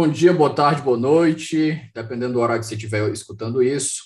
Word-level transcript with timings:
Bom 0.00 0.06
dia, 0.06 0.32
boa 0.32 0.54
tarde, 0.54 0.80
boa 0.80 0.96
noite, 0.96 1.90
dependendo 1.92 2.34
do 2.34 2.40
horário 2.40 2.60
que 2.60 2.68
você 2.68 2.76
estiver 2.76 3.10
escutando 3.10 3.60
isso. 3.60 4.04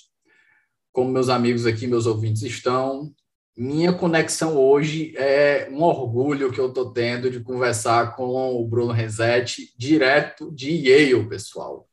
Como 0.91 1.11
meus 1.11 1.29
amigos 1.29 1.67
aqui, 1.67 1.85
meus 1.85 2.07
ouvintes 2.07 2.41
estão, 2.41 3.13
minha 3.55 3.93
conexão 3.93 4.57
hoje 4.57 5.13
é 5.15 5.69
um 5.71 5.83
orgulho 5.83 6.51
que 6.51 6.59
eu 6.59 6.69
estou 6.69 6.91
tendo 6.91 7.29
de 7.29 7.41
conversar 7.41 8.15
com 8.15 8.25
o 8.25 8.67
Bruno 8.67 8.91
Resetti, 8.91 9.71
direto 9.77 10.51
de 10.51 10.71
Yale, 10.71 11.29
pessoal. 11.29 11.87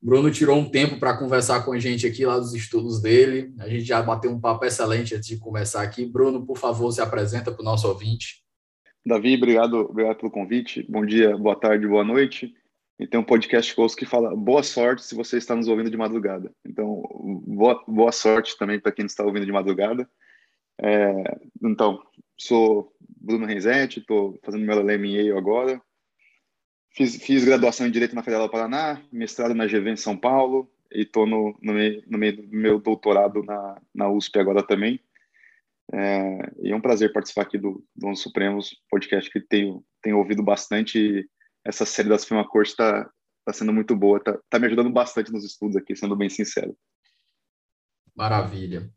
Bruno 0.00 0.30
tirou 0.30 0.56
um 0.56 0.70
tempo 0.70 0.96
para 1.00 1.18
conversar 1.18 1.64
com 1.64 1.72
a 1.72 1.80
gente 1.80 2.06
aqui 2.06 2.24
lá 2.24 2.38
dos 2.38 2.54
estudos 2.54 3.02
dele. 3.02 3.52
A 3.58 3.68
gente 3.68 3.82
já 3.82 4.00
bateu 4.00 4.30
um 4.30 4.40
papo 4.40 4.64
excelente 4.64 5.16
antes 5.16 5.26
de 5.26 5.36
começar 5.36 5.82
aqui. 5.82 6.06
Bruno, 6.06 6.46
por 6.46 6.56
favor, 6.56 6.92
se 6.92 7.00
apresenta 7.00 7.50
para 7.50 7.60
o 7.60 7.64
nosso 7.64 7.88
ouvinte. 7.88 8.44
Davi, 9.04 9.34
obrigado, 9.34 9.78
obrigado 9.78 10.18
pelo 10.18 10.30
convite. 10.30 10.86
Bom 10.88 11.04
dia, 11.04 11.36
boa 11.36 11.56
tarde, 11.56 11.88
boa 11.88 12.04
noite. 12.04 12.54
E 13.00 13.06
tem 13.06 13.18
um 13.18 13.24
podcast 13.24 13.74
que 13.96 14.04
fala 14.04 14.36
boa 14.36 14.62
sorte 14.62 15.02
se 15.02 15.14
você 15.14 15.38
está 15.38 15.56
nos 15.56 15.68
ouvindo 15.68 15.90
de 15.90 15.96
madrugada. 15.96 16.52
Então, 16.62 17.02
boa, 17.46 17.82
boa 17.88 18.12
sorte 18.12 18.58
também 18.58 18.78
para 18.78 18.92
quem 18.92 19.06
está 19.06 19.24
ouvindo 19.24 19.46
de 19.46 19.52
madrugada. 19.52 20.06
É, 20.78 21.38
então, 21.62 22.02
sou 22.38 22.94
Bruno 23.00 23.46
Renzetti, 23.46 24.00
estou 24.00 24.38
fazendo 24.44 24.66
meu 24.66 24.74
LLM 24.78 25.06
em 25.06 25.16
Yale 25.16 25.32
agora. 25.32 25.80
Fiz, 26.94 27.16
fiz, 27.16 27.42
graduação 27.42 27.86
em 27.86 27.90
Direito 27.90 28.14
na 28.14 28.22
Federal 28.22 28.46
do 28.46 28.50
Paraná, 28.50 29.02
mestrado 29.10 29.54
na 29.54 29.66
GV 29.66 29.92
em 29.92 29.96
São 29.96 30.14
Paulo 30.14 30.70
e 30.92 31.00
estou 31.00 31.26
no, 31.26 31.56
no, 31.62 31.72
meio, 31.72 32.02
no 32.06 32.18
meio 32.18 32.36
do 32.36 32.48
meu 32.54 32.78
doutorado 32.78 33.42
na, 33.42 33.80
na 33.94 34.10
USP 34.10 34.38
agora 34.38 34.62
também. 34.62 35.00
É, 35.90 36.52
e 36.64 36.70
é 36.70 36.76
um 36.76 36.80
prazer 36.82 37.14
participar 37.14 37.42
aqui 37.42 37.56
do, 37.56 37.82
do 37.96 38.14
Supremos, 38.14 38.76
podcast 38.90 39.30
que 39.30 39.40
tenho, 39.40 39.82
tenho 40.02 40.18
ouvido 40.18 40.42
bastante 40.42 41.26
essa 41.64 41.84
série 41.84 42.08
da 42.08 42.18
Suprema 42.18 42.48
Corte 42.48 42.70
está 42.70 43.08
tá 43.44 43.52
sendo 43.52 43.72
muito 43.72 43.96
boa, 43.96 44.18
está 44.18 44.38
tá 44.48 44.58
me 44.58 44.66
ajudando 44.66 44.90
bastante 44.90 45.32
nos 45.32 45.44
estudos 45.44 45.76
aqui, 45.76 45.94
sendo 45.96 46.16
bem 46.16 46.28
sincero. 46.28 46.76
Maravilha. 48.14 48.90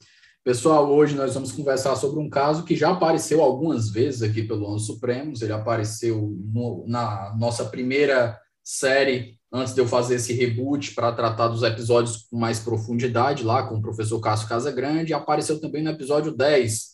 Pessoal, 0.44 0.92
hoje 0.92 1.16
nós 1.16 1.34
vamos 1.34 1.54
conversar 1.54 1.96
sobre 1.96 2.20
um 2.20 2.30
caso 2.30 2.66
que 2.66 2.76
já 2.76 2.92
apareceu 2.92 3.42
algumas 3.42 3.90
vezes 3.90 4.22
aqui 4.22 4.44
pelo 4.44 4.68
Ano 4.68 4.80
Supremos. 4.80 5.42
Ele 5.42 5.54
apareceu 5.54 6.36
no, 6.54 6.84
na 6.86 7.34
nossa 7.38 7.64
primeira 7.64 8.38
série, 8.62 9.40
antes 9.52 9.74
de 9.74 9.80
eu 9.80 9.88
fazer 9.88 10.16
esse 10.16 10.34
reboot 10.34 10.94
para 10.96 11.14
tratar 11.14 11.48
dos 11.48 11.64
episódios 11.64 12.28
com 12.30 12.38
mais 12.38 12.60
profundidade, 12.60 13.44
lá 13.44 13.68
com 13.68 13.76
o 13.76 13.82
professor 13.82 14.20
Cássio 14.20 14.50
Casagrande, 14.50 15.14
apareceu 15.14 15.62
também 15.62 15.82
no 15.82 15.92
episódio 15.92 16.36
10, 16.36 16.93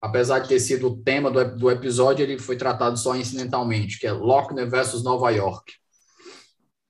apesar 0.00 0.40
de 0.40 0.48
ter 0.48 0.60
sido 0.60 0.88
o 0.88 1.02
tema 1.02 1.30
do, 1.30 1.56
do 1.56 1.70
episódio, 1.70 2.22
ele 2.22 2.38
foi 2.38 2.56
tratado 2.56 2.96
só 2.98 3.16
incidentalmente, 3.16 3.98
que 3.98 4.06
é 4.06 4.12
Lochner 4.12 4.68
versus 4.68 5.02
Nova 5.02 5.30
York. 5.30 5.72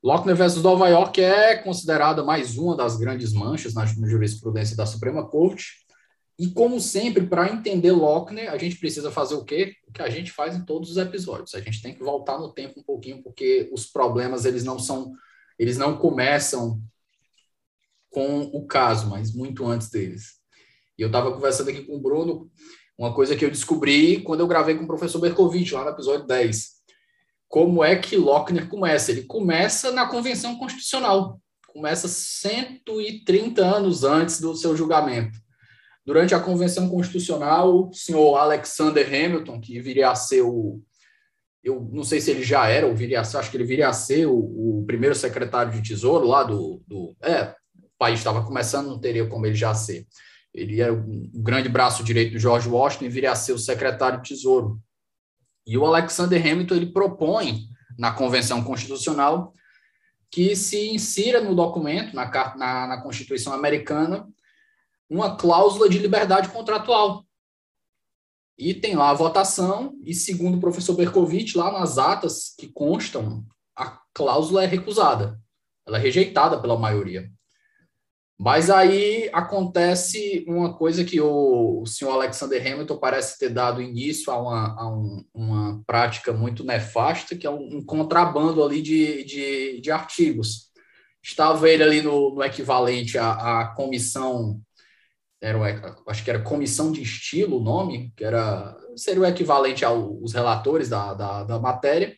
Lochner 0.02 0.36
versus 0.36 0.62
Nova 0.62 0.88
York 0.88 1.20
é 1.20 1.56
considerada 1.56 2.22
mais 2.22 2.56
uma 2.56 2.76
das 2.76 2.96
grandes 2.96 3.32
manchas 3.32 3.74
na, 3.74 3.84
jurisprudência 3.84 4.76
da 4.76 4.86
Suprema 4.86 5.26
Corte. 5.26 5.86
E, 6.38 6.48
como 6.48 6.80
sempre, 6.80 7.26
para 7.26 7.50
entender 7.50 7.90
Lochner, 7.90 8.52
a 8.52 8.56
gente 8.56 8.76
precisa 8.76 9.10
fazer 9.10 9.34
o 9.34 9.44
quê? 9.44 9.74
O 9.88 9.92
que 9.92 10.00
a 10.00 10.08
gente 10.08 10.30
faz 10.30 10.54
em 10.54 10.64
todos 10.64 10.90
os 10.90 10.96
episódios. 10.96 11.54
A 11.54 11.60
gente 11.60 11.82
tem 11.82 11.92
que 11.92 12.04
voltar 12.04 12.38
no 12.38 12.52
tempo 12.52 12.78
um 12.78 12.84
pouquinho, 12.84 13.22
porque 13.24 13.68
os 13.72 13.86
problemas, 13.86 14.44
eles 14.44 14.62
não 14.62 14.78
são... 14.78 15.12
Eles 15.58 15.76
não 15.76 15.98
começam 15.98 16.80
com 18.08 18.42
o 18.42 18.64
caso, 18.66 19.08
mas 19.08 19.34
muito 19.34 19.66
antes 19.66 19.90
deles. 19.90 20.38
E 20.96 21.02
eu 21.02 21.08
estava 21.08 21.32
conversando 21.32 21.70
aqui 21.70 21.82
com 21.82 21.96
o 21.96 22.00
Bruno, 22.00 22.48
uma 22.98 23.14
coisa 23.14 23.36
que 23.36 23.44
eu 23.44 23.50
descobri 23.50 24.20
quando 24.22 24.40
eu 24.40 24.48
gravei 24.48 24.74
com 24.74 24.82
o 24.82 24.86
professor 24.86 25.20
Berkovitch, 25.20 25.70
lá 25.70 25.84
no 25.84 25.90
episódio 25.90 26.26
10. 26.26 26.78
Como 27.46 27.84
é 27.84 27.94
que 27.96 28.16
Lochner 28.16 28.68
começa? 28.68 29.12
Ele 29.12 29.22
começa 29.22 29.92
na 29.92 30.06
Convenção 30.06 30.58
Constitucional. 30.58 31.40
Começa 31.68 32.08
130 32.08 33.64
anos 33.64 34.02
antes 34.02 34.40
do 34.40 34.54
seu 34.56 34.76
julgamento. 34.76 35.38
Durante 36.04 36.34
a 36.34 36.40
Convenção 36.40 36.88
Constitucional, 36.88 37.88
o 37.88 37.92
senhor 37.94 38.36
Alexander 38.36 39.06
Hamilton, 39.06 39.60
que 39.60 39.80
viria 39.80 40.10
a 40.10 40.14
ser 40.16 40.42
o. 40.42 40.82
Eu 41.62 41.88
não 41.92 42.02
sei 42.02 42.20
se 42.20 42.30
ele 42.30 42.42
já 42.42 42.68
era, 42.68 42.86
ou 42.86 42.96
viria 42.96 43.20
a 43.20 43.24
ser, 43.24 43.36
acho 43.36 43.50
que 43.50 43.56
ele 43.56 43.64
viria 43.64 43.88
a 43.88 43.92
ser 43.92 44.26
o, 44.26 44.34
o 44.80 44.84
primeiro 44.86 45.14
secretário 45.14 45.70
de 45.72 45.86
Tesouro 45.86 46.26
lá 46.26 46.42
do. 46.42 46.82
do 46.86 47.14
é, 47.22 47.54
o 47.76 47.98
país 47.98 48.18
estava 48.18 48.44
começando, 48.44 48.88
não 48.88 48.98
teria 48.98 49.26
como 49.26 49.46
ele 49.46 49.54
já 49.54 49.74
ser 49.74 50.06
ele 50.54 50.80
era 50.80 50.92
o 50.92 51.42
grande 51.42 51.68
braço 51.68 52.02
direito 52.02 52.32
do 52.32 52.38
George 52.38 52.68
Washington 52.68 53.10
viria 53.10 53.32
a 53.32 53.36
ser 53.36 53.52
o 53.52 53.58
secretário 53.58 54.20
de 54.20 54.28
Tesouro. 54.30 54.80
E 55.66 55.76
o 55.76 55.84
Alexander 55.84 56.40
Hamilton 56.40 56.74
ele 56.74 56.92
propõe 56.92 57.68
na 57.98 58.12
Convenção 58.12 58.62
Constitucional 58.64 59.54
que 60.30 60.54
se 60.54 60.90
insira 60.90 61.40
no 61.40 61.54
documento, 61.54 62.14
na, 62.14 62.30
na, 62.56 62.86
na 62.86 63.02
Constituição 63.02 63.52
Americana, 63.52 64.28
uma 65.08 65.36
cláusula 65.36 65.88
de 65.88 65.98
liberdade 65.98 66.48
contratual. 66.50 67.24
E 68.58 68.74
tem 68.74 68.94
lá 68.94 69.10
a 69.10 69.14
votação, 69.14 69.94
e 70.04 70.12
segundo 70.12 70.58
o 70.58 70.60
professor 70.60 70.94
Berkovitch, 70.94 71.54
lá 71.54 71.72
nas 71.72 71.96
atas 71.96 72.54
que 72.58 72.68
constam, 72.68 73.46
a 73.74 74.00
cláusula 74.12 74.64
é 74.64 74.66
recusada, 74.66 75.40
ela 75.86 75.96
é 75.96 76.00
rejeitada 76.00 76.60
pela 76.60 76.78
maioria. 76.78 77.30
Mas 78.40 78.70
aí 78.70 79.28
acontece 79.32 80.44
uma 80.46 80.72
coisa 80.72 81.04
que 81.04 81.20
o, 81.20 81.82
o 81.82 81.86
senhor 81.86 82.12
Alexander 82.12 82.64
Hamilton 82.64 82.96
parece 82.98 83.36
ter 83.36 83.48
dado 83.48 83.82
início 83.82 84.32
a 84.32 84.40
uma, 84.40 84.80
a 84.80 84.88
um, 84.88 85.24
uma 85.34 85.82
prática 85.84 86.32
muito 86.32 86.62
nefasta, 86.64 87.34
que 87.36 87.48
é 87.48 87.50
um, 87.50 87.78
um 87.78 87.84
contrabando 87.84 88.62
ali 88.62 88.80
de, 88.80 89.24
de, 89.24 89.80
de, 89.80 89.90
artigos. 89.90 90.70
Estava 91.20 91.68
ele 91.68 91.82
ali 91.82 92.00
no, 92.00 92.32
no 92.32 92.44
equivalente 92.44 93.18
à, 93.18 93.62
à 93.62 93.74
comissão, 93.74 94.60
era, 95.40 95.96
acho 96.06 96.22
que 96.22 96.30
era 96.30 96.42
comissão 96.42 96.92
de 96.92 97.02
estilo 97.02 97.58
o 97.58 97.62
nome, 97.62 98.12
que 98.16 98.24
era, 98.24 98.76
seria 98.96 99.22
o 99.22 99.26
equivalente 99.26 99.84
aos 99.84 100.32
relatores 100.32 100.88
da, 100.88 101.12
da, 101.12 101.42
da 101.42 101.58
matéria. 101.58 102.16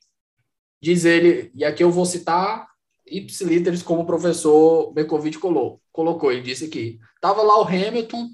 Diz 0.83 1.07
ele, 1.07 1.51
e 1.55 1.65
aqui 1.65 1.83
eu 1.83 1.91
vou 1.91 2.05
citar 2.05 2.70
ipsiliteres 3.11 3.83
como 3.83 4.03
o 4.03 4.07
professor 4.07 4.93
Bekovic 4.93 5.39
colocou, 5.39 5.83
colocou. 5.93 6.33
Ele 6.33 6.43
disse 6.43 6.69
que 6.69 6.99
estava 7.17 7.43
lá 7.43 7.61
o 7.61 7.67
Hamilton, 7.67 8.29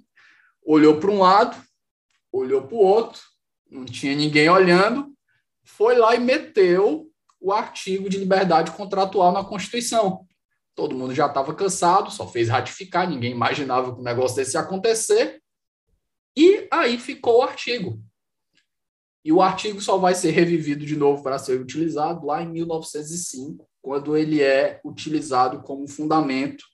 olhou 0.64 0.99
para 1.00 1.11
um 1.11 1.20
lado, 1.20 1.56
olhou 2.31 2.62
para 2.62 2.76
o 2.76 2.81
outro, 2.81 3.20
não 3.70 3.84
tinha 3.84 4.14
ninguém 4.14 4.49
olhando, 4.49 5.12
foi 5.64 5.96
lá 5.96 6.14
e 6.14 6.20
meteu 6.20 7.11
o 7.40 7.52
artigo 7.52 8.08
de 8.08 8.19
liberdade 8.19 8.70
contratual 8.73 9.32
na 9.32 9.44
Constituição. 9.44 10.26
Todo 10.75 10.94
mundo 10.94 11.14
já 11.14 11.26
estava 11.26 11.55
cansado, 11.55 12.11
só 12.11 12.29
fez 12.29 12.49
ratificar, 12.49 13.08
ninguém 13.08 13.32
imaginava 13.32 13.94
que 13.94 14.00
um 14.00 14.05
negócio 14.05 14.37
desse 14.37 14.56
ia 14.56 14.61
acontecer. 14.61 15.43
E 16.37 16.69
aí 16.70 16.99
ficou 16.99 17.38
o 17.38 17.43
artigo. 17.43 17.99
E 19.25 19.32
o 19.32 19.43
artigo 19.43 19.81
só 19.81 19.96
vai 19.96 20.14
ser 20.14 20.31
revivido 20.31 20.84
de 20.84 20.94
novo 20.94 21.22
para 21.22 21.38
ser 21.38 21.61
utilizado 21.61 22.26
lá 22.26 22.43
em 22.43 22.49
1905, 22.49 23.67
quando 23.87 24.17
ele 24.17 24.43
é 24.43 24.81
utilizado 24.85 25.62
como 25.62 25.87
fundamento 25.87 26.65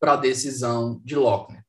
para 0.00 0.14
a 0.14 0.16
decisão 0.16 0.98
de 1.04 1.14
Lochner. 1.14 1.62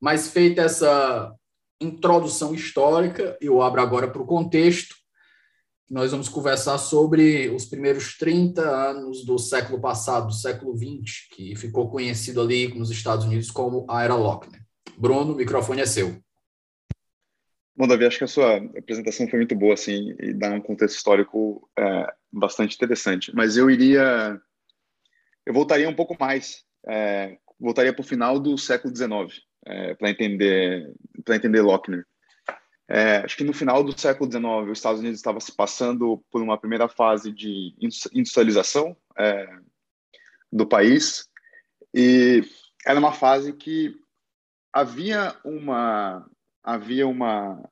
Mas 0.00 0.26
feita 0.26 0.62
essa 0.62 1.32
introdução 1.80 2.52
histórica, 2.52 3.38
eu 3.40 3.62
abro 3.62 3.80
agora 3.80 4.10
para 4.10 4.20
o 4.20 4.26
contexto. 4.26 4.96
Nós 5.88 6.10
vamos 6.10 6.28
conversar 6.28 6.78
sobre 6.78 7.48
os 7.50 7.66
primeiros 7.66 8.18
30 8.18 8.60
anos 8.60 9.24
do 9.24 9.38
século 9.38 9.80
passado, 9.80 10.26
do 10.26 10.34
século 10.34 10.76
20, 10.76 11.28
que 11.30 11.54
ficou 11.54 11.88
conhecido 11.88 12.40
ali 12.40 12.74
nos 12.74 12.90
Estados 12.90 13.24
Unidos 13.24 13.52
como 13.52 13.86
a 13.88 14.02
Era 14.02 14.16
Lochner. 14.16 14.60
Bruno, 14.98 15.32
o 15.32 15.36
microfone 15.36 15.80
é 15.80 15.86
seu. 15.86 16.20
Bom, 17.76 17.86
Davi, 17.86 18.04
acho 18.04 18.18
que 18.18 18.24
a 18.24 18.26
sua 18.26 18.56
apresentação 18.56 19.28
foi 19.28 19.38
muito 19.38 19.54
boa, 19.54 19.74
assim, 19.74 20.12
e 20.18 20.34
dá 20.34 20.50
um 20.50 20.60
contexto 20.60 20.96
histórico 20.96 21.70
é, 21.78 22.12
bastante 22.32 22.74
interessante. 22.74 23.34
Mas 23.34 23.56
eu 23.56 23.70
iria, 23.70 24.40
eu 25.44 25.52
voltaria 25.52 25.88
um 25.88 25.94
pouco 25.94 26.16
mais, 26.18 26.64
é, 26.86 27.36
voltaria 27.60 27.92
para 27.92 28.00
o 28.00 28.06
final 28.06 28.40
do 28.40 28.56
século 28.56 28.94
XIX, 28.94 29.42
é, 29.66 29.94
para 29.94 30.10
entender, 30.10 30.92
para 31.24 31.36
entender 31.36 31.60
Lochner. 31.60 32.06
É, 32.88 33.18
acho 33.18 33.36
que 33.36 33.44
no 33.44 33.52
final 33.52 33.82
do 33.82 33.98
século 33.98 34.30
XIX, 34.30 34.44
os 34.70 34.78
Estados 34.78 35.00
Unidos 35.00 35.18
estava 35.18 35.40
se 35.40 35.54
passando 35.54 36.22
por 36.30 36.42
uma 36.42 36.58
primeira 36.58 36.88
fase 36.88 37.32
de 37.32 37.74
industrialização 38.12 38.96
é, 39.18 39.46
do 40.50 40.66
país 40.66 41.28
e 41.94 42.42
era 42.84 42.98
uma 42.98 43.12
fase 43.12 43.52
que 43.52 43.94
havia 44.72 45.34
uma 45.44 46.28
havia 46.62 47.06
uma 47.06 47.62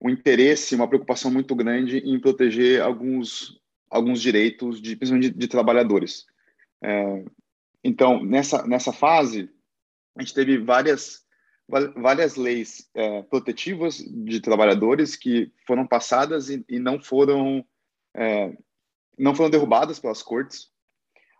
um 0.00 0.10
interesse, 0.10 0.74
uma 0.74 0.88
preocupação 0.88 1.30
muito 1.30 1.54
grande 1.54 1.98
em 1.98 2.18
proteger 2.20 2.82
alguns 2.82 3.60
alguns 3.90 4.20
direitos 4.20 4.80
de 4.80 4.96
principalmente 4.96 5.32
de, 5.32 5.38
de 5.38 5.48
trabalhadores. 5.48 6.26
É, 6.82 7.24
então 7.82 8.22
nessa 8.22 8.66
nessa 8.66 8.92
fase 8.92 9.50
a 10.16 10.22
gente 10.22 10.34
teve 10.34 10.58
várias 10.58 11.24
várias 11.96 12.36
leis 12.36 12.90
é, 12.94 13.22
protetivas 13.22 13.96
de 13.96 14.40
trabalhadores 14.40 15.16
que 15.16 15.50
foram 15.66 15.86
passadas 15.86 16.50
e, 16.50 16.64
e 16.68 16.78
não 16.78 17.00
foram 17.00 17.64
é, 18.14 18.56
não 19.18 19.34
foram 19.34 19.48
derrubadas 19.48 19.98
pelas 19.98 20.22
cortes 20.22 20.70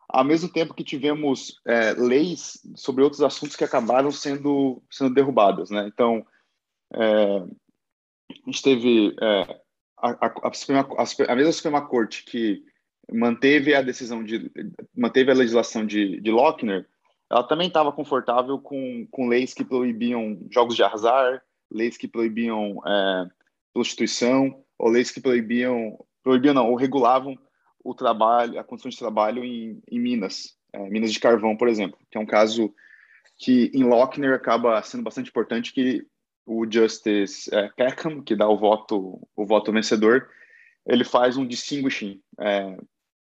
ao 0.09 0.25
mesmo 0.25 0.49
tempo 0.49 0.75
que 0.75 0.85
tivemos 0.85 1.61
é, 1.67 1.93
leis 1.93 2.61
sobre 2.75 3.03
outros 3.03 3.21
assuntos 3.21 3.57
que 3.57 3.65
acabaram 3.65 4.11
sendo 4.11 4.83
sendo 4.91 5.13
derrubadas 5.13 5.69
né 5.69 5.87
então 5.87 6.25
é, 6.95 7.45
a 8.31 8.51
gente 8.51 8.63
teve 8.63 9.15
é, 9.21 9.61
a, 9.99 10.27
a, 10.27 10.49
a, 10.49 10.53
Suprema, 10.53 10.89
a, 11.29 11.37
mesma 11.37 11.53
Suprema 11.53 11.87
Corte 11.87 12.25
que 12.25 12.63
manteve 13.13 13.75
a 13.75 13.83
decisão 13.83 14.25
de 14.25 14.51
manteve 14.97 15.31
a 15.31 15.35
legislação 15.35 15.85
de, 15.85 16.21
de 16.21 16.31
Lochner 16.31 16.87
ela 17.31 17.43
também 17.43 17.69
estava 17.69 17.93
confortável 17.93 18.59
com, 18.59 19.07
com 19.11 19.27
leis 19.27 19.55
que 19.55 19.65
proibiam 19.65 20.39
jogos 20.51 20.77
de 20.77 20.83
azar, 20.83 21.43
leis 21.71 21.97
que 21.97 22.07
proibiam 22.07 22.81
é, 22.87 23.29
prostituição, 23.73 24.63
ou 24.79 24.89
leis 24.89 25.11
que 25.11 25.21
proibiam, 25.21 25.99
proibiam 26.23 26.55
não, 26.55 26.71
ou 26.71 26.77
regulavam 26.77 27.37
o 27.83 27.95
trabalho, 27.95 28.59
a 28.59 28.65
condição 28.65 28.91
de 28.91 28.99
trabalho 28.99 29.45
em, 29.45 29.83
em 29.91 29.99
Minas, 29.99 30.57
é, 30.73 30.89
Minas 30.89 31.13
de 31.13 31.21
Carvão, 31.21 31.57
por 31.57 31.69
exemplo, 31.69 31.99
que 32.11 32.17
é 32.17 32.21
um 32.21 32.27
caso 32.27 32.73
que 33.37 33.71
em 33.75 33.83
Lochner 33.83 34.35
acaba 34.35 34.81
sendo 34.83 35.03
bastante 35.03 35.31
importante 35.31 35.73
que 35.73 36.07
o 36.47 36.71
Justice 36.71 37.55
é, 37.55 37.69
Peckham, 37.71 38.23
que 38.23 38.37
dá 38.37 38.49
o 38.49 38.59
voto, 38.59 39.21
o 39.35 39.47
voto 39.47 39.73
vencedor, 39.73 40.29
ele 40.87 41.05
faz 41.05 41.37
um 41.37 41.47
distinguishing 41.47 42.21
é, 42.39 42.77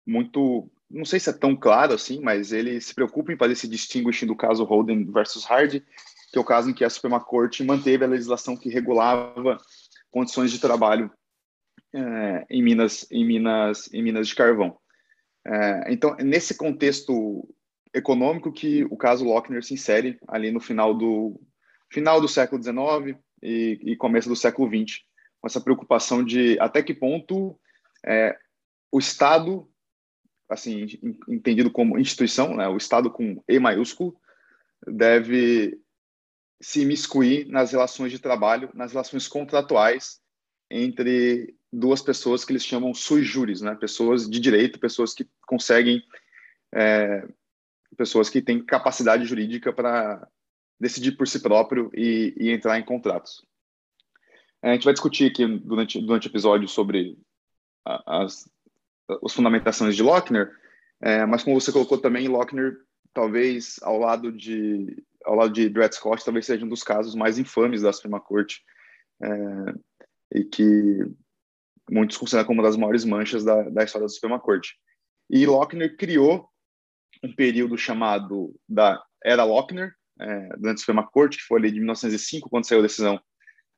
muito 0.06 0.70
não 0.92 1.06
sei 1.06 1.18
se 1.18 1.30
é 1.30 1.32
tão 1.32 1.56
claro 1.56 1.94
assim, 1.94 2.20
mas 2.20 2.52
ele 2.52 2.78
se 2.80 2.94
preocupa 2.94 3.32
em 3.32 3.36
fazer 3.36 3.54
esse 3.54 3.66
distinguishing 3.66 4.26
do 4.26 4.36
caso 4.36 4.62
Holden 4.62 5.10
versus 5.10 5.44
Hardy, 5.50 5.82
que 6.30 6.38
é 6.38 6.40
o 6.40 6.44
caso 6.44 6.70
em 6.70 6.74
que 6.74 6.84
a 6.84 6.90
Suprema 6.90 7.18
Corte 7.18 7.64
manteve 7.64 8.04
a 8.04 8.08
legislação 8.08 8.56
que 8.56 8.68
regulava 8.68 9.56
condições 10.10 10.52
de 10.52 10.60
trabalho 10.60 11.10
é, 11.94 12.46
em 12.50 12.62
Minas, 12.62 13.06
em 13.10 13.24
Minas, 13.24 13.92
em 13.92 14.02
Minas 14.02 14.28
de 14.28 14.34
carvão. 14.34 14.76
É, 15.46 15.92
então, 15.92 16.14
é 16.18 16.22
nesse 16.22 16.56
contexto 16.56 17.48
econômico 17.94 18.52
que 18.52 18.84
o 18.84 18.96
caso 18.96 19.24
Lochner 19.24 19.64
se 19.64 19.74
insere 19.74 20.18
ali 20.28 20.50
no 20.50 20.60
final 20.60 20.94
do 20.94 21.40
final 21.92 22.20
do 22.20 22.28
século 22.28 22.62
XIX 22.62 23.18
e, 23.42 23.78
e 23.82 23.96
começo 23.96 24.28
do 24.28 24.36
século 24.36 24.68
XX, 24.68 25.00
com 25.40 25.46
essa 25.46 25.60
preocupação 25.60 26.24
de 26.24 26.58
até 26.58 26.82
que 26.82 26.94
ponto 26.94 27.58
é, 28.04 28.36
o 28.90 28.98
Estado 28.98 29.68
assim 30.48 30.86
entendido 31.28 31.70
como 31.70 31.98
instituição, 31.98 32.54
né, 32.56 32.68
o 32.68 32.76
Estado 32.76 33.10
com 33.10 33.42
E 33.48 33.58
maiúsculo, 33.58 34.16
deve 34.86 35.80
se 36.60 36.82
imiscuir 36.82 37.48
nas 37.48 37.72
relações 37.72 38.12
de 38.12 38.18
trabalho, 38.18 38.70
nas 38.74 38.92
relações 38.92 39.26
contratuais 39.26 40.20
entre 40.70 41.54
duas 41.72 42.02
pessoas 42.02 42.44
que 42.44 42.52
eles 42.52 42.64
chamam 42.64 42.94
sui 42.94 43.22
juris, 43.22 43.60
né, 43.60 43.74
pessoas 43.74 44.28
de 44.28 44.38
direito, 44.38 44.78
pessoas 44.78 45.14
que 45.14 45.28
conseguem, 45.46 46.02
é, 46.72 47.26
pessoas 47.96 48.28
que 48.28 48.40
têm 48.40 48.64
capacidade 48.64 49.24
jurídica 49.24 49.72
para 49.72 50.26
decidir 50.82 51.12
por 51.12 51.28
si 51.28 51.40
próprio 51.40 51.90
e, 51.94 52.34
e, 52.36 52.50
entrar 52.50 52.78
em 52.78 52.84
contratos. 52.84 53.46
A 54.60 54.72
gente 54.72 54.84
vai 54.84 54.92
discutir 54.92 55.30
aqui 55.30 55.46
durante, 55.46 56.00
durante 56.00 56.26
o 56.26 56.30
episódio 56.30 56.68
sobre 56.68 57.16
as 57.84 58.50
as 59.24 59.32
fundamentações 59.34 59.96
de 59.96 60.02
Lochner, 60.02 60.50
é, 61.00 61.26
mas 61.26 61.42
como 61.42 61.60
você 61.60 61.72
colocou 61.72 61.98
também, 61.98 62.28
Lochner, 62.28 62.78
talvez 63.12 63.78
ao 63.82 63.98
lado 63.98 64.32
de 64.32 65.02
ao 65.24 65.34
lado 65.34 65.52
de 65.52 65.68
Dred 65.68 65.92
Scott, 65.92 66.24
talvez 66.24 66.46
seja 66.46 66.64
um 66.64 66.68
dos 66.68 66.82
casos 66.82 67.14
mais 67.14 67.38
infames 67.38 67.82
da 67.82 67.92
Suprema 67.92 68.20
Corte 68.20 68.62
é, 69.22 70.38
e 70.38 70.44
que 70.44 70.98
muitos 71.90 72.16
consideram 72.16 72.46
como 72.46 72.60
uma 72.60 72.68
das 72.68 72.76
maiores 72.76 73.04
manchas 73.04 73.44
da, 73.44 73.62
da 73.70 73.84
história 73.84 74.06
da 74.06 74.12
Suprema 74.12 74.40
Corte. 74.40 74.76
E 75.30 75.46
Lochner 75.46 75.96
criou 75.96 76.48
um 77.22 77.32
período 77.32 77.76
chamado 77.76 78.54
da 78.68 79.02
Era 79.24 79.44
Lochner, 79.44 79.92
é, 80.22 80.48
durante 80.56 80.76
a 80.76 80.80
Suprema 80.80 81.06
Corte, 81.06 81.38
que 81.38 81.44
foi 81.44 81.58
ali 81.58 81.70
de 81.70 81.78
1905, 81.78 82.48
quando 82.48 82.66
saiu 82.66 82.80
a 82.80 82.82
decisão, 82.82 83.20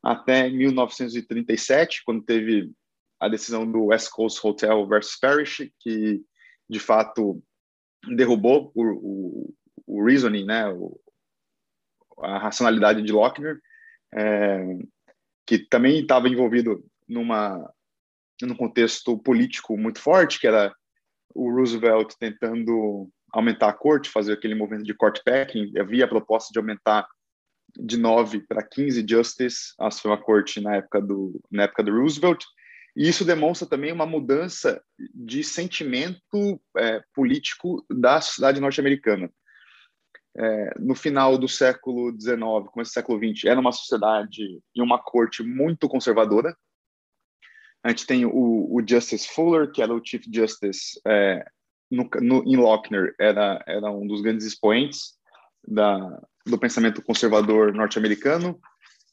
até 0.02 0.50
1937, 0.50 2.02
quando 2.04 2.22
teve 2.22 2.70
a 3.18 3.28
decisão 3.28 3.70
do 3.70 3.86
West 3.86 4.10
Coast 4.10 4.46
Hotel 4.46 4.86
versus 4.86 5.16
Parrish, 5.18 5.72
que 5.80 6.22
de 6.68 6.78
fato 6.78 7.42
derrubou 8.14 8.70
o, 8.74 8.82
o, 8.82 9.54
o 9.86 10.04
reasoning, 10.04 10.44
né, 10.44 10.68
o, 10.68 11.00
a 12.18 12.38
racionalidade 12.38 13.02
de 13.02 13.12
Lochner, 13.12 13.58
é, 14.14 14.78
que 15.46 15.58
também 15.58 16.00
estava 16.00 16.28
envolvido 16.28 16.84
numa 17.08 17.72
num 18.42 18.56
contexto 18.56 19.16
político 19.16 19.76
muito 19.78 20.00
forte, 20.00 20.40
que 20.40 20.46
era 20.46 20.74
o 21.34 21.50
Roosevelt 21.50 22.14
tentando 22.18 23.08
aumentar 23.34 23.68
a 23.68 23.72
corte, 23.72 24.10
fazer 24.10 24.32
aquele 24.32 24.54
movimento 24.54 24.84
de 24.84 24.94
court 24.94 25.20
packing, 25.24 25.72
havia 25.78 26.04
a 26.04 26.08
proposta 26.08 26.52
de 26.52 26.58
aumentar 26.58 27.06
de 27.76 27.96
9 27.96 28.40
para 28.46 28.62
15 28.62 29.04
justices 29.08 29.74
a 29.78 29.90
Suprema 29.90 30.16
Corte 30.16 30.60
na 30.60 30.76
época 30.76 31.00
do 31.00 31.40
na 31.50 31.64
época 31.64 31.82
do 31.82 31.92
Roosevelt, 31.92 32.44
e 32.96 33.08
isso 33.08 33.24
demonstra 33.24 33.68
também 33.68 33.92
uma 33.92 34.06
mudança 34.06 34.80
de 35.12 35.42
sentimento 35.42 36.60
é, 36.76 37.02
político 37.12 37.84
da 37.90 38.20
sociedade 38.20 38.60
norte-americana. 38.60 39.28
É, 40.36 40.78
no 40.78 40.94
final 40.94 41.36
do 41.36 41.48
século 41.48 42.12
XIX, 42.12 42.38
começo 42.72 42.90
do 42.90 42.94
século 42.94 43.18
XX, 43.18 43.46
era 43.46 43.58
uma 43.58 43.72
sociedade 43.72 44.60
e 44.74 44.80
uma 44.82 44.98
corte 44.98 45.42
muito 45.42 45.88
conservadora. 45.88 46.56
A 47.82 47.88
gente 47.90 48.06
tem 48.06 48.24
o, 48.24 48.32
o 48.32 48.80
Justice 48.88 49.28
Fuller, 49.28 49.70
que 49.70 49.82
era 49.82 49.92
o 49.92 50.04
Chief 50.04 50.24
Justice 50.32 51.00
é, 51.06 51.44
no, 51.90 52.08
no, 52.20 52.42
em 52.44 52.56
Lochner, 52.56 53.14
era, 53.18 53.62
era 53.66 53.90
um 53.90 54.06
dos 54.06 54.20
grandes 54.20 54.46
expoentes 54.46 55.14
da, 55.66 56.20
do 56.46 56.58
pensamento 56.58 57.02
conservador 57.02 57.72
norte-americano. 57.72 58.60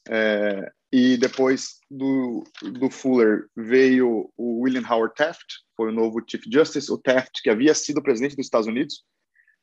É, 0.08 0.72
e 0.92 1.16
depois 1.16 1.78
do, 1.90 2.44
do 2.60 2.90
Fuller 2.90 3.46
veio 3.56 4.30
o 4.36 4.62
William 4.62 4.86
Howard 4.86 5.14
Taft, 5.14 5.46
foi 5.76 5.88
o 5.88 5.94
novo 5.94 6.22
Chief 6.28 6.42
Justice, 6.52 6.92
o 6.92 6.98
Taft, 6.98 7.40
que 7.42 7.48
havia 7.48 7.74
sido 7.74 8.02
presidente 8.02 8.36
dos 8.36 8.46
Estados 8.46 8.66
Unidos. 8.66 9.04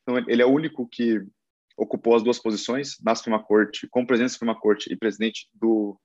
Então, 0.02 0.18
ele 0.28 0.42
é 0.42 0.46
o 0.46 0.52
único 0.52 0.88
que 0.88 1.22
ocupou 1.76 2.16
as 2.16 2.22
duas 2.22 2.38
posições 2.38 2.96
na 3.02 3.14
Suprema 3.14 3.42
Corte, 3.42 3.86
como 3.90 4.06
presidente 4.06 4.30
da 4.30 4.34
Suprema 4.34 4.58
Corte 4.58 4.92
e 4.92 4.96
presidente 4.96 5.48
do, 5.54 5.98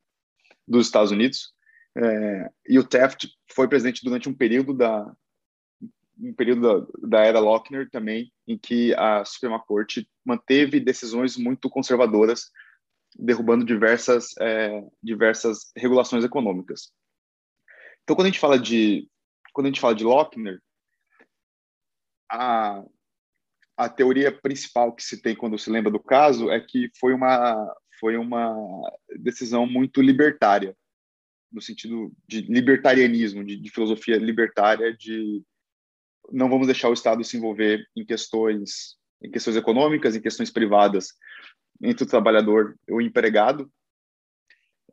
dos 0.67 0.85
Estados 0.85 1.11
Unidos. 1.11 1.53
É, 1.97 2.49
e 2.67 2.77
o 2.77 2.83
Taft 2.83 3.27
foi 3.53 3.67
presidente 3.67 4.03
durante 4.03 4.29
um 4.29 4.33
período 4.33 4.73
da 4.73 5.11
um 6.17 6.33
período 6.33 6.61
da, 6.61 7.17
da 7.19 7.25
era 7.25 7.39
Lochner 7.39 7.89
também, 7.89 8.31
em 8.47 8.57
que 8.57 8.93
a 8.95 9.23
Suprema 9.25 9.59
Corte 9.59 10.09
manteve 10.23 10.79
decisões 10.79 11.37
muito 11.37 11.69
conservadoras 11.69 12.51
derrubando 13.17 13.65
diversas, 13.65 14.35
é, 14.39 14.83
diversas 15.01 15.71
regulações 15.75 16.23
econômicas. 16.23 16.91
Então, 18.03 18.15
quando 18.15 18.27
a 18.27 18.29
gente 18.29 18.39
fala 18.39 18.59
de, 18.59 19.09
quando 19.53 19.67
a 19.67 19.69
gente 19.69 19.79
fala 19.79 19.95
de 19.95 20.03
Lochner, 20.03 20.61
a, 22.29 22.83
a 23.77 23.89
teoria 23.89 24.31
principal 24.31 24.93
que 24.93 25.03
se 25.03 25.21
tem 25.21 25.35
quando 25.35 25.57
se 25.57 25.69
lembra 25.69 25.91
do 25.91 25.99
caso 25.99 26.49
é 26.51 26.59
que 26.59 26.89
foi 26.99 27.13
uma, 27.13 27.73
foi 27.99 28.17
uma 28.17 28.53
decisão 29.19 29.65
muito 29.65 30.01
libertária, 30.01 30.75
no 31.51 31.61
sentido 31.61 32.11
de 32.27 32.41
libertarianismo, 32.41 33.43
de, 33.43 33.55
de 33.55 33.69
filosofia 33.69 34.17
libertária, 34.17 34.95
de 34.95 35.41
não 36.31 36.49
vamos 36.49 36.67
deixar 36.67 36.89
o 36.89 36.93
Estado 36.93 37.23
se 37.23 37.37
envolver 37.37 37.85
em 37.95 38.05
questões 38.05 38.97
em 39.21 39.31
questões 39.31 39.55
econômicas, 39.55 40.15
em 40.15 40.21
questões 40.21 40.51
privadas, 40.51 41.07
entre 41.81 42.03
o 42.03 42.07
trabalhador 42.07 42.77
e 42.87 42.93
o 42.93 43.01
empregado. 43.01 43.71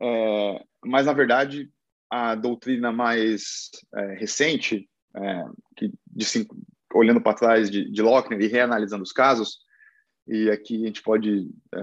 É, 0.01 0.63
mas, 0.85 1.05
na 1.05 1.13
verdade, 1.13 1.69
a 2.09 2.35
doutrina 2.35 2.91
mais 2.91 3.69
é, 3.93 4.13
recente, 4.15 4.89
é, 5.15 5.43
que 5.75 5.91
de 6.07 6.25
cinco, 6.25 6.57
olhando 6.93 7.21
para 7.21 7.37
trás 7.37 7.69
de, 7.69 7.89
de 7.89 8.01
Lochner 8.01 8.41
e 8.41 8.47
reanalisando 8.47 9.03
os 9.03 9.11
casos, 9.11 9.59
e 10.27 10.49
aqui 10.49 10.83
a 10.83 10.87
gente 10.87 11.01
pode 11.01 11.49
é, 11.75 11.79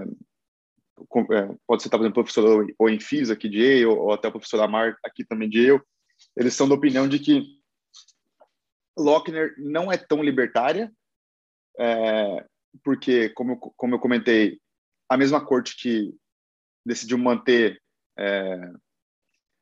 é, 1.33 1.55
pode 1.67 1.83
ser, 1.83 1.89
por 1.89 1.99
exemplo, 1.99 2.21
o 2.21 2.23
professor 2.23 2.67
ou 2.77 2.89
em 2.89 2.99
FIS 2.99 3.29
aqui 3.29 3.49
de 3.49 3.59
Yale, 3.59 3.85
ou 3.85 4.11
até 4.11 4.27
o 4.27 4.31
professor 4.31 4.61
Amar 4.61 4.95
aqui 5.03 5.23
também 5.23 5.49
de 5.49 5.67
Yale, 5.67 5.81
eles 6.35 6.53
são 6.53 6.67
da 6.67 6.75
opinião 6.75 7.07
de 7.07 7.19
que 7.19 7.60
Lochner 8.97 9.53
não 9.57 9.91
é 9.91 9.97
tão 9.97 10.23
libertária, 10.23 10.91
é, 11.79 12.45
porque, 12.83 13.29
como 13.29 13.53
eu, 13.53 13.57
como 13.57 13.95
eu 13.95 13.99
comentei, 13.99 14.59
a 15.09 15.17
mesma 15.17 15.43
corte 15.45 15.75
que 15.77 16.13
decidiu 16.85 17.17
manter, 17.17 17.81
é, 18.17 18.71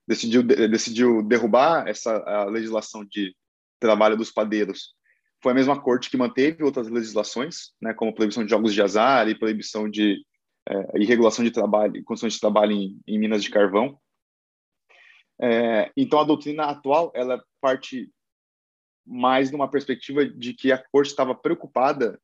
decidiu, 0.08 0.44
decidiu 0.44 1.24
derrubar 1.24 1.88
essa 1.88 2.18
a 2.18 2.46
legislação 2.46 3.06
de 3.06 3.36
trabalho 3.80 4.18
dos 4.18 4.32
padeiros, 4.32 4.96
foi 5.42 5.54
a 5.54 5.56
mesma 5.56 5.82
corte 5.82 6.10
que 6.10 6.18
manteve 6.18 6.64
outras 6.64 6.90
legislações, 6.90 7.72
né, 7.82 7.94
como 7.94 8.14
proibição 8.14 8.44
de 8.44 8.50
jogos 8.50 8.74
de 8.74 8.82
azar 8.82 9.28
e 9.28 9.38
proibição 9.38 9.90
de 9.90 10.24
é, 10.68 11.00
e 11.00 11.06
regulação 11.06 11.44
de 11.44 11.52
trabalho, 11.52 12.04
condições 12.04 12.34
de 12.34 12.40
trabalho 12.40 12.74
em, 12.74 13.00
em 13.08 13.18
minas 13.18 13.44
de 13.44 13.50
carvão. 13.50 13.98
É, 15.42 15.92
então, 15.96 16.20
a 16.20 16.26
doutrina 16.26 16.66
atual 16.66 17.12
ela 17.16 17.42
parte 17.62 18.12
mais 19.10 19.50
numa 19.50 19.70
perspectiva 19.70 20.24
de 20.24 20.54
que 20.54 20.72
a 20.72 20.78
corte 20.78 21.10
estava 21.10 21.34
preocupada 21.34 22.20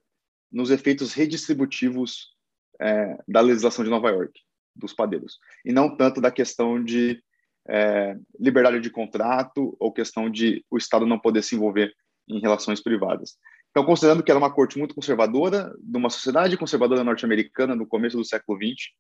nos 0.51 0.69
efeitos 0.69 1.13
redistributivos 1.13 2.35
é, 2.79 3.17
da 3.27 3.41
legislação 3.41 3.83
de 3.83 3.89
Nova 3.89 4.09
York, 4.09 4.39
dos 4.75 4.93
padeiros, 4.93 5.39
e 5.65 5.73
não 5.73 5.97
tanto 5.97 6.21
da 6.21 6.29
questão 6.29 6.81
de 6.83 7.21
é, 7.67 8.15
liberdade 8.39 8.79
de 8.79 8.91
contrato 8.91 9.75
ou 9.79 9.91
questão 9.91 10.29
de 10.29 10.63
o 10.69 10.77
Estado 10.77 11.07
não 11.07 11.17
poder 11.17 11.41
se 11.41 11.55
envolver 11.55 11.91
em 12.27 12.39
relações 12.39 12.81
privadas. 12.81 13.37
Então, 13.71 13.83
considerando 13.83 14.23
que 14.23 14.31
era 14.31 14.37
uma 14.37 14.53
corte 14.53 14.77
muito 14.77 14.95
conservadora, 14.95 15.73
de 15.79 15.97
uma 15.97 16.09
sociedade 16.09 16.57
conservadora 16.57 17.03
norte-americana 17.03 17.75
no 17.75 17.87
começo 17.87 18.15
do 18.15 18.23
século 18.23 18.57
XX, 18.57 18.91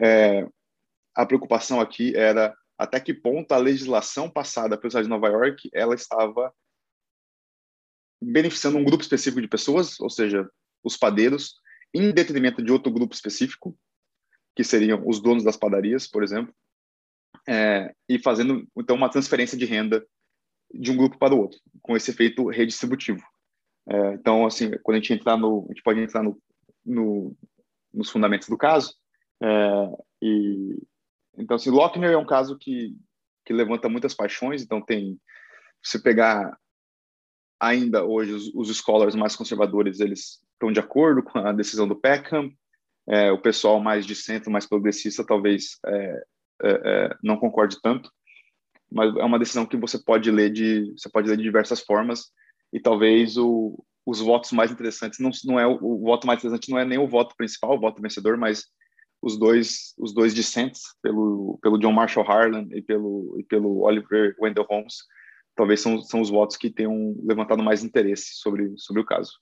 é, 0.00 0.46
a 1.14 1.24
preocupação 1.24 1.80
aqui 1.80 2.14
era 2.16 2.54
até 2.76 2.98
que 2.98 3.14
ponto 3.14 3.52
a 3.52 3.58
legislação 3.58 4.28
passada 4.28 4.76
pelo 4.76 4.88
Estado 4.88 5.04
de 5.04 5.08
Nova 5.08 5.28
York 5.28 5.70
ela 5.72 5.94
estava 5.94 6.52
beneficiando 8.22 8.78
um 8.78 8.84
grupo 8.84 9.02
específico 9.02 9.40
de 9.40 9.48
pessoas, 9.48 9.98
ou 10.00 10.10
seja, 10.10 10.48
os 10.82 10.96
padeiros, 10.96 11.54
em 11.94 12.12
detrimento 12.12 12.62
de 12.62 12.72
outro 12.72 12.92
grupo 12.92 13.14
específico, 13.14 13.76
que 14.54 14.64
seriam 14.64 15.02
os 15.06 15.20
donos 15.20 15.44
das 15.44 15.56
padarias, 15.56 16.06
por 16.06 16.22
exemplo, 16.22 16.54
é, 17.48 17.94
e 18.08 18.18
fazendo 18.18 18.66
então 18.76 18.96
uma 18.96 19.08
transferência 19.08 19.56
de 19.56 19.64
renda 19.64 20.04
de 20.72 20.90
um 20.90 20.96
grupo 20.96 21.18
para 21.18 21.34
o 21.34 21.38
outro, 21.38 21.58
com 21.80 21.96
esse 21.96 22.10
efeito 22.10 22.48
redistributivo. 22.48 23.22
É, 23.88 24.14
então, 24.14 24.46
assim, 24.46 24.70
quando 24.82 24.96
a 24.96 25.00
gente 25.00 25.12
entrar 25.12 25.36
no, 25.36 25.64
a 25.64 25.68
gente 25.72 25.82
pode 25.82 26.00
entrar 26.00 26.22
no, 26.22 26.40
no 26.84 27.36
nos 27.92 28.10
fundamentos 28.10 28.48
do 28.48 28.56
caso. 28.56 28.94
É, 29.42 29.48
e 30.22 30.82
então, 31.36 31.56
assim, 31.56 31.70
Lochner 31.70 32.10
é 32.10 32.16
um 32.16 32.26
caso 32.26 32.56
que 32.58 32.96
que 33.44 33.52
levanta 33.52 33.88
muitas 33.88 34.14
paixões. 34.14 34.62
Então, 34.62 34.80
tem 34.80 35.20
se 35.82 36.00
pegar 36.00 36.56
ainda 37.62 38.04
hoje 38.04 38.32
os, 38.32 38.52
os 38.54 38.76
scholars 38.76 39.14
mais 39.14 39.36
conservadores 39.36 40.00
eles 40.00 40.40
estão 40.52 40.72
de 40.72 40.80
acordo 40.80 41.22
com 41.22 41.38
a 41.38 41.52
decisão 41.52 41.86
do 41.86 41.96
Peckham. 41.96 42.50
É, 43.08 43.32
o 43.32 43.38
pessoal 43.38 43.80
mais 43.80 44.06
de 44.06 44.14
centro, 44.14 44.50
mais 44.50 44.66
progressista, 44.66 45.26
talvez 45.26 45.78
é, 45.86 46.22
é, 46.62 46.70
é 46.84 47.16
não 47.22 47.36
concorde 47.36 47.80
tanto 47.82 48.10
mas 48.92 49.16
é 49.16 49.24
uma 49.24 49.38
decisão 49.38 49.64
que 49.64 49.76
você 49.76 49.98
pode 49.98 50.30
ler 50.30 50.50
de 50.52 50.92
você 50.92 51.08
pode 51.08 51.28
ler 51.28 51.36
de 51.36 51.42
diversas 51.42 51.80
formas 51.80 52.26
e 52.72 52.78
talvez 52.78 53.36
o, 53.36 53.82
os 54.04 54.20
votos 54.20 54.52
mais 54.52 54.70
interessantes 54.70 55.18
não, 55.18 55.30
não 55.44 55.58
é 55.58 55.66
o, 55.66 55.78
o, 55.80 56.00
voto 56.00 56.26
mais 56.26 56.38
interessante 56.38 56.70
não 56.70 56.78
é 56.78 56.84
nem 56.84 56.98
o 56.98 57.08
voto 57.08 57.34
principal 57.36 57.74
o 57.74 57.80
voto 57.80 58.02
vencedor 58.02 58.36
mas 58.36 58.64
os 59.22 59.38
dois 59.38 59.94
os 59.98 60.12
dois 60.12 60.34
discentes 60.34 60.82
pelo 61.02 61.58
pelo 61.62 61.78
John 61.78 61.92
Marshall 61.92 62.26
Harlan 62.28 62.68
e 62.72 62.82
pelo 62.82 63.36
e 63.38 63.44
pelo 63.44 63.80
Oliver 63.82 64.36
Wendell 64.38 64.66
Holmes 64.68 64.96
talvez 65.54 65.80
são, 65.80 66.00
são 66.02 66.20
os 66.20 66.30
votos 66.30 66.56
que 66.56 66.70
tenham 66.70 67.16
levantado 67.22 67.62
mais 67.62 67.82
interesse 67.84 68.34
sobre 68.34 68.72
sobre 68.76 69.02
o 69.02 69.04
caso 69.04 69.32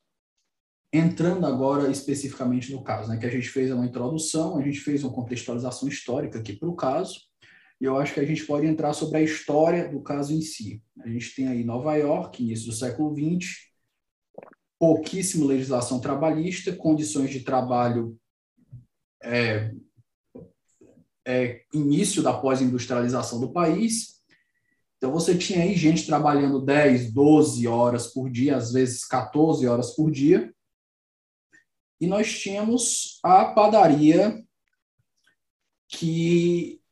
entrando 0.93 1.47
agora 1.47 1.90
especificamente 1.90 2.73
no 2.73 2.83
caso 2.83 3.09
né 3.09 3.17
que 3.17 3.26
a 3.26 3.31
gente 3.31 3.49
fez 3.49 3.71
uma 3.71 3.87
introdução 3.87 4.59
a 4.59 4.62
gente 4.62 4.81
fez 4.81 5.05
uma 5.05 5.12
contextualização 5.12 5.88
histórica 5.88 6.38
aqui 6.38 6.55
para 6.55 6.69
o 6.69 6.75
caso 6.75 7.31
e 7.81 7.85
eu 7.87 7.97
acho 7.97 8.12
que 8.12 8.21
a 8.21 8.26
gente 8.26 8.45
pode 8.45 8.67
entrar 8.67 8.93
sobre 8.93 9.19
a 9.19 9.23
história 9.23 9.88
do 9.88 10.02
caso 10.02 10.35
em 10.35 10.43
si. 10.43 10.83
A 11.00 11.09
gente 11.09 11.35
tem 11.35 11.49
aí 11.49 11.64
Nova 11.64 11.95
York, 11.97 12.43
início 12.43 12.67
do 12.67 12.75
século 12.75 13.17
XX, 13.17 13.71
pouquíssima 14.79 15.47
legislação 15.47 15.99
trabalhista, 15.99 16.76
condições 16.76 17.31
de 17.31 17.40
trabalho 17.40 18.19
é, 19.23 19.73
é, 21.26 21.62
início 21.73 22.23
da 22.23 22.38
pós-industrialização 22.38 23.40
do 23.40 23.50
país. 23.50 24.19
Então, 25.00 25.11
você 25.11 25.35
tinha 25.35 25.62
aí 25.62 25.75
gente 25.75 26.04
trabalhando 26.04 26.61
10, 26.61 27.11
12 27.14 27.66
horas 27.66 28.09
por 28.09 28.28
dia, 28.28 28.59
às 28.59 28.71
vezes 28.71 29.07
14 29.07 29.66
horas 29.66 29.97
por 29.97 30.11
dia. 30.11 30.54
E 31.99 32.07
nós 32.07 32.38
tínhamos 32.38 33.19
a 33.23 33.47
padaria 33.47 34.45
que 35.88 36.83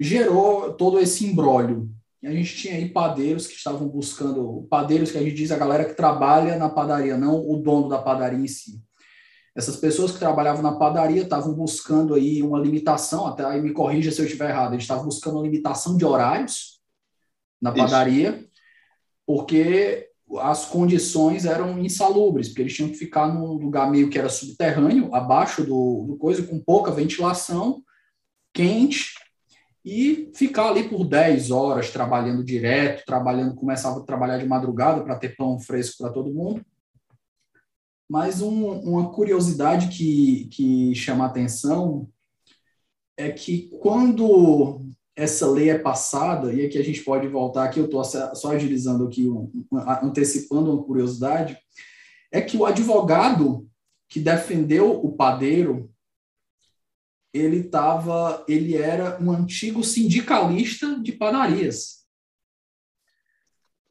gerou 0.00 0.74
todo 0.74 0.98
esse 0.98 1.24
imbróglio. 1.24 1.88
E 2.20 2.26
a 2.26 2.32
gente 2.32 2.56
tinha 2.56 2.74
aí 2.74 2.88
padeiros 2.88 3.46
que 3.46 3.54
estavam 3.54 3.86
buscando, 3.88 4.66
padeiros 4.68 5.12
que 5.12 5.18
a 5.18 5.22
gente 5.22 5.36
diz 5.36 5.52
a 5.52 5.56
galera 5.56 5.84
que 5.84 5.94
trabalha 5.94 6.58
na 6.58 6.68
padaria, 6.68 7.16
não 7.16 7.48
o 7.48 7.58
dono 7.58 7.88
da 7.88 8.02
padaria 8.02 8.40
em 8.40 8.48
si. 8.48 8.82
Essas 9.54 9.76
pessoas 9.76 10.10
que 10.10 10.18
trabalhavam 10.18 10.62
na 10.62 10.72
padaria 10.72 11.22
estavam 11.22 11.54
buscando 11.54 12.14
aí 12.14 12.42
uma 12.42 12.58
limitação, 12.58 13.26
até 13.26 13.44
aí 13.44 13.62
me 13.62 13.72
corrija 13.72 14.10
se 14.10 14.20
eu 14.20 14.24
estiver 14.24 14.50
errado, 14.50 14.72
eles 14.72 14.84
estavam 14.84 15.04
buscando 15.04 15.36
uma 15.36 15.44
limitação 15.44 15.96
de 15.96 16.04
horários 16.04 16.80
na 17.62 17.70
padaria, 17.70 18.30
Isso. 18.30 18.48
porque 19.24 20.10
as 20.40 20.64
condições 20.64 21.44
eram 21.44 21.78
insalubres, 21.78 22.48
porque 22.48 22.62
eles 22.62 22.74
tinham 22.74 22.90
que 22.90 22.96
ficar 22.96 23.28
num 23.28 23.52
lugar 23.52 23.88
meio 23.90 24.10
que 24.10 24.18
era 24.18 24.28
subterrâneo, 24.28 25.14
abaixo 25.14 25.62
do, 25.62 26.04
do 26.08 26.16
coisa, 26.16 26.42
com 26.42 26.58
pouca 26.58 26.90
ventilação, 26.90 27.82
quente, 28.52 29.14
e 29.84 30.32
ficar 30.34 30.70
ali 30.70 30.88
por 30.88 31.04
10 31.06 31.50
horas 31.50 31.90
trabalhando 31.90 32.42
direto, 32.42 33.04
trabalhando, 33.04 33.54
começava 33.54 34.00
a 34.00 34.04
trabalhar 34.04 34.38
de 34.38 34.46
madrugada 34.46 35.02
para 35.04 35.16
ter 35.16 35.36
pão 35.36 35.60
fresco 35.60 35.98
para 35.98 36.12
todo 36.12 36.32
mundo. 36.32 36.64
Mas 38.08 38.42
um, 38.42 38.70
uma 38.80 39.12
curiosidade 39.12 39.88
que, 39.88 40.46
que 40.52 40.94
chama 40.94 41.24
a 41.24 41.28
atenção 41.28 42.08
é 43.16 43.30
que 43.30 43.70
quando 43.80 44.84
essa 45.16 45.48
lei 45.48 45.70
é 45.70 45.78
passada, 45.78 46.52
e 46.52 46.66
aqui 46.66 46.76
a 46.76 46.82
gente 46.82 47.02
pode 47.02 47.28
voltar 47.28 47.64
aqui, 47.64 47.78
eu 47.78 47.84
estou 47.84 48.04
só 48.04 48.50
agilizando 48.52 49.06
aqui, 49.06 49.28
antecipando 50.02 50.72
uma 50.72 50.82
curiosidade, 50.82 51.56
é 52.32 52.40
que 52.40 52.56
o 52.56 52.66
advogado 52.66 53.68
que 54.08 54.18
defendeu 54.18 54.90
o 55.04 55.12
padeiro 55.12 55.94
ele 57.32 57.58
estava, 57.58 58.44
ele 58.48 58.76
era 58.76 59.20
um 59.20 59.32
antigo 59.32 59.82
sindicalista 59.82 61.00
de 61.00 61.10
padarias. 61.10 62.04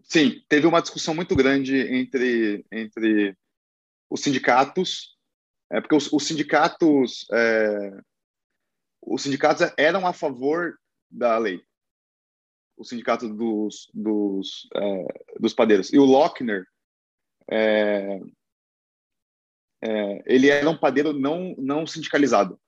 Sim, 0.02 0.42
teve 0.48 0.66
uma 0.66 0.82
discussão 0.82 1.14
muito 1.14 1.36
grande 1.36 1.76
entre 1.76 2.66
entre 2.72 3.36
os 4.14 4.22
sindicatos, 4.22 5.18
é 5.72 5.82
porque 5.82 5.96
os, 5.96 6.12
os 6.12 6.24
sindicatos 6.24 7.26
é, 7.32 7.92
os 9.02 9.22
sindicatos 9.22 9.74
eram 9.78 10.06
a 10.06 10.14
favor 10.14 10.78
da 11.10 11.38
lei, 11.38 11.62
o 12.78 12.84
sindicato 12.84 13.28
dos 13.28 13.90
dos, 13.94 14.70
é, 14.76 15.06
dos 15.40 15.54
padeiros 15.54 15.92
e 15.92 15.98
o 15.98 16.06
Lochner 16.06 16.66
é, 17.50 18.20
é, 19.84 20.24
ele 20.26 20.50
era 20.50 20.70
um 20.70 20.78
padeiro 20.78 21.12
não 21.14 21.56
não 21.58 21.88
sindicalizado 21.88 22.60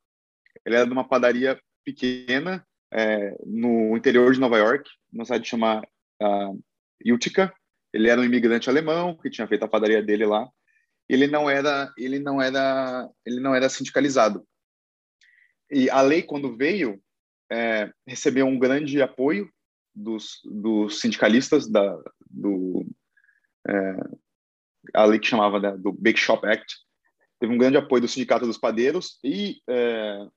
ele 0.66 0.76
era 0.76 0.86
de 0.86 0.92
uma 0.92 1.08
padaria 1.08 1.60
pequena 1.84 2.66
é, 2.92 3.36
no 3.46 3.96
interior 3.96 4.34
de 4.34 4.40
Nova 4.40 4.58
York, 4.58 4.90
numa 5.14 5.26
cidade 5.26 5.48
chamada 5.48 5.88
uh, 6.22 7.14
Utica. 7.14 7.54
Ele 7.94 8.10
era 8.10 8.20
um 8.20 8.24
imigrante 8.24 8.70
alemão 8.70 9.16
que 9.16 9.30
tinha 9.30 9.48
feito 9.48 9.64
a 9.64 9.68
padaria 9.68 10.02
dele 10.02 10.26
lá. 10.26 10.50
Ele 11.08 11.28
não 11.28 11.50
era, 11.50 11.92
ele 11.98 12.20
não 12.20 12.42
era, 12.42 13.10
ele 13.26 13.40
não 13.40 13.54
era 13.54 13.70
sindicalizado. 13.70 14.46
E 15.72 15.90
a 15.90 16.02
lei 16.02 16.24
quando 16.24 16.56
veio 16.56 17.02
é, 17.52 17.92
recebeu 18.08 18.46
um 18.48 18.58
grande 18.58 19.02
apoio 19.02 19.50
dos, 19.94 20.42
dos 20.44 21.00
sindicalistas 21.00 21.68
da 21.68 21.98
do 22.30 22.86
é, 23.68 23.96
a 24.94 25.06
lei 25.06 25.20
que 25.20 25.28
chamava 25.28 25.60
né, 25.60 25.76
do 25.78 25.92
Bake 25.92 26.20
Shop 26.20 26.46
Act 26.46 26.76
teve 27.40 27.54
um 27.54 27.58
grande 27.58 27.78
apoio 27.78 28.02
do 28.02 28.08
sindicato 28.08 28.46
dos 28.46 28.58
padeiros 28.58 29.20
e 29.24 29.62
é, 29.70 30.28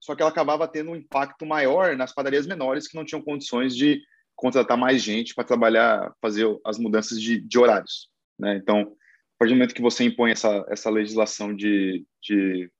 só 0.00 0.14
que 0.14 0.22
ela 0.22 0.30
acabava 0.30 0.66
tendo 0.66 0.90
um 0.90 0.96
impacto 0.96 1.44
maior 1.44 1.96
nas 1.96 2.12
padarias 2.12 2.46
menores 2.46 2.88
que 2.88 2.96
não 2.96 3.04
tinham 3.04 3.22
condições 3.22 3.76
de 3.76 4.02
contratar 4.34 4.78
mais 4.78 5.02
gente 5.02 5.34
para 5.34 5.44
trabalhar, 5.44 6.14
fazer 6.20 6.46
as 6.64 6.78
mudanças 6.78 7.20
de, 7.20 7.38
de 7.38 7.58
horários. 7.58 8.08
Né? 8.38 8.56
Então, 8.56 8.96
partir 9.40 9.54
do 9.54 9.56
momento 9.56 9.74
que 9.74 9.80
você 9.80 10.04
impõe 10.04 10.32
essa, 10.32 10.66
essa 10.68 10.90
legislação 10.90 11.56
de, 11.56 12.04
de 12.22 12.70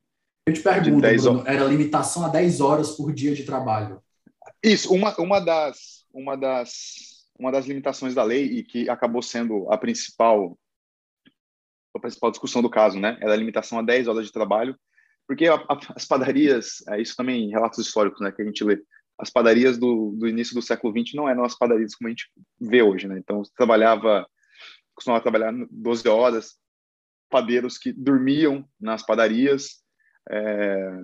Eu 0.47 0.53
te 0.53 0.61
pergunto, 0.61 1.01
Bruno, 1.01 1.43
era 1.47 1.65
limitação 1.65 2.23
a 2.23 2.29
10 2.29 2.61
horas 2.61 2.91
por 2.91 3.15
dia 3.15 3.35
de 3.35 3.45
trabalho. 3.45 4.03
Isso, 4.63 4.93
uma, 4.93 5.17
uma, 5.19 5.41
das, 5.41 6.05
uma, 6.13 6.37
das, 6.37 6.71
uma 7.39 7.51
das 7.51 7.65
limitações 7.65 8.15
da 8.15 8.23
lei 8.23 8.45
e 8.45 8.63
que 8.63 8.91
acabou 8.91 9.23
sendo 9.23 9.73
a 9.73 9.79
principal 9.79 10.59
a 11.97 11.99
principal 11.99 12.31
discussão 12.31 12.63
do 12.63 12.71
caso, 12.71 13.01
né? 13.01 13.19
Era 13.21 13.33
a 13.33 13.37
limitação 13.37 13.79
a 13.79 13.83
10 13.83 14.07
horas 14.07 14.27
de 14.27 14.33
trabalho, 14.33 14.79
porque 15.27 15.49
a, 15.49 15.55
a, 15.55 15.81
as 15.97 16.05
padarias, 16.05 16.85
é, 16.89 17.01
isso 17.01 17.17
também 17.17 17.45
em 17.45 17.51
relatos 17.51 17.79
históricos, 17.81 18.21
né, 18.21 18.31
que 18.31 18.43
a 18.43 18.45
gente 18.45 18.63
lê, 18.63 18.81
as 19.19 19.29
padarias 19.29 19.77
do, 19.77 20.15
do 20.17 20.29
início 20.29 20.55
do 20.55 20.63
século 20.63 20.93
XX 20.97 21.15
não 21.15 21.29
eram 21.29 21.43
as 21.43 21.57
padarias 21.57 21.95
como 21.95 22.07
a 22.07 22.11
gente 22.11 22.31
vê 22.61 22.81
hoje, 22.81 23.09
né? 23.09 23.19
Então, 23.19 23.43
você 23.43 23.51
trabalhava, 23.57 24.25
costumava 25.01 25.23
trabalhar 25.23 25.53
12 25.71 26.07
horas, 26.09 26.59
padeiros 27.31 27.79
que 27.79 27.91
dormiam 27.91 28.69
nas 28.79 29.05
padarias. 29.05 29.83
É, 30.31 31.03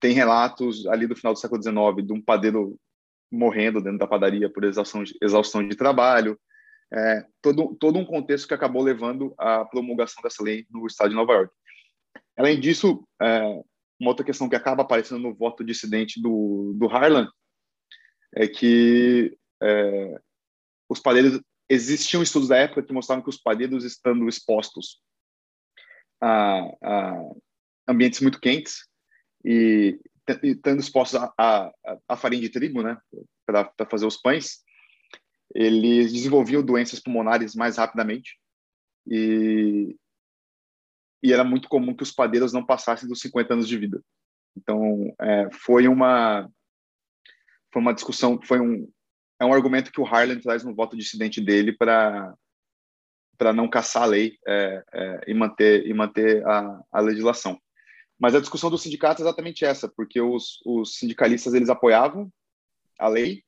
tem 0.00 0.12
relatos 0.12 0.86
ali 0.86 1.06
do 1.06 1.14
final 1.14 1.34
do 1.34 1.38
século 1.38 1.62
XIX 1.62 2.06
de 2.06 2.12
um 2.12 2.22
padeiro 2.22 2.78
morrendo 3.30 3.82
dentro 3.82 3.98
da 3.98 4.06
padaria 4.06 4.50
por 4.50 4.64
exaustão 4.64 5.04
de, 5.04 5.14
exaustão 5.22 5.66
de 5.66 5.76
trabalho. 5.76 6.40
É, 6.90 7.26
todo, 7.42 7.76
todo 7.76 7.98
um 7.98 8.04
contexto 8.04 8.48
que 8.48 8.54
acabou 8.54 8.82
levando 8.82 9.34
à 9.36 9.62
promulgação 9.66 10.22
dessa 10.22 10.42
lei 10.42 10.66
no 10.70 10.86
estado 10.86 11.10
de 11.10 11.16
Nova 11.16 11.34
York. 11.34 11.52
Além 12.34 12.58
disso, 12.58 13.06
é, 13.20 13.42
uma 14.00 14.10
outra 14.10 14.24
questão 14.24 14.48
que 14.48 14.56
acaba 14.56 14.82
aparecendo 14.82 15.20
no 15.20 15.34
voto 15.34 15.62
dissidente 15.62 16.22
do, 16.22 16.72
do 16.76 16.86
Harlan 16.86 17.28
é 18.34 18.46
que 18.46 19.36
é, 19.62 20.18
os 20.88 21.00
padeiros 21.00 21.40
existiam 21.68 22.22
estudos 22.22 22.48
da 22.48 22.56
época 22.56 22.82
que 22.82 22.92
mostravam 22.92 23.22
que 23.22 23.30
os 23.30 23.36
padeiros 23.36 23.84
estando 23.84 24.28
expostos 24.28 25.00
a, 26.20 26.60
a 26.82 27.30
ambientes 27.86 28.20
muito 28.20 28.40
quentes 28.40 28.86
e 29.44 30.00
estando 30.42 30.80
expostos 30.80 31.20
a, 31.20 31.32
a, 31.38 31.72
a, 32.08 32.16
farinha 32.16 32.42
de 32.42 32.50
trigo, 32.50 32.82
né, 32.82 32.98
para 33.46 33.72
fazer 33.90 34.06
os 34.06 34.16
pães, 34.16 34.62
eles 35.54 36.12
desenvolviam 36.12 36.62
doenças 36.62 37.00
pulmonares 37.00 37.54
mais 37.54 37.78
rapidamente 37.78 38.38
e, 39.06 39.96
e 41.22 41.32
era 41.32 41.44
muito 41.44 41.68
comum 41.68 41.94
que 41.94 42.02
os 42.02 42.12
padeiros 42.12 42.52
não 42.52 42.64
passassem 42.64 43.08
dos 43.08 43.20
50 43.20 43.54
anos 43.54 43.68
de 43.68 43.78
vida. 43.78 44.02
Então, 44.56 45.14
é, 45.20 45.48
foi 45.52 45.88
uma 45.88 46.50
foi 47.72 47.82
uma 47.82 47.94
discussão, 47.94 48.40
foi 48.42 48.60
um 48.60 48.90
é 49.40 49.44
um 49.44 49.52
argumento 49.52 49.92
que 49.92 50.00
o 50.00 50.06
Harlan 50.06 50.38
traz 50.40 50.64
no 50.64 50.74
voto 50.74 50.96
dissidente 50.96 51.40
dele 51.40 51.72
para 51.72 52.34
para 53.36 53.52
não 53.52 53.68
caçar 53.68 54.02
a 54.02 54.06
lei 54.06 54.36
é, 54.44 54.84
é, 54.92 55.20
e 55.28 55.32
manter 55.32 55.86
e 55.86 55.94
manter 55.94 56.44
a, 56.44 56.82
a 56.90 57.00
legislação. 57.00 57.56
Mas 58.18 58.34
a 58.34 58.40
discussão 58.40 58.68
do 58.68 58.76
sindicato 58.76 59.22
é 59.22 59.24
exatamente 59.24 59.64
essa, 59.64 59.88
porque 59.88 60.20
os, 60.20 60.60
os 60.66 60.96
sindicalistas 60.96 61.54
eles 61.54 61.68
apoiavam 61.68 62.32
a 62.98 63.06
lei, 63.06 63.44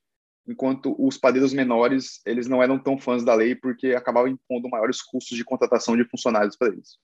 enquanto 0.47 0.94
os 0.97 1.18
padeiros 1.18 1.52
menores 1.52 2.20
eles 2.25 2.47
não 2.47 2.62
eram 2.62 2.78
tão 2.78 2.97
fãs 2.97 3.25
da 3.25 3.35
lei 3.35 3.56
porque 3.56 3.88
acabavam 3.88 4.30
impondo 4.30 4.68
maiores 4.68 5.02
custos 5.02 5.37
de 5.37 5.44
contratação 5.44 5.97
de 5.97 6.04
funcionários 6.04 6.56
para 6.56 6.68
eles. 6.68 6.97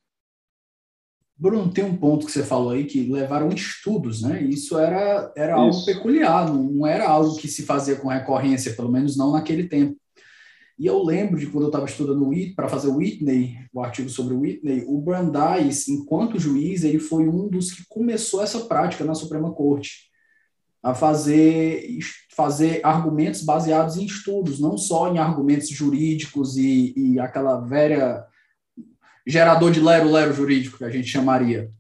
Bruno, 1.39 1.71
tem 1.71 1.85
um 1.85 1.97
ponto 1.97 2.25
que 2.25 2.33
você 2.33 2.43
falou 2.43 2.71
aí 2.71 2.85
que 2.85 3.13
levaram 3.13 3.51
estudos, 3.51 4.23
né? 4.23 4.43
Isso 4.43 4.79
era, 4.79 5.31
era 5.37 5.55
algo 5.55 5.85
peculiar, 5.85 6.49
não, 6.49 6.63
não 6.63 6.87
era 6.87 7.07
algo 7.07 7.37
que 7.37 7.47
se 7.47 7.63
fazia 7.63 7.97
com 7.97 8.09
recorrência, 8.09 8.73
pelo 8.75 8.91
menos 8.91 9.17
não 9.17 9.33
naquele 9.33 9.69
tempo. 9.69 9.97
E 10.79 10.87
eu 10.87 11.03
lembro 11.03 11.39
de 11.39 11.47
quando 11.47 11.65
eu 11.65 11.69
estava 11.69 11.87
estudando 11.87 12.31
para 12.55 12.69
fazer 12.69 12.89
o 12.89 12.97
Whitney, 12.97 13.57
o 13.73 13.83
artigo 13.83 14.09
sobre 14.09 14.35
o 14.35 14.41
Whitney, 14.41 14.85
o 14.87 15.01
Brandeis, 15.01 15.89
enquanto 15.89 16.39
juiz, 16.39 16.85
ele 16.85 16.99
foi 16.99 17.29
um 17.29 17.49
dos 17.49 17.73
que 17.73 17.85
começou 17.89 18.43
essa 18.43 18.61
prática 18.61 19.05
na 19.05 19.15
Suprema 19.15 19.53
Corte, 19.53 20.11
a 20.83 20.95
fazer, 20.95 21.99
fazer 22.35 22.81
argumentos 22.85 23.43
baseados 23.43 23.97
em 23.97 24.05
estudos, 24.05 24.61
não 24.61 24.77
só 24.79 25.13
em 25.13 25.19
argumentos 25.19 25.69
jurídicos 25.69 26.57
e, 26.57 26.95
e 26.97 27.19
aquela 27.19 27.61
velha 27.61 28.25
gerador 29.27 29.73
de 29.73 29.81
lero-lero 29.81 30.33
jurídico, 30.33 30.79
que 30.79 30.85
a 30.85 30.91
gente 30.91 31.09
chamaria. 31.09 31.71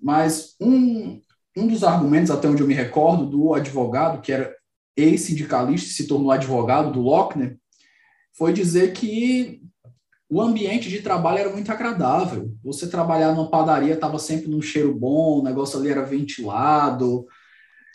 Mas 0.00 0.54
um, 0.60 1.20
um 1.56 1.66
dos 1.66 1.84
argumentos, 1.84 2.30
até 2.30 2.48
onde 2.48 2.62
eu 2.62 2.66
me 2.66 2.74
recordo, 2.74 3.26
do 3.26 3.54
advogado, 3.54 4.20
que 4.20 4.32
era 4.32 4.54
ex-sindicalista 4.96 5.88
e 5.88 5.92
se 5.92 6.06
tornou 6.06 6.30
advogado 6.30 6.92
do 6.92 7.00
Lochner, 7.00 7.56
foi 8.36 8.52
dizer 8.52 8.92
que 8.92 9.60
o 10.30 10.42
ambiente 10.42 10.88
de 10.88 11.00
trabalho 11.00 11.38
era 11.38 11.52
muito 11.52 11.70
agradável. 11.72 12.52
Você 12.62 12.88
trabalhar 12.88 13.32
numa 13.32 13.50
padaria 13.50 13.94
estava 13.94 14.18
sempre 14.18 14.48
num 14.48 14.60
cheiro 14.60 14.94
bom, 14.94 15.40
o 15.40 15.42
negócio 15.42 15.78
ali 15.78 15.88
era 15.88 16.04
ventilado, 16.04 17.26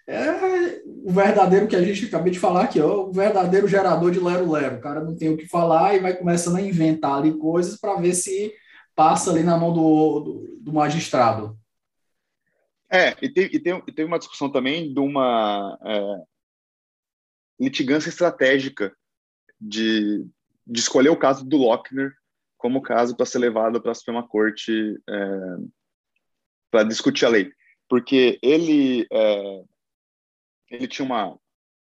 é 0.08 0.82
o 0.86 1.12
verdadeiro 1.12 1.68
que 1.68 1.76
a 1.76 1.82
gente 1.82 2.06
acabou 2.06 2.30
de 2.30 2.40
falar 2.40 2.64
aqui, 2.64 2.80
ó, 2.80 3.06
o 3.06 3.12
verdadeiro 3.12 3.68
gerador 3.68 4.12
de 4.12 4.20
lero-lero. 4.20 4.78
O 4.78 4.82
cara 4.82 5.04
não 5.04 5.16
tem 5.16 5.30
o 5.30 5.38
que 5.38 5.48
falar 5.48 5.96
e 5.96 6.00
vai 6.00 6.16
começando 6.16 6.58
a 6.58 6.62
inventar 6.62 7.18
ali 7.18 7.38
coisas 7.38 7.80
para 7.80 8.00
ver 8.00 8.14
se 8.14 8.54
passa 8.96 9.32
ali 9.32 9.44
na 9.44 9.58
mão 9.58 9.74
do, 9.74 10.20
do, 10.20 10.58
do 10.60 10.74
magistrado. 10.74 11.58
É, 12.90 13.16
e 13.22 13.30
tem, 13.30 13.50
e, 13.52 13.60
tem, 13.60 13.84
e 13.88 13.92
tem 13.92 14.06
uma 14.06 14.20
discussão 14.20 14.52
também 14.52 14.94
de 14.94 15.00
uma 15.00 15.78
é, 15.84 16.24
litigância 17.60 18.10
estratégica 18.10 18.96
de, 19.60 20.26
de 20.68 20.80
escolher 20.80 21.10
o 21.10 21.18
caso 21.18 21.44
do 21.44 21.58
Lochner 21.58 22.14
como 22.58 22.82
caso 22.82 23.16
para 23.16 23.26
ser 23.26 23.40
levado 23.40 23.82
para 23.82 23.92
a 23.92 23.96
Suprema 23.96 24.26
Corte 24.28 24.98
é, 25.10 25.40
para 26.72 26.84
discutir 26.84 27.26
a 27.26 27.30
lei. 27.30 27.52
Porque 27.90 28.40
ele 28.42 29.08
é, 29.12 29.64
ele 30.74 30.88
tinha 30.88 31.06
uma 31.06 31.38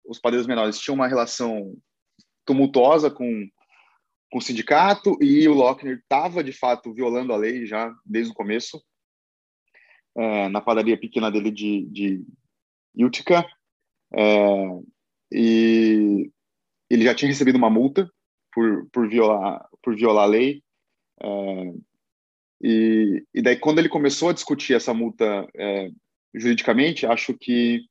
os 0.06 0.20
padeiros 0.20 0.48
menores 0.48 0.80
tinham 0.80 0.96
uma 0.96 1.08
relação 1.08 1.76
tumultuosa 2.46 3.12
com 3.12 3.50
com 4.30 4.40
o 4.40 4.42
sindicato 4.42 5.18
e 5.22 5.48
o 5.48 5.54
Lochner 5.54 6.00
estava 6.00 6.44
de 6.44 6.52
fato 6.52 6.94
violando 6.94 7.34
a 7.34 7.38
lei 7.38 7.66
já 7.66 7.94
desde 8.06 8.32
o 8.32 8.36
começo 8.36 8.82
é, 10.18 10.50
na 10.50 10.62
padaria 10.62 11.00
pequena 11.00 11.32
dele 11.32 11.50
de, 11.50 11.86
de 11.86 12.26
Utica 13.06 13.46
é, 14.14 14.24
e 15.32 16.30
ele 16.90 17.04
já 17.04 17.16
tinha 17.16 17.30
recebido 17.30 17.58
uma 17.58 17.70
multa 17.70 18.10
por, 18.54 18.88
por 18.92 19.10
violar 19.10 19.66
por 19.82 19.96
violar 19.96 20.26
a 20.26 20.28
lei 20.28 20.62
é, 21.22 21.74
e, 22.62 23.26
e 23.34 23.42
daí 23.42 23.58
quando 23.58 23.80
ele 23.80 23.90
começou 23.90 24.30
a 24.30 24.34
discutir 24.34 24.74
essa 24.74 24.94
multa 24.94 25.48
juridicamente 26.34 27.06
acho 27.06 27.34
que 27.34 27.88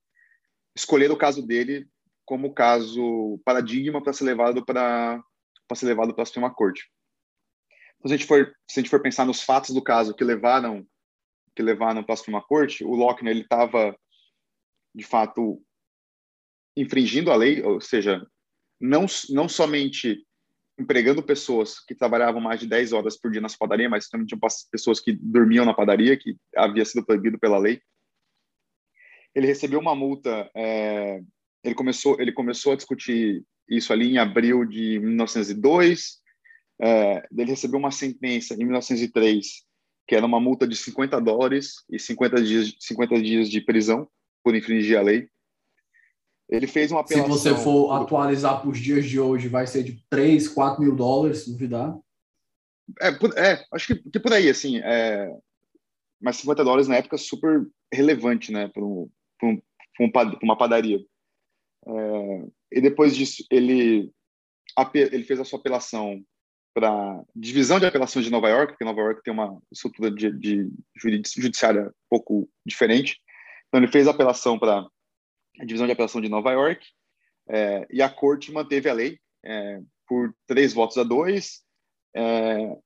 escolher 0.76 1.10
o 1.10 1.16
caso 1.16 1.44
dele 1.44 1.88
como 2.24 2.52
caso 2.52 3.40
paradigma 3.44 4.02
para 4.02 4.12
ser 4.12 4.24
levado 4.24 4.64
para 4.64 5.22
para 5.66 5.76
ser 5.76 5.86
levado 5.86 6.14
para 6.14 6.22
a 6.22 6.26
Suprema 6.26 6.54
Corte. 6.54 6.88
Então, 7.98 8.08
se 8.08 8.14
a 8.14 8.16
gente 8.16 8.26
for 8.26 8.54
se 8.70 8.78
a 8.78 8.82
gente 8.82 8.90
for 8.90 9.00
pensar 9.00 9.24
nos 9.24 9.42
fatos 9.42 9.74
do 9.74 9.82
caso 9.82 10.14
que 10.14 10.22
levaram 10.22 10.86
que 11.54 11.62
levaram 11.62 12.04
para 12.04 12.12
a 12.12 12.16
Suprema 12.16 12.42
Corte, 12.42 12.84
o 12.84 12.94
Lochner 12.94 13.32
ele 13.32 13.40
estava 13.40 13.98
de 14.94 15.02
fato 15.02 15.62
infringindo 16.76 17.30
a 17.30 17.36
lei, 17.36 17.62
ou 17.62 17.80
seja, 17.80 18.24
não 18.78 19.06
não 19.30 19.48
somente 19.48 20.22
empregando 20.78 21.22
pessoas 21.22 21.80
que 21.80 21.94
trabalhavam 21.94 22.38
mais 22.38 22.60
de 22.60 22.66
10 22.66 22.92
horas 22.92 23.18
por 23.18 23.30
dia 23.30 23.40
na 23.40 23.48
padaria, 23.58 23.88
mas 23.88 24.08
também 24.08 24.26
tinha 24.26 24.38
pessoas 24.70 25.00
que 25.00 25.12
dormiam 25.12 25.64
na 25.64 25.72
padaria, 25.72 26.18
que 26.18 26.36
havia 26.54 26.84
sido 26.84 27.04
proibido 27.04 27.38
pela 27.38 27.56
lei 27.56 27.80
ele 29.36 29.46
recebeu 29.46 29.78
uma 29.78 29.94
multa. 29.94 30.50
É, 30.56 31.20
ele 31.62 31.74
começou 31.74 32.18
ele 32.18 32.32
começou 32.32 32.72
a 32.72 32.76
discutir 32.76 33.44
isso 33.68 33.92
ali 33.92 34.08
em 34.08 34.18
abril 34.18 34.64
de 34.64 34.98
1902. 34.98 36.20
É, 36.80 37.26
ele 37.30 37.50
recebeu 37.50 37.78
uma 37.78 37.90
sentença 37.90 38.54
em 38.54 38.64
1903 38.64 39.66
que 40.08 40.14
era 40.14 40.24
uma 40.24 40.38
multa 40.40 40.68
de 40.68 40.76
50 40.76 41.20
dólares 41.20 41.84
e 41.90 41.98
50 41.98 42.42
dias 42.42 42.76
50 42.80 43.20
dias 43.20 43.50
de 43.50 43.60
prisão 43.60 44.08
por 44.42 44.54
infringir 44.54 44.98
a 44.98 45.02
lei. 45.02 45.28
Ele 46.48 46.68
fez 46.68 46.92
uma 46.92 47.00
apelação. 47.00 47.36
Se 47.36 47.50
você 47.50 47.54
for 47.56 47.92
atualizar 47.92 48.60
para 48.60 48.70
os 48.70 48.78
dias 48.78 49.04
de 49.04 49.18
hoje, 49.18 49.48
vai 49.48 49.66
ser 49.66 49.82
de 49.82 50.00
3, 50.08 50.46
4 50.48 50.80
mil 50.80 50.94
dólares, 50.94 51.38
se 51.38 51.50
duvidar. 51.50 51.98
É, 53.02 53.08
é 53.08 53.64
acho 53.72 53.88
que, 53.88 54.10
que 54.10 54.20
por 54.20 54.32
aí, 54.32 54.48
assim. 54.48 54.78
É, 54.78 55.36
mas 56.20 56.36
50 56.36 56.62
dólares 56.62 56.86
na 56.86 56.94
época 56.94 57.18
super 57.18 57.66
relevante, 57.92 58.52
né, 58.52 58.68
para 58.68 58.84
para 59.38 60.38
uma 60.42 60.56
padaria. 60.56 61.04
É, 61.86 62.46
e 62.72 62.80
depois 62.80 63.16
disso, 63.16 63.44
ele, 63.50 64.12
ele 64.94 65.24
fez 65.24 65.40
a 65.40 65.44
sua 65.44 65.58
apelação 65.58 66.22
para 66.74 67.24
divisão 67.34 67.80
de 67.80 67.86
apelações 67.86 68.24
de 68.24 68.30
Nova 68.30 68.48
York, 68.48 68.72
porque 68.72 68.84
Nova 68.84 69.00
York 69.00 69.22
tem 69.22 69.32
uma 69.32 69.58
estrutura 69.72 70.10
de, 70.10 70.30
de 70.30 70.70
judiciária 70.94 71.86
um 71.86 72.08
pouco 72.10 72.50
diferente. 72.66 73.18
Então, 73.68 73.80
ele 73.80 73.90
fez 73.90 74.06
a 74.06 74.10
apelação 74.10 74.58
para 74.58 74.86
a 75.58 75.64
divisão 75.64 75.86
de 75.86 75.92
apelação 75.92 76.20
de 76.20 76.28
Nova 76.28 76.52
York 76.52 76.86
é, 77.48 77.86
e 77.90 78.02
a 78.02 78.10
corte 78.10 78.52
manteve 78.52 78.90
a 78.90 78.92
lei 78.92 79.18
é, 79.44 79.80
por 80.06 80.34
três 80.46 80.74
votos 80.74 80.98
a 80.98 81.02
dois. 81.02 81.64
É, 82.14 82.76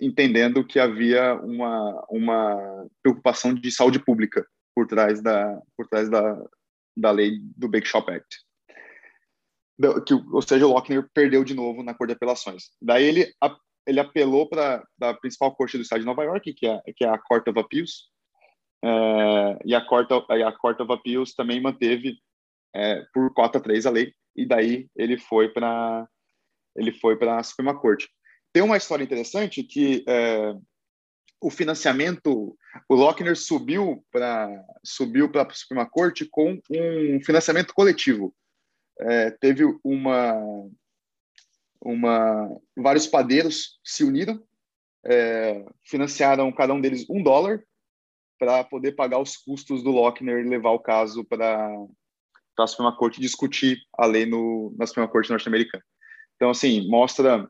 entendendo 0.00 0.66
que 0.66 0.78
havia 0.78 1.34
uma, 1.36 2.06
uma 2.10 2.86
preocupação 3.02 3.54
de 3.54 3.70
saúde 3.70 3.98
pública 3.98 4.46
por 4.74 4.86
trás 4.86 5.22
da, 5.22 5.60
por 5.76 5.86
trás 5.86 6.10
da, 6.10 6.42
da 6.96 7.10
lei 7.10 7.38
do 7.56 7.68
Bake 7.68 7.86
Shop 7.86 8.10
Act. 8.10 8.44
Que, 10.06 10.14
ou 10.14 10.42
seja, 10.42 10.66
o 10.66 10.70
Lochner 10.70 11.08
perdeu 11.12 11.42
de 11.42 11.54
novo 11.54 11.82
na 11.82 11.94
Corte 11.94 12.10
de 12.10 12.16
Apelações. 12.16 12.70
Daí 12.80 13.04
ele, 13.04 13.34
ele 13.86 14.00
apelou 14.00 14.48
para 14.48 14.84
a 15.00 15.14
principal 15.14 15.54
corte 15.54 15.76
do 15.76 15.82
estado 15.82 16.00
de 16.00 16.06
Nova 16.06 16.24
York, 16.24 16.52
que 16.54 16.66
é, 16.66 16.80
que 16.96 17.04
é 17.04 17.08
a 17.08 17.18
Court 17.18 17.46
of 17.48 17.58
Appeals, 17.58 18.08
é, 18.84 19.58
e 19.64 19.74
a 19.74 19.84
Court, 19.84 20.10
of, 20.10 20.26
a 20.30 20.52
Court 20.52 20.80
of 20.80 20.92
Appeals 20.92 21.34
também 21.34 21.60
manteve 21.60 22.18
é, 22.74 23.04
por 23.12 23.32
cota 23.32 23.60
3 23.60 23.86
a 23.86 23.90
lei, 23.90 24.12
e 24.36 24.46
daí 24.46 24.88
ele 24.96 25.18
foi 25.18 25.48
para 25.48 26.08
ele 26.76 26.92
foi 26.92 27.16
para 27.16 27.38
a 27.38 27.42
Suprema 27.42 27.78
Corte. 27.78 28.08
Tem 28.52 28.62
uma 28.62 28.76
história 28.76 29.04
interessante 29.04 29.62
que 29.62 30.04
é, 30.08 30.54
o 31.44 31.50
financiamento, 31.50 32.56
o 32.88 32.94
Lochner 32.94 33.36
subiu 33.36 34.02
para 34.10 34.64
subiu 34.82 35.30
para 35.30 35.42
a 35.42 35.50
Suprema 35.54 35.84
Corte 35.84 36.24
com 36.24 36.58
um 36.70 37.20
financiamento 37.22 37.74
coletivo. 37.74 38.34
É, 38.98 39.30
teve 39.30 39.62
uma 39.84 40.40
uma 41.82 42.48
vários 42.74 43.06
padeiros 43.06 43.78
se 43.84 44.04
uniram, 44.04 44.42
é, 45.04 45.62
financiaram 45.84 46.50
cada 46.50 46.72
um 46.72 46.80
deles 46.80 47.04
um 47.10 47.22
dólar 47.22 47.62
para 48.38 48.64
poder 48.64 48.92
pagar 48.92 49.18
os 49.18 49.36
custos 49.36 49.82
do 49.82 49.90
Lochner 49.90 50.38
e 50.38 50.48
levar 50.48 50.70
o 50.70 50.80
caso 50.80 51.22
para 51.26 51.68
a 52.58 52.66
Suprema 52.66 52.96
Corte 52.96 53.20
discutir 53.20 53.82
a 53.98 54.06
lei 54.06 54.24
no, 54.24 54.74
na 54.78 54.86
Suprema 54.86 55.08
Corte 55.08 55.28
norte-americana. 55.28 55.84
Então, 56.36 56.48
assim, 56.48 56.88
mostra 56.88 57.46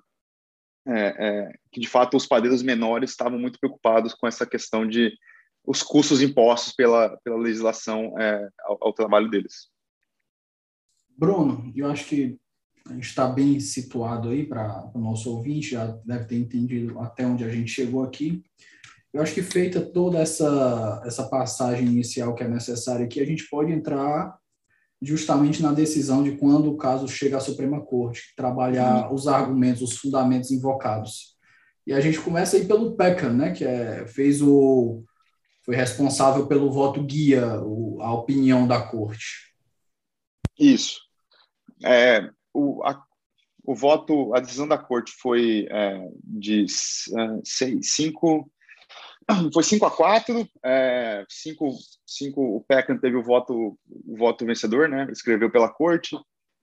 é, 0.87 1.27
é, 1.27 1.53
que, 1.73 1.81
de 1.81 1.89
fato, 1.89 2.17
os 2.17 2.27
padeiros 2.27 2.63
menores 2.63 3.11
estavam 3.11 3.39
muito 3.39 3.59
preocupados 3.59 4.15
com 4.15 4.27
essa 4.27 4.47
questão 4.47 4.87
de 4.87 5.17
os 5.67 5.83
custos 5.83 6.21
impostos 6.21 6.75
pela, 6.75 7.17
pela 7.25 7.39
legislação 7.39 8.19
é, 8.21 8.49
ao, 8.65 8.79
ao, 8.81 8.93
trabalho 8.93 9.31
deles. 9.31 9.69
Bruno, 11.17 11.73
eu 11.75 11.91
acho 11.91 12.07
que 12.07 12.39
a 12.87 12.93
gente 12.93 13.07
está 13.07 13.27
bem 13.27 13.59
situado 13.61 14.29
aí 14.29 14.45
para 14.45 14.91
o 14.95 14.99
nosso 14.99 15.31
ouvinte, 15.31 15.71
já 15.71 15.87
deve 16.05 16.27
ter 16.27 16.37
entendido 16.37 16.99
até 16.99 17.27
onde 17.27 17.45
a 17.45 17.49
gente 17.49 17.71
chegou 17.71 18.03
aqui. 18.05 18.43
Eu 19.11 19.23
acho 19.23 19.33
que 19.33 19.43
feita 19.43 19.81
toda 19.81 20.19
essa, 20.19 21.03
essa 21.07 21.27
passagem 21.29 21.87
inicial 21.87 22.35
que 22.35 22.43
é 22.43 22.49
necessária 22.49 23.07
aqui, 23.07 23.21
a 23.21 23.25
gente 23.25 23.49
pode 23.49 23.73
entrar 23.73 24.37
justamente 25.05 25.63
na 25.63 25.73
decisão 25.73 26.23
de 26.23 26.37
quando 26.37 26.71
o 26.71 26.77
caso 26.77 27.07
chega 27.07 27.37
à 27.37 27.41
Suprema 27.41 27.81
Corte, 27.81 28.35
trabalhar 28.37 29.09
uhum. 29.09 29.15
os 29.15 29.29
argumentos, 29.29 29.83
os 29.83 29.99
fundamentos 29.99 30.51
invocados. 30.51 31.35
E 31.87 31.93
a 31.93 32.01
gente 32.01 32.21
começa 32.21 32.57
aí 32.57 32.67
pelo 32.67 32.97
Peckham, 32.97 33.35
né, 33.35 33.53
que 33.53 33.65
é, 33.65 34.07
fez 34.07 34.41
o 34.41 35.05
foi 35.65 35.77
responsável 35.77 36.47
pelo 36.47 36.71
voto 36.71 37.03
guia, 37.03 37.59
o, 37.63 38.01
a 38.03 38.13
opinião 38.13 38.69
da 38.69 38.83
corte. 38.83 39.55
Isso. 40.59 41.01
É, 41.83 42.31
o, 42.53 42.83
a, 42.85 43.03
o 43.65 43.75
voto, 43.75 44.35
a 44.35 44.41
decisão 44.41 44.69
da 44.69 44.77
corte 44.77 45.13
foi 45.19 45.67
é, 45.71 46.09
de 46.23 46.65
é, 46.65 47.41
seis, 47.43 47.95
cinco, 47.95 48.51
foi 49.53 49.63
5 49.63 49.87
a 49.87 49.91
4 49.91 50.49
é, 50.65 51.25
cinco, 51.29 51.71
cinco, 52.07 52.57
o 52.57 52.61
Peckham 52.61 52.99
teve 52.99 53.17
o 53.17 53.23
voto, 53.23 53.79
o 53.89 54.17
voto 54.17 54.45
vencedor, 54.45 54.89
né? 54.89 55.07
Escreveu 55.11 55.51
pela 55.51 55.69
corte. 55.69 56.17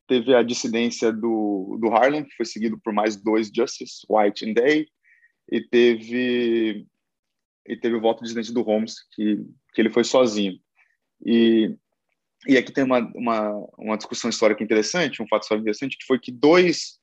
Teve 0.08 0.36
a 0.36 0.44
dissidência 0.44 1.12
do, 1.12 1.78
do 1.80 1.88
Harlan, 1.90 2.24
que 2.24 2.36
foi 2.36 2.46
seguido 2.46 2.80
por 2.84 2.94
mais 2.94 3.16
dois 3.16 3.50
justices, 3.54 4.02
White 4.10 4.46
e 4.46 4.54
Day. 4.54 4.88
E 5.50 5.62
teve, 5.62 6.86
e 7.68 7.78
teve 7.78 7.96
o 7.96 8.02
voto 8.02 8.24
dissidente 8.24 8.54
do 8.54 8.62
Holmes, 8.62 8.96
que, 9.14 9.38
que 9.74 9.82
ele 9.82 9.90
foi 9.90 10.04
sozinho. 10.04 10.60
E, 11.26 11.76
e 12.48 12.58
aqui 12.58 12.72
tem 12.72 12.84
uma, 12.84 13.00
uma, 13.16 13.52
uma 13.78 13.98
discussão 13.98 14.30
histórica 14.30 14.64
interessante, 14.64 15.22
um 15.22 15.28
fato 15.28 15.44
histórico 15.44 15.64
interessante, 15.64 15.98
que 15.98 16.06
foi 16.06 16.20
que 16.20 16.32
dois, 16.32 17.00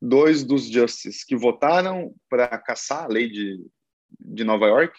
dois 0.00 0.44
dos 0.44 0.68
justices 0.68 1.24
que 1.24 1.36
votaram 1.36 2.14
para 2.28 2.58
caçar 2.58 3.04
a 3.04 3.08
lei 3.08 3.28
de, 3.28 3.60
de 4.18 4.44
Nova 4.44 4.66
York, 4.66 4.98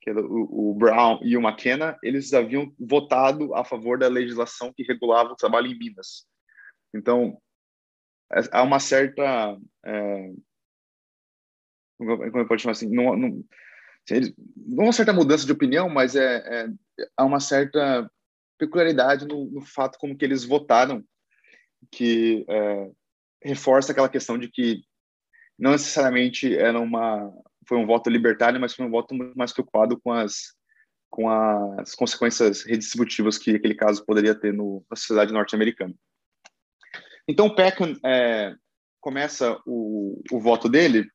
que 0.00 0.10
era 0.10 0.20
o, 0.20 0.70
o, 0.70 0.74
Brown 0.74 1.20
e 1.22 1.36
o 1.36 1.40
McKenna, 1.40 1.96
eles 2.02 2.32
haviam 2.32 2.74
votado 2.78 3.54
a 3.54 3.64
favor 3.64 3.98
da 3.98 4.08
legislação 4.08 4.72
que 4.72 4.82
regulava 4.82 5.32
o 5.32 5.36
trabalho 5.36 5.68
em 5.68 5.78
Minas. 5.78 6.26
Então, 6.92 7.40
é, 8.32 8.40
há 8.50 8.62
uma 8.62 8.80
certa. 8.80 9.56
É, 9.84 10.32
como 11.98 12.38
eu 12.38 12.48
posso 12.48 12.62
chamar 12.62 12.72
assim? 12.72 12.88
Não, 12.92 13.16
não, 13.16 13.44
não 14.56 14.84
uma 14.84 14.92
certa 14.92 15.12
mudança 15.12 15.46
de 15.46 15.52
opinião, 15.52 15.88
mas 15.88 16.16
é, 16.16 16.36
é 16.36 16.66
há 17.16 17.24
uma 17.24 17.38
certa 17.38 18.10
peculiaridade 18.58 19.26
no, 19.26 19.46
no, 19.46 19.60
fato 19.60 19.98
como 19.98 20.16
que 20.16 20.24
eles 20.24 20.44
votaram, 20.44 21.04
que 21.90 22.44
é, 22.48 22.90
reforça 23.42 23.92
aquela 23.92 24.08
questão 24.08 24.36
de 24.36 24.48
que 24.48 24.82
não 25.58 25.72
necessariamente 25.72 26.56
era 26.56 26.80
uma 26.80 27.32
foi 27.68 27.78
um 27.78 27.86
voto 27.86 28.10
libertário, 28.10 28.60
mas 28.60 28.74
foi 28.74 28.86
um 28.86 28.90
voto 28.90 29.14
muito 29.14 29.36
mais 29.36 29.52
preocupado 29.52 30.00
com 30.00 30.12
as 30.12 30.54
com 31.10 31.28
as 31.28 31.94
consequências 31.94 32.64
redistributivas 32.64 33.36
que 33.36 33.54
aquele 33.54 33.74
caso 33.74 34.02
poderia 34.06 34.34
ter 34.34 34.50
no, 34.50 34.82
na 34.90 34.96
sociedade 34.96 35.30
norte-americana. 35.30 35.94
Então, 37.28 37.54
Peckham 37.54 37.94
é, 38.02 38.54
começa 38.98 39.60
o, 39.66 40.22
o 40.32 40.40
voto 40.40 40.70
dele 40.70 41.06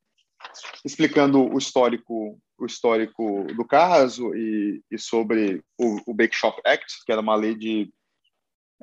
explicando 0.85 1.51
o 1.51 1.57
histórico 1.57 2.39
o 2.59 2.65
histórico 2.65 3.45
do 3.55 3.63
caso 3.63 4.33
e, 4.35 4.81
e 4.89 4.97
sobre 4.97 5.63
o, 5.77 6.11
o 6.11 6.13
Bake 6.13 6.35
Shop 6.35 6.59
Act, 6.65 7.05
que 7.05 7.11
era 7.11 7.21
uma 7.21 7.35
lei 7.35 7.53
de 7.55 7.93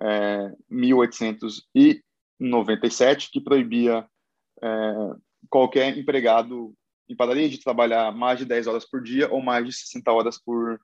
é, 0.00 0.52
1897 0.70 3.32
que 3.32 3.40
proibia 3.40 4.06
é, 4.62 4.94
qualquer 5.50 5.98
empregado 5.98 6.72
em 7.08 7.16
padaria 7.16 7.48
de 7.48 7.62
trabalhar 7.62 8.12
mais 8.12 8.38
de 8.38 8.44
10 8.44 8.66
horas 8.66 8.88
por 8.88 9.02
dia 9.02 9.30
ou 9.30 9.42
mais 9.42 9.66
de 9.66 9.72
60 9.72 10.12
horas 10.12 10.38
por, 10.38 10.80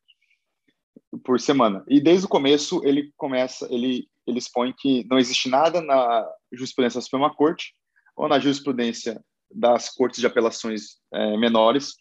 por 1.24 1.40
semana. 1.40 1.84
E 1.88 2.00
desde 2.00 2.26
o 2.26 2.28
começo 2.28 2.80
ele 2.84 3.12
começa, 3.16 3.66
ele, 3.72 4.08
ele 4.26 4.38
expõe 4.38 4.74
que 4.76 5.04
não 5.08 5.18
existe 5.18 5.48
nada 5.48 5.80
na 5.80 6.28
jurisprudência 6.52 6.98
da 6.98 7.02
Suprema 7.02 7.34
Corte 7.34 7.74
ou 8.16 8.28
na 8.28 8.38
jurisprudência 8.38 9.22
das 9.50 9.88
cortes 9.88 10.20
de 10.20 10.26
apelações 10.26 10.98
é, 11.12 11.36
menores 11.36 11.94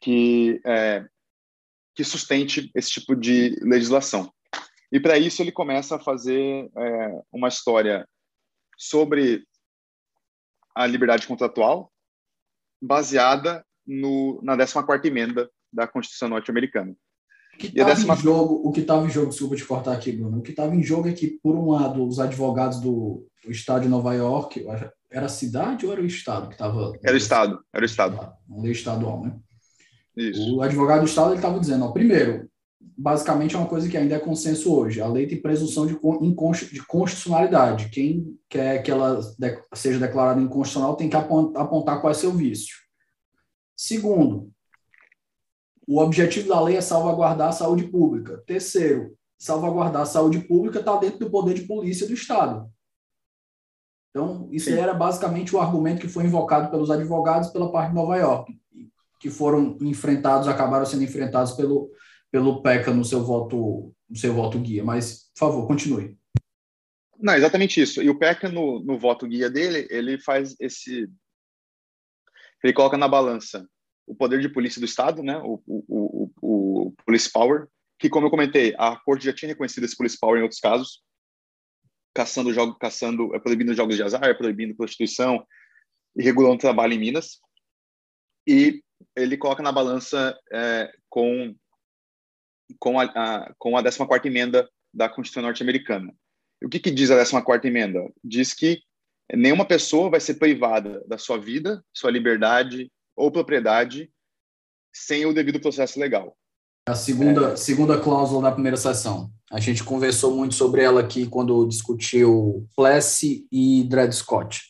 que, 0.00 0.60
é, 0.64 1.04
que 1.94 2.04
sustente 2.04 2.70
esse 2.74 2.90
tipo 2.90 3.14
de 3.14 3.58
legislação. 3.62 4.32
E 4.92 5.00
para 5.00 5.18
isso 5.18 5.42
ele 5.42 5.50
começa 5.52 5.96
a 5.96 6.00
fazer 6.00 6.70
é, 6.76 7.22
uma 7.32 7.48
história 7.48 8.08
sobre 8.78 9.44
a 10.74 10.86
liberdade 10.86 11.26
contratual, 11.26 11.92
baseada 12.80 13.64
no, 13.86 14.40
na 14.42 14.56
14 14.56 15.06
emenda 15.06 15.50
da 15.72 15.86
Constituição 15.86 16.28
norte-americana. 16.28 16.94
O 17.54 17.58
que 17.58 17.66
estava 17.68 17.90
décima... 17.90 18.14
em 18.14 18.18
jogo, 18.18 18.68
o 18.68 18.72
que 18.72 18.80
estava 18.80 19.06
em 19.06 19.10
jogo, 19.10 19.30
desculpa 19.30 19.56
te 19.56 19.64
cortar 19.64 19.92
aqui, 19.92 20.12
Bruno, 20.12 20.38
o 20.38 20.42
que 20.42 20.50
estava 20.50 20.74
em 20.74 20.82
jogo 20.82 21.08
é 21.08 21.12
que, 21.12 21.38
por 21.42 21.54
um 21.54 21.70
lado, 21.70 22.06
os 22.06 22.18
advogados 22.18 22.80
do, 22.80 23.26
do 23.44 23.50
estado 23.50 23.82
de 23.82 23.88
Nova 23.88 24.12
York, 24.14 24.64
era 25.10 25.26
a 25.26 25.28
cidade 25.28 25.86
ou 25.86 25.92
era 25.92 26.00
o 26.00 26.06
estado 26.06 26.48
que 26.48 26.54
estava... 26.54 26.92
Era 27.02 27.14
o 27.14 27.16
estado, 27.16 27.64
era 27.72 27.82
o 27.82 27.86
estado. 27.86 28.32
Uma 28.48 28.62
lei 28.62 28.72
estadual, 28.72 29.22
né? 29.22 29.36
Isso. 30.16 30.56
O 30.56 30.62
advogado 30.62 31.00
do 31.00 31.06
estado 31.06 31.34
estava 31.34 31.60
dizendo, 31.60 31.84
ó, 31.84 31.92
primeiro, 31.92 32.48
basicamente 32.96 33.54
é 33.54 33.58
uma 33.58 33.68
coisa 33.68 33.88
que 33.88 33.96
ainda 33.96 34.14
é 34.14 34.18
consenso 34.18 34.74
hoje, 34.74 35.00
a 35.00 35.08
lei 35.08 35.26
tem 35.26 35.40
presunção 35.40 35.86
de, 35.86 35.94
de 35.94 36.86
constitucionalidade. 36.86 37.88
Quem 37.88 38.38
quer 38.48 38.82
que 38.82 38.90
ela 38.90 39.20
seja 39.74 39.98
declarada 39.98 40.40
inconstitucional 40.40 40.96
tem 40.96 41.08
que 41.08 41.16
apontar 41.16 42.00
qual 42.00 42.10
é 42.10 42.14
seu 42.14 42.32
vício. 42.32 42.76
Segundo, 43.76 44.50
o 45.86 46.00
objetivo 46.00 46.48
da 46.48 46.60
lei 46.60 46.76
é 46.76 46.80
salvaguardar 46.80 47.48
a 47.48 47.52
saúde 47.52 47.84
pública. 47.84 48.42
Terceiro, 48.46 49.16
salvaguardar 49.38 50.02
a 50.02 50.06
saúde 50.06 50.38
pública 50.40 50.78
está 50.78 50.96
dentro 50.96 51.18
do 51.18 51.30
poder 51.30 51.54
de 51.54 51.62
polícia 51.62 52.06
do 52.06 52.14
Estado. 52.14 52.70
Então, 54.10 54.48
isso 54.52 54.70
Sim. 54.70 54.78
era 54.78 54.94
basicamente 54.94 55.54
o 55.54 55.60
argumento 55.60 56.00
que 56.00 56.08
foi 56.08 56.24
invocado 56.24 56.70
pelos 56.70 56.90
advogados 56.90 57.50
pela 57.50 57.70
parte 57.72 57.88
de 57.88 57.96
Nova 57.96 58.16
York, 58.16 58.56
que 59.18 59.28
foram 59.28 59.76
enfrentados, 59.80 60.46
acabaram 60.46 60.86
sendo 60.86 61.02
enfrentados 61.02 61.52
pelo, 61.52 61.90
pelo 62.34 62.60
PECA 62.60 62.92
no 62.92 63.04
seu 63.04 63.22
voto, 63.22 63.94
no 64.10 64.16
seu 64.16 64.34
voto 64.34 64.58
guia. 64.58 64.82
Mas, 64.82 65.30
por 65.34 65.38
favor, 65.38 65.68
continue. 65.68 66.18
Não, 67.16 67.32
exatamente 67.32 67.80
isso. 67.80 68.02
E 68.02 68.10
o 68.10 68.18
PECA, 68.18 68.48
no, 68.48 68.80
no 68.80 68.98
voto 68.98 69.28
guia 69.28 69.48
dele, 69.48 69.86
ele 69.88 70.18
faz 70.18 70.56
esse. 70.58 71.08
Ele 72.64 72.72
coloca 72.72 72.98
na 72.98 73.06
balança 73.06 73.64
o 74.04 74.16
poder 74.16 74.40
de 74.40 74.48
polícia 74.48 74.80
do 74.80 74.84
Estado, 74.84 75.22
né? 75.22 75.38
o, 75.44 75.62
o, 75.64 76.32
o, 76.42 76.86
o 76.88 76.94
police 77.06 77.30
power, 77.30 77.68
que, 78.00 78.10
como 78.10 78.26
eu 78.26 78.30
comentei, 78.30 78.74
a 78.78 78.96
corte 78.96 79.26
já 79.26 79.32
tinha 79.32 79.50
reconhecido 79.50 79.84
esse 79.84 79.96
police 79.96 80.18
power 80.18 80.40
em 80.40 80.42
outros 80.42 80.60
casos, 80.60 81.04
caçando 82.12 82.52
jogos, 82.52 82.76
caçando, 82.80 83.32
é, 83.32 83.38
proibindo 83.38 83.74
jogos 83.74 83.94
de 83.94 84.02
azar, 84.02 84.36
proibindo 84.36 84.74
prostituição 84.74 85.46
e 86.16 86.22
regulando 86.24 86.58
trabalho 86.58 86.94
em 86.94 86.98
Minas. 86.98 87.38
e 88.44 88.82
ele 89.14 89.36
coloca 89.36 89.62
na 89.62 89.70
balança 89.70 90.36
é, 90.52 90.92
com 91.08 91.54
com 92.78 92.98
a, 92.98 93.04
a, 93.04 93.54
com 93.58 93.76
a 93.76 93.82
14 93.82 94.26
emenda 94.26 94.68
da 94.92 95.08
Constituição 95.08 95.42
norte-americana. 95.42 96.12
O 96.62 96.68
que, 96.68 96.78
que 96.78 96.90
diz 96.90 97.10
a 97.10 97.16
14 97.16 97.66
emenda? 97.66 98.00
Diz 98.22 98.54
que 98.54 98.80
nenhuma 99.32 99.64
pessoa 99.64 100.10
vai 100.10 100.20
ser 100.20 100.34
privada 100.34 101.02
da 101.06 101.18
sua 101.18 101.38
vida, 101.38 101.82
sua 101.92 102.10
liberdade 102.10 102.90
ou 103.16 103.30
propriedade 103.30 104.10
sem 104.94 105.26
o 105.26 105.32
devido 105.32 105.60
processo 105.60 105.98
legal. 105.98 106.36
A 106.86 106.94
segunda, 106.94 107.52
é. 107.52 107.56
segunda 107.56 107.98
cláusula 107.98 108.42
da 108.42 108.52
primeira 108.52 108.76
sessão. 108.76 109.30
A 109.50 109.58
gente 109.58 109.82
conversou 109.82 110.36
muito 110.36 110.54
sobre 110.54 110.82
ela 110.82 111.00
aqui 111.00 111.26
quando 111.26 111.66
discutiu 111.66 112.68
Plessy 112.76 113.46
e 113.50 113.84
Dred 113.84 114.12
Scott. 114.12 114.60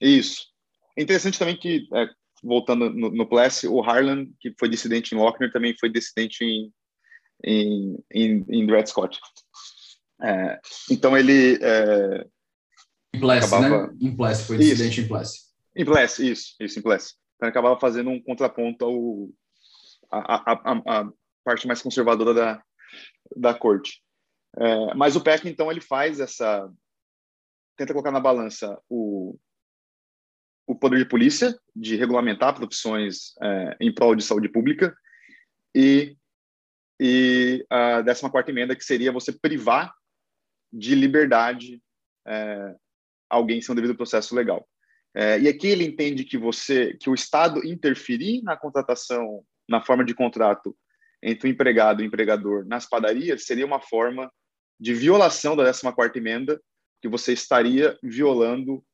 Isso. 0.00 0.46
É 0.96 1.02
interessante 1.02 1.38
também 1.38 1.56
que, 1.56 1.86
é, 1.94 2.08
voltando 2.42 2.90
no, 2.90 3.10
no 3.10 3.28
Plessy, 3.28 3.68
o 3.68 3.80
Harlan, 3.80 4.26
que 4.40 4.54
foi 4.58 4.68
dissidente 4.68 5.14
em 5.14 5.18
Lochner, 5.18 5.52
também 5.52 5.76
foi 5.78 5.88
dissidente 5.88 6.44
em, 6.44 6.72
em, 7.44 7.96
em, 8.12 8.44
em 8.48 8.66
Dred 8.66 8.86
Scott. 8.88 9.20
É, 10.22 10.60
então 10.90 11.16
ele... 11.16 11.58
É, 11.62 12.26
em 13.14 13.20
Plessy, 13.20 13.46
acabava... 13.46 13.86
né? 13.86 14.14
Plessy, 14.16 14.44
foi 14.44 14.58
Plessy. 15.08 15.40
Em 15.74 15.84
Plessy, 15.84 16.30
isso, 16.30 16.54
isso, 16.60 16.82
Plessy. 16.82 17.14
Então 17.36 17.46
ele 17.46 17.50
acabava 17.50 17.78
fazendo 17.78 18.10
um 18.10 18.22
contraponto 18.22 18.84
ao, 18.84 19.28
a, 20.10 20.52
a, 20.52 21.00
a, 21.00 21.12
parte 21.44 21.66
mais 21.66 21.82
conservadora 21.82 22.34
da, 22.34 22.62
da 23.36 23.54
corte. 23.54 24.02
É, 24.58 24.94
mas 24.94 25.16
o 25.16 25.20
PEC, 25.20 25.48
então, 25.48 25.70
ele 25.70 25.80
faz 25.80 26.18
essa. 26.18 26.70
tenta 27.76 27.92
colocar 27.92 28.10
na 28.10 28.20
balança 28.20 28.78
o, 28.88 29.38
o 30.66 30.74
poder 30.74 30.98
de 30.98 31.04
polícia, 31.04 31.58
de 31.74 31.96
regulamentar 31.96 32.54
profissões 32.54 33.34
é, 33.42 33.76
em 33.80 33.92
prol 33.92 34.14
de 34.14 34.24
saúde 34.24 34.48
pública, 34.48 34.96
e, 35.74 36.16
e 37.00 37.64
a 37.70 38.02
14 38.02 38.30
emenda, 38.48 38.74
que 38.74 38.84
seria 38.84 39.12
você 39.12 39.32
privar 39.32 39.92
de 40.72 40.94
liberdade 40.94 41.80
é, 42.26 42.74
alguém 43.28 43.60
sem 43.60 43.72
um 43.72 43.76
devido 43.76 43.96
processo 43.96 44.34
legal. 44.34 44.66
É, 45.14 45.38
e 45.40 45.48
aqui 45.48 45.68
ele 45.68 45.84
entende 45.84 46.24
que 46.24 46.36
você, 46.36 46.94
que 46.94 47.08
o 47.08 47.14
Estado 47.14 47.64
interferir 47.66 48.42
na 48.42 48.56
contratação, 48.56 49.42
na 49.68 49.80
forma 49.80 50.04
de 50.04 50.14
contrato 50.14 50.76
entre 51.22 51.48
o 51.48 51.50
empregado 51.50 52.02
e 52.02 52.04
o 52.04 52.06
empregador 52.06 52.66
nas 52.66 52.86
padarias 52.86 53.44
seria 53.44 53.64
uma 53.64 53.80
forma 53.80 54.30
de 54.78 54.92
violação 54.92 55.56
da 55.56 55.64
14ª 55.64 56.14
emenda, 56.16 56.60
que 57.00 57.08
você 57.08 57.32
estaria 57.32 57.98
violando 58.02 58.84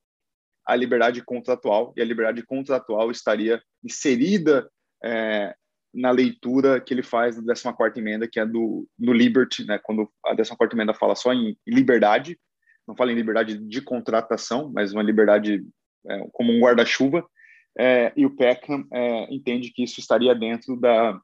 a 0.65 0.77
liberdade 0.77 1.23
contratual, 1.25 1.93
e 1.97 2.01
a 2.01 2.05
liberdade 2.05 2.45
contratual 2.45 3.11
estaria 3.11 3.61
inserida 3.83 4.71
é, 5.05 5.55
na 5.93 6.11
leitura 6.11 6.81
que 6.81 6.95
ele 6.95 7.03
faz 7.03 7.37
da 7.43 7.55
14ª 7.55 7.97
emenda, 7.99 8.29
que 8.29 8.41
é 8.41 8.47
do 8.47 8.89
no 8.99 9.13
Liberty, 9.13 9.65
né, 9.67 9.79
quando 9.83 10.11
a 10.25 10.35
14ª 10.35 10.73
emenda 10.73 10.95
fala 10.95 11.15
só 11.15 11.33
em 11.33 11.57
liberdade, 11.67 12.39
não 12.87 12.97
fala 12.97 13.13
em 13.13 13.17
liberdade 13.17 13.59
de 13.59 13.81
contratação, 13.83 14.71
mas 14.73 14.93
uma 14.93 15.03
liberdade 15.03 15.65
é, 16.07 16.27
como 16.33 16.53
um 16.53 16.61
guarda-chuva, 16.61 17.25
é, 17.79 18.13
e 18.17 18.27
o 18.27 18.35
Peckham 18.35 18.87
é, 18.93 19.35
entende 19.35 19.71
que 19.71 19.83
isso 19.83 20.01
estaria 20.01 20.35
dentro 20.35 20.77
da 20.77 21.19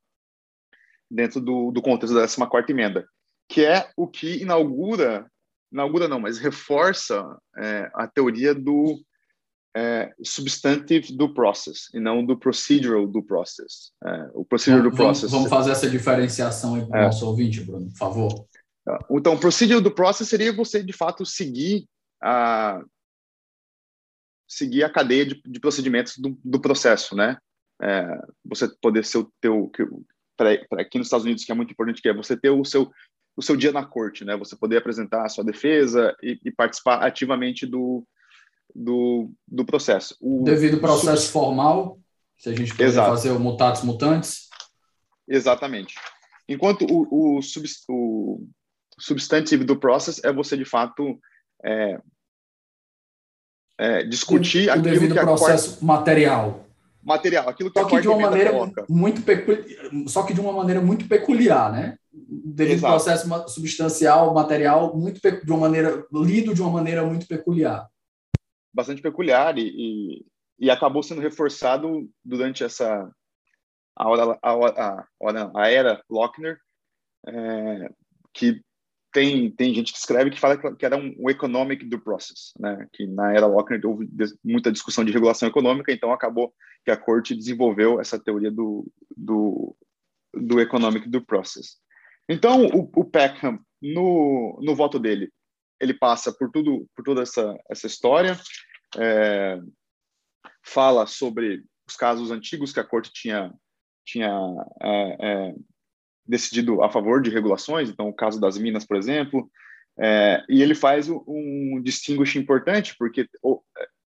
dentro 1.10 1.40
do, 1.40 1.70
do 1.70 1.80
contexto 1.80 2.14
da 2.14 2.26
14 2.26 2.70
emenda, 2.70 3.08
que 3.48 3.64
é 3.64 3.90
o 3.96 4.06
que 4.06 4.42
inaugura, 4.42 5.26
inaugura 5.72 6.06
não, 6.06 6.20
mas 6.20 6.38
reforça 6.38 7.24
é, 7.56 7.90
a 7.94 8.06
teoria 8.06 8.54
do 8.54 9.02
é, 9.78 10.12
substantive 10.24 11.16
do 11.16 11.32
process 11.32 11.88
e 11.94 12.00
não 12.00 12.24
do 12.24 12.36
procedural 12.36 13.06
do 13.06 13.22
process. 13.22 13.92
É, 14.04 14.30
o 14.34 14.44
procedural 14.44 14.90
do 14.90 14.96
process. 14.96 15.30
Vamos 15.30 15.48
fazer 15.48 15.70
essa 15.70 15.88
diferenciação 15.88 16.74
aí 16.74 16.84
para 16.84 16.98
o 16.98 17.02
é. 17.02 17.04
nosso 17.04 17.24
ouvinte, 17.24 17.60
Bruno, 17.60 17.86
por 17.86 17.96
favor. 17.96 18.46
Então, 19.10 19.34
o 19.34 19.38
procedural 19.38 19.80
do 19.80 19.90
process 19.90 20.28
seria 20.28 20.52
você, 20.52 20.82
de 20.82 20.92
fato, 20.92 21.24
seguir 21.24 21.86
a 22.20 22.82
seguir 24.50 24.82
a 24.82 24.90
cadeia 24.90 25.26
de, 25.26 25.40
de 25.46 25.60
procedimentos 25.60 26.16
do, 26.16 26.36
do, 26.42 26.58
processo, 26.58 27.14
né? 27.14 27.36
É, 27.80 28.18
você 28.44 28.66
poder 28.80 29.04
ser 29.04 29.18
o 29.18 29.32
teu 29.40 29.70
para 30.36 30.52
aqui 30.80 30.98
nos 30.98 31.06
Estados 31.06 31.26
Unidos 31.26 31.44
que 31.44 31.52
é 31.52 31.54
muito 31.54 31.72
importante 31.72 32.00
que 32.00 32.08
é 32.08 32.14
você 32.14 32.36
ter 32.36 32.50
o 32.50 32.64
seu 32.64 32.90
o 33.36 33.42
seu 33.42 33.56
dia 33.56 33.70
na 33.70 33.84
corte, 33.84 34.24
né? 34.24 34.36
Você 34.36 34.56
poder 34.56 34.78
apresentar 34.78 35.24
a 35.24 35.28
sua 35.28 35.44
defesa 35.44 36.16
e, 36.22 36.40
e 36.44 36.50
participar 36.50 37.04
ativamente 37.04 37.66
do, 37.66 38.04
do, 38.78 39.30
do 39.46 39.64
processo. 39.64 40.16
O, 40.20 40.44
Devido 40.44 40.78
processo 40.78 41.22
sub... 41.22 41.32
formal, 41.32 41.98
se 42.36 42.48
a 42.48 42.54
gente 42.54 42.74
quiser 42.74 43.04
fazer 43.04 43.30
o 43.32 43.40
mutatis 43.40 43.82
mutantes. 43.82 44.48
Exatamente. 45.26 45.94
Enquanto 46.48 46.86
o, 46.88 47.38
o, 47.38 47.42
sub, 47.42 47.68
o 47.88 48.46
substantive 48.98 49.64
do 49.64 49.78
processo 49.78 50.24
é 50.24 50.32
você, 50.32 50.56
de 50.56 50.64
fato, 50.64 51.18
é, 51.64 52.00
é, 53.78 54.02
discutir 54.04 54.68
o, 54.68 54.72
aquilo 54.72 54.84
devido 54.84 55.14
que 55.14 55.20
processo 55.20 55.70
corte... 55.70 55.84
material 55.84 56.68
material, 57.02 57.48
aquilo 57.48 57.70
que 57.70 57.80
só 57.80 57.86
que 57.86 58.00
de 58.00 58.08
uma 58.08 58.30
maneira 58.30 58.50
coloca. 58.50 58.84
muito 58.88 59.22
só 60.08 60.24
que 60.24 60.34
de 60.34 60.40
uma 60.40 60.52
maneira 60.52 60.80
muito 60.80 61.08
peculiar, 61.08 61.72
né? 61.72 61.96
Devido 62.12 62.84
ao 62.84 62.92
processo 62.92 63.48
substancial, 63.48 64.34
material, 64.34 64.94
muito 64.94 65.20
de 65.20 65.50
uma 65.50 65.60
maneira 65.60 66.04
lido 66.12 66.54
de 66.54 66.60
uma 66.60 66.70
maneira 66.70 67.04
muito 67.06 67.26
peculiar. 67.26 67.88
Bastante 68.72 69.02
peculiar 69.02 69.58
e, 69.58 69.68
e, 69.68 70.26
e 70.58 70.70
acabou 70.70 71.02
sendo 71.02 71.20
reforçado 71.20 72.08
durante 72.24 72.64
essa 72.64 73.10
a 73.98 74.08
hora 74.08 74.38
a, 74.40 74.50
a, 74.50 75.06
a, 75.20 75.62
a 75.62 75.68
era 75.68 76.00
Lochner, 76.08 76.56
é, 77.26 77.90
que 78.32 78.62
tem, 79.12 79.50
tem 79.50 79.74
gente 79.74 79.92
que 79.92 79.98
escreve 79.98 80.30
que 80.30 80.38
fala 80.38 80.56
que 80.56 80.86
era 80.86 80.96
um, 80.96 81.14
um 81.18 81.28
economic 81.28 81.84
due 81.84 82.00
process, 82.00 82.52
né? 82.58 82.86
que 82.92 83.06
na 83.06 83.32
era 83.32 83.46
Lochner 83.46 83.80
houve 83.84 84.08
muita 84.44 84.70
discussão 84.70 85.04
de 85.04 85.10
regulação 85.10 85.48
econômica, 85.48 85.92
então 85.92 86.12
acabou 86.12 86.54
que 86.84 86.90
a 86.90 86.96
corte 86.96 87.34
desenvolveu 87.34 88.00
essa 88.00 88.18
teoria 88.18 88.50
do, 88.50 88.86
do, 89.16 89.76
do 90.32 90.60
economic 90.60 91.08
due 91.08 91.24
process. 91.24 91.78
Então, 92.28 92.66
o, 92.66 92.90
o 92.94 93.04
Peckham, 93.04 93.58
no, 93.82 94.60
no 94.62 94.76
voto 94.76 94.98
dele, 94.98 95.32
ele 95.80 95.94
passa 95.94 96.32
por 96.32 96.50
tudo 96.50 96.86
por 96.94 97.04
toda 97.04 97.22
essa, 97.22 97.56
essa 97.70 97.86
história, 97.86 98.38
é, 98.96 99.58
fala 100.64 101.06
sobre 101.06 101.64
os 101.88 101.96
casos 101.96 102.30
antigos 102.30 102.72
que 102.72 102.80
a 102.80 102.84
corte 102.84 103.10
tinha, 103.12 103.52
tinha 104.04 104.30
é, 104.82 105.16
é, 105.20 105.54
decidido 106.26 106.82
a 106.82 106.90
favor 106.90 107.22
de 107.22 107.30
regulações, 107.30 107.88
então 107.88 108.08
o 108.08 108.14
caso 108.14 108.40
das 108.40 108.58
minas, 108.58 108.84
por 108.84 108.96
exemplo, 108.96 109.50
é, 109.98 110.44
e 110.48 110.62
ele 110.62 110.74
faz 110.74 111.08
um 111.08 111.80
distinguish 111.82 112.36
importante, 112.36 112.94
porque 112.96 113.28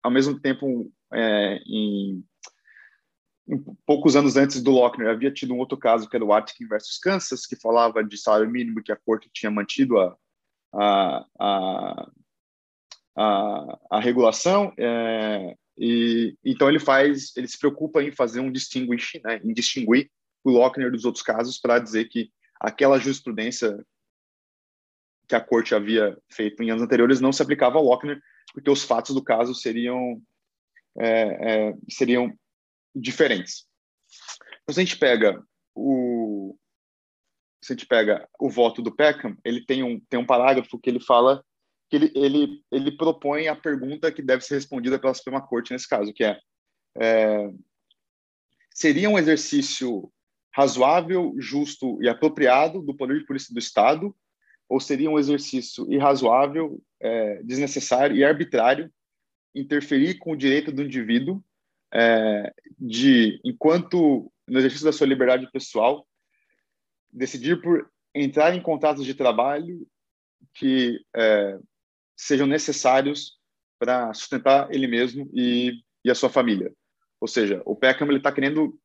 ao 0.03 0.11
mesmo 0.11 0.39
tempo, 0.39 0.93
é, 1.13 1.57
em, 1.67 2.25
em, 3.49 3.65
poucos 3.87 4.15
anos 4.15 4.37
antes 4.37 4.63
do 4.63 4.71
Lochner, 4.71 5.09
havia 5.09 5.33
tido 5.33 5.55
um 5.55 5.59
outro 5.59 5.77
caso, 5.77 6.09
que 6.09 6.15
era 6.15 6.25
o 6.25 6.33
Atkin 6.33 6.67
versus 6.67 6.99
Kansas, 6.99 7.47
que 7.47 7.57
falava 7.57 8.05
de 8.05 8.17
salário 8.17 8.51
mínimo 8.51 8.83
que 8.83 8.93
a 8.93 8.97
corte 8.97 9.31
tinha 9.33 9.51
mantido 9.51 9.99
a, 9.99 10.17
a, 10.75 11.27
a, 11.39 12.11
a, 13.17 13.79
a 13.91 14.01
regulação, 14.01 14.73
é, 14.79 15.57
e 15.77 16.37
então 16.45 16.69
ele 16.69 16.79
faz, 16.79 17.37
ele 17.37 17.49
se 17.49 17.59
preocupa 17.59 18.03
em 18.03 18.13
fazer 18.13 18.41
um 18.41 18.53
distinguish, 18.53 19.21
né, 19.25 19.41
em 19.43 19.53
distinguir 19.53 20.11
o 20.45 20.51
Lochner 20.51 20.91
dos 20.91 21.05
outros 21.05 21.23
casos 21.23 21.59
para 21.59 21.79
dizer 21.79 22.09
que 22.09 22.31
aquela 22.61 22.99
jurisprudência 22.99 23.85
que 25.29 25.35
a 25.35 25.41
corte 25.41 25.75
havia 25.75 26.17
feito 26.31 26.63
em 26.63 26.71
anos 26.71 26.83
anteriores 26.83 27.21
não 27.21 27.33
se 27.33 27.43
aplicava 27.43 27.79
ao 27.79 27.85
Lochner, 27.85 28.21
porque 28.53 28.71
os 28.71 28.83
fatos 28.83 29.15
do 29.15 29.23
caso 29.23 29.55
seriam 29.55 30.21
é, 30.99 31.69
é, 31.69 31.75
seriam 31.89 32.37
diferentes. 32.95 33.67
Então, 34.63 34.75
se 34.75 34.81
a 34.81 34.85
gente 34.85 34.99
pega 34.99 35.43
o 35.75 36.12
se 37.63 37.73
a 37.73 37.77
gente 37.77 37.87
pega 37.87 38.29
o 38.39 38.51
voto 38.51 38.83
do 38.83 38.95
Peckham, 38.95 39.37
ele 39.45 39.65
tem 39.65 39.83
um 39.83 40.01
tem 40.11 40.19
um 40.19 40.27
parágrafo 40.27 40.79
que 40.79 40.91
ele 40.91 41.01
fala 41.01 41.45
que 41.89 41.97
ele 41.97 42.13
ele 42.15 42.63
ele 42.71 42.97
propõe 42.97 43.49
a 43.49 43.57
pergunta 43.57 44.11
que 44.11 44.23
deve 44.23 44.45
ser 44.45 44.57
respondida 44.57 44.99
pela 44.99 45.15
Suprema 45.15 45.41
Corte 45.41 45.73
nesse 45.73 45.89
caso, 45.89 46.13
que 46.13 46.25
é, 46.25 46.39
é 46.99 47.51
seria 48.75 49.09
um 49.09 49.19
exercício 49.19 50.11
razoável, 50.55 51.35
justo 51.39 52.03
e 52.03 52.09
apropriado 52.09 52.83
do 52.83 52.95
poder 52.95 53.19
de 53.19 53.27
polícia 53.27 53.55
do 53.55 53.59
Estado, 53.59 54.15
ou 54.69 54.81
seria 54.81 55.11
um 55.11 55.19
exercício 55.19 55.91
irrazoável, 55.91 56.83
é, 57.01 57.43
desnecessário 57.43 58.17
e 58.17 58.25
arbitrário 58.25 58.93
interferir 59.55 60.19
com 60.19 60.33
o 60.33 60.37
direito 60.37 60.73
do 60.73 60.83
indivíduo 60.83 61.43
é, 61.93 62.53
de, 62.79 63.41
enquanto 63.45 64.33
no 64.49 64.59
exercício 64.59 64.87
da 64.87 64.93
sua 64.93 65.07
liberdade 65.07 65.51
pessoal, 65.53 66.07
decidir 67.13 67.61
por 67.61 67.91
entrar 68.15 68.55
em 68.55 68.63
contratos 68.63 69.05
de 69.05 69.15
trabalho 69.15 69.87
que 70.55 71.05
é, 71.15 71.59
sejam 72.17 72.47
necessários 72.47 73.39
para 73.79 74.13
sustentar 74.15 74.73
ele 74.73 74.87
mesmo 74.87 75.29
e, 75.33 75.83
e 76.05 76.11
a 76.11 76.15
sua 76.15 76.31
família 76.31 76.73
Ou 77.21 77.29
seja, 77.29 77.63
o 77.65 77.75
Peckham 77.75 78.09
ele 78.09 78.19
está 78.19 78.33
querendo 78.33 78.79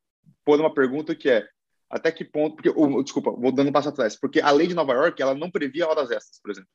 pôr 0.44 0.60
uma 0.60 0.74
pergunta 0.74 1.16
que 1.16 1.30
é 1.30 1.48
até 1.90 2.12
que 2.12 2.26
ponto, 2.26 2.56
porque, 2.56 2.74
desculpa, 3.04 3.32
vou 3.32 3.52
dando 3.52 3.70
um 3.70 3.72
passo 3.72 3.90
atrás, 3.90 4.20
porque 4.20 4.42
a 4.42 4.52
lei 4.52 4.68
de 4.68 4.74
Nova 4.74 4.94
York 4.94 5.22
ela 5.22 5.34
não 5.34 5.50
previa 5.50 5.88
horas 5.88 6.12
extras, 6.12 6.40
por 6.42 6.52
exemplo. 6.52 6.70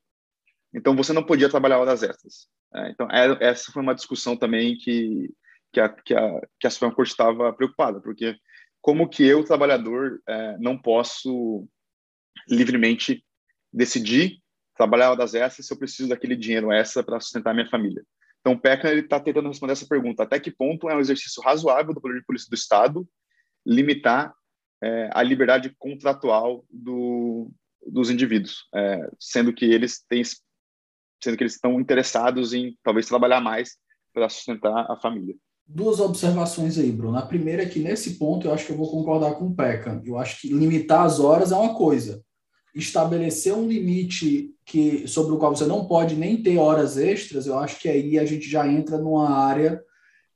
Então 0.74 0.96
você 0.96 1.12
não 1.12 1.22
podia 1.22 1.50
trabalhar 1.50 1.78
horas 1.78 2.02
extras. 2.02 2.48
É, 2.74 2.90
então 2.90 3.06
é, 3.10 3.36
essa 3.40 3.70
foi 3.70 3.82
uma 3.82 3.94
discussão 3.94 4.36
também 4.36 4.76
que 4.76 5.30
que 5.72 5.80
a, 5.80 5.88
que 5.88 6.14
a, 6.14 6.40
que 6.60 6.66
a 6.66 6.70
Supreme 6.70 6.94
Court 6.94 7.08
estava 7.08 7.52
preocupada, 7.52 8.00
porque 8.00 8.36
como 8.82 9.08
que 9.08 9.24
eu, 9.24 9.44
trabalhador, 9.44 10.20
é, 10.28 10.58
não 10.58 10.76
posso 10.76 11.66
livremente 12.48 13.24
decidir 13.72 14.42
trabalhar 14.76 15.12
horas 15.12 15.34
extras 15.34 15.66
se 15.66 15.72
eu 15.72 15.78
preciso 15.78 16.08
daquele 16.08 16.34
dinheiro 16.34 16.72
extra 16.72 17.02
para 17.02 17.20
sustentar 17.20 17.54
minha 17.54 17.70
família? 17.70 18.04
Então, 18.40 18.54
o 18.54 18.60
PECA 18.60 18.92
está 18.92 19.20
tentando 19.20 19.48
responder 19.48 19.74
essa 19.74 19.86
pergunta. 19.86 20.24
Até 20.24 20.40
que 20.40 20.50
ponto 20.50 20.90
é 20.90 20.96
um 20.96 21.00
exercício 21.00 21.40
razoável 21.42 21.94
do 21.94 22.00
Poder 22.00 22.18
de 22.18 22.26
Polícia 22.26 22.50
do 22.50 22.56
Estado 22.56 23.08
limitar 23.64 24.34
é, 24.82 25.08
a 25.12 25.22
liberdade 25.22 25.72
contratual 25.78 26.64
do, 26.68 27.48
dos 27.86 28.10
indivíduos, 28.10 28.66
é, 28.74 29.08
sendo 29.20 29.52
que 29.52 29.64
eles 29.64 30.04
têm, 30.08 30.24
sendo 30.24 31.36
que 31.36 31.44
eles 31.44 31.54
estão 31.54 31.80
interessados 31.80 32.52
em 32.52 32.76
talvez 32.82 33.06
trabalhar 33.06 33.40
mais 33.40 33.78
para 34.12 34.28
sustentar 34.28 34.90
a 34.90 34.96
família. 34.96 35.36
Duas 35.74 36.00
observações 36.00 36.76
aí, 36.76 36.92
Bruno. 36.92 37.16
A 37.16 37.22
primeira 37.22 37.62
é 37.62 37.66
que 37.66 37.78
nesse 37.78 38.14
ponto 38.14 38.46
eu 38.46 38.52
acho 38.52 38.66
que 38.66 38.72
eu 38.72 38.76
vou 38.76 38.90
concordar 38.90 39.37
com 39.37 39.46
o 39.46 39.54
Peca. 39.54 40.02
Eu 40.04 40.18
acho 40.18 40.38
que 40.38 40.52
limitar 40.52 41.02
as 41.02 41.18
horas 41.18 41.50
é 41.50 41.56
uma 41.56 41.74
coisa. 41.74 42.22
Estabelecer 42.74 43.54
um 43.54 43.66
limite 43.66 44.50
que 44.66 45.08
sobre 45.08 45.32
o 45.32 45.38
qual 45.38 45.56
você 45.56 45.64
não 45.64 45.87
pode 45.87 46.14
nem 46.14 46.42
ter 46.42 46.58
horas 46.58 46.98
extras, 46.98 47.46
eu 47.46 47.58
acho 47.58 47.80
que 47.80 47.88
aí 47.88 48.18
a 48.18 48.26
gente 48.26 48.50
já 48.50 48.68
entra 48.68 48.98
numa 48.98 49.30
área 49.30 49.82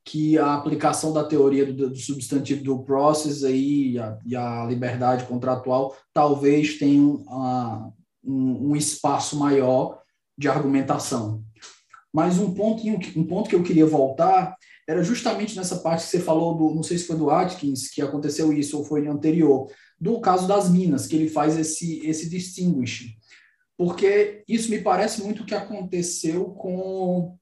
que 0.02 0.38
a 0.38 0.54
aplicação 0.54 1.12
da 1.12 1.24
teoria 1.24 1.66
do, 1.66 1.90
do 1.90 1.96
substantivo 1.96 2.64
do 2.64 2.82
process 2.82 3.44
aí, 3.44 3.98
a, 3.98 4.18
e 4.24 4.34
a 4.34 4.64
liberdade 4.64 5.26
contratual 5.26 5.94
talvez 6.14 6.78
tenham 6.78 7.16
uh, 7.26 7.92
um, 8.24 8.70
um, 8.70 8.76
espaço 8.76 9.36
maior 9.36 10.00
de 10.38 10.48
argumentação. 10.48 11.42
Mas 12.10 12.38
um 12.38 12.54
ponto, 12.54 12.82
um 13.16 13.24
ponto 13.24 13.50
que 13.50 13.56
eu 13.56 13.62
queria 13.62 13.84
voltar 13.84 14.56
era 14.86 15.02
justamente 15.02 15.56
nessa 15.56 15.76
parte 15.78 16.04
que 16.04 16.10
você 16.10 16.20
falou 16.20 16.56
do, 16.56 16.74
não 16.74 16.82
sei 16.82 16.98
se 16.98 17.06
foi 17.06 17.16
do 17.16 17.30
Atkins 17.30 17.88
que 17.88 18.00
aconteceu 18.00 18.52
isso 18.52 18.78
ou 18.78 18.84
foi 18.84 19.06
anterior, 19.08 19.70
do 20.00 20.20
caso 20.20 20.46
das 20.46 20.70
minas, 20.70 21.06
que 21.06 21.16
ele 21.16 21.28
faz 21.28 21.58
esse 21.58 22.06
esse 22.06 22.28
distinguish. 22.28 23.16
Porque 23.76 24.44
isso 24.48 24.70
me 24.70 24.80
parece 24.80 25.22
muito 25.22 25.42
o 25.42 25.46
que 25.46 25.54
aconteceu 25.54 26.46
com 26.50 27.36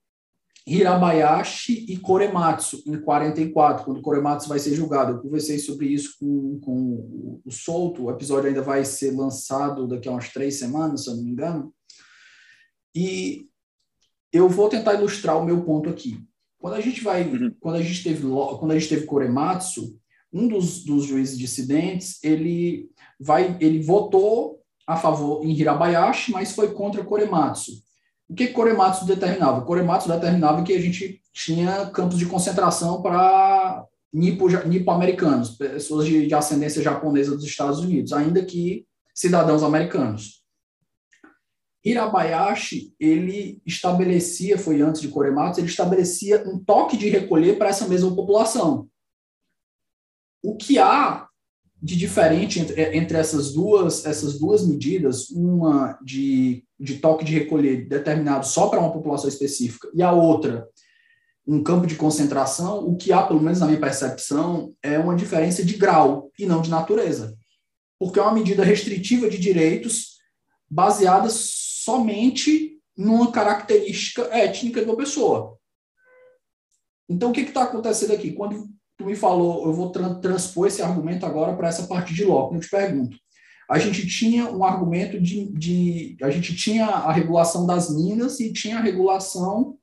Hirabayashi 0.67 1.85
e 1.87 1.97
Korematsu, 1.97 2.81
em 2.87 2.99
44, 2.99 3.85
quando 3.85 4.01
Korematsu 4.01 4.49
vai 4.49 4.57
ser 4.57 4.73
julgado. 4.73 5.13
Eu 5.13 5.21
conversei 5.21 5.59
sobre 5.59 5.87
isso 5.87 6.15
com, 6.19 6.59
com 6.59 7.41
o 7.45 7.51
Souto, 7.51 8.05
o 8.05 8.11
episódio 8.11 8.49
ainda 8.49 8.63
vai 8.63 8.83
ser 8.83 9.11
lançado 9.11 9.87
daqui 9.87 10.09
a 10.09 10.11
umas 10.11 10.29
três 10.29 10.57
semanas, 10.57 11.03
se 11.03 11.09
eu 11.09 11.15
não 11.15 11.23
me 11.23 11.29
engano. 11.29 11.73
E 12.95 13.47
eu 14.33 14.49
vou 14.49 14.67
tentar 14.67 14.95
ilustrar 14.95 15.37
o 15.37 15.45
meu 15.45 15.63
ponto 15.63 15.87
aqui. 15.87 16.19
Quando 16.59 16.73
a 16.73 16.81
gente 16.81 17.03
vai, 17.03 17.23
uhum. 17.23 17.53
quando 17.59 17.75
a 17.75 17.81
gente 17.81 18.03
teve, 18.03 18.23
quando 18.59 18.71
a 18.71 18.79
gente 18.79 18.89
teve 18.89 19.05
Korematsu, 19.05 19.97
um 20.31 20.47
dos, 20.47 20.83
dos 20.83 21.05
juízes 21.05 21.37
dissidentes, 21.37 22.21
ele 22.23 22.89
vai, 23.19 23.57
ele 23.59 23.81
votou 23.81 24.59
a 24.85 24.97
favor 24.97 25.43
em 25.45 25.51
Hirabayashi, 25.51 26.31
mas 26.31 26.53
foi 26.53 26.71
contra 26.71 27.03
Korematsu. 27.03 27.71
O 28.27 28.33
que 28.33 28.47
Korematsu 28.47 29.05
determinava? 29.05 29.61
Korematsu 29.61 30.09
determinava 30.09 30.63
que 30.63 30.73
a 30.73 30.81
gente 30.81 31.21
tinha 31.31 31.85
campos 31.87 32.17
de 32.17 32.25
concentração 32.25 33.01
para 33.01 33.85
nipo-americanos, 34.11 35.51
pessoas 35.51 36.05
de, 36.05 36.25
de 36.25 36.33
ascendência 36.33 36.81
japonesa 36.81 37.35
dos 37.35 37.45
Estados 37.45 37.79
Unidos, 37.79 38.13
ainda 38.13 38.43
que 38.43 38.85
cidadãos 39.13 39.61
americanos. 39.61 40.44
Hirabayashi, 41.85 42.93
ele 42.99 43.61
estabelecia, 43.65 44.57
foi 44.57 44.81
antes 44.81 44.99
de 44.99 45.07
Korematsu, 45.07 45.59
ele 45.59 45.67
estabelecia 45.67 46.43
um 46.47 46.57
toque 46.57 46.97
de 46.97 47.09
recolher 47.09 47.57
para 47.57 47.69
essa 47.69 47.87
mesma 47.87 48.13
população. 48.15 48.89
O 50.43 50.55
que 50.55 50.79
há 50.79 51.27
de 51.81 51.95
diferente 51.95 52.59
entre, 52.59 52.97
entre, 52.97 53.17
essas 53.17 53.53
duas 53.53 54.05
essas 54.05 54.39
duas 54.39 54.65
medidas, 54.65 55.29
uma 55.29 55.99
de, 56.01 56.65
de 56.79 56.97
toque 56.97 57.23
de 57.23 57.33
recolher 57.33 57.87
determinado 57.87 58.47
só 58.47 58.67
para 58.67 58.79
uma 58.79 58.91
população 58.91 59.29
específica 59.29 59.87
e 59.93 60.01
a 60.01 60.11
outra 60.11 60.67
um 61.47 61.61
campo 61.61 61.85
de 61.85 61.95
concentração, 61.95 62.87
o 62.87 62.95
que 62.95 63.13
há, 63.13 63.21
pelo 63.21 63.39
menos 63.39 63.59
na 63.59 63.67
minha 63.67 63.79
percepção, 63.79 64.73
é 64.81 64.97
uma 64.97 65.15
diferença 65.15 65.63
de 65.63 65.77
grau 65.77 66.31
e 66.39 66.45
não 66.45 66.61
de 66.61 66.71
natureza. 66.71 67.37
Porque 67.99 68.17
é 68.17 68.21
uma 68.21 68.33
medida 68.33 68.63
restritiva 68.63 69.29
de 69.29 69.37
direitos 69.37 70.15
baseada 70.67 71.29
somente 71.85 72.81
numa 72.97 73.31
característica 73.31 74.23
étnica 74.31 74.81
de 74.81 74.89
uma 74.89 74.97
pessoa. 74.97 75.55
Então, 77.07 77.29
o 77.29 77.33
que 77.33 77.41
está 77.41 77.63
acontecendo 77.63 78.13
aqui? 78.13 78.31
Quando 78.31 78.67
tu 78.97 79.05
me 79.05 79.15
falou, 79.15 79.67
eu 79.67 79.73
vou 79.73 79.91
tra 79.91 80.15
transpor 80.15 80.67
esse 80.67 80.81
argumento 80.81 81.25
agora 81.25 81.55
para 81.55 81.67
essa 81.67 81.85
parte 81.85 82.11
de 82.11 82.23
Locke, 82.23 82.55
eu 82.55 82.61
te 82.61 82.69
pergunto. 82.69 83.17
A 83.69 83.77
gente 83.77 84.07
tinha 84.07 84.49
um 84.49 84.63
argumento 84.63 85.19
de, 85.19 85.51
de, 85.51 86.17
A 86.21 86.29
gente 86.31 86.55
tinha 86.55 86.85
a 86.85 87.11
regulação 87.11 87.67
das 87.67 87.93
minas 87.95 88.39
e 88.39 88.51
tinha 88.51 88.77
a 88.77 88.81
regulação 88.81 89.77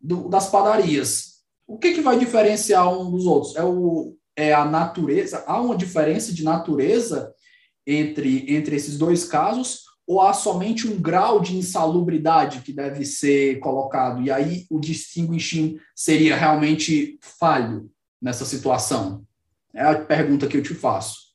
do, 0.00 0.28
das 0.28 0.50
padarias. 0.50 1.42
O 1.66 1.78
que, 1.78 1.92
que 1.94 2.00
vai 2.02 2.18
diferenciar 2.18 2.92
um 2.92 3.10
dos 3.10 3.24
outros? 3.24 3.56
É, 3.56 3.64
o, 3.64 4.16
é 4.36 4.52
a 4.52 4.64
natureza? 4.64 5.44
Há 5.46 5.60
uma 5.60 5.76
diferença 5.76 6.32
de 6.34 6.42
natureza 6.42 7.32
entre, 7.86 8.54
entre 8.54 8.76
esses 8.76 8.98
dois 8.98 9.24
casos? 9.24 9.91
Ou 10.06 10.20
há 10.20 10.32
somente 10.32 10.88
um 10.88 11.00
grau 11.00 11.40
de 11.40 11.56
insalubridade 11.56 12.62
que 12.62 12.72
deve 12.72 13.04
ser 13.04 13.60
colocado? 13.60 14.22
E 14.22 14.30
aí 14.30 14.66
o 14.70 14.80
distinguishing 14.80 15.80
seria 15.94 16.36
realmente 16.36 17.18
falho 17.20 17.90
nessa 18.20 18.44
situação? 18.44 19.26
É 19.74 19.82
a 19.82 20.04
pergunta 20.04 20.46
que 20.46 20.56
eu 20.56 20.62
te 20.62 20.74
faço. 20.74 21.32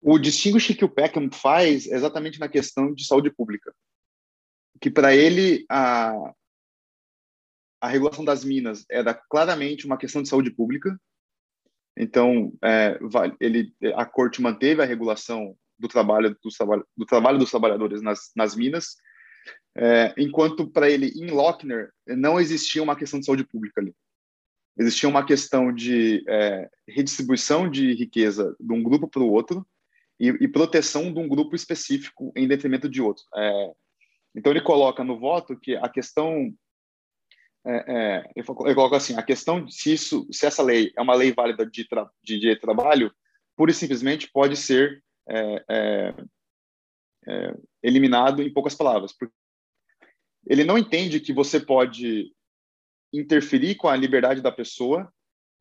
O 0.00 0.18
distinguishing 0.18 0.74
que 0.74 0.84
o 0.84 0.88
Peckham 0.88 1.30
faz 1.30 1.86
é 1.86 1.94
exatamente 1.94 2.40
na 2.40 2.48
questão 2.48 2.94
de 2.94 3.04
saúde 3.04 3.30
pública. 3.30 3.74
Que 4.80 4.90
para 4.90 5.14
ele 5.14 5.66
a, 5.68 6.14
a 7.80 7.88
regulação 7.88 8.24
das 8.24 8.44
minas 8.44 8.84
era 8.90 9.12
claramente 9.12 9.84
uma 9.84 9.98
questão 9.98 10.22
de 10.22 10.28
saúde 10.28 10.50
pública. 10.50 10.98
Então, 11.96 12.52
é, 12.64 12.98
ele, 13.38 13.74
a 13.94 14.06
corte 14.06 14.40
manteve 14.40 14.80
a 14.80 14.86
regulação 14.86 15.54
do 15.80 15.88
trabalho 15.88 16.36
dos, 16.42 16.56
do 16.96 17.06
trabalho 17.06 17.38
dos 17.38 17.50
trabalhadores 17.50 18.02
nas, 18.02 18.30
nas 18.36 18.54
minas, 18.54 18.96
é, 19.76 20.14
enquanto 20.18 20.70
para 20.70 20.90
ele, 20.90 21.08
em 21.16 21.30
Lochner, 21.30 21.90
não 22.06 22.38
existia 22.38 22.82
uma 22.82 22.96
questão 22.96 23.18
de 23.18 23.26
saúde 23.26 23.44
pública 23.44 23.80
ali. 23.80 23.94
Existia 24.78 25.08
uma 25.08 25.24
questão 25.24 25.72
de 25.72 26.24
é, 26.28 26.68
redistribuição 26.88 27.70
de 27.70 27.94
riqueza 27.94 28.54
de 28.58 28.72
um 28.72 28.82
grupo 28.82 29.08
para 29.08 29.22
o 29.22 29.30
outro 29.30 29.66
e, 30.18 30.28
e, 30.28 30.48
proteção 30.48 31.12
de 31.12 31.18
um 31.18 31.28
grupo 31.28 31.56
específico 31.56 32.32
em 32.36 32.46
detrimento 32.46 32.88
de 32.88 33.00
outro. 33.00 33.24
É, 33.34 33.72
então, 34.34 34.52
ele 34.52 34.60
coloca 34.60 35.02
no 35.02 35.18
voto 35.18 35.58
que 35.58 35.76
a 35.76 35.88
questão 35.88 36.54
é, 37.66 37.84
é, 37.88 38.32
eu 38.36 38.44
coloco 38.44 38.94
assim, 38.94 39.16
a 39.16 39.22
questão 39.22 39.64
de 39.64 39.74
se, 39.74 39.92
isso, 39.92 40.26
se 40.32 40.46
essa 40.46 40.62
lei 40.62 40.92
é 40.96 41.02
uma 41.02 41.14
lei 41.14 41.32
válida 41.32 41.66
de, 41.66 41.86
tra, 41.86 42.10
de 42.22 42.38
direito 42.38 42.58
de 42.58 42.62
trabalho, 42.62 43.12
pura 43.56 43.70
e 43.70 43.74
simplesmente 43.74 44.30
pode 44.32 44.56
ser 44.56 45.02
é, 45.30 45.64
é, 45.68 46.14
é, 47.28 47.54
eliminado 47.82 48.42
em 48.42 48.52
poucas 48.52 48.74
palavras. 48.74 49.14
Ele 50.46 50.64
não 50.64 50.76
entende 50.76 51.20
que 51.20 51.32
você 51.32 51.60
pode 51.60 52.34
interferir 53.12 53.76
com 53.76 53.88
a 53.88 53.96
liberdade 53.96 54.40
da 54.40 54.50
pessoa, 54.50 55.12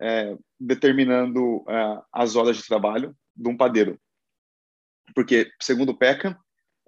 é, 0.01 0.35
determinando 0.59 1.63
é, 1.67 2.01
as 2.11 2.35
horas 2.35 2.57
de 2.57 2.65
trabalho 2.65 3.15
de 3.35 3.49
um 3.49 3.57
padeiro. 3.57 3.99
Porque, 5.13 5.51
segundo 5.61 5.97
Peckham, 5.97 6.35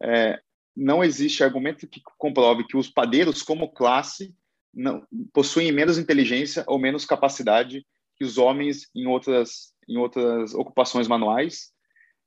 é, 0.02 0.42
não 0.76 1.04
existe 1.04 1.44
argumento 1.44 1.88
que 1.88 2.02
comprove 2.18 2.66
que 2.66 2.78
os 2.78 2.90
padeiros, 2.90 3.42
como 3.44 3.72
classe, 3.72 4.34
não, 4.74 5.06
possuem 5.34 5.72
menos 5.72 5.98
inteligência 5.98 6.64
ou 6.68 6.80
menos 6.80 7.06
capacidade 7.06 7.86
que 8.16 8.24
os 8.24 8.38
homens 8.38 8.90
em 8.96 9.06
outras, 9.06 9.74
em 9.88 9.98
outras 9.98 10.54
ocupações 10.54 11.08
manuais 11.08 11.71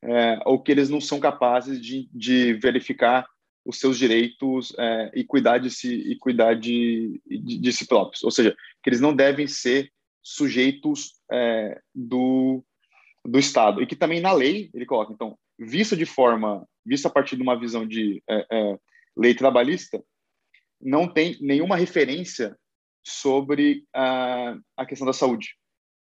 é, 0.04 0.38
ou 0.44 0.62
que 0.62 0.70
eles 0.70 0.90
não 0.90 1.00
são 1.00 1.18
capazes 1.18 1.80
de, 1.80 2.08
de 2.12 2.52
verificar 2.54 3.26
os 3.64 3.80
seus 3.80 3.98
direitos 3.98 4.74
é, 4.78 5.10
e 5.14 5.24
cuidar 5.24 5.58
de 5.58 5.70
si 5.70 5.94
e 5.94 6.16
cuidar 6.16 6.54
de, 6.54 7.20
de, 7.26 7.58
de, 7.58 7.72
si 7.72 7.86
próprios, 7.86 8.22
ou 8.22 8.30
seja, 8.30 8.54
que 8.82 8.90
eles 8.90 9.00
não 9.00 9.16
devem 9.16 9.46
ser 9.46 9.90
sujeitos 10.22 11.14
é, 11.32 11.80
do 11.94 12.62
do 13.26 13.38
Estado. 13.38 13.82
E 13.82 13.86
que 13.86 13.96
também 13.96 14.20
na 14.20 14.32
lei 14.32 14.70
ele 14.74 14.84
coloca 14.84 15.12
então 15.12 15.38
visto 15.58 15.96
de 15.96 16.04
forma 16.04 16.66
visto 16.84 17.06
a 17.06 17.10
partir 17.10 17.36
de 17.36 17.42
uma 17.42 17.58
visão 17.58 17.86
de 17.86 18.22
é, 18.28 18.46
é, 18.52 18.78
lei 19.16 19.34
trabalhista 19.34 20.04
não 20.78 21.08
tem 21.08 21.38
nenhuma 21.40 21.76
referência 21.76 22.54
sobre 23.02 23.86
a, 23.94 24.56
a 24.76 24.84
questão 24.84 25.06
da 25.06 25.12
saúde. 25.12 25.56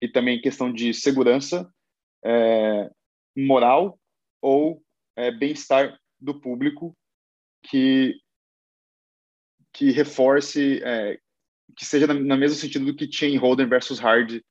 E 0.01 0.07
também 0.07 0.41
questão 0.41 0.73
de 0.73 0.93
segurança 0.93 1.71
é, 2.25 2.89
moral 3.35 3.99
ou 4.41 4.81
é, 5.15 5.31
bem-estar 5.31 5.99
do 6.19 6.39
público 6.39 6.95
que 7.63 8.19
que 9.71 9.91
reforce 9.91 10.81
é, 10.83 11.17
que 11.75 11.85
seja 11.85 12.07
no, 12.07 12.13
no 12.13 12.37
mesmo 12.37 12.57
sentido 12.57 12.85
do 12.85 12.95
que 12.95 13.07
tinha 13.07 13.31
em 13.31 13.37
Holden 13.37 13.67
versus 13.67 13.99
Hard 13.99 14.41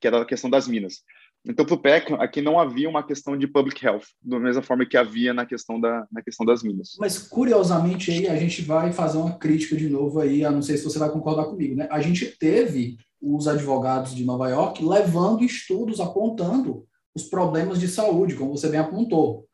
que 0.00 0.06
era 0.06 0.22
a 0.22 0.26
questão 0.26 0.48
das 0.48 0.68
minas 0.68 1.02
então, 1.46 1.64
para 1.64 1.74
o 1.74 1.78
PEC, 1.78 2.12
aqui 2.14 2.42
não 2.42 2.58
havia 2.58 2.88
uma 2.88 3.02
questão 3.02 3.36
de 3.36 3.46
public 3.46 3.84
health, 3.84 4.04
da 4.22 4.38
mesma 4.38 4.62
forma 4.62 4.84
que 4.84 4.96
havia 4.96 5.32
na 5.32 5.46
questão, 5.46 5.80
da, 5.80 6.06
na 6.10 6.22
questão 6.22 6.44
das 6.44 6.62
minas. 6.62 6.96
Mas, 6.98 7.18
curiosamente, 7.18 8.10
aí 8.10 8.28
a 8.28 8.36
gente 8.36 8.62
vai 8.62 8.92
fazer 8.92 9.18
uma 9.18 9.38
crítica 9.38 9.76
de 9.76 9.88
novo 9.88 10.20
aí, 10.20 10.44
a 10.44 10.50
não 10.50 10.62
sei 10.62 10.76
se 10.76 10.84
você 10.84 10.98
vai 10.98 11.10
concordar 11.10 11.44
comigo, 11.44 11.76
né? 11.76 11.88
A 11.90 12.00
gente 12.00 12.26
teve 12.26 12.98
os 13.20 13.48
advogados 13.48 14.14
de 14.14 14.24
Nova 14.24 14.48
York 14.48 14.84
levando 14.84 15.44
estudos 15.44 16.00
apontando 16.00 16.86
os 17.18 17.24
problemas 17.24 17.78
de 17.78 17.88
saúde, 17.88 18.34
como 18.34 18.56
você 18.56 18.68
bem 18.68 18.80
apontou, 18.80 19.44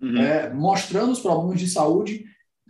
uhum. 0.00 0.18
é, 0.18 0.52
mostrando 0.52 1.12
os 1.12 1.20
problemas 1.20 1.60
de 1.60 1.68
saúde 1.68 2.24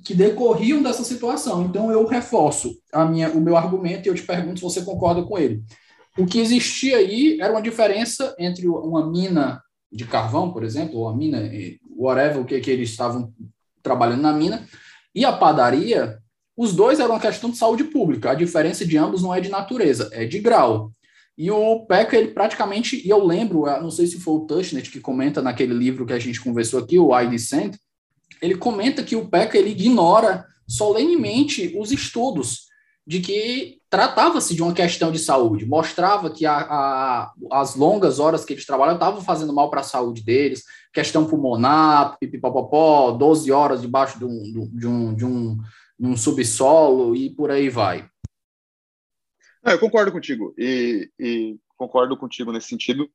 que 0.04 0.14
decorriam 0.14 0.82
dessa 0.82 1.02
situação. 1.02 1.64
Então, 1.64 1.90
eu 1.90 2.06
reforço 2.06 2.76
a 2.92 3.04
minha, 3.04 3.30
o 3.30 3.40
meu 3.40 3.56
argumento 3.56 4.06
e 4.06 4.08
eu 4.08 4.14
te 4.14 4.22
pergunto 4.22 4.58
se 4.58 4.64
você 4.64 4.82
concorda 4.82 5.22
com 5.22 5.38
ele. 5.38 5.62
O 6.18 6.26
que 6.26 6.38
existia 6.38 6.98
aí 6.98 7.38
era 7.40 7.52
uma 7.52 7.62
diferença 7.62 8.34
entre 8.38 8.68
uma 8.68 9.10
mina 9.10 9.60
de 9.90 10.04
carvão, 10.04 10.52
por 10.52 10.62
exemplo, 10.62 10.98
ou 10.98 11.08
a 11.08 11.16
mina, 11.16 11.50
whatever, 11.96 12.40
o 12.40 12.44
que, 12.44 12.60
que 12.60 12.70
eles 12.70 12.90
estavam 12.90 13.32
trabalhando 13.82 14.22
na 14.22 14.32
mina, 14.32 14.66
e 15.14 15.24
a 15.24 15.32
padaria, 15.32 16.18
os 16.56 16.74
dois 16.74 17.00
eram 17.00 17.12
uma 17.12 17.20
questão 17.20 17.50
de 17.50 17.56
saúde 17.56 17.84
pública. 17.84 18.30
A 18.30 18.34
diferença 18.34 18.84
de 18.84 18.96
ambos 18.96 19.22
não 19.22 19.34
é 19.34 19.40
de 19.40 19.48
natureza, 19.48 20.08
é 20.12 20.24
de 20.24 20.38
grau. 20.38 20.90
E 21.36 21.50
o 21.50 21.84
Peck, 21.86 22.14
ele 22.14 22.28
praticamente, 22.28 23.04
e 23.04 23.10
eu 23.10 23.24
lembro, 23.24 23.64
não 23.80 23.90
sei 23.90 24.06
se 24.06 24.20
foi 24.20 24.34
o 24.34 24.46
Tushnet 24.46 24.90
que 24.90 25.00
comenta 25.00 25.42
naquele 25.42 25.74
livro 25.74 26.06
que 26.06 26.12
a 26.12 26.18
gente 26.18 26.40
conversou 26.40 26.80
aqui, 26.80 26.98
o 26.98 27.18
I 27.18 27.28
Descent, 27.28 27.76
ele 28.40 28.56
comenta 28.56 29.02
que 29.02 29.16
o 29.16 29.28
Peck 29.28 29.56
ele 29.56 29.70
ignora 29.70 30.46
solenemente 30.66 31.74
os 31.78 31.90
estudos 31.90 32.64
de 33.06 33.20
que 33.20 33.80
tratava-se 33.90 34.54
de 34.54 34.62
uma 34.62 34.72
questão 34.72 35.12
de 35.12 35.18
saúde, 35.18 35.66
mostrava 35.66 36.30
que 36.30 36.46
a, 36.46 36.56
a, 36.56 37.32
as 37.52 37.76
longas 37.76 38.18
horas 38.18 38.44
que 38.44 38.54
eles 38.54 38.64
trabalham 38.64 38.94
estavam 38.94 39.20
fazendo 39.20 39.52
mal 39.52 39.70
para 39.70 39.80
a 39.80 39.84
saúde 39.84 40.22
deles, 40.22 40.64
questão 40.92 41.26
pulmonar, 41.26 42.16
pipipopopó, 42.18 43.12
12 43.12 43.52
horas 43.52 43.82
debaixo 43.82 44.18
de 44.18 44.24
um, 44.24 44.42
de 44.72 44.86
um, 44.86 45.14
de 45.14 45.24
um, 45.26 45.56
de 45.98 46.06
um 46.06 46.16
subsolo 46.16 47.14
e 47.14 47.28
por 47.28 47.50
aí 47.50 47.68
vai. 47.68 48.08
Eu 49.72 49.78
concordo 49.78 50.12
contigo, 50.12 50.54
e, 50.58 51.10
e, 51.18 51.58
concordo 51.76 52.16
contigo 52.16 52.52
nesse 52.52 52.68
sentido. 52.68 53.10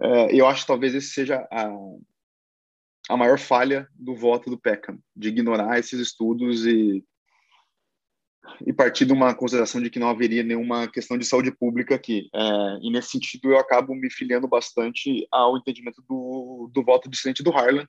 É, 0.00 0.34
eu 0.34 0.46
acho 0.46 0.62
que 0.62 0.66
talvez 0.66 0.94
esse 0.94 1.08
seja 1.08 1.46
a, 1.50 1.70
a 3.08 3.16
maior 3.16 3.38
falha 3.38 3.88
do 3.94 4.14
voto 4.14 4.50
do 4.50 4.58
Peckham, 4.58 4.98
de 5.14 5.28
ignorar 5.28 5.78
esses 5.78 5.98
estudos 6.00 6.66
e 6.66 7.04
e 8.66 8.72
partir 8.72 9.04
de 9.04 9.12
uma 9.12 9.34
consideração 9.34 9.80
de 9.80 9.90
que 9.90 9.98
não 9.98 10.08
haveria 10.08 10.42
nenhuma 10.42 10.88
questão 10.88 11.18
de 11.18 11.24
saúde 11.24 11.50
pública 11.52 11.94
aqui. 11.94 12.28
É, 12.34 12.40
e 12.82 12.90
nesse 12.90 13.10
sentido, 13.10 13.50
eu 13.50 13.58
acabo 13.58 13.94
me 13.94 14.10
filiando 14.10 14.48
bastante 14.48 15.26
ao 15.30 15.56
entendimento 15.56 16.02
do, 16.08 16.70
do 16.72 16.82
voto 16.82 17.08
dissidente 17.08 17.42
do 17.42 17.52
Harlan, 17.52 17.86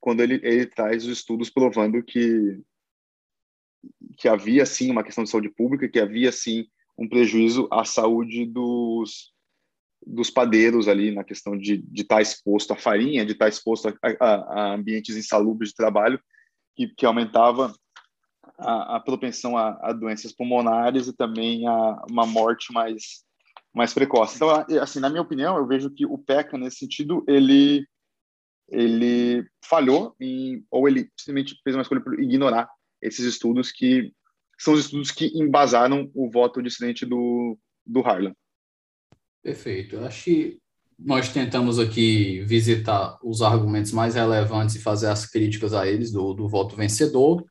quando 0.00 0.22
ele, 0.22 0.40
ele 0.42 0.66
traz 0.66 1.04
os 1.04 1.10
estudos 1.10 1.50
provando 1.50 2.02
que, 2.02 2.60
que 4.16 4.28
havia, 4.28 4.64
sim, 4.64 4.90
uma 4.90 5.04
questão 5.04 5.24
de 5.24 5.30
saúde 5.30 5.50
pública, 5.50 5.88
que 5.88 5.98
havia, 5.98 6.30
sim, 6.30 6.66
um 6.98 7.08
prejuízo 7.08 7.68
à 7.70 7.84
saúde 7.84 8.44
dos, 8.44 9.32
dos 10.04 10.30
padeiros 10.30 10.88
ali, 10.88 11.12
na 11.12 11.22
questão 11.22 11.56
de, 11.56 11.78
de 11.78 12.02
estar 12.02 12.20
exposto 12.20 12.72
à 12.72 12.76
farinha, 12.76 13.24
de 13.24 13.32
estar 13.32 13.48
exposto 13.48 13.88
a, 13.88 13.94
a, 14.20 14.34
a 14.34 14.74
ambientes 14.74 15.16
insalubres 15.16 15.70
de 15.70 15.76
trabalho, 15.76 16.20
que, 16.74 16.88
que 16.88 17.06
aumentava 17.06 17.72
a, 18.58 18.96
a 18.96 19.00
propensão 19.00 19.56
a, 19.56 19.78
a, 19.80 19.92
doenças 19.92 20.32
pulmonares 20.32 21.06
e 21.06 21.16
também 21.16 21.66
a 21.66 22.02
uma 22.10 22.26
morte 22.26 22.72
mais 22.72 23.26
mais 23.74 23.92
precoce. 23.94 24.36
Então, 24.36 24.50
assim, 24.82 24.98
na 24.98 25.10
minha 25.10 25.22
opinião, 25.22 25.56
eu 25.56 25.66
vejo 25.66 25.90
que 25.90 26.04
o 26.04 26.18
PECA 26.18 26.58
nesse 26.58 26.78
sentido 26.78 27.22
ele 27.28 27.86
ele 28.70 29.46
falhou 29.64 30.14
em, 30.20 30.64
ou 30.70 30.88
ele 30.88 31.10
simplesmente 31.18 31.58
fez 31.62 31.76
uma 31.76 31.82
escolha 31.82 32.00
por 32.00 32.18
ignorar 32.20 32.68
esses 33.00 33.24
estudos 33.24 33.70
que 33.70 34.12
são 34.58 34.74
os 34.74 34.80
estudos 34.80 35.10
que 35.10 35.26
embasaram 35.34 36.10
o 36.14 36.30
voto 36.30 36.62
dissidente 36.62 37.06
do 37.06 37.58
do 37.88 38.00
Harlan. 38.00 38.34
Perfeito. 39.42 39.96
Eu 39.96 40.04
acho 40.04 40.24
que 40.24 40.58
nós 40.98 41.28
tentamos 41.32 41.78
aqui 41.78 42.42
visitar 42.42 43.18
os 43.22 43.40
argumentos 43.40 43.92
mais 43.92 44.14
relevantes 44.14 44.74
e 44.74 44.80
fazer 44.80 45.08
as 45.08 45.24
críticas 45.24 45.72
a 45.72 45.86
eles 45.86 46.12
do, 46.12 46.34
do 46.34 46.48
voto 46.48 46.76
vencedor. 46.76 47.44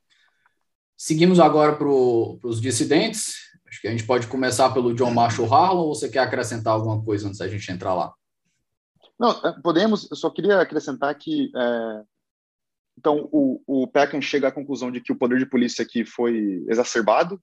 Seguimos 0.95 1.39
agora 1.39 1.75
para 1.75 1.87
os 1.87 2.61
dissidentes. 2.61 3.35
Acho 3.67 3.81
que 3.81 3.87
a 3.87 3.91
gente 3.91 4.05
pode 4.05 4.27
começar 4.27 4.69
pelo 4.71 4.93
John 4.93 5.11
Marshall 5.11 5.51
Harlan, 5.51 5.81
ou 5.81 5.95
você 5.95 6.09
quer 6.09 6.19
acrescentar 6.19 6.73
alguma 6.73 7.03
coisa 7.03 7.27
antes 7.27 7.39
da 7.39 7.47
gente 7.47 7.71
entrar 7.71 7.93
lá? 7.93 8.13
Não, 9.19 9.31
é, 9.31 9.61
podemos. 9.61 10.09
Eu 10.09 10.17
só 10.17 10.29
queria 10.29 10.59
acrescentar 10.59 11.13
que 11.15 11.51
é, 11.55 12.03
então 12.97 13.29
o, 13.31 13.61
o 13.65 13.87
Peckham 13.87 14.21
chega 14.21 14.47
à 14.47 14.51
conclusão 14.51 14.91
de 14.91 14.99
que 14.99 15.11
o 15.11 15.15
poder 15.15 15.37
de 15.37 15.45
polícia 15.45 15.83
aqui 15.83 16.03
foi 16.03 16.63
exacerbado. 16.67 17.41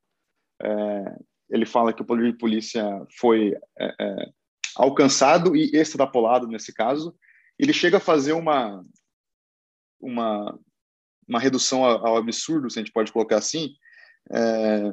É, 0.60 1.16
ele 1.50 1.64
fala 1.64 1.92
que 1.92 2.02
o 2.02 2.04
poder 2.04 2.32
de 2.32 2.38
polícia 2.38 2.84
foi 3.18 3.54
é, 3.78 3.94
é 4.00 4.30
alcançado 4.76 5.54
e 5.54 5.70
extrapolado 5.72 6.48
nesse 6.48 6.72
caso. 6.74 7.14
Ele 7.58 7.72
chega 7.72 7.98
a 7.98 8.00
fazer 8.00 8.32
uma 8.32 8.84
uma 10.00 10.58
uma 11.26 11.40
redução 11.40 11.84
ao 11.84 12.18
absurdo, 12.18 12.68
se 12.68 12.78
a 12.78 12.82
gente 12.82 12.92
pode 12.92 13.10
colocar 13.10 13.38
assim, 13.38 13.74
é, 14.30 14.92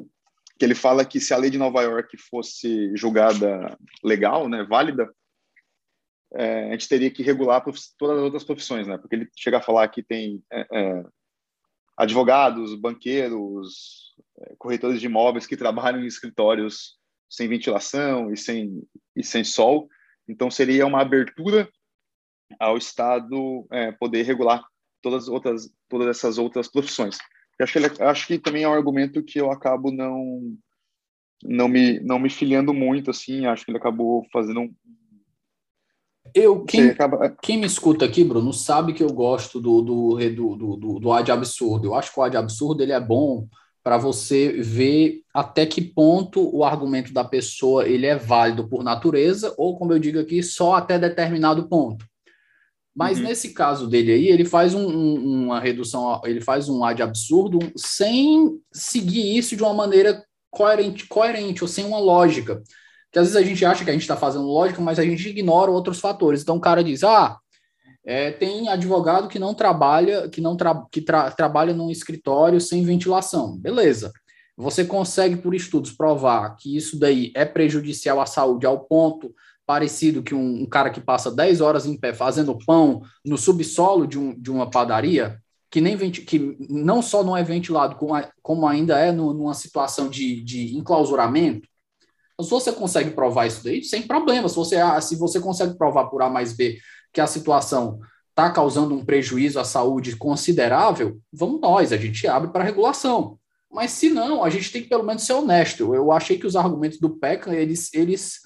que 0.58 0.64
ele 0.64 0.76
fala 0.76 1.04
que 1.04 1.20
se 1.20 1.34
a 1.34 1.38
lei 1.38 1.50
de 1.50 1.58
Nova 1.58 1.82
York 1.82 2.16
fosse 2.18 2.96
julgada 2.96 3.78
legal, 4.02 4.48
né, 4.48 4.64
válida, 4.64 5.12
é, 6.34 6.70
a 6.70 6.72
gente 6.72 6.88
teria 6.88 7.12
que 7.12 7.24
regular 7.24 7.64
todas 7.98 8.18
as 8.18 8.24
outras 8.24 8.44
profissões, 8.44 8.88
né? 8.88 8.98
Porque 8.98 9.16
ele 9.16 9.30
chega 9.36 9.58
a 9.58 9.62
falar 9.62 9.88
que 9.90 10.02
tem 10.02 10.42
é, 10.52 10.66
é 10.72 11.04
advogados, 11.98 12.74
banqueiros, 12.76 14.16
é, 14.40 14.56
corretores 14.58 15.00
de 15.00 15.06
imóveis 15.08 15.46
que 15.46 15.58
trabalham 15.58 16.02
em 16.02 16.08
escritórios 16.08 16.98
sem 17.30 17.48
ventilação 17.48 18.32
e 18.32 18.38
sem 18.38 18.82
e 19.16 19.24
sem 19.24 19.44
sol. 19.44 19.90
Então 20.28 20.50
seria 20.50 20.86
uma 20.86 21.02
abertura 21.02 21.70
ao 22.60 22.78
Estado 22.78 23.68
é, 23.72 23.92
poder 23.92 24.24
regular 24.24 24.64
todas 25.02 25.28
outras 25.28 25.70
todas 25.90 26.08
essas 26.08 26.38
outras 26.38 26.70
profissões. 26.70 27.18
Eu 27.60 27.66
acho 27.66 27.74
que, 27.74 27.80
ele, 27.80 28.04
acho 28.04 28.28
que 28.28 28.40
também 28.40 28.64
é 28.64 28.70
um 28.70 28.74
argumento 28.74 29.24
que 29.24 29.40
eu 29.40 29.52
acabo 29.52 29.92
não 29.92 30.58
não 31.44 31.68
me 31.68 32.00
não 32.00 32.20
me 32.20 32.30
filiando 32.30 32.74
muito 32.74 33.12
assim, 33.12 33.46
acho 33.46 33.66
que 33.66 33.72
ele 33.72 33.78
acabou 33.78 34.26
fazendo 34.32 34.62
um 34.62 34.74
eu, 36.34 36.64
quem, 36.64 36.90
acaba... 36.90 37.36
Quem 37.42 37.58
me 37.58 37.66
escuta 37.66 38.06
aqui, 38.06 38.24
Bruno, 38.24 38.54
sabe 38.54 38.94
que 38.94 39.04
eu 39.04 39.12
gosto 39.12 39.60
do, 39.60 39.82
do, 39.82 40.18
do, 40.18 40.56
do, 40.78 41.00
do 41.00 41.12
ad 41.14 41.32
absurdo. 41.32 41.88
Eu 41.88 41.96
acho 41.96 42.14
que 42.14 42.20
o 42.20 42.24
ad 42.24 42.38
absurdo 42.38 42.82
ele 42.82 42.92
é 42.92 43.00
bom 43.00 43.48
para 43.84 43.98
você 43.98 44.52
ver 44.62 45.22
até 45.34 45.66
que 45.66 45.82
ponto 45.82 46.56
o 46.56 46.64
argumento 46.64 47.12
da 47.14 47.24
pessoa 47.24 47.88
ele 47.88 48.06
é 48.06 48.16
válido 48.16 48.68
por 48.68 48.84
natureza, 48.84 49.54
ou, 49.58 49.78
como 49.78 49.94
eu 49.94 50.00
digo 50.00 50.20
aqui, 50.20 50.44
só 50.44 50.76
até 50.76 51.00
determinado 51.00 51.68
ponto. 51.68 52.06
Mas 52.96 53.18
uhum. 53.18 53.26
nesse 53.26 53.54
caso 53.54 53.88
dele 53.88 54.12
aí, 54.12 54.28
ele 54.28 54.46
faz 54.46 54.74
um, 54.74 54.86
um, 54.86 55.46
uma 55.46 55.60
redução, 55.60 56.22
ele 56.26 56.42
faz 56.42 56.70
um 56.70 56.84
ad 56.84 57.02
absurdo 57.02 57.60
sem 57.76 58.60
seguir 58.72 59.38
isso 59.38 59.56
de 59.56 59.64
uma 59.64 59.74
maneira 59.74 60.24
coerente, 60.50 61.08
coerente 61.08 61.64
ou 61.64 61.68
sem 61.68 61.86
uma 61.86 62.00
lógica. 62.00 62.62
Que 63.12 63.20
às 63.20 63.28
vezes 63.28 63.36
a 63.36 63.46
gente 63.46 63.66
acha 63.66 63.84
que 63.84 63.90
a 63.90 63.94
gente 63.94 64.04
está 64.04 64.16
fazendo 64.16 64.46
lógica, 64.46 64.82
mas 64.82 65.00
a 65.00 65.04
gente 65.04 65.28
ignora 65.28 65.70
outros 65.70 66.00
fatores. 66.00 66.42
Então 66.42 66.58
o 66.58 66.62
cara 66.62 66.84
diz: 66.84 67.04
ah, 67.04 67.38
é, 68.06 68.32
tem 68.32 68.70
advogado 68.70 69.28
que 69.28 69.40
não 69.40 69.54
trabalha, 69.54 70.30
que 70.30 70.42
não 70.42 70.56
tra 70.56 70.86
que 70.92 71.02
tra 71.02 71.30
trabalha 71.32 71.74
num 71.74 71.92
escritório 71.92 72.62
sem 72.62 72.84
ventilação. 72.84 73.58
Beleza. 73.58 74.12
Você 74.58 74.86
consegue, 74.86 75.38
por 75.38 75.56
estudos, 75.56 75.92
provar 75.92 76.56
que 76.56 76.76
isso 76.76 77.00
daí 77.00 77.32
é 77.36 77.46
prejudicial 77.46 78.22
à 78.22 78.26
saúde 78.26 78.66
ao 78.66 78.82
ponto 78.82 79.34
parecido 79.66 80.22
que 80.22 80.36
um, 80.36 80.64
um, 80.64 80.66
cara 80.66 80.90
que 80.90 81.00
passa 81.00 81.32
10 81.32 81.62
horas 81.62 81.86
em 81.86 81.98
pé 81.98 82.14
fazendo 82.14 82.58
pão 82.66 83.02
no 83.24 83.38
subsolo 83.38 84.06
de, 84.06 84.20
um, 84.20 84.40
de 84.40 84.52
uma 84.52 84.70
padaria, 84.70 85.40
que 85.70 85.80
nem 85.80 85.98
que 86.12 86.58
não 86.70 87.02
só 87.02 87.24
não 87.24 87.38
é 87.38 87.42
ventilado, 87.42 87.96
como, 87.96 88.14
como 88.42 88.68
ainda 88.68 89.00
é 89.00 89.12
no, 89.12 89.34
numa 89.34 89.54
situação 89.54 90.10
de, 90.10 90.44
de 90.44 90.76
enclausuramento. 90.76 91.70
Então, 92.42 92.44
se 92.44 92.66
você 92.66 92.72
consegue 92.72 93.12
provar 93.12 93.46
isso 93.46 93.64
daí, 93.64 93.84
sem 93.84 94.02
problema. 94.02 94.50
Se 94.50 94.56
você, 94.56 94.78
se 95.02 95.16
você 95.16 95.40
consegue 95.40 95.78
provar 95.78 96.06
por 96.06 96.22
A 96.24 96.30
mais 96.30 96.54
B 96.54 96.80
que 97.14 97.22
a 97.22 97.28
situação 97.28 98.00
está 98.30 98.50
causando 98.50 98.96
um 98.96 99.06
prejuízo 99.06 99.60
à 99.60 99.64
saúde 99.64 100.16
considerável, 100.16 101.20
vamos 101.32 101.62
nós, 101.62 101.94
a 101.94 101.98
gente 101.98 102.28
abre 102.28 102.52
para 102.52 102.64
regulação. 102.64 103.38
Mas 103.70 103.92
se 103.92 104.10
não, 104.10 104.44
a 104.44 104.50
gente 104.50 104.72
tem 104.72 104.82
que 104.82 104.90
pelo 104.90 105.04
menos 105.04 105.24
ser 105.24 105.34
honesto. 105.34 105.94
Eu 105.94 106.12
achei 106.12 106.38
que 106.38 106.48
os 106.48 106.56
argumentos 106.56 107.00
do 107.00 107.10
Peckham, 107.10 107.54
eles, 107.54 107.94
eles 107.94 108.40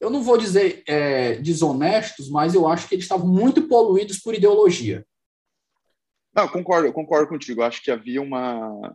eu 0.00 0.10
não 0.10 0.22
vou 0.22 0.36
dizer 0.36 0.82
é, 0.86 1.36
desonestos, 1.36 2.28
mas 2.28 2.54
eu 2.54 2.66
acho 2.66 2.88
que 2.88 2.94
eles 2.94 3.04
estavam 3.04 3.28
muito 3.28 3.68
poluídos 3.68 4.18
por 4.18 4.34
ideologia. 4.34 5.06
Não, 6.34 6.48
concordo, 6.48 6.92
concordo 6.92 7.28
contigo. 7.28 7.62
Acho 7.62 7.82
que 7.82 7.90
havia 7.90 8.20
uma 8.20 8.92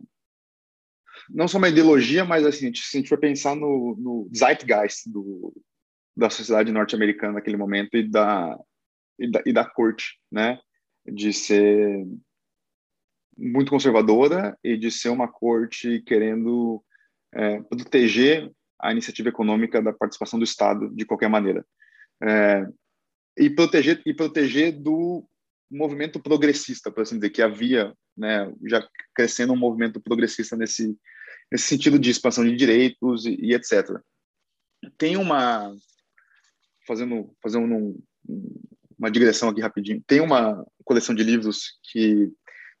não 1.32 1.48
só 1.48 1.58
uma 1.58 1.68
ideologia, 1.68 2.24
mas 2.24 2.44
assim, 2.44 2.72
se 2.74 2.96
a 2.96 3.00
gente 3.00 3.08
for 3.08 3.18
pensar 3.18 3.54
no, 3.54 3.96
no 3.98 4.30
zeitgeist 4.34 5.08
do, 5.10 5.52
da 6.16 6.28
sociedade 6.28 6.70
norte-americana 6.70 7.34
naquele 7.34 7.56
momento 7.56 7.96
e 7.96 8.08
da, 8.08 8.58
e 9.18 9.30
da, 9.30 9.42
e 9.46 9.52
da 9.52 9.64
corte, 9.64 10.18
né, 10.30 10.58
de 11.06 11.32
ser 11.32 12.06
muito 13.36 13.70
conservadora 13.70 14.56
e 14.62 14.76
de 14.76 14.90
ser 14.90 15.08
uma 15.08 15.26
corte 15.26 16.02
querendo 16.06 16.84
é, 17.32 17.60
proteger 17.62 18.50
a 18.78 18.92
iniciativa 18.92 19.30
econômica 19.30 19.80
da 19.80 19.92
participação 19.92 20.38
do 20.38 20.44
Estado 20.44 20.90
de 20.94 21.06
qualquer 21.06 21.28
maneira. 21.28 21.64
É, 22.22 22.66
e 23.38 23.48
proteger 23.48 24.02
e 24.04 24.12
proteger 24.12 24.72
do 24.72 25.26
movimento 25.70 26.20
progressista, 26.20 26.90
por 26.90 27.00
assim 27.00 27.16
dizer, 27.16 27.30
que 27.30 27.40
havia, 27.40 27.94
né, 28.14 28.52
já 28.66 28.86
crescendo 29.14 29.54
um 29.54 29.56
movimento 29.56 29.98
progressista 30.00 30.54
nesse 30.54 30.94
nesse 31.52 31.64
sentido 31.64 31.98
de 31.98 32.10
expansão 32.10 32.44
de 32.44 32.56
direitos 32.56 33.26
e, 33.26 33.36
e 33.38 33.54
etc. 33.54 34.00
Tem 34.96 35.18
uma 35.18 35.70
fazendo 36.86 37.36
fazendo 37.42 37.66
um, 37.66 38.02
uma 38.98 39.10
digressão 39.10 39.50
aqui 39.50 39.60
rapidinho. 39.60 40.02
Tem 40.06 40.20
uma 40.20 40.66
coleção 40.82 41.14
de 41.14 41.22
livros 41.22 41.78
que 41.82 42.32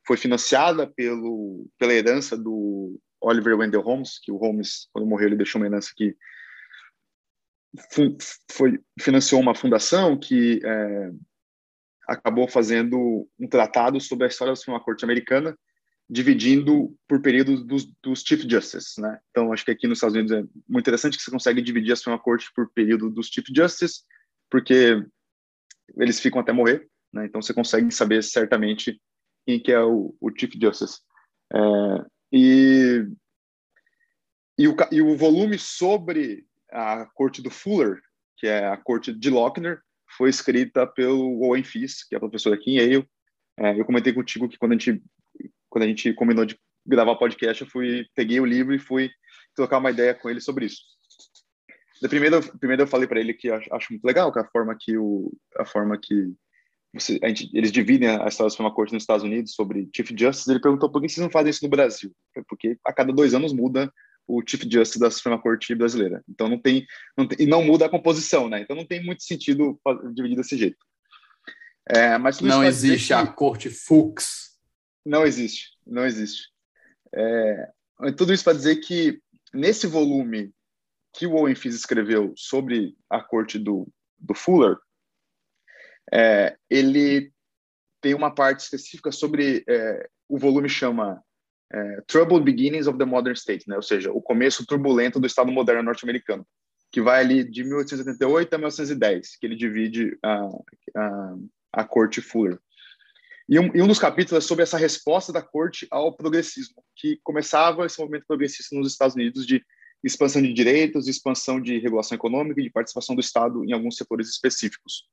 foi 0.06 0.16
financiada 0.16 0.86
pelo 0.86 1.68
pela 1.78 1.92
herança 1.92 2.36
do 2.36 2.98
Oliver 3.20 3.58
Wendell 3.58 3.82
Holmes, 3.82 4.18
que 4.18 4.32
o 4.32 4.36
Holmes 4.36 4.88
quando 4.90 5.06
morreu 5.06 5.28
ele 5.28 5.36
deixou 5.36 5.60
uma 5.60 5.66
herança 5.66 5.92
que 5.94 6.16
foi 8.50 8.80
financiou 8.98 9.40
uma 9.40 9.54
fundação 9.54 10.18
que 10.18 10.60
é, 10.64 11.10
acabou 12.08 12.48
fazendo 12.48 13.28
um 13.38 13.46
tratado 13.46 14.00
sobre 14.00 14.24
a 14.24 14.28
história 14.28 14.52
da 14.52 14.56
Suprema 14.56 14.82
Corte 14.82 15.04
americana, 15.04 15.56
dividindo 16.12 16.94
por 17.08 17.22
períodos 17.22 17.64
dos, 17.64 17.90
dos 18.02 18.20
Chief 18.20 18.42
Justice, 18.46 19.00
né? 19.00 19.18
Então, 19.30 19.50
acho 19.50 19.64
que 19.64 19.70
aqui 19.70 19.86
nos 19.86 19.96
Estados 19.96 20.14
Unidos 20.14 20.30
é 20.30 20.42
muito 20.68 20.84
interessante 20.84 21.16
que 21.16 21.22
você 21.22 21.30
consegue 21.30 21.62
dividir 21.62 21.90
a 21.92 21.96
Suprema 21.96 22.18
Corte 22.18 22.52
por 22.54 22.70
período 22.70 23.08
dos 23.08 23.28
Chief 23.28 23.46
Justice, 23.56 24.02
porque 24.50 25.02
eles 25.96 26.20
ficam 26.20 26.38
até 26.38 26.52
morrer, 26.52 26.86
né? 27.10 27.24
Então, 27.24 27.40
você 27.40 27.54
consegue 27.54 27.90
saber 27.90 28.22
certamente 28.22 29.00
quem 29.46 29.58
que 29.58 29.72
é 29.72 29.80
o, 29.80 30.14
o 30.20 30.30
Chief 30.38 30.52
Justice. 30.60 31.00
É, 31.50 31.58
e, 32.30 33.06
e, 34.58 34.68
o, 34.68 34.76
e 34.90 35.00
o 35.00 35.16
volume 35.16 35.58
sobre 35.58 36.44
a 36.70 37.06
corte 37.14 37.40
do 37.40 37.48
Fuller, 37.48 38.02
que 38.36 38.46
é 38.46 38.66
a 38.66 38.76
corte 38.76 39.14
de 39.14 39.30
Lochner, 39.30 39.80
foi 40.14 40.28
escrita 40.28 40.86
pelo 40.86 41.40
Owen 41.40 41.64
Fiss, 41.64 42.06
que 42.06 42.14
é 42.14 42.18
professor 42.18 42.52
aqui 42.52 42.72
em 42.72 42.76
Yale. 42.76 43.08
É, 43.58 43.80
eu 43.80 43.84
comentei 43.86 44.12
contigo 44.12 44.46
que 44.46 44.58
quando 44.58 44.72
a 44.72 44.74
gente 44.76 45.02
quando 45.72 45.84
a 45.84 45.88
gente 45.88 46.12
combinou 46.12 46.44
de 46.44 46.54
gravar 46.86 47.16
podcast, 47.16 47.62
eu 47.62 47.68
fui 47.68 48.06
peguei 48.14 48.38
o 48.38 48.44
livro 48.44 48.74
e 48.74 48.78
fui 48.78 49.10
trocar 49.56 49.78
uma 49.78 49.90
ideia 49.90 50.14
com 50.14 50.28
ele 50.28 50.40
sobre 50.40 50.66
isso. 50.66 50.82
Da 52.02 52.08
primeira, 52.10 52.42
primeiro 52.42 52.82
eu 52.82 52.86
falei 52.86 53.08
para 53.08 53.20
ele 53.20 53.32
que 53.32 53.48
acho, 53.48 53.74
acho, 53.74 53.92
muito 53.92 54.04
legal 54.04 54.30
que 54.30 54.38
a 54.38 54.44
forma 54.44 54.76
que 54.78 54.98
o 54.98 55.32
a 55.56 55.64
forma 55.64 55.98
que 55.98 56.34
você, 56.92 57.18
gente, 57.24 57.48
eles 57.54 57.72
dividem 57.72 58.08
a 58.08 58.26
história 58.26 58.48
da 58.48 58.50
Suprema 58.50 58.74
Corte 58.74 58.92
nos 58.92 59.04
Estados 59.04 59.24
Unidos 59.24 59.54
sobre 59.54 59.88
Chief 59.96 60.10
Justice. 60.10 60.50
Ele 60.50 60.60
perguntou 60.60 60.90
por 60.90 61.00
que 61.00 61.08
vocês 61.08 61.24
não 61.24 61.30
fazem 61.30 61.48
isso 61.48 61.64
no 61.64 61.70
Brasil? 61.70 62.12
Porque 62.46 62.76
a 62.84 62.92
cada 62.92 63.10
dois 63.14 63.32
anos 63.32 63.54
muda 63.54 63.90
o 64.28 64.42
Chief 64.46 64.62
Justice 64.70 64.98
da 64.98 65.10
Suprema 65.10 65.40
Corte 65.40 65.74
brasileira. 65.74 66.22
Então 66.28 66.50
não 66.50 66.58
tem, 66.58 66.84
não 67.16 67.26
tem, 67.26 67.46
e 67.46 67.48
não 67.48 67.64
muda 67.64 67.86
a 67.86 67.88
composição, 67.88 68.46
né? 68.46 68.60
Então 68.60 68.76
não 68.76 68.84
tem 68.84 69.02
muito 69.02 69.22
sentido 69.22 69.80
dividir 70.12 70.36
desse 70.36 70.58
jeito. 70.58 70.84
É, 71.88 72.18
mas 72.18 72.40
não 72.40 72.62
existe 72.62 73.08
que... 73.08 73.14
a 73.14 73.26
Corte 73.26 73.70
Fux. 73.70 74.51
Não 75.04 75.24
existe, 75.24 75.76
não 75.86 76.04
existe. 76.04 76.50
É, 77.14 77.72
tudo 78.16 78.32
isso 78.32 78.44
para 78.44 78.56
dizer 78.56 78.76
que 78.76 79.20
nesse 79.52 79.86
volume 79.86 80.52
que 81.12 81.26
o 81.26 81.34
Owen 81.34 81.54
Fizz 81.54 81.74
escreveu 81.74 82.32
sobre 82.36 82.96
a 83.10 83.20
corte 83.20 83.58
do, 83.58 83.86
do 84.18 84.34
Fuller, 84.34 84.76
é, 86.12 86.56
ele 86.70 87.32
tem 88.00 88.14
uma 88.14 88.34
parte 88.34 88.60
específica 88.60 89.12
sobre 89.12 89.64
é, 89.68 90.08
o 90.28 90.38
volume 90.38 90.68
chama 90.68 91.22
é, 91.72 92.00
Troubled 92.06 92.44
Beginnings 92.44 92.86
of 92.86 92.98
the 92.98 93.04
Modern 93.04 93.34
State, 93.34 93.68
né? 93.68 93.76
ou 93.76 93.82
seja, 93.82 94.10
o 94.10 94.20
começo 94.20 94.66
turbulento 94.66 95.20
do 95.20 95.26
Estado 95.26 95.50
moderno 95.52 95.82
norte-americano, 95.82 96.46
que 96.90 97.00
vai 97.00 97.20
ali 97.20 97.44
de 97.44 97.64
1878 97.64 98.52
a 98.52 98.58
1910, 98.58 99.36
que 99.36 99.46
ele 99.46 99.56
divide 99.56 100.18
a, 100.22 100.48
a, 100.96 101.34
a 101.72 101.84
corte 101.84 102.20
Fuller. 102.20 102.58
E 103.52 103.58
um, 103.58 103.70
e 103.74 103.82
um, 103.82 103.86
dos 103.86 103.98
capítulos 103.98 104.42
é 104.42 104.48
sobre 104.48 104.62
essa 104.62 104.78
resposta 104.78 105.30
da 105.30 105.42
corte 105.42 105.86
ao 105.90 106.16
progressismo, 106.16 106.82
que 106.96 107.20
começava 107.22 107.84
esse 107.84 108.00
movimento 108.00 108.24
progressista 108.26 108.74
nos 108.74 108.90
Estados 108.90 109.14
Unidos 109.14 109.46
de 109.46 109.62
expansão 110.02 110.40
de 110.40 110.54
direitos, 110.54 111.06
expansão 111.06 111.60
de 111.60 111.78
regulação 111.78 112.16
econômica 112.16 112.58
e 112.58 112.64
de 112.64 112.70
participação 112.70 113.14
do 113.14 113.20
Estado 113.20 113.62
em 113.62 113.72
alguns 113.72 113.98
setores 113.98 114.30
específicos. 114.30 115.06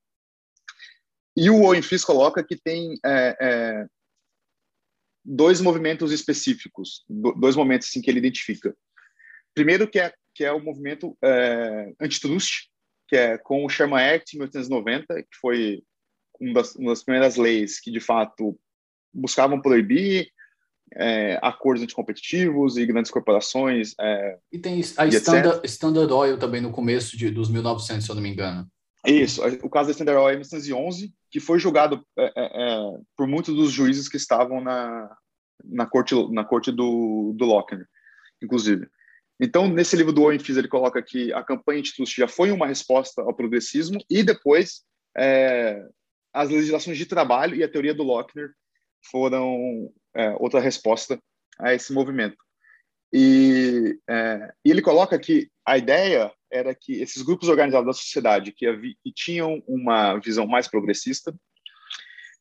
E 1.36 1.50
o 1.50 1.64
Owen 1.64 1.82
coloca 2.06 2.42
que 2.42 2.56
tem 2.56 2.94
é, 3.06 3.36
é, 3.42 3.86
dois 5.26 5.60
movimentos 5.60 6.14
específicos, 6.14 7.04
dois 7.10 7.58
momentos 7.58 7.90
assim, 7.90 8.02
que 8.02 8.10
ele 8.10 8.20
identifica. 8.20 8.74
Primeiro 9.54 9.86
que 9.86 10.00
é, 10.00 10.14
que 10.34 10.46
é 10.46 10.52
o 10.54 10.64
movimento 10.64 11.14
é, 11.22 11.92
antitrust, 12.00 12.70
que 13.06 13.18
é 13.18 13.38
com 13.38 13.66
o 13.66 13.70
Sherman 13.70 14.16
Act, 14.16 14.34
em 14.34 14.40
1890, 14.40 15.24
que 15.24 15.38
foi 15.42 15.84
uma 16.40 16.54
das, 16.54 16.76
uma 16.76 16.92
das 16.92 17.04
primeiras 17.04 17.36
leis 17.36 17.80
que, 17.80 17.92
de 17.92 18.00
fato, 18.00 18.58
buscavam 19.14 19.62
proibir 19.62 20.32
é, 20.96 21.40
acordos 21.42 21.84
anticompetitivos 21.84 22.78
e 22.78 22.86
grandes 22.86 23.12
corporações. 23.12 23.94
É, 24.00 24.38
e 24.52 24.60
tem 24.60 24.82
a 24.98 25.06
e 25.06 25.10
Standard, 25.10 25.62
Standard, 25.66 26.12
Oil 26.12 26.38
também 26.38 26.62
no 26.62 26.72
começo 26.72 27.18
de, 27.18 27.30
dos 27.30 27.50
1900, 27.50 28.06
se 28.06 28.12
eu 28.12 28.16
não 28.16 28.22
me 28.22 28.30
engano. 28.30 28.68
Isso, 29.06 29.42
o 29.64 29.70
caso 29.70 29.88
da 29.88 29.92
Standard 29.92 30.20
Oil 30.20 30.30
é 30.30 30.34
1911, 30.34 31.14
que 31.32 31.40
foi 31.40 31.58
julgado 31.58 32.04
é, 32.18 32.26
é, 32.26 32.32
é, 32.36 32.98
por 33.16 33.28
muitos 33.28 33.56
dos 33.56 33.72
juízes 33.72 34.10
que 34.10 34.18
estavam 34.18 34.62
na, 34.62 35.10
na 35.64 35.86
corte, 35.86 36.16
na 36.34 36.44
corte 36.44 36.72
do, 36.72 37.34
do 37.36 37.46
Lochner, 37.46 37.88
inclusive. 38.44 38.88
Então, 39.40 39.70
nesse 39.70 39.96
livro 39.96 40.12
do 40.12 40.24
Owen 40.24 40.38
Fizz, 40.38 40.58
ele 40.58 40.68
coloca 40.68 41.02
que 41.02 41.32
a 41.32 41.42
campanha 41.42 41.80
antitrust 41.80 42.14
já 42.14 42.28
foi 42.28 42.52
uma 42.52 42.68
resposta 42.68 43.22
ao 43.22 43.34
progressismo 43.34 43.98
e 44.10 44.22
depois 44.22 44.82
é, 45.18 45.82
as 46.34 46.50
legislações 46.50 46.98
de 46.98 47.06
trabalho 47.06 47.56
e 47.56 47.64
a 47.64 47.70
teoria 47.70 47.94
do 47.94 48.04
Lochner 48.04 48.52
foram 49.12 49.92
é, 50.16 50.30
outra 50.40 50.60
resposta 50.60 51.20
a 51.60 51.74
esse 51.74 51.94
movimento. 51.94 52.38
E, 53.14 53.98
é, 54.08 54.54
ele 54.64 54.82
coloca 54.82 55.18
que 55.18 55.50
a 55.66 55.78
ideia 55.78 56.32
era 56.52 56.76
que 56.76 57.02
esses 57.02 57.22
grupos 57.22 57.50
organizados 57.50 57.88
da 57.88 57.94
sociedade 57.94 58.52
que, 58.52 58.66
havia, 58.66 58.94
que 59.04 59.12
tinham 59.12 59.64
uma 59.68 60.18
visão 60.18 60.46
mais 60.46 60.68
progressista, 60.68 61.34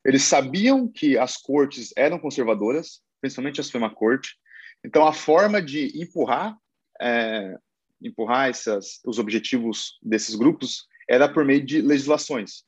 eles 0.04 0.22
sabiam 0.22 0.90
que 0.90 1.18
as 1.18 1.36
cortes 1.36 1.92
eram 1.96 2.18
conservadoras, 2.18 3.00
principalmente 3.20 3.60
a 3.60 3.64
Suprema 3.64 3.94
Corte. 3.94 4.36
Então, 4.84 5.06
a 5.06 5.12
forma 5.12 5.60
de 5.60 6.00
empurrar 6.00 6.56
é, 7.00 7.56
empurrar 8.00 8.48
essas, 8.48 9.00
os 9.04 9.18
objetivos 9.18 9.98
desses 10.02 10.34
grupos 10.34 10.86
era 11.08 11.28
por 11.28 11.44
meio 11.44 11.64
de 11.64 11.80
legislações 11.80 12.64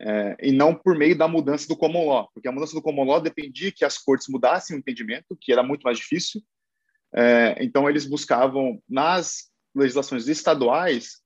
é, 0.00 0.36
e 0.40 0.52
não 0.52 0.74
por 0.74 0.96
meio 0.96 1.16
da 1.16 1.26
mudança 1.26 1.66
do 1.66 1.76
common 1.76 2.06
law, 2.06 2.30
porque 2.34 2.48
a 2.48 2.52
mudança 2.52 2.74
do 2.74 2.82
common 2.82 3.04
law 3.04 3.20
dependia 3.20 3.72
que 3.72 3.84
as 3.84 3.96
cortes 3.96 4.28
mudassem 4.28 4.76
o 4.76 4.78
entendimento, 4.78 5.36
que 5.40 5.52
era 5.52 5.62
muito 5.62 5.82
mais 5.82 5.98
difícil. 5.98 6.42
É, 7.14 7.56
então, 7.64 7.88
eles 7.88 8.04
buscavam, 8.04 8.82
nas 8.88 9.50
legislações 9.74 10.28
estaduais, 10.28 11.22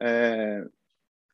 é, 0.00 0.64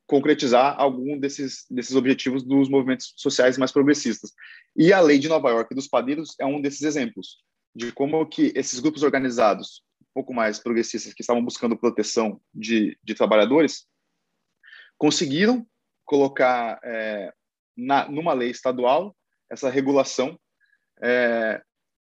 concretizar 0.07 0.79
algum 0.79 1.19
desses, 1.19 1.67
desses 1.71 1.95
objetivos 1.95 2.43
dos 2.43 2.69
movimentos 2.69 3.13
sociais 3.17 3.59
mais 3.59 3.73
progressistas. 3.73 4.33
E 4.77 4.93
a 4.93 5.01
lei 5.01 5.19
de 5.19 5.29
Nova 5.29 5.51
York 5.51 5.75
dos 5.75 5.89
padeiros 5.89 6.35
é 6.39 6.47
um 6.47 6.61
desses 6.61 6.83
exemplos, 6.83 7.39
de 7.75 7.93
como 7.93 8.27
que 8.27 8.53
esses 8.55 8.81
grupos 8.81 9.03
organizados, 9.03 9.83
um 10.01 10.13
pouco 10.15 10.35
mais 10.35 10.59
progressistas, 10.59 11.15
que 11.15 11.23
estavam 11.23 11.45
buscando 11.45 11.79
proteção 11.79 12.41
de, 12.55 12.99
de 13.03 13.15
trabalhadores, 13.15 13.87
conseguiram 14.99 15.67
colocar 16.13 16.79
é, 16.85 17.33
na, 17.75 18.07
numa 18.07 18.35
lei 18.35 18.51
estadual 18.51 19.17
essa 19.51 19.71
regulação, 19.71 20.39
é, 21.03 21.63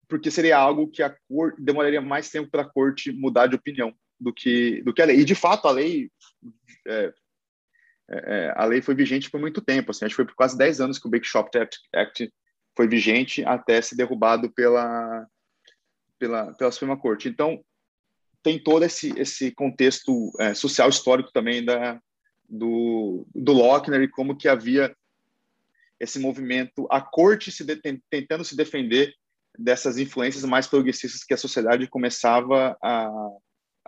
porque 0.08 0.30
seria 0.30 0.56
algo 0.56 0.88
que 0.88 1.02
a 1.02 1.10
cor 1.28 1.56
demoraria 1.58 2.00
mais 2.00 2.30
tempo 2.30 2.48
para 2.52 2.62
a 2.62 2.70
corte 2.70 3.12
mudar 3.12 3.48
de 3.48 3.56
opinião 3.56 3.92
do 4.20 4.32
que 4.32 4.84
do 4.84 4.94
que 4.94 5.02
a 5.02 5.06
lei. 5.06 5.22
E 5.22 5.26
de 5.26 5.34
fato 5.34 5.68
a 5.68 5.72
lei 5.72 6.12
é, 6.88 7.14
é, 8.08 8.18
é 8.36 8.54
a 8.56 8.66
lei 8.66 8.84
foi 8.84 8.94
vigente 8.94 9.32
por 9.32 9.40
muito 9.40 9.62
tempo, 9.62 9.90
assim, 9.90 10.06
acho 10.06 10.14
que 10.14 10.18
foi 10.18 10.26
por 10.28 10.36
quase 10.36 10.56
10 10.56 10.80
anos 10.80 11.00
que 11.00 11.08
o 11.08 11.10
Bake 11.10 11.26
Shop 11.26 11.50
Act 11.96 12.32
foi 12.76 12.88
vigente 12.88 13.44
até 13.46 13.82
ser 13.82 13.96
derrubado 13.96 14.54
pela 14.54 15.28
pela, 16.20 16.54
pela 16.54 16.72
Suprema 16.72 16.98
Corte. 17.00 17.28
Então, 17.28 17.64
tem 18.44 18.62
todo 18.62 18.84
esse, 18.84 19.12
esse 19.20 19.52
contexto 19.52 20.32
é, 20.40 20.54
social 20.54 20.88
histórico 20.88 21.32
também 21.32 21.66
da, 21.66 22.00
do, 22.48 23.26
do 23.34 23.54
Lochner 23.54 24.02
e 24.02 24.08
como 24.08 24.38
que 24.38 24.48
havia 24.48 24.96
esse 26.00 26.20
movimento, 26.20 26.88
a 26.90 27.02
corte 27.02 27.52
se 27.52 27.64
de, 27.64 27.80
tentando 28.10 28.44
se 28.44 28.56
defender 28.56 29.14
dessas 29.58 29.98
influências 29.98 30.44
mais 30.44 30.68
progressistas 30.68 31.24
que 31.24 31.34
a 31.34 31.38
sociedade 31.38 31.88
começava 31.88 32.78
a, 32.82 33.10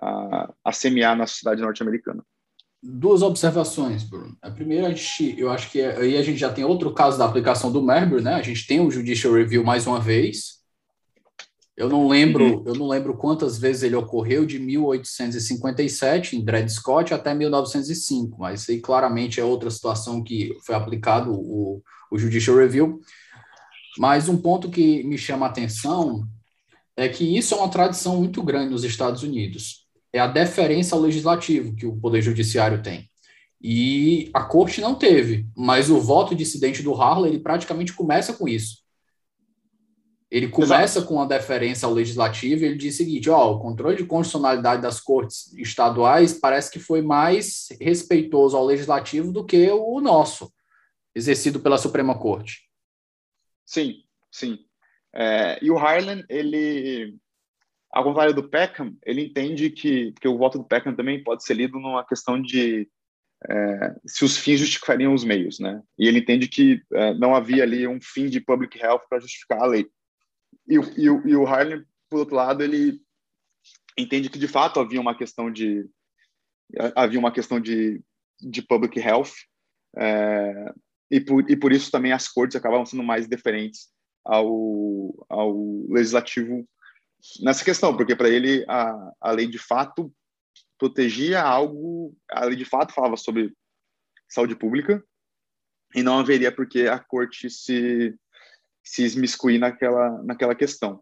a, 0.01 0.53
a 0.63 0.71
semear 0.71 1.15
na 1.15 1.27
sociedade 1.27 1.61
norte-americana. 1.61 2.23
Duas 2.81 3.21
observações, 3.21 4.03
Bruno. 4.03 4.37
A 4.41 4.49
primeira, 4.49 4.87
a 4.87 4.89
gente, 4.91 5.37
eu 5.37 5.51
acho 5.51 5.69
que 5.69 5.81
aí 5.81 6.17
a 6.17 6.23
gente 6.23 6.37
já 6.37 6.51
tem 6.51 6.63
outro 6.63 6.93
caso 6.93 7.17
da 7.17 7.25
aplicação 7.25 7.71
do 7.71 7.83
Merber, 7.83 8.21
né? 8.21 8.35
A 8.35 8.41
gente 8.41 8.65
tem 8.65 8.79
o 8.79 8.89
Judicial 8.89 9.33
Review 9.33 9.63
mais 9.63 9.85
uma 9.85 9.99
vez. 9.99 10.58
Eu 11.79 11.87
não 11.87 12.09
lembro, 12.09 12.43
uhum. 12.43 12.63
eu 12.65 12.75
não 12.75 12.89
lembro 12.89 13.15
quantas 13.15 13.57
vezes 13.57 13.83
ele 13.83 13.95
ocorreu 13.95 14.45
de 14.45 14.59
1857 14.59 16.35
em 16.35 16.43
Dred 16.43 16.67
Scott 16.69 17.13
até 17.13 17.33
1905, 17.33 18.37
mas 18.37 18.67
aí 18.67 18.81
claramente 18.81 19.39
é 19.39 19.45
outra 19.45 19.71
situação 19.71 20.21
que 20.21 20.53
foi 20.65 20.75
aplicado 20.75 21.31
o, 21.31 21.81
o 22.11 22.17
Judicial 22.17 22.57
Review. 22.57 22.99
Mas 23.97 24.27
um 24.27 24.35
ponto 24.35 24.69
que 24.69 25.05
me 25.05 25.17
chama 25.17 25.45
a 25.45 25.49
atenção 25.49 26.27
é 26.97 27.07
que 27.07 27.37
isso 27.37 27.53
é 27.53 27.57
uma 27.57 27.69
tradição 27.69 28.17
muito 28.17 28.43
grande 28.43 28.71
nos 28.71 28.83
Estados 28.83 29.23
Unidos. 29.23 29.85
É 30.11 30.19
a 30.19 30.27
deferência 30.27 30.95
ao 30.95 31.01
legislativo 31.01 31.73
que 31.77 31.85
o 31.85 31.95
Poder 31.95 32.21
Judiciário 32.21 32.83
tem. 32.83 33.09
E 33.61 34.29
a 34.33 34.43
corte 34.43 34.81
não 34.81 34.95
teve, 34.95 35.47
mas 35.55 35.89
o 35.89 36.01
voto 36.01 36.35
dissidente 36.35 36.83
do 36.83 36.93
Harley 36.93 37.31
ele 37.31 37.39
praticamente 37.39 37.93
começa 37.93 38.33
com 38.33 38.49
isso. 38.49 38.78
Ele 40.31 40.47
começa 40.47 40.99
Exato. 40.99 41.07
com 41.07 41.21
a 41.21 41.25
deferência 41.25 41.87
ao 41.87 41.93
legislativo 41.93 42.63
e 42.63 42.67
ele 42.67 42.77
diz 42.77 42.93
o 42.93 42.97
seguinte: 42.97 43.29
ó, 43.29 43.51
o 43.51 43.59
controle 43.59 43.97
de 43.97 44.05
constitucionalidade 44.05 44.81
das 44.81 44.99
cortes 44.99 45.51
estaduais 45.53 46.33
parece 46.33 46.71
que 46.71 46.79
foi 46.79 47.01
mais 47.01 47.69
respeitoso 47.81 48.55
ao 48.55 48.65
legislativo 48.65 49.31
do 49.31 49.43
que 49.43 49.69
o 49.71 49.99
nosso, 49.99 50.53
exercido 51.15 51.59
pela 51.59 51.79
Suprema 51.79 52.17
Corte. 52.17 52.69
Sim, 53.65 54.03
sim. 54.31 54.59
É, 55.13 55.57
e 55.63 55.71
o 55.71 55.77
Harlan, 55.77 56.23
ele, 56.29 57.15
ao 57.91 58.03
contrário 58.03 58.33
do 58.33 58.47
Peckham, 58.47 58.95
ele 59.03 59.25
entende 59.25 59.71
que, 59.71 60.13
que 60.21 60.27
o 60.27 60.37
voto 60.37 60.59
do 60.59 60.63
Peckham 60.63 60.95
também 60.95 61.23
pode 61.23 61.43
ser 61.43 61.55
lido 61.55 61.79
numa 61.79 62.05
questão 62.05 62.39
de 62.39 62.87
é, 63.49 63.95
se 64.05 64.23
os 64.23 64.37
fins 64.37 64.59
justificariam 64.59 65.13
os 65.13 65.23
meios, 65.23 65.59
né? 65.59 65.81
E 65.97 66.07
ele 66.07 66.19
entende 66.19 66.47
que 66.47 66.81
é, 66.93 67.13
não 67.15 67.33
havia 67.33 67.63
ali 67.63 67.87
um 67.87 67.99
fim 67.99 68.27
de 68.27 68.39
public 68.39 68.77
health 68.77 69.01
para 69.09 69.19
justificar 69.19 69.61
a 69.61 69.65
lei. 69.65 69.87
E, 70.69 70.75
e, 70.75 71.05
e 71.05 71.35
o 71.35 71.45
Harlan, 71.45 71.83
por 72.09 72.19
outro 72.19 72.35
lado, 72.35 72.63
ele 72.63 73.01
entende 73.97 74.29
que 74.29 74.39
de 74.39 74.47
fato 74.47 74.79
havia 74.79 75.01
uma 75.01 75.17
questão 75.17 75.51
de 75.51 75.89
havia 76.95 77.19
uma 77.19 77.31
questão 77.31 77.59
de, 77.59 78.01
de 78.39 78.61
public 78.61 78.99
health 78.99 79.31
é, 79.97 80.71
e 81.09 81.19
por, 81.19 81.49
e 81.49 81.55
por 81.55 81.71
isso 81.71 81.89
também 81.89 82.11
as 82.11 82.27
cortes 82.27 82.55
acabavam 82.55 82.85
sendo 82.85 83.03
mais 83.03 83.27
deferentes 83.27 83.89
ao, 84.23 85.25
ao 85.27 85.87
legislativo 85.89 86.67
nessa 87.41 87.65
questão, 87.65 87.95
porque 87.97 88.15
para 88.15 88.29
ele 88.29 88.63
a, 88.67 89.11
a 89.19 89.31
lei 89.31 89.47
de 89.47 89.57
fato 89.57 90.13
protegia 90.77 91.41
algo, 91.41 92.15
a 92.31 92.45
lei 92.45 92.55
de 92.55 92.65
fato 92.65 92.93
falava 92.93 93.17
sobre 93.17 93.53
saúde 94.29 94.55
pública 94.55 95.03
e 95.95 96.03
não 96.03 96.19
haveria 96.19 96.51
porque 96.51 96.87
a 96.87 96.99
corte 96.99 97.49
se 97.49 98.15
se 98.83 99.03
esmiscuir 99.03 99.59
naquela 99.59 100.21
naquela 100.23 100.55
questão. 100.55 101.01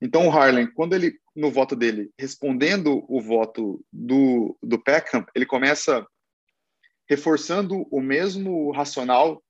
Então 0.00 0.26
o 0.26 0.30
Harlan, 0.30 0.66
quando 0.74 0.94
ele 0.94 1.18
no 1.34 1.50
voto 1.50 1.74
dele, 1.76 2.10
respondendo 2.18 3.04
o 3.08 3.20
voto 3.20 3.84
do 3.92 4.56
do 4.62 4.82
Peckham, 4.82 5.24
ele 5.34 5.46
começa 5.46 6.06
reforçando 7.08 7.86
o 7.90 8.00
mesmo 8.00 8.72
racional 8.72 9.42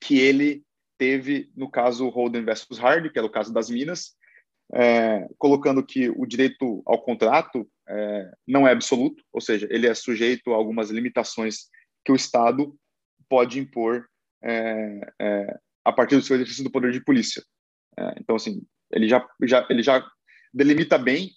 que 0.00 0.18
ele 0.18 0.64
teve 0.98 1.50
no 1.54 1.70
caso 1.70 2.08
Holden 2.08 2.44
versus 2.44 2.78
Hard, 2.78 3.10
que 3.10 3.18
era 3.18 3.26
o 3.26 3.30
caso 3.30 3.52
das 3.52 3.70
minas, 3.70 4.14
é, 4.74 5.28
colocando 5.38 5.84
que 5.84 6.08
o 6.10 6.26
direito 6.26 6.82
ao 6.86 7.02
contrato 7.02 7.68
é, 7.88 8.32
não 8.46 8.66
é 8.66 8.72
absoluto, 8.72 9.22
ou 9.32 9.40
seja, 9.40 9.68
ele 9.70 9.86
é 9.86 9.94
sujeito 9.94 10.52
a 10.52 10.56
algumas 10.56 10.90
limitações 10.90 11.68
que 12.04 12.10
o 12.10 12.16
Estado 12.16 12.76
pode 13.28 13.58
impor 13.58 14.06
é, 14.42 15.12
é 15.20 15.58
a 15.86 15.92
partir 15.92 16.16
do 16.16 16.22
seu 16.22 16.36
exercício 16.36 16.64
do 16.64 16.70
poder 16.70 16.92
de 16.92 17.02
polícia. 17.02 17.42
É, 17.98 18.14
então, 18.20 18.36
assim, 18.36 18.62
ele 18.90 19.08
já, 19.08 19.26
já, 19.42 19.66
ele 19.70 19.82
já 19.82 20.04
delimita 20.52 20.98
bem 20.98 21.30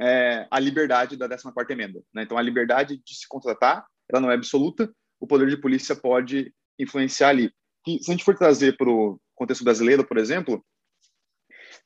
é, 0.00 0.46
a 0.50 0.60
liberdade 0.60 1.16
da 1.16 1.28
14ª 1.28 1.70
emenda. 1.70 2.00
Né? 2.14 2.22
Então, 2.22 2.38
a 2.38 2.42
liberdade 2.42 2.96
de 3.04 3.14
se 3.14 3.26
contratar, 3.28 3.84
ela 4.10 4.20
não 4.20 4.30
é 4.30 4.34
absoluta, 4.34 4.90
o 5.20 5.26
poder 5.26 5.48
de 5.48 5.56
polícia 5.56 5.96
pode 5.96 6.54
influenciar 6.78 7.30
ali 7.30 7.52
que, 7.84 8.02
se 8.02 8.10
a 8.10 8.14
gente 8.14 8.24
for 8.24 8.36
trazer 8.36 8.76
para 8.76 8.88
o 8.88 9.20
contexto 9.34 9.64
brasileiro, 9.64 10.06
por 10.06 10.18
exemplo, 10.18 10.64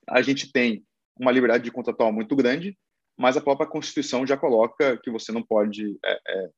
a 0.09 0.21
gente 0.21 0.51
tem 0.51 0.85
uma 1.19 1.31
liberdade 1.31 1.65
de 1.65 1.71
contratual 1.71 2.13
muito 2.13 2.35
grande, 2.35 2.77
mas 3.17 3.37
a 3.37 3.41
própria 3.41 3.69
Constituição 3.69 4.27
já 4.27 4.37
coloca 4.37 4.99
que 5.03 5.11
você 5.11 5.31
não 5.31 5.43
pode 5.43 5.99
é, 6.05 6.21
é, 6.29 6.51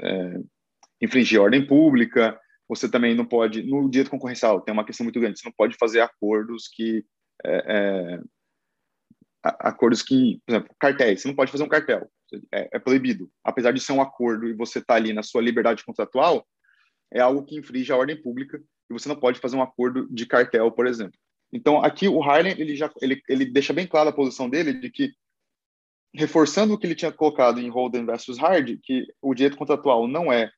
é, 0.00 0.40
infringir 1.00 1.38
a 1.38 1.42
ordem 1.42 1.66
pública, 1.66 2.38
você 2.68 2.88
também 2.88 3.14
não 3.14 3.24
pode, 3.24 3.62
no 3.62 3.88
direito 3.88 4.10
concorrencial, 4.10 4.60
tem 4.60 4.72
uma 4.72 4.84
questão 4.84 5.04
muito 5.04 5.18
grande, 5.18 5.40
você 5.40 5.48
não 5.48 5.54
pode 5.56 5.76
fazer 5.76 6.00
acordos 6.00 6.68
que. 6.68 7.04
É, 7.44 7.64
é, 7.66 8.20
acordos 9.42 10.02
que, 10.02 10.40
por 10.44 10.52
exemplo, 10.52 10.76
cartéis, 10.78 11.22
você 11.22 11.28
não 11.28 11.34
pode 11.34 11.50
fazer 11.50 11.64
um 11.64 11.68
cartel, 11.68 12.10
é, 12.52 12.68
é 12.72 12.78
proibido. 12.78 13.30
Apesar 13.42 13.72
de 13.72 13.80
ser 13.80 13.92
um 13.92 14.02
acordo 14.02 14.46
e 14.48 14.52
você 14.52 14.80
estar 14.80 14.94
tá 14.94 14.96
ali 14.96 15.12
na 15.12 15.22
sua 15.22 15.40
liberdade 15.40 15.84
contratual, 15.84 16.46
é 17.12 17.20
algo 17.20 17.44
que 17.44 17.56
infringe 17.56 17.90
a 17.92 17.96
ordem 17.96 18.20
pública 18.20 18.60
e 18.90 18.92
você 18.92 19.08
não 19.08 19.16
pode 19.16 19.38
fazer 19.38 19.56
um 19.56 19.62
acordo 19.62 20.06
de 20.10 20.26
cartel, 20.26 20.70
por 20.72 20.86
exemplo. 20.86 21.18
Então, 21.52 21.82
aqui 21.82 22.08
o 22.08 22.22
Harlan 22.22 22.50
ele 22.50 22.76
já 22.76 22.90
ele, 23.00 23.22
ele 23.28 23.46
deixa 23.46 23.72
bem 23.72 23.86
clara 23.86 24.10
a 24.10 24.12
posição 24.12 24.50
dele 24.50 24.74
de 24.74 24.90
que 24.90 25.12
reforçando 26.14 26.74
o 26.74 26.78
que 26.78 26.86
ele 26.86 26.94
tinha 26.94 27.12
colocado 27.12 27.60
em 27.60 27.68
Holden 27.68 28.04
versus 28.04 28.38
Hard, 28.38 28.78
que 28.82 29.06
o 29.22 29.34
direito 29.34 29.56
contratual 29.56 30.08
não 30.08 30.32
é 30.32 30.50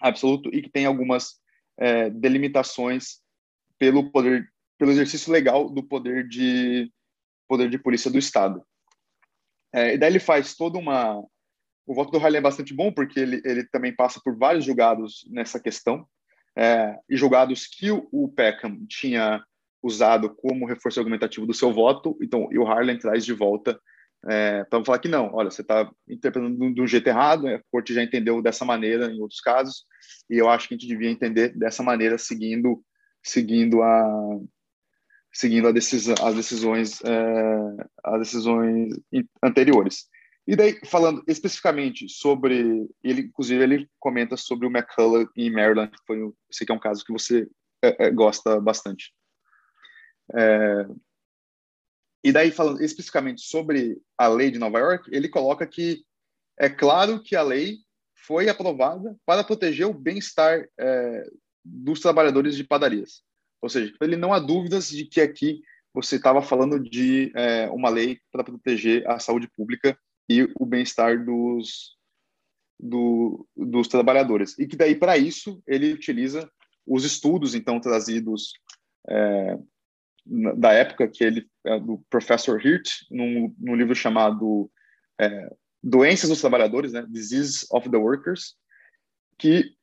absoluto 0.00 0.50
e 0.52 0.62
que 0.62 0.70
tem 0.70 0.86
algumas 0.86 1.36
é, 1.78 2.10
delimitações 2.10 3.20
pelo 3.78 4.10
poder 4.10 4.48
pelo 4.78 4.90
exercício 4.90 5.32
legal 5.32 5.70
do 5.70 5.82
poder 5.82 6.28
de 6.28 6.90
poder 7.48 7.70
de 7.70 7.78
polícia 7.78 8.10
do 8.10 8.18
Estado. 8.18 8.62
É, 9.72 9.94
e 9.94 9.98
daí 9.98 10.10
ele 10.10 10.18
faz 10.18 10.54
toda 10.54 10.78
uma 10.78 11.22
o 11.86 11.94
voto 11.94 12.10
do 12.10 12.18
Harley 12.18 12.38
é 12.38 12.42
bastante 12.42 12.74
bom 12.74 12.92
porque 12.92 13.20
ele, 13.20 13.40
ele 13.44 13.64
também 13.64 13.94
passa 13.94 14.20
por 14.22 14.36
vários 14.36 14.64
julgados 14.64 15.24
nessa 15.30 15.60
questão 15.60 16.06
é, 16.56 16.98
e 17.08 17.16
julgados 17.16 17.66
que 17.66 17.90
o, 17.90 18.08
o 18.10 18.28
Peckham 18.28 18.84
tinha 18.88 19.44
usado 19.82 20.34
como 20.34 20.66
reforço 20.66 20.98
argumentativo 20.98 21.46
do 21.46 21.54
seu 21.54 21.72
voto, 21.72 22.18
então 22.20 22.48
o 22.52 22.66
Harlan 22.66 22.98
traz 22.98 23.24
de 23.24 23.32
volta 23.32 23.80
é, 24.28 24.64
para 24.64 24.84
falar 24.84 24.98
que 24.98 25.08
não, 25.08 25.32
olha, 25.32 25.50
você 25.50 25.62
está 25.62 25.90
interpretando 26.08 26.74
de 26.74 26.80
um 26.80 26.86
jeito 26.86 27.06
errado, 27.06 27.46
a 27.46 27.60
corte 27.70 27.94
já 27.94 28.02
entendeu 28.02 28.42
dessa 28.42 28.64
maneira 28.64 29.06
em 29.06 29.20
outros 29.20 29.40
casos, 29.40 29.84
e 30.28 30.36
eu 30.36 30.48
acho 30.48 30.68
que 30.68 30.74
a 30.74 30.76
gente 30.76 30.88
devia 30.88 31.10
entender 31.10 31.56
dessa 31.56 31.82
maneira, 31.82 32.18
seguindo, 32.18 32.82
seguindo 33.22 33.82
a 33.82 34.40
seguindo 35.32 35.68
a 35.68 35.72
decisão, 35.72 36.14
as 36.22 36.34
decisões, 36.34 36.98
é, 37.04 37.84
as 38.04 38.20
decisões 38.20 38.94
anteriores. 39.42 40.06
E 40.46 40.56
daí, 40.56 40.78
falando 40.86 41.22
especificamente 41.26 42.08
sobre, 42.08 42.88
ele, 43.02 43.22
inclusive, 43.22 43.62
ele 43.62 43.90
comenta 43.98 44.36
sobre 44.36 44.66
o 44.66 44.70
McCullough 44.70 45.28
em 45.36 45.50
Maryland, 45.50 45.90
que 45.90 45.98
foi, 46.06 46.32
sei 46.50 46.66
que 46.66 46.72
é 46.72 46.74
um 46.74 46.80
caso 46.80 47.04
que 47.04 47.12
você 47.12 47.46
é, 47.82 48.06
é, 48.06 48.10
gosta 48.10 48.60
bastante. 48.60 49.12
É, 50.34 50.86
e 52.24 52.32
daí, 52.32 52.50
falando 52.50 52.82
especificamente 52.82 53.42
sobre 53.42 53.98
a 54.18 54.26
lei 54.28 54.50
de 54.50 54.58
Nova 54.58 54.78
York, 54.78 55.08
ele 55.12 55.28
coloca 55.28 55.66
que 55.66 56.04
é 56.58 56.68
claro 56.68 57.22
que 57.22 57.36
a 57.36 57.42
lei 57.42 57.78
foi 58.26 58.48
aprovada 58.48 59.16
para 59.24 59.44
proteger 59.44 59.86
o 59.86 59.94
bem-estar 59.94 60.66
é, 60.78 61.30
dos 61.64 62.00
trabalhadores 62.00 62.56
de 62.56 62.64
padarias. 62.64 63.22
Ou 63.62 63.68
seja, 63.68 63.94
ele 64.00 64.16
não 64.16 64.32
há 64.32 64.38
dúvidas 64.38 64.88
de 64.88 65.04
que 65.04 65.20
aqui 65.20 65.60
você 65.94 66.16
estava 66.16 66.42
falando 66.42 66.78
de 66.78 67.32
é, 67.34 67.70
uma 67.70 67.88
lei 67.88 68.18
para 68.30 68.44
proteger 68.44 69.08
a 69.08 69.18
saúde 69.18 69.48
pública 69.48 69.98
e 70.28 70.42
o 70.58 70.66
bem-estar 70.66 71.24
dos, 71.24 71.96
do, 72.78 73.46
dos 73.56 73.88
trabalhadores. 73.88 74.58
E 74.58 74.66
que 74.66 74.76
daí, 74.76 74.94
para 74.94 75.16
isso, 75.16 75.62
ele 75.66 75.92
utiliza 75.92 76.50
os 76.86 77.04
estudos, 77.04 77.54
então, 77.54 77.80
trazidos 77.80 78.52
é, 79.08 79.58
da 80.26 80.72
época, 80.72 81.08
que 81.08 81.22
ele, 81.22 81.48
é, 81.64 81.78
do 81.78 82.04
Professor 82.10 82.64
Hirt, 82.64 82.88
num, 83.10 83.54
num 83.58 83.74
livro 83.74 83.94
chamado 83.94 84.70
é, 85.20 85.50
Doenças 85.82 86.28
dos 86.28 86.40
Trabalhadores, 86.40 86.92
né, 86.92 87.06
Disease 87.08 87.66
of 87.70 87.88
the 87.88 87.96
Workers, 87.96 88.56
que 89.38 89.76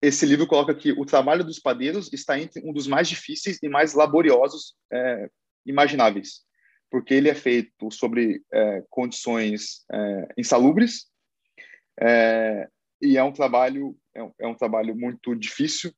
esse 0.00 0.24
livro 0.24 0.46
coloca 0.46 0.74
que 0.74 0.92
o 0.92 1.04
trabalho 1.04 1.44
dos 1.44 1.58
padeiros 1.58 2.12
está 2.12 2.38
entre 2.38 2.62
um 2.64 2.72
dos 2.72 2.86
mais 2.86 3.08
difíceis 3.08 3.58
e 3.62 3.68
mais 3.68 3.94
laboriosos 3.94 4.76
é, 4.92 5.28
imagináveis, 5.66 6.42
porque 6.90 7.14
ele 7.14 7.28
é 7.28 7.34
feito 7.34 7.90
sobre 7.90 8.42
é, 8.52 8.84
condições 8.88 9.84
é, 9.92 10.28
insalubres 10.38 11.06
é, 12.00 12.68
e 13.02 13.16
é 13.16 13.24
um 13.24 13.32
trabalho 13.32 13.96
é 14.14 14.22
um, 14.22 14.32
é 14.40 14.46
um 14.46 14.54
trabalho 14.54 14.96
muito 14.96 15.34
difícil, 15.34 15.92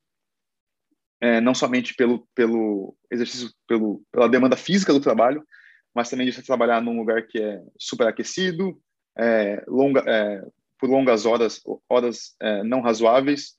é, 1.21 1.41
não 1.41 1.55
somente 1.55 1.95
pelo 1.95 2.27
pelo 2.35 2.97
exercício 3.11 3.53
pelo 3.67 4.03
pela 4.11 4.29
demanda 4.29 4.57
física 4.57 4.93
do 4.93 5.01
trabalho, 5.01 5.45
mas 5.95 6.09
também 6.09 6.27
de 6.27 6.33
você 6.33 6.43
trabalhar 6.43 6.81
num 6.81 6.99
lugar 6.99 7.27
que 7.27 7.41
é 7.41 7.63
superaquecido, 7.79 8.81
é, 9.19 9.63
longa, 9.67 10.03
é, 10.07 10.45
por 10.79 10.89
longas 10.89 11.27
horas, 11.27 11.61
horas 11.89 12.35
é, 12.41 12.63
não 12.65 12.81
razoáveis. 12.81 13.59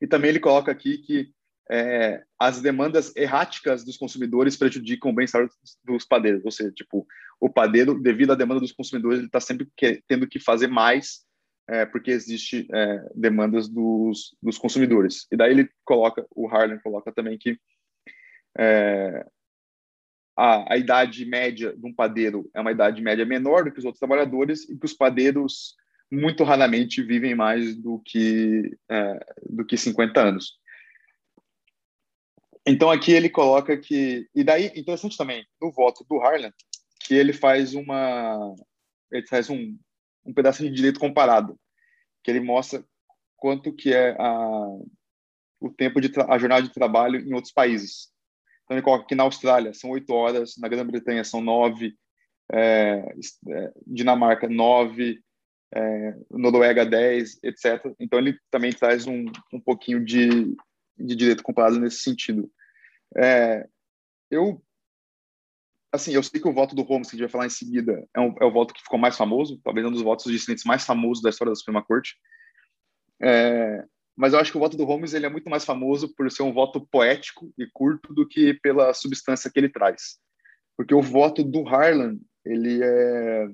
E 0.00 0.06
também 0.06 0.30
ele 0.30 0.40
coloca 0.40 0.70
aqui 0.70 0.98
que 0.98 1.32
é, 1.70 2.22
as 2.38 2.60
demandas 2.60 3.14
erráticas 3.16 3.84
dos 3.84 3.96
consumidores 3.96 4.56
prejudicam 4.56 5.10
o 5.10 5.14
bem-estar 5.14 5.48
dos 5.82 6.04
padeiros. 6.04 6.44
Ou 6.44 6.50
seja, 6.50 6.70
tipo, 6.72 7.06
o 7.40 7.48
padeiro, 7.48 8.00
devido 8.00 8.32
à 8.32 8.34
demanda 8.34 8.60
dos 8.60 8.72
consumidores, 8.72 9.18
ele 9.18 9.26
está 9.26 9.40
sempre 9.40 9.66
que, 9.76 10.02
tendo 10.06 10.26
que 10.26 10.38
fazer 10.38 10.66
mais 10.66 11.23
é, 11.68 11.86
porque 11.86 12.10
existe 12.10 12.68
é, 12.72 13.08
demandas 13.14 13.68
dos, 13.68 14.36
dos 14.42 14.58
consumidores. 14.58 15.26
E 15.32 15.36
daí 15.36 15.52
ele 15.52 15.70
coloca, 15.84 16.26
o 16.30 16.46
Harlan 16.46 16.78
coloca 16.78 17.12
também 17.12 17.38
que 17.38 17.58
é, 18.58 19.26
a, 20.36 20.74
a 20.74 20.76
idade 20.76 21.24
média 21.24 21.74
de 21.76 21.86
um 21.86 21.94
padeiro 21.94 22.50
é 22.54 22.60
uma 22.60 22.72
idade 22.72 23.00
média 23.00 23.24
menor 23.24 23.64
do 23.64 23.72
que 23.72 23.78
os 23.78 23.84
outros 23.84 24.00
trabalhadores 24.00 24.68
e 24.68 24.76
que 24.76 24.84
os 24.84 24.92
padeiros 24.92 25.74
muito 26.10 26.44
raramente 26.44 27.02
vivem 27.02 27.34
mais 27.34 27.74
do 27.76 28.00
que 28.04 28.76
é, 28.90 29.26
do 29.48 29.64
que 29.64 29.76
50 29.76 30.20
anos. 30.20 30.58
Então 32.66 32.90
aqui 32.90 33.12
ele 33.12 33.28
coloca 33.28 33.76
que 33.76 34.28
e 34.34 34.44
daí 34.44 34.66
interessante 34.74 35.16
também 35.16 35.46
no 35.60 35.70
voto 35.72 36.04
do 36.08 36.18
Harlan 36.18 36.52
que 37.00 37.14
ele 37.14 37.32
faz 37.32 37.74
uma 37.74 38.54
ele 39.12 39.26
faz 39.26 39.50
um, 39.50 39.76
um 40.24 40.32
pedacinho 40.32 40.70
de 40.70 40.76
direito 40.76 41.00
comparado 41.00 41.58
que 42.22 42.30
ele 42.30 42.40
mostra 42.40 42.84
quanto 43.36 43.72
que 43.72 43.92
é 43.92 44.16
a 44.18 44.66
o 45.60 45.70
tempo 45.70 45.98
de 45.98 46.12
a 46.28 46.38
jornada 46.38 46.62
de 46.62 46.72
trabalho 46.72 47.20
em 47.20 47.32
outros 47.32 47.52
países. 47.52 48.12
Então, 48.64 48.76
ele 48.76 48.84
coloca 48.84 49.06
que 49.06 49.14
na 49.14 49.22
Austrália 49.22 49.72
são 49.72 49.90
oito 49.90 50.12
horas, 50.12 50.56
na 50.58 50.68
Grã-Bretanha 50.68 51.24
são 51.24 51.40
nove, 51.40 51.94
é, 52.52 53.14
é, 53.48 53.72
Dinamarca 53.86 54.46
nove, 54.46 55.22
é, 55.74 56.14
Noruega 56.30 56.84
dez, 56.84 57.38
etc. 57.42 57.94
Então, 57.98 58.18
ele 58.18 58.38
também 58.50 58.72
traz 58.72 59.06
um, 59.06 59.24
um 59.52 59.60
pouquinho 59.60 60.04
de, 60.04 60.54
de 60.98 61.16
direito 61.16 61.42
comparado 61.42 61.80
nesse 61.80 62.00
sentido. 62.00 62.50
É, 63.16 63.66
eu, 64.30 64.62
assim, 65.94 66.12
eu 66.12 66.22
sei 66.22 66.40
que 66.40 66.48
o 66.48 66.52
voto 66.52 66.74
do 66.74 66.82
Holmes, 66.82 67.08
que 67.08 67.14
a 67.14 67.16
gente 67.16 67.26
vai 67.26 67.32
falar 67.32 67.46
em 67.46 67.50
seguida, 67.50 68.04
é, 68.12 68.20
um, 68.20 68.34
é 68.40 68.44
o 68.44 68.52
voto 68.52 68.74
que 68.74 68.82
ficou 68.82 68.98
mais 68.98 69.16
famoso, 69.16 69.60
talvez 69.62 69.86
um 69.86 69.92
dos 69.92 70.02
votos 70.02 70.30
dissidentes 70.30 70.64
mais 70.64 70.84
famosos 70.84 71.22
da 71.22 71.30
história 71.30 71.52
da 71.52 71.54
Suprema 71.54 71.84
Corte. 71.84 72.16
É, 73.22 73.84
mas 74.16 74.32
eu 74.32 74.40
acho 74.40 74.50
que 74.50 74.56
o 74.56 74.60
voto 74.60 74.76
do 74.76 74.84
Holmes 74.84 75.14
ele 75.14 75.24
é 75.24 75.28
muito 75.28 75.48
mais 75.48 75.64
famoso 75.64 76.12
por 76.14 76.30
ser 76.32 76.42
um 76.42 76.52
voto 76.52 76.84
poético 76.90 77.52
e 77.56 77.66
curto 77.72 78.12
do 78.12 78.26
que 78.26 78.54
pela 78.54 78.92
substância 78.92 79.48
que 79.48 79.58
ele 79.58 79.68
traz. 79.68 80.18
Porque 80.76 80.94
o 80.94 81.00
voto 81.00 81.44
do 81.44 81.66
Harlan, 81.68 82.18
ele 82.44 82.82
é 82.82 83.46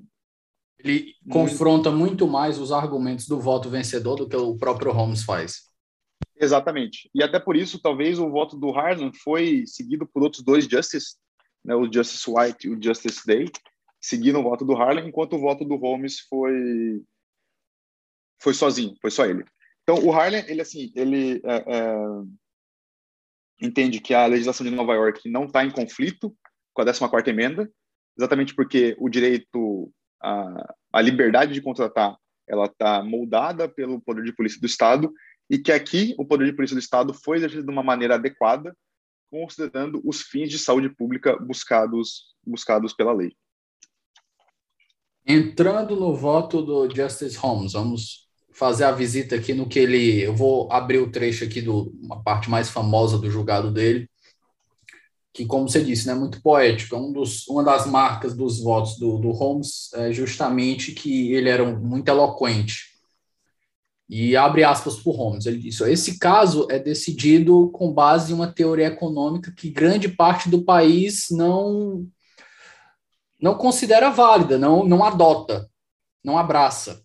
ele 0.79 1.13
muito... 1.23 1.29
confronta 1.29 1.91
muito 1.91 2.27
mais 2.27 2.57
os 2.57 2.71
argumentos 2.71 3.27
do 3.27 3.39
voto 3.39 3.69
vencedor 3.69 4.15
do 4.15 4.27
que 4.27 4.35
o 4.35 4.57
próprio 4.57 4.91
Holmes 4.91 5.23
faz. 5.23 5.69
Exatamente. 6.39 7.07
E 7.13 7.21
até 7.21 7.39
por 7.39 7.55
isso, 7.55 7.79
talvez 7.79 8.17
o 8.17 8.31
voto 8.31 8.57
do 8.57 8.71
Harlan 8.71 9.11
foi 9.23 9.63
seguido 9.67 10.07
por 10.07 10.23
outros 10.23 10.43
dois 10.43 10.65
justices, 10.65 11.17
né, 11.63 11.75
o 11.75 11.91
Justice 11.91 12.29
White 12.29 12.67
e 12.67 12.71
o 12.71 12.81
Justice 12.81 13.25
Day, 13.25 13.49
seguindo 13.99 14.39
o 14.39 14.43
voto 14.43 14.65
do 14.65 14.73
Harlan, 14.73 15.07
enquanto 15.07 15.33
o 15.33 15.39
voto 15.39 15.63
do 15.65 15.75
Holmes 15.75 16.19
foi 16.21 17.03
foi 18.41 18.53
sozinho, 18.53 18.95
foi 18.99 19.11
só 19.11 19.25
ele. 19.25 19.45
Então, 19.83 20.03
o 20.03 20.11
Harlan, 20.11 20.43
ele 20.47 20.61
assim, 20.61 20.91
ele 20.95 21.41
é, 21.43 21.55
é, 21.77 21.95
entende 23.61 23.99
que 23.99 24.13
a 24.13 24.25
legislação 24.25 24.65
de 24.65 24.71
Nova 24.71 24.93
York 24.95 25.29
não 25.29 25.45
está 25.45 25.63
em 25.63 25.69
conflito 25.69 26.35
com 26.73 26.81
a 26.81 26.85
14ª 26.85 27.27
emenda, 27.27 27.71
exatamente 28.17 28.55
porque 28.55 28.95
o 28.99 29.09
direito 29.09 29.93
à, 30.21 30.73
à 30.93 31.01
liberdade 31.01 31.53
de 31.53 31.61
contratar 31.61 32.17
ela 32.47 32.65
está 32.65 33.01
moldada 33.01 33.69
pelo 33.69 34.01
poder 34.01 34.23
de 34.23 34.33
polícia 34.33 34.59
do 34.59 34.65
Estado 34.65 35.11
e 35.49 35.57
que 35.57 35.71
aqui 35.71 36.13
o 36.17 36.25
poder 36.25 36.45
de 36.45 36.53
polícia 36.53 36.75
do 36.75 36.81
Estado 36.81 37.13
foi 37.13 37.37
exercido 37.37 37.63
de 37.63 37.71
uma 37.71 37.83
maneira 37.83 38.15
adequada, 38.15 38.75
considerando 39.31 40.01
os 40.03 40.21
fins 40.21 40.49
de 40.49 40.59
saúde 40.59 40.89
pública 40.89 41.37
buscados 41.37 42.29
buscados 42.45 42.93
pela 42.93 43.13
lei. 43.13 43.33
Entrando 45.25 45.95
no 45.95 46.13
voto 46.15 46.61
do 46.61 46.93
Justice 46.93 47.37
Holmes, 47.37 47.73
vamos 47.73 48.27
fazer 48.51 48.83
a 48.83 48.91
visita 48.91 49.35
aqui 49.35 49.53
no 49.53 49.67
que 49.67 49.79
ele. 49.79 50.21
Eu 50.21 50.35
vou 50.35 50.71
abrir 50.71 50.97
o 50.97 51.11
trecho 51.11 51.43
aqui 51.43 51.61
do 51.61 51.93
uma 52.01 52.21
parte 52.21 52.49
mais 52.49 52.69
famosa 52.69 53.17
do 53.17 53.29
julgado 53.29 53.71
dele, 53.71 54.09
que, 55.31 55.45
como 55.45 55.69
você 55.69 55.83
disse, 55.83 56.09
é 56.09 56.13
né, 56.13 56.19
muito 56.19 56.41
poético. 56.41 56.95
É 56.95 56.99
um 56.99 57.13
dos, 57.13 57.47
uma 57.47 57.63
das 57.63 57.85
marcas 57.85 58.35
dos 58.35 58.59
votos 58.61 58.97
do, 58.97 59.19
do 59.19 59.31
Holmes 59.31 59.93
é 59.93 60.11
justamente 60.11 60.91
que 60.91 61.31
ele 61.33 61.49
era 61.49 61.63
muito 61.63 62.09
eloquente. 62.09 62.90
E 64.13 64.35
abre 64.35 64.61
aspas 64.61 64.97
para 64.97 65.09
o 65.09 65.15
Holmes. 65.15 65.45
Ele 65.45 65.57
disse: 65.57 65.89
esse 65.89 66.19
caso 66.19 66.67
é 66.69 66.77
decidido 66.77 67.69
com 67.69 67.93
base 67.93 68.33
em 68.33 68.35
uma 68.35 68.51
teoria 68.51 68.87
econômica 68.87 69.53
que 69.55 69.69
grande 69.69 70.09
parte 70.09 70.49
do 70.49 70.65
país 70.65 71.27
não 71.31 72.05
não 73.41 73.55
considera 73.55 74.11
válida, 74.11 74.59
não, 74.59 74.83
não 74.83 75.03
adota, 75.03 75.67
não 76.23 76.37
abraça. 76.37 77.01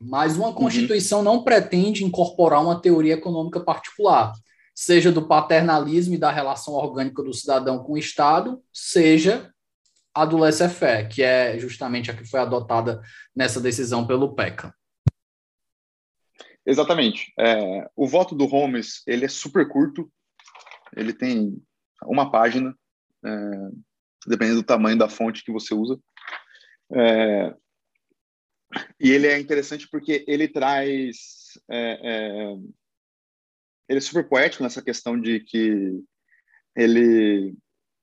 Mas 0.00 0.36
uma 0.36 0.48
uhum. 0.48 0.54
Constituição 0.54 1.18
uhum. 1.18 1.24
não 1.24 1.44
pretende 1.44 2.04
incorporar 2.04 2.62
uma 2.62 2.80
teoria 2.80 3.14
econômica 3.14 3.60
particular, 3.60 4.32
seja 4.72 5.10
do 5.10 5.26
paternalismo 5.26 6.14
e 6.14 6.18
da 6.18 6.30
relação 6.30 6.74
orgânica 6.74 7.22
do 7.24 7.34
cidadão 7.34 7.80
com 7.80 7.94
o 7.94 7.98
Estado, 7.98 8.62
seja 8.72 9.50
a 10.14 10.24
do 10.24 10.38
laissez-faire, 10.38 11.08
que 11.08 11.22
é 11.22 11.58
justamente 11.58 12.10
a 12.10 12.14
que 12.14 12.24
foi 12.24 12.40
adotada 12.40 13.02
nessa 13.34 13.60
decisão 13.60 14.06
pelo 14.06 14.34
PECA. 14.34 14.72
Exatamente. 16.66 17.32
É, 17.38 17.88
o 17.96 18.06
voto 18.06 18.34
do 18.34 18.46
Holmes 18.46 19.02
ele 19.06 19.24
é 19.24 19.28
super 19.28 19.68
curto, 19.68 20.10
ele 20.96 21.12
tem 21.12 21.62
uma 22.04 22.30
página, 22.30 22.76
é, 23.24 23.30
dependendo 24.26 24.60
do 24.60 24.66
tamanho 24.66 24.98
da 24.98 25.08
fonte 25.08 25.44
que 25.44 25.52
você 25.52 25.74
usa. 25.74 25.98
É, 26.92 27.54
e 29.00 29.10
ele 29.10 29.26
é 29.26 29.38
interessante 29.38 29.88
porque 29.88 30.24
ele 30.26 30.46
traz. 30.48 31.58
É, 31.68 31.98
é, 32.02 32.52
ele 33.88 33.98
é 33.98 34.00
super 34.00 34.28
poético 34.28 34.62
nessa 34.62 34.82
questão 34.82 35.20
de 35.20 35.40
que 35.40 36.00
ele. 36.76 37.54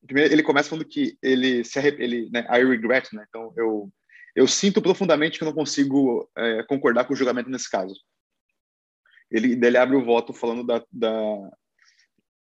Primeiro, 0.06 0.34
ele 0.34 0.44
começa 0.44 0.70
falando 0.70 0.88
que 0.88 1.18
ele 1.22 1.64
se 1.64 1.80
ele, 1.80 2.30
né, 2.30 2.46
I 2.50 2.64
regret, 2.64 3.10
né? 3.14 3.26
Então, 3.28 3.54
eu, 3.58 3.92
eu 4.36 4.48
sinto 4.48 4.82
profundamente 4.82 5.38
que 5.38 5.44
eu 5.44 5.48
não 5.48 5.56
consigo 5.56 6.30
é, 6.38 6.64
concordar 6.64 7.06
com 7.06 7.14
o 7.14 7.16
julgamento 7.16 7.50
nesse 7.50 7.70
caso. 7.70 7.96
Ele, 9.30 9.54
ele 9.54 9.78
abre 9.78 9.96
o 9.96 10.06
voto 10.06 10.34
falando 10.34 10.64
da, 10.64 10.84
da, 10.92 11.52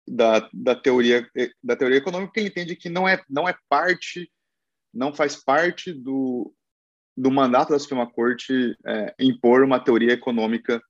da, 0.06 0.50
da, 0.52 0.74
teoria 0.76 1.28
da 1.62 1.76
teoria 1.76 1.98
econômica 1.98 2.32
que 2.32 2.40
ele 2.40 2.48
entende 2.48 2.76
que 2.76 2.88
não 2.88 3.08
é 3.08 3.22
não 3.28 3.48
é 3.48 3.54
parte 3.68 4.30
não 4.94 5.12
faz 5.12 5.36
parte 5.36 5.92
do 5.92 6.54
do 7.18 7.32
mandato 7.32 7.70
da 7.70 7.78
Suprema 7.80 8.08
Corte 8.08 8.78
é, 8.86 9.14
impor 9.18 9.64
uma 9.64 9.80
teoria 9.80 10.12
econômica 10.12 10.80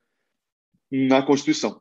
na 0.90 1.22
Constituição, 1.22 1.80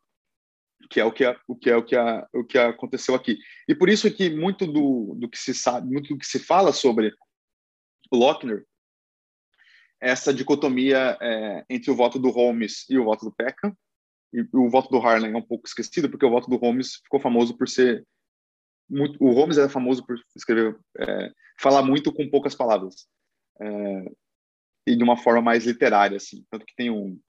que 0.89 1.01
é 1.01 1.05
o 1.05 1.11
que 1.11 1.25
é, 1.25 1.37
o 1.47 1.55
que 1.55 1.69
é 1.69 1.75
o 1.75 1.83
que, 1.83 1.95
a, 1.97 2.27
o 2.33 2.43
que 2.45 2.57
aconteceu 2.57 3.13
aqui. 3.13 3.37
E 3.67 3.75
por 3.75 3.89
isso 3.89 4.09
que 4.09 4.29
muito 4.29 4.65
do, 4.65 5.15
do 5.15 5.29
que 5.29 5.37
se 5.37 5.53
sabe, 5.53 5.91
muito 5.91 6.13
do 6.13 6.17
que 6.17 6.25
se 6.25 6.39
fala 6.39 6.71
sobre 6.71 7.13
Lochner, 8.11 8.65
essa 9.99 10.33
dicotomia 10.33 11.17
é, 11.21 11.65
entre 11.69 11.91
o 11.91 11.95
voto 11.95 12.17
do 12.17 12.29
Holmes 12.29 12.85
e 12.89 12.97
o 12.97 13.03
voto 13.03 13.25
do 13.25 13.35
Peckham, 13.35 13.75
e 14.33 14.45
o 14.53 14.69
voto 14.69 14.89
do 14.89 14.99
Harlan 14.99 15.29
é 15.29 15.37
um 15.37 15.41
pouco 15.41 15.67
esquecido 15.67 16.09
porque 16.09 16.25
o 16.25 16.29
voto 16.29 16.49
do 16.49 16.57
Holmes 16.57 16.95
ficou 16.95 17.19
famoso 17.19 17.57
por 17.57 17.67
ser 17.67 18.05
muito, 18.89 19.21
o 19.21 19.31
Holmes 19.31 19.57
era 19.57 19.69
famoso 19.69 20.05
por 20.05 20.17
escrever, 20.35 20.77
é, 20.97 21.31
falar 21.59 21.83
muito 21.83 22.11
com 22.13 22.29
poucas 22.29 22.55
palavras. 22.55 23.07
É, 23.59 24.11
e 24.87 24.95
de 24.95 25.03
uma 25.03 25.17
forma 25.17 25.41
mais 25.41 25.65
literária, 25.65 26.15
assim. 26.15 26.45
Tanto 26.49 26.65
que 26.65 26.75
tem 26.75 26.89
um 26.89 27.19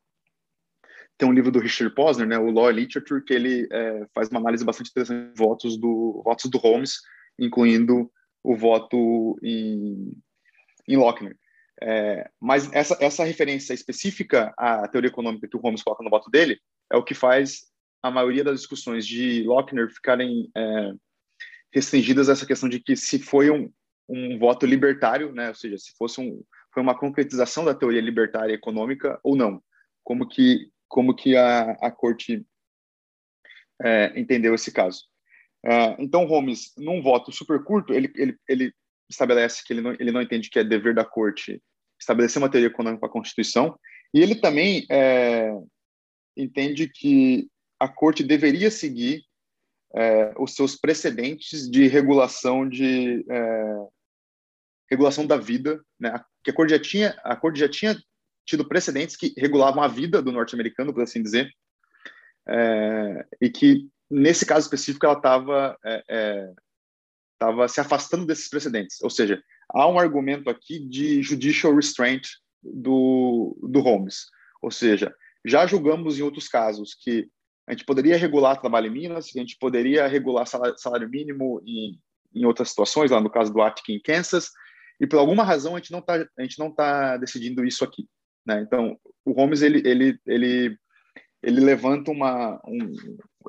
tem 1.17 1.29
um 1.29 1.33
livro 1.33 1.51
do 1.51 1.59
Richard 1.59 1.93
Posner, 1.97 2.29
né, 2.29 2.39
o 2.39 2.49
Law 2.49 2.71
Literature, 2.71 3.25
que 3.25 3.35
ele 3.35 3.67
é, 3.73 4.07
faz 4.15 4.29
uma 4.29 4.39
análise 4.39 4.65
bastante 4.65 4.91
interessante 4.91 5.33
de 5.33 5.37
votos 5.37 5.77
do 5.77 6.23
votos 6.25 6.49
do 6.49 6.59
Holmes, 6.59 7.01
incluindo 7.37 8.09
o 8.45 8.55
voto 8.55 9.37
em, 9.43 10.13
em 10.87 10.97
Lochner. 10.97 11.37
É, 11.83 12.31
mas 12.41 12.73
essa, 12.73 12.97
essa 13.01 13.25
referência 13.25 13.75
específica 13.75 14.55
à 14.57 14.87
teoria 14.87 15.11
econômica 15.11 15.49
que 15.49 15.57
o 15.57 15.61
Holmes 15.61 15.83
coloca 15.83 16.05
no 16.05 16.11
voto 16.11 16.31
dele 16.31 16.61
é 16.93 16.97
o 16.97 17.05
que 17.05 17.15
faz 17.15 17.67
a 18.03 18.11
maioria 18.11 18.45
das 18.45 18.61
discussões 18.61 19.07
de 19.07 19.43
Lochner 19.43 19.91
ficarem 19.91 20.51
é, 20.57 20.93
restringidas 21.73 22.29
a 22.29 22.33
essa 22.33 22.47
questão 22.47 22.69
de 22.69 22.81
que 22.81 22.97
se 22.97 23.19
foi 23.19 23.51
um, 23.51 23.71
um 24.09 24.39
voto 24.39 24.65
libertário, 24.65 25.33
né, 25.33 25.49
ou 25.49 25.55
seja, 25.55 25.77
se 25.79 25.93
fosse 25.97 26.21
um, 26.21 26.43
foi 26.73 26.83
uma 26.83 26.99
concretização 26.99 27.65
da 27.65 27.75
teoria 27.75 28.01
libertária 28.01 28.55
econômica 28.55 29.19
ou 29.23 29.37
não, 29.37 29.63
como 30.05 30.29
que 30.29 30.71
como 30.89 31.15
que 31.15 31.37
a, 31.37 31.73
a 31.83 31.91
corte 31.91 32.47
é, 33.83 34.19
entendeu 34.19 34.55
esse 34.55 34.73
caso. 34.73 35.05
É, 35.65 36.03
então, 36.03 36.25
Holmes, 36.25 36.73
num 36.79 37.03
voto 37.03 37.31
super 37.31 37.63
curto, 37.63 37.93
ele, 37.93 38.11
ele, 38.17 38.37
ele 38.49 38.73
estabelece 39.11 39.63
que 39.65 39.73
ele 39.73 39.83
não, 39.83 39.93
ele 39.93 40.11
não 40.11 40.23
entende 40.23 40.49
que 40.49 40.59
é 40.59 40.65
dever 40.65 40.95
da 40.95 41.05
corte 41.05 41.63
estabelecer 42.01 42.41
uma 42.41 42.51
teoria 42.51 42.69
econômica 42.69 43.01
para 43.01 43.09
a 43.09 43.13
Constituição, 43.13 43.79
e 44.15 44.21
ele 44.23 44.37
também 44.37 44.87
é, 44.91 45.51
entende 46.39 46.89
que 46.89 47.49
a 47.79 47.89
corte 47.89 48.23
deveria 48.23 48.71
seguir 48.71 49.23
é, 49.95 50.35
os 50.39 50.55
seus 50.55 50.77
precedentes 50.77 51.69
de 51.71 51.87
regulação 51.87 52.69
de 52.69 53.25
é, 53.29 53.87
regulação 54.91 55.27
da 55.27 55.37
vida, 55.37 55.83
né? 55.99 56.23
Que 56.43 56.51
a 56.51 56.55
corte 56.55 56.71
já 56.71 56.79
tinha 56.79 57.11
a 57.25 57.37
corte 57.37 57.59
já 57.59 57.69
tinha 57.69 57.97
tido 58.47 58.67
precedentes 58.67 59.17
que 59.17 59.35
regulavam 59.37 59.83
a 59.83 59.89
vida 59.89 60.23
do 60.23 60.33
norte-americano, 60.33 60.93
por 60.93 61.03
assim 61.03 61.23
dizer, 61.23 61.51
é, 62.49 63.27
e 63.43 63.51
que 63.51 63.87
nesse 64.11 64.47
caso 64.47 64.65
específico 64.65 65.05
ela 65.05 65.17
estava 65.17 65.79
estava 67.35 67.65
é, 67.65 67.69
se 67.69 67.81
afastando 67.81 68.25
desses 68.25 68.49
precedentes, 68.49 69.01
ou 69.03 69.11
seja, 69.11 69.43
há 69.69 69.87
um 69.87 69.99
argumento 69.99 70.49
aqui 70.49 70.79
de 70.79 71.23
judicial 71.23 71.75
restraint 71.75 72.27
do, 72.63 73.57
do 73.63 73.81
Holmes, 73.81 74.27
ou 74.63 74.71
seja, 74.71 75.15
já 75.45 75.67
julgamos 75.67 76.19
em 76.19 76.23
outros 76.23 76.49
casos 76.49 76.95
que 76.95 77.29
a 77.67 77.73
gente 77.73 77.85
poderia 77.85 78.17
regular 78.17 78.59
trabalho 78.59 78.87
em 78.87 78.91
Minas, 78.91 79.27
a 79.35 79.39
gente 79.39 79.57
poderia 79.59 80.07
regular 80.07 80.47
salário, 80.47 81.09
mínimo 81.09 81.61
em, 81.67 82.01
em 82.35 82.45
outras 82.47 82.71
situações, 82.71 83.11
lá 83.11 83.21
no 83.21 83.31
caso 83.31 83.53
do 83.53 83.61
Atkin 83.61 83.95
em 83.95 84.01
Kansas, 84.01 84.51
e 84.99 85.07
por 85.07 85.19
alguma 85.19 85.45
razão 85.45 85.77
a 85.77 85.79
gente 85.79 85.93
não 85.93 85.99
está 86.01 86.15
a 86.15 86.43
gente 86.43 86.59
não 86.59 86.75
tá 86.75 87.17
decidindo 87.19 87.65
isso 87.65 87.85
aqui, 87.85 88.09
né? 88.45 88.63
Então 88.63 88.99
o 89.25 89.33
Holmes 89.33 89.61
ele 89.61 89.87
ele 89.87 90.19
ele 90.27 90.79
ele 91.43 91.61
levanta 91.61 92.11
uma 92.11 92.59
um, 92.67 92.93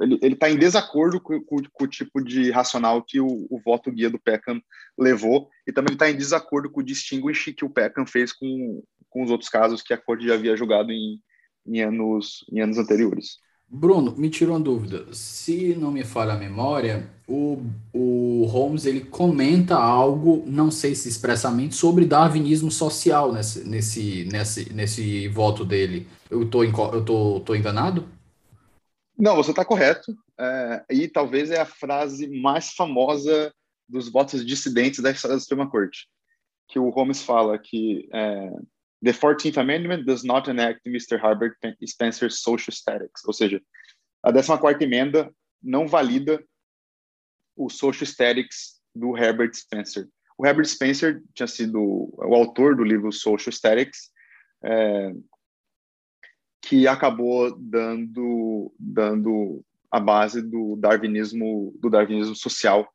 ele 0.02 0.20
ele 0.22 0.34
está 0.34 0.50
em 0.50 0.58
desacordo 0.58 1.20
com, 1.22 1.42
com, 1.44 1.58
com, 1.72 1.84
o 1.86 1.88
tipo 1.88 2.22
de 2.22 2.52
racional 2.52 3.02
que 3.02 3.22
o, 3.22 3.48
o 3.50 3.60
voto 3.64 3.90
guia 3.90 4.10
do 4.10 4.20
Peckham 4.20 4.62
levou 4.98 5.50
e 5.66 5.72
também 5.72 5.94
está 5.94 6.10
em 6.10 6.18
desacordo 6.18 6.70
com 6.70 6.82
o 6.82 6.84
distinguish 6.84 7.54
que 7.54 7.66
o 7.66 7.70
Peckham 7.70 8.06
fez 8.06 8.34
com 8.34 8.84
com 9.10 9.24
os 9.24 9.32
outros 9.32 9.50
casos 9.50 9.82
que 9.82 9.94
a 9.94 9.98
corte 9.98 10.28
já 10.28 10.36
havia 10.36 10.56
julgado 10.56 10.92
em, 10.92 11.20
em 11.66 11.82
anos 11.82 12.46
em 12.52 12.62
anos 12.62 12.78
anteriores. 12.78 13.38
Bruno, 13.72 14.16
me 14.18 14.32
tirou 14.32 14.56
uma 14.56 14.64
dúvida. 14.64 15.14
Se 15.14 15.76
não 15.76 15.92
me 15.92 16.04
falha 16.04 16.34
a 16.34 16.38
memória, 16.38 17.08
o, 17.28 17.62
o 17.94 18.46
Holmes 18.46 18.88
ele 18.88 19.02
comenta 19.02 19.76
algo, 19.76 20.44
não 20.48 20.72
sei 20.72 20.96
se 20.96 21.08
expressamente, 21.08 21.76
sobre 21.76 22.04
darwinismo 22.06 22.72
social 22.72 23.32
nesse, 23.32 23.70
nesse, 23.70 24.26
nesse, 24.26 24.74
nesse 24.74 25.28
voto 25.28 25.64
dele. 25.64 26.08
Eu 26.32 26.44
estou 26.44 26.64
eu 26.64 27.06
tô, 27.06 27.42
tô 27.42 27.54
enganado? 27.54 28.10
Não, 29.16 29.36
você 29.36 29.52
está 29.52 29.64
correto. 29.64 30.16
É, 30.40 30.86
e 30.90 31.08
talvez 31.08 31.52
é 31.52 31.60
a 31.60 31.66
frase 31.66 32.28
mais 32.42 32.72
famosa 32.72 33.54
dos 33.88 34.10
votos 34.10 34.44
dissidentes 34.44 35.00
da 35.00 35.12
história 35.12 35.36
da 35.36 35.42
Suprema 35.42 35.70
Corte, 35.70 36.08
que 36.68 36.80
o 36.80 36.90
Holmes 36.90 37.22
fala 37.22 37.60
que 37.60 38.08
é, 38.14 38.52
The 39.02 39.12
14th 39.12 39.58
Amendment 39.58 40.06
does 40.06 40.24
not 40.24 40.50
enact 40.50 40.86
Mr. 40.86 41.18
Herbert 41.18 41.56
Spencer's 41.86 42.42
social 42.42 42.74
statics, 42.74 43.24
ou 43.26 43.34
seja, 43.34 43.62
a 44.22 44.32
14ª 44.32 44.82
emenda 44.82 45.34
não 45.62 45.88
valida 45.88 46.44
o 47.56 47.70
social 47.70 48.06
statics 48.06 48.80
do 48.94 49.18
Herbert 49.18 49.54
Spencer. 49.54 50.08
O 50.38 50.46
Herbert 50.46 50.68
Spencer 50.68 51.22
tinha 51.34 51.48
sido 51.48 52.10
o 52.14 52.36
autor 52.36 52.76
do 52.76 52.84
livro 52.84 53.12
Social 53.12 53.52
Statics, 53.52 54.10
é, 54.64 55.14
que 56.62 56.88
acabou 56.88 57.58
dando 57.58 58.74
dando 58.80 59.64
a 59.92 60.00
base 60.00 60.42
do 60.42 60.76
darwinismo 60.76 61.74
do 61.80 61.90
darwinismo 61.90 62.36
social 62.36 62.88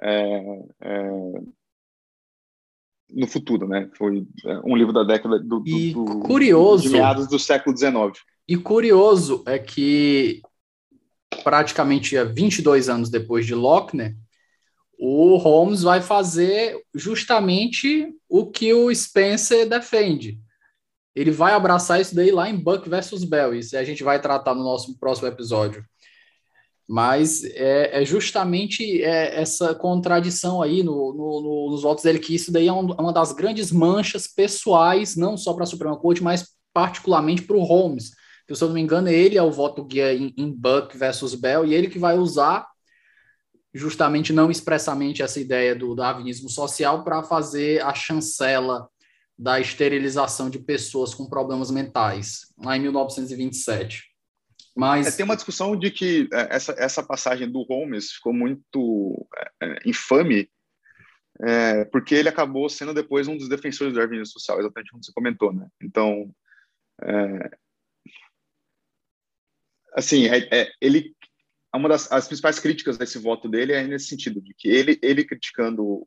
é, 0.00 0.40
é, 0.80 1.10
no 3.10 3.26
futuro, 3.26 3.66
né? 3.66 3.88
Foi 3.96 4.26
é, 4.44 4.60
um 4.64 4.76
livro 4.76 4.92
da 4.92 5.02
década 5.02 5.38
do, 5.38 5.62
e 5.66 5.92
do, 5.92 6.20
curioso, 6.20 6.84
de 6.84 6.90
meados 6.90 7.26
do 7.26 7.38
século 7.38 7.76
XIX. 7.76 8.24
E 8.46 8.56
curioso 8.56 9.42
é 9.46 9.58
que 9.58 10.42
praticamente 11.42 12.16
22 12.22 12.88
anos 12.88 13.10
depois 13.10 13.46
de 13.46 13.54
Lochner, 13.54 14.16
o 14.98 15.36
Holmes 15.36 15.82
vai 15.82 16.00
fazer 16.00 16.82
justamente 16.94 18.12
o 18.28 18.46
que 18.46 18.72
o 18.74 18.92
Spencer 18.94 19.68
defende. 19.68 20.38
Ele 21.14 21.30
vai 21.30 21.52
abraçar 21.52 22.00
isso 22.00 22.14
daí 22.14 22.30
lá 22.30 22.48
em 22.48 22.56
Buck 22.56 22.88
versus 22.88 23.24
Bell, 23.24 23.54
isso 23.54 23.76
a 23.76 23.84
gente 23.84 24.02
vai 24.02 24.20
tratar 24.20 24.54
no 24.54 24.62
nosso 24.62 24.98
próximo 24.98 25.28
episódio. 25.28 25.84
Mas 26.88 27.44
é, 27.44 28.02
é 28.02 28.04
justamente 28.04 29.02
é, 29.02 29.38
essa 29.38 29.74
contradição 29.74 30.62
aí 30.62 30.82
no, 30.82 31.12
no, 31.12 31.40
no, 31.42 31.70
nos 31.70 31.82
votos 31.82 32.02
dele, 32.02 32.18
que 32.18 32.34
isso 32.34 32.50
daí 32.50 32.66
é 32.66 32.72
um, 32.72 32.86
uma 32.92 33.12
das 33.12 33.32
grandes 33.32 33.70
manchas 33.70 34.26
pessoais, 34.26 35.14
não 35.14 35.36
só 35.36 35.52
para 35.52 35.64
a 35.64 35.66
Suprema 35.66 35.98
Corte, 35.98 36.22
mas 36.22 36.48
particularmente 36.72 37.42
para 37.42 37.56
o 37.56 37.62
Holmes. 37.62 38.12
Se 38.50 38.64
eu 38.64 38.68
não 38.68 38.74
me 38.74 38.80
engano, 38.80 39.08
ele 39.08 39.36
é 39.36 39.42
o 39.42 39.52
voto 39.52 39.84
guia 39.84 40.14
em, 40.14 40.32
em 40.34 40.50
Buck 40.50 40.96
versus 40.96 41.34
Bell, 41.34 41.66
e 41.66 41.74
ele 41.74 41.88
que 41.88 41.98
vai 41.98 42.16
usar 42.16 42.66
justamente 43.74 44.32
não 44.32 44.50
expressamente 44.50 45.22
essa 45.22 45.38
ideia 45.38 45.74
do 45.74 45.94
darwinismo 45.94 46.48
social 46.48 47.04
para 47.04 47.22
fazer 47.22 47.82
a 47.82 47.94
chancela 47.94 48.88
da 49.38 49.60
esterilização 49.60 50.48
de 50.50 50.58
pessoas 50.58 51.14
com 51.14 51.28
problemas 51.28 51.70
mentais, 51.70 52.52
lá 52.58 52.76
em 52.76 52.80
1927. 52.80 54.07
Mas... 54.78 55.08
É, 55.08 55.16
tem 55.16 55.24
uma 55.24 55.34
discussão 55.34 55.76
de 55.76 55.90
que 55.90 56.28
é, 56.32 56.54
essa, 56.54 56.72
essa 56.78 57.02
passagem 57.02 57.50
do 57.50 57.62
Holmes 57.62 58.12
ficou 58.12 58.32
muito 58.32 59.28
é, 59.36 59.66
é, 59.66 59.78
infame, 59.84 60.48
é, 61.40 61.84
porque 61.86 62.14
ele 62.14 62.28
acabou 62.28 62.68
sendo 62.68 62.94
depois 62.94 63.26
um 63.26 63.36
dos 63.36 63.48
defensores 63.48 63.92
do 63.92 63.98
darwinismo 63.98 64.26
social, 64.26 64.60
exatamente 64.60 64.92
como 64.92 65.02
você 65.02 65.12
comentou, 65.12 65.52
né? 65.52 65.66
Então, 65.82 66.32
é, 67.02 67.50
assim, 69.94 70.26
ele 70.80 71.12
uma 71.74 71.88
das 71.88 72.10
as 72.12 72.28
principais 72.28 72.60
críticas 72.60 72.96
desse 72.96 73.18
voto 73.18 73.48
dele 73.48 73.72
é 73.72 73.84
nesse 73.84 74.06
sentido 74.06 74.40
de 74.40 74.54
que 74.54 74.68
ele 74.68 74.98
ele 75.02 75.24
criticando 75.24 76.06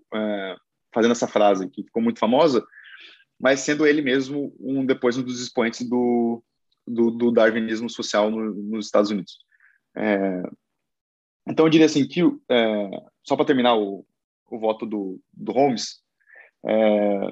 fazendo 0.94 1.12
essa 1.12 1.28
frase 1.28 1.70
que 1.70 1.84
ficou 1.84 2.02
muito 2.02 2.20
famosa 2.20 2.66
mas 3.40 3.60
sendo 3.60 3.86
ele 3.86 4.02
mesmo 4.02 4.54
um 4.60 4.84
depois 4.84 5.18
um 5.18 5.24
dos 5.24 5.40
expoentes 5.40 5.88
do 5.88 6.44
do, 6.88 7.12
do 7.12 7.32
darwinismo 7.32 7.90
social 7.90 8.30
no, 8.30 8.54
nos 8.54 8.86
Estados 8.86 9.12
Unidos. 9.12 9.38
É, 9.96 10.44
então, 11.48 11.66
eu 11.66 11.70
diria 11.70 11.86
assim 11.86 12.08
que, 12.08 12.22
é, 12.50 12.90
só 13.24 13.36
para 13.36 13.46
terminar 13.46 13.76
o, 13.76 14.06
o 14.50 14.60
voto 14.60 14.86
do, 14.86 15.20
do 15.34 15.52
Holmes, 15.52 16.02
é, 16.66 17.32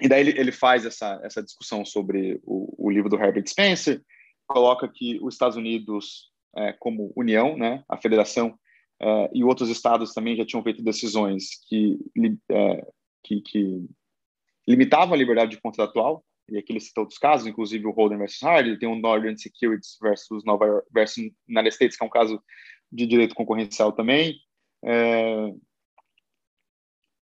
e 0.00 0.08
daí 0.08 0.20
ele, 0.20 0.38
ele 0.38 0.52
faz 0.52 0.86
essa, 0.86 1.20
essa 1.22 1.42
discussão 1.42 1.84
sobre 1.84 2.40
o, 2.44 2.86
o 2.86 2.90
livro 2.90 3.08
do 3.08 3.16
Herbert 3.16 3.46
Spencer, 3.46 4.02
coloca 4.46 4.88
que 4.88 5.18
os 5.22 5.34
Estados 5.34 5.56
Unidos, 5.56 6.30
é, 6.56 6.72
como 6.74 7.12
União, 7.16 7.56
né, 7.56 7.82
a 7.88 7.96
Federação, 7.96 8.58
é, 9.00 9.30
e 9.34 9.44
outros 9.44 9.68
estados 9.68 10.12
também 10.12 10.36
já 10.36 10.44
tinham 10.46 10.62
feito 10.62 10.82
decisões 10.82 11.48
que, 11.68 11.98
é, 12.50 12.86
que, 13.24 13.40
que 13.40 13.86
limitavam 14.66 15.14
a 15.14 15.16
liberdade 15.16 15.60
contratual, 15.60 16.24
e 16.48 16.58
aqui 16.58 16.72
ele 16.72 16.80
cita 16.80 17.00
outros 17.00 17.18
casos, 17.18 17.46
inclusive 17.46 17.86
o 17.86 17.90
Holden 17.90 18.18
versus 18.18 18.42
Hardy, 18.42 18.78
tem 18.78 18.88
o 18.88 18.96
Northern 18.96 19.38
Securities 19.38 19.96
versus 20.00 20.44
Nova 20.44 20.66
York, 20.66 20.88
versus 20.92 21.30
United 21.48 21.74
States, 21.74 21.96
que 21.96 22.04
é 22.04 22.06
um 22.06 22.10
caso 22.10 22.42
de 22.90 23.06
direito 23.06 23.34
concorrencial 23.34 23.92
também. 23.92 24.38
É... 24.84 25.48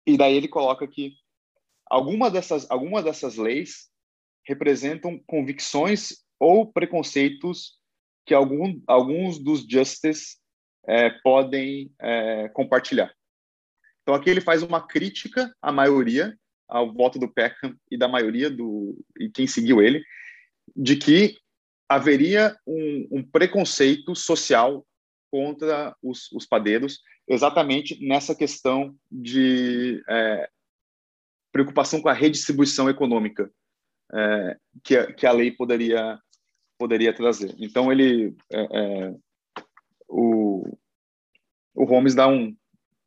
E 0.06 0.16
daí 0.16 0.34
ele 0.34 0.48
coloca 0.48 0.86
que 0.88 1.14
alguma 1.86 2.30
dessas, 2.30 2.68
alguma 2.70 3.02
dessas 3.02 3.36
leis 3.36 3.90
representam 4.46 5.22
convicções 5.26 6.24
ou 6.38 6.72
preconceitos 6.72 7.78
que 8.26 8.34
algum, 8.34 8.80
alguns 8.86 9.38
dos 9.38 9.60
justices 9.60 10.38
é, 10.86 11.10
podem 11.22 11.92
é, 12.00 12.48
compartilhar. 12.48 13.12
Então 14.02 14.14
aqui 14.14 14.30
ele 14.30 14.40
faz 14.40 14.62
uma 14.62 14.86
crítica 14.86 15.54
à 15.60 15.70
maioria 15.70 16.36
ao 16.70 16.92
voto 16.92 17.18
do 17.18 17.28
Peckham 17.28 17.74
e 17.90 17.96
da 17.96 18.08
maioria 18.08 18.48
do 18.48 18.98
e 19.18 19.28
quem 19.28 19.46
seguiu 19.46 19.82
ele, 19.82 20.02
de 20.76 20.96
que 20.96 21.36
haveria 21.88 22.56
um, 22.66 23.08
um 23.10 23.22
preconceito 23.22 24.14
social 24.14 24.86
contra 25.30 25.94
os, 26.02 26.30
os, 26.32 26.46
padeiros, 26.46 27.00
exatamente 27.28 27.98
nessa 28.06 28.34
questão 28.34 28.94
de 29.10 30.02
é, 30.08 30.48
preocupação 31.52 32.00
com 32.00 32.08
a 32.08 32.12
redistribuição 32.12 32.88
econômica 32.88 33.50
é, 34.12 34.56
que, 34.82 34.96
a, 34.96 35.12
que 35.12 35.26
a 35.26 35.32
lei 35.32 35.50
poderia 35.50 36.18
poderia 36.78 37.12
trazer. 37.12 37.54
Então 37.58 37.92
ele 37.92 38.34
é, 38.50 38.62
é 38.62 39.14
o, 40.08 40.64
o 41.74 41.84
Holmes 41.84 42.14
dá 42.14 42.26
um, 42.26 42.56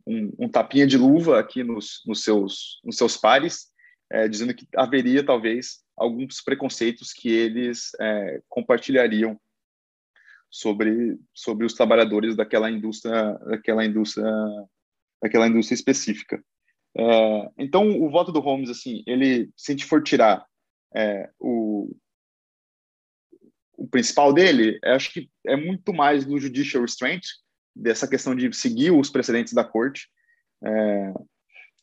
um, 0.05 0.31
um, 0.39 0.49
tapinha 0.49 0.85
de 0.85 0.97
luva 0.97 1.39
aqui 1.39 1.63
nos, 1.63 2.01
nos, 2.05 2.23
seus, 2.23 2.79
nos 2.83 2.97
seus 2.97 3.17
pares, 3.17 3.67
é, 4.11 4.27
dizendo 4.27 4.53
que 4.53 4.67
haveria 4.75 5.25
talvez 5.25 5.83
alguns 5.97 6.41
preconceitos 6.41 7.13
que 7.13 7.29
eles 7.29 7.91
é, 7.99 8.41
compartilhariam 8.49 9.39
sobre, 10.49 11.17
sobre 11.33 11.65
os 11.65 11.73
trabalhadores 11.73 12.35
daquela 12.35 12.69
indústria, 12.69 13.33
daquela 13.39 13.85
indústria, 13.85 14.31
daquela 15.21 15.47
indústria 15.47 15.75
específica. 15.75 16.43
É, 16.95 17.49
então, 17.57 17.89
o 18.01 18.09
voto 18.09 18.31
do 18.31 18.39
Holmes, 18.39 18.69
assim, 18.69 19.03
ele, 19.07 19.51
se 19.57 19.71
a 19.71 19.73
gente 19.73 19.85
for 19.85 20.03
tirar 20.03 20.45
é, 20.95 21.29
o, 21.39 21.95
o 23.75 23.87
principal 23.87 24.31
dele, 24.31 24.79
acho 24.83 25.11
que 25.11 25.29
é 25.45 25.55
muito 25.55 25.91
mais 25.91 26.25
no 26.25 26.39
judicial 26.39 26.83
restraint, 26.83 27.23
dessa 27.75 28.07
questão 28.07 28.35
de 28.35 28.51
seguir 28.53 28.91
os 28.91 29.09
precedentes 29.09 29.53
da 29.53 29.63
corte, 29.63 30.07
é, 30.63 31.13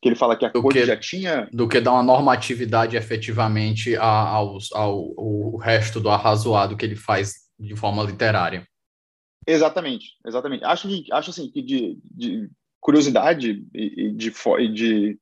que 0.00 0.08
ele 0.08 0.16
fala 0.16 0.36
que 0.36 0.44
a 0.44 0.48
do 0.48 0.62
corte 0.62 0.80
que, 0.80 0.86
já 0.86 0.96
tinha... 0.96 1.48
Do 1.52 1.68
que 1.68 1.80
dar 1.80 1.92
uma 1.92 2.02
normatividade 2.02 2.96
efetivamente 2.96 3.96
ao, 3.96 4.58
ao, 4.72 5.14
ao 5.18 5.56
resto 5.56 6.00
do 6.00 6.08
arrazoado 6.08 6.76
que 6.76 6.84
ele 6.84 6.96
faz 6.96 7.34
de 7.58 7.76
forma 7.76 8.02
literária. 8.02 8.66
Exatamente, 9.46 10.16
exatamente. 10.26 10.64
Acho, 10.64 10.88
acho 11.12 11.30
assim, 11.30 11.50
que 11.50 11.62
de, 11.62 11.98
de 12.04 12.50
curiosidade 12.80 13.62
e, 13.74 14.12
de, 14.12 14.32
de 14.72 15.18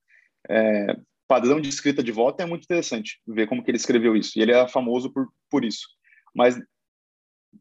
é, 0.48 0.96
padrão 1.26 1.60
de 1.60 1.68
escrita 1.68 2.02
de 2.02 2.12
voto 2.12 2.40
é 2.40 2.46
muito 2.46 2.64
interessante 2.64 3.20
ver 3.26 3.46
como 3.46 3.62
que 3.62 3.70
ele 3.70 3.78
escreveu 3.78 4.16
isso. 4.16 4.38
E 4.38 4.42
ele 4.42 4.52
é 4.52 4.68
famoso 4.68 5.12
por, 5.12 5.28
por 5.50 5.64
isso. 5.64 5.86
Mas 6.34 6.56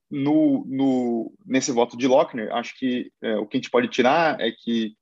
no, 0.09 0.65
no, 0.67 1.33
nesse 1.45 1.71
voto 1.71 1.97
de 1.97 2.07
Lochner, 2.07 2.53
acho 2.53 2.77
que 2.77 3.11
é, 3.21 3.35
o 3.37 3.45
que 3.45 3.57
a 3.57 3.59
gente 3.59 3.69
pode 3.69 3.87
tirar 3.89 4.39
é 4.39 4.51
que 4.51 4.95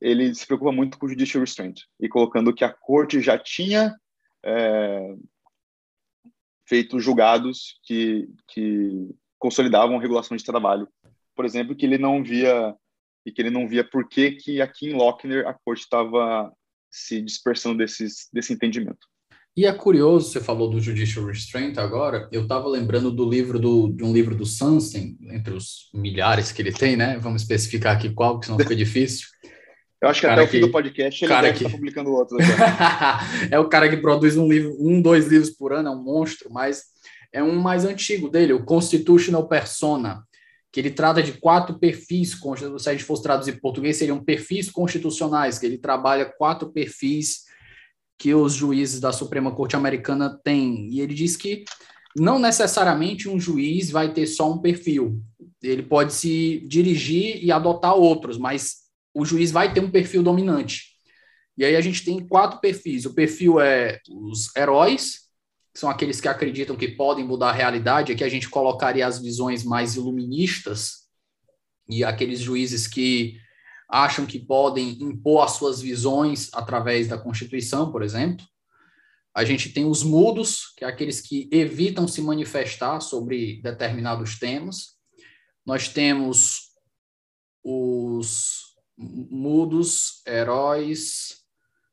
ele 0.00 0.34
se 0.34 0.46
preocupa 0.46 0.72
muito 0.72 0.98
com 0.98 1.06
o 1.06 1.08
judicial 1.08 1.40
restraint 1.40 1.80
e 1.98 2.08
colocando 2.08 2.54
que 2.54 2.64
a 2.64 2.72
corte 2.72 3.20
já 3.20 3.38
tinha 3.38 3.94
é, 4.44 5.14
feito 6.68 7.00
julgados 7.00 7.78
que, 7.84 8.28
que 8.48 9.10
consolidavam 9.38 9.98
regulação 9.98 10.36
de 10.36 10.44
trabalho, 10.44 10.88
por 11.34 11.44
exemplo, 11.44 11.74
que 11.74 11.86
ele 11.86 11.98
não 11.98 12.22
via 12.22 12.74
e 13.24 13.32
que 13.32 13.42
ele 13.42 13.50
não 13.50 13.68
via 13.68 13.84
por 13.84 14.08
que, 14.08 14.32
que 14.32 14.60
aqui 14.62 14.88
em 14.88 14.94
Lochner 14.94 15.46
a 15.46 15.54
corte 15.54 15.82
estava 15.82 16.52
se 16.90 17.20
dispersando 17.20 17.78
desses, 17.78 18.28
desse 18.32 18.52
entendimento. 18.52 19.06
E 19.56 19.66
é 19.66 19.72
curioso, 19.72 20.30
você 20.30 20.40
falou 20.40 20.70
do 20.70 20.80
judicial 20.80 21.26
restraint 21.26 21.76
agora, 21.76 22.28
eu 22.30 22.42
estava 22.42 22.68
lembrando 22.68 23.10
do 23.10 23.28
livro 23.28 23.58
do, 23.58 23.88
de 23.88 24.04
um 24.04 24.12
livro 24.12 24.34
do 24.34 24.46
Sunstein, 24.46 25.18
entre 25.32 25.52
os 25.52 25.90
milhares 25.92 26.52
que 26.52 26.62
ele 26.62 26.72
tem, 26.72 26.96
né? 26.96 27.18
Vamos 27.18 27.42
especificar 27.42 27.96
aqui 27.96 28.10
qual, 28.10 28.38
que 28.38 28.46
senão 28.46 28.58
fica 28.58 28.74
difícil. 28.76 29.26
Eu 30.00 30.08
acho 30.08 30.20
que 30.20 30.26
até 30.26 30.42
o 30.42 30.46
fim 30.46 30.60
do 30.60 30.70
podcast 30.70 31.24
ele 31.24 31.34
deve 31.34 31.58
que... 31.58 31.64
estar 31.64 31.76
publicando 31.76 32.10
outros. 32.12 32.42
é 33.50 33.58
o 33.58 33.68
cara 33.68 33.88
que 33.88 33.96
produz 33.96 34.36
um 34.36 34.48
livro, 34.48 34.74
um, 34.80 35.02
dois 35.02 35.26
livros 35.26 35.50
por 35.50 35.72
ano, 35.72 35.88
é 35.88 35.92
um 35.92 36.02
monstro, 36.02 36.48
mas 36.50 36.84
é 37.32 37.42
um 37.42 37.56
mais 37.56 37.84
antigo 37.84 38.28
dele, 38.28 38.52
o 38.52 38.64
Constitutional 38.64 39.46
Persona, 39.46 40.22
que 40.72 40.80
ele 40.80 40.90
trata 40.90 41.22
de 41.22 41.32
quatro 41.32 41.78
perfis, 41.78 42.38
se 42.78 42.88
a 42.88 42.92
gente 42.92 43.04
fosse 43.04 43.22
traduzir 43.22 43.54
em 43.54 43.60
português, 43.60 43.96
seriam 43.96 44.22
perfis 44.22 44.70
constitucionais, 44.70 45.58
que 45.58 45.66
ele 45.66 45.76
trabalha 45.76 46.24
quatro 46.24 46.70
perfis 46.70 47.49
que 48.20 48.34
os 48.34 48.52
juízes 48.52 49.00
da 49.00 49.12
Suprema 49.12 49.50
Corte 49.50 49.74
Americana 49.74 50.38
têm. 50.44 50.90
E 50.90 51.00
ele 51.00 51.14
diz 51.14 51.38
que 51.38 51.64
não 52.14 52.38
necessariamente 52.38 53.30
um 53.30 53.40
juiz 53.40 53.90
vai 53.90 54.12
ter 54.12 54.26
só 54.26 54.52
um 54.52 54.58
perfil. 54.58 55.22
Ele 55.62 55.82
pode 55.82 56.12
se 56.12 56.62
dirigir 56.68 57.42
e 57.42 57.50
adotar 57.50 57.94
outros, 57.94 58.36
mas 58.36 58.80
o 59.14 59.24
juiz 59.24 59.50
vai 59.50 59.72
ter 59.72 59.80
um 59.80 59.90
perfil 59.90 60.22
dominante. 60.22 60.90
E 61.56 61.64
aí 61.64 61.74
a 61.74 61.80
gente 61.80 62.04
tem 62.04 62.20
quatro 62.20 62.60
perfis. 62.60 63.06
O 63.06 63.14
perfil 63.14 63.58
é 63.58 63.98
os 64.10 64.54
heróis, 64.54 65.20
que 65.72 65.80
são 65.80 65.88
aqueles 65.88 66.20
que 66.20 66.28
acreditam 66.28 66.76
que 66.76 66.88
podem 66.88 67.24
mudar 67.24 67.48
a 67.48 67.54
realidade. 67.54 68.12
Aqui 68.12 68.22
a 68.22 68.28
gente 68.28 68.50
colocaria 68.50 69.06
as 69.06 69.18
visões 69.18 69.64
mais 69.64 69.96
iluministas 69.96 71.06
e 71.88 72.04
aqueles 72.04 72.40
juízes 72.40 72.86
que 72.86 73.38
acham 73.90 74.24
que 74.24 74.38
podem 74.38 74.90
impor 75.02 75.44
as 75.44 75.52
suas 75.52 75.80
visões 75.80 76.48
através 76.54 77.08
da 77.08 77.18
Constituição, 77.18 77.90
por 77.90 78.02
exemplo. 78.02 78.46
A 79.34 79.44
gente 79.44 79.70
tem 79.70 79.84
os 79.84 80.02
mudos, 80.02 80.72
que 80.76 80.84
é 80.84 80.88
aqueles 80.88 81.20
que 81.20 81.48
evitam 81.52 82.06
se 82.06 82.22
manifestar 82.22 83.00
sobre 83.00 83.60
determinados 83.62 84.38
temas. 84.38 84.96
Nós 85.66 85.88
temos 85.88 86.70
os 87.64 88.76
mudos, 88.96 90.22
heróis, 90.26 91.40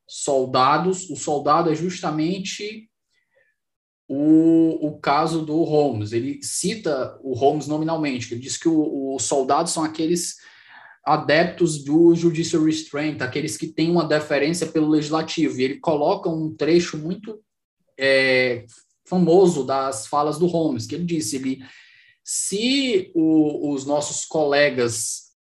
soldados. 0.06 1.08
O 1.10 1.16
soldado 1.16 1.70
é 1.70 1.74
justamente 1.74 2.90
o, 4.08 4.88
o 4.88 4.98
caso 4.98 5.44
do 5.44 5.62
Holmes. 5.62 6.12
Ele 6.12 6.42
cita 6.42 7.18
o 7.22 7.34
Holmes 7.34 7.66
nominalmente, 7.66 8.32
ele 8.32 8.40
diz 8.40 8.56
que 8.56 8.68
os 8.68 9.22
soldados 9.24 9.72
são 9.72 9.84
aqueles 9.84 10.36
adeptos 11.08 11.82
do 11.82 12.14
judicial 12.14 12.62
restraint, 12.62 13.22
aqueles 13.22 13.56
que 13.56 13.66
têm 13.66 13.90
uma 13.90 14.06
deferência 14.06 14.66
pelo 14.66 14.90
legislativo. 14.90 15.58
E 15.58 15.62
ele 15.62 15.80
coloca 15.80 16.28
um 16.28 16.54
trecho 16.54 16.98
muito 16.98 17.42
é, 17.98 18.66
famoso 19.06 19.64
das 19.64 20.06
falas 20.06 20.38
do 20.38 20.46
Holmes, 20.46 20.86
que 20.86 20.94
ele 20.94 21.06
disse: 21.06 21.36
ele, 21.36 21.64
se 22.22 23.10
o, 23.14 23.72
os 23.72 23.86
nossos 23.86 24.26
colegas 24.26 25.32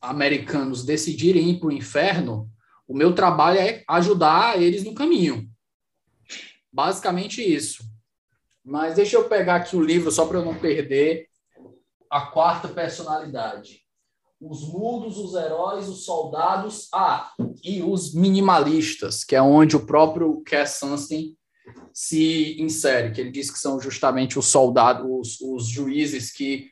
americanos 0.00 0.84
decidirem 0.84 1.50
ir 1.50 1.58
para 1.58 1.68
o 1.70 1.72
inferno, 1.72 2.48
o 2.86 2.96
meu 2.96 3.12
trabalho 3.12 3.58
é 3.58 3.82
ajudar 3.88 4.62
eles 4.62 4.84
no 4.84 4.94
caminho. 4.94 5.50
Basicamente 6.72 7.42
isso. 7.42 7.82
Mas 8.64 8.94
deixa 8.94 9.16
eu 9.16 9.28
pegar 9.28 9.56
aqui 9.56 9.74
o 9.74 9.82
livro 9.82 10.12
só 10.12 10.24
para 10.24 10.38
eu 10.38 10.44
não 10.44 10.54
perder 10.54 11.26
a 12.08 12.26
quarta 12.26 12.68
personalidade 12.68 13.85
os 14.40 14.68
mudos, 14.68 15.18
os 15.18 15.34
heróis, 15.34 15.88
os 15.88 16.04
soldados, 16.04 16.88
ah, 16.92 17.32
e 17.64 17.82
os 17.82 18.14
minimalistas, 18.14 19.24
que 19.24 19.34
é 19.34 19.40
onde 19.40 19.76
o 19.76 19.86
próprio 19.86 20.42
Cass 20.44 20.78
Sunstein 20.78 21.34
se 21.92 22.60
insere, 22.60 23.12
que 23.12 23.20
ele 23.20 23.30
diz 23.30 23.50
que 23.50 23.58
são 23.58 23.80
justamente 23.80 24.38
os 24.38 24.46
soldados, 24.46 25.06
os, 25.08 25.40
os 25.40 25.68
juízes 25.68 26.30
que 26.30 26.68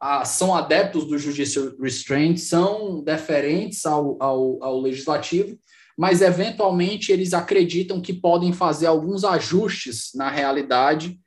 ah, 0.00 0.24
são 0.24 0.54
adeptos 0.54 1.06
do 1.06 1.18
judicial 1.18 1.72
restraint, 1.80 2.38
são 2.38 3.02
deferentes 3.02 3.84
ao, 3.86 4.16
ao, 4.22 4.62
ao 4.62 4.80
legislativo, 4.80 5.58
mas 5.96 6.22
eventualmente 6.22 7.10
eles 7.10 7.34
acreditam 7.34 8.00
que 8.00 8.12
podem 8.12 8.52
fazer 8.52 8.86
alguns 8.86 9.24
ajustes 9.24 10.10
na 10.14 10.30
realidade 10.30 11.18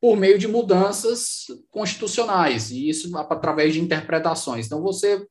por 0.00 0.16
meio 0.16 0.38
de 0.38 0.46
mudanças 0.46 1.46
constitucionais, 1.70 2.70
e 2.70 2.88
isso 2.88 3.16
através 3.16 3.74
de 3.74 3.80
interpretações. 3.80 4.66
Então, 4.66 4.82
você. 4.82 5.26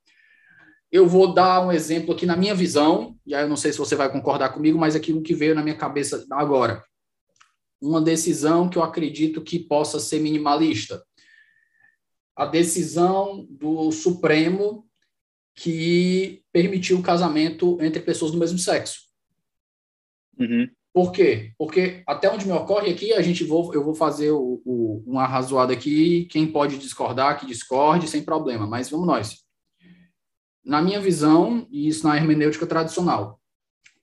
Eu 0.90 1.06
vou 1.06 1.34
dar 1.34 1.66
um 1.68 1.72
exemplo 1.72 2.14
aqui 2.14 2.26
na 2.26 2.38
minha 2.38 2.56
visão, 2.56 3.18
e 3.26 3.36
aí 3.36 3.44
eu 3.44 3.50
não 3.50 3.58
sei 3.58 3.74
se 3.74 3.78
você 3.78 3.94
vai 3.94 4.10
concordar 4.10 4.54
comigo, 4.54 4.80
mas 4.80 4.96
aquilo 4.96 5.22
que 5.22 5.36
veio 5.36 5.54
na 5.54 5.62
minha 5.62 5.76
cabeça 5.76 6.26
agora. 6.32 6.82
Uma 7.82 8.02
decisão 8.02 8.70
que 8.70 8.78
eu 8.78 8.84
acredito 8.84 9.42
que 9.42 9.60
possa 9.60 10.00
ser 10.00 10.22
minimalista. 10.22 11.04
A 12.34 12.46
decisão 12.46 13.46
do 13.50 13.92
Supremo 13.92 14.88
que 15.54 16.44
permitiu 16.54 17.00
o 17.00 17.04
casamento 17.04 17.78
entre 17.82 18.00
pessoas 18.00 18.32
do 18.32 18.38
mesmo 18.38 18.60
sexo. 18.60 19.08
Uhum. 20.40 20.70
Por 20.98 21.12
quê? 21.12 21.54
Porque 21.60 22.02
até 22.08 22.28
onde 22.28 22.48
me 22.48 22.54
ocorre 22.54 22.90
aqui, 22.90 23.14
a 23.14 23.22
gente 23.22 23.44
vou, 23.44 23.72
eu 23.72 23.84
vou 23.84 23.94
fazer 23.94 24.32
o, 24.32 24.60
o, 24.66 25.04
um 25.06 25.20
arrazoado 25.20 25.72
aqui, 25.72 26.26
quem 26.26 26.52
pode 26.52 26.80
discordar, 26.80 27.40
que 27.40 27.46
discorde, 27.46 28.08
sem 28.08 28.24
problema, 28.24 28.66
mas 28.66 28.90
vamos 28.90 29.06
nós. 29.06 29.44
Na 30.66 30.82
minha 30.82 31.00
visão, 31.00 31.68
e 31.70 31.88
isso 31.88 32.08
na 32.08 32.18
hermenêutica 32.18 32.66
tradicional, 32.66 33.40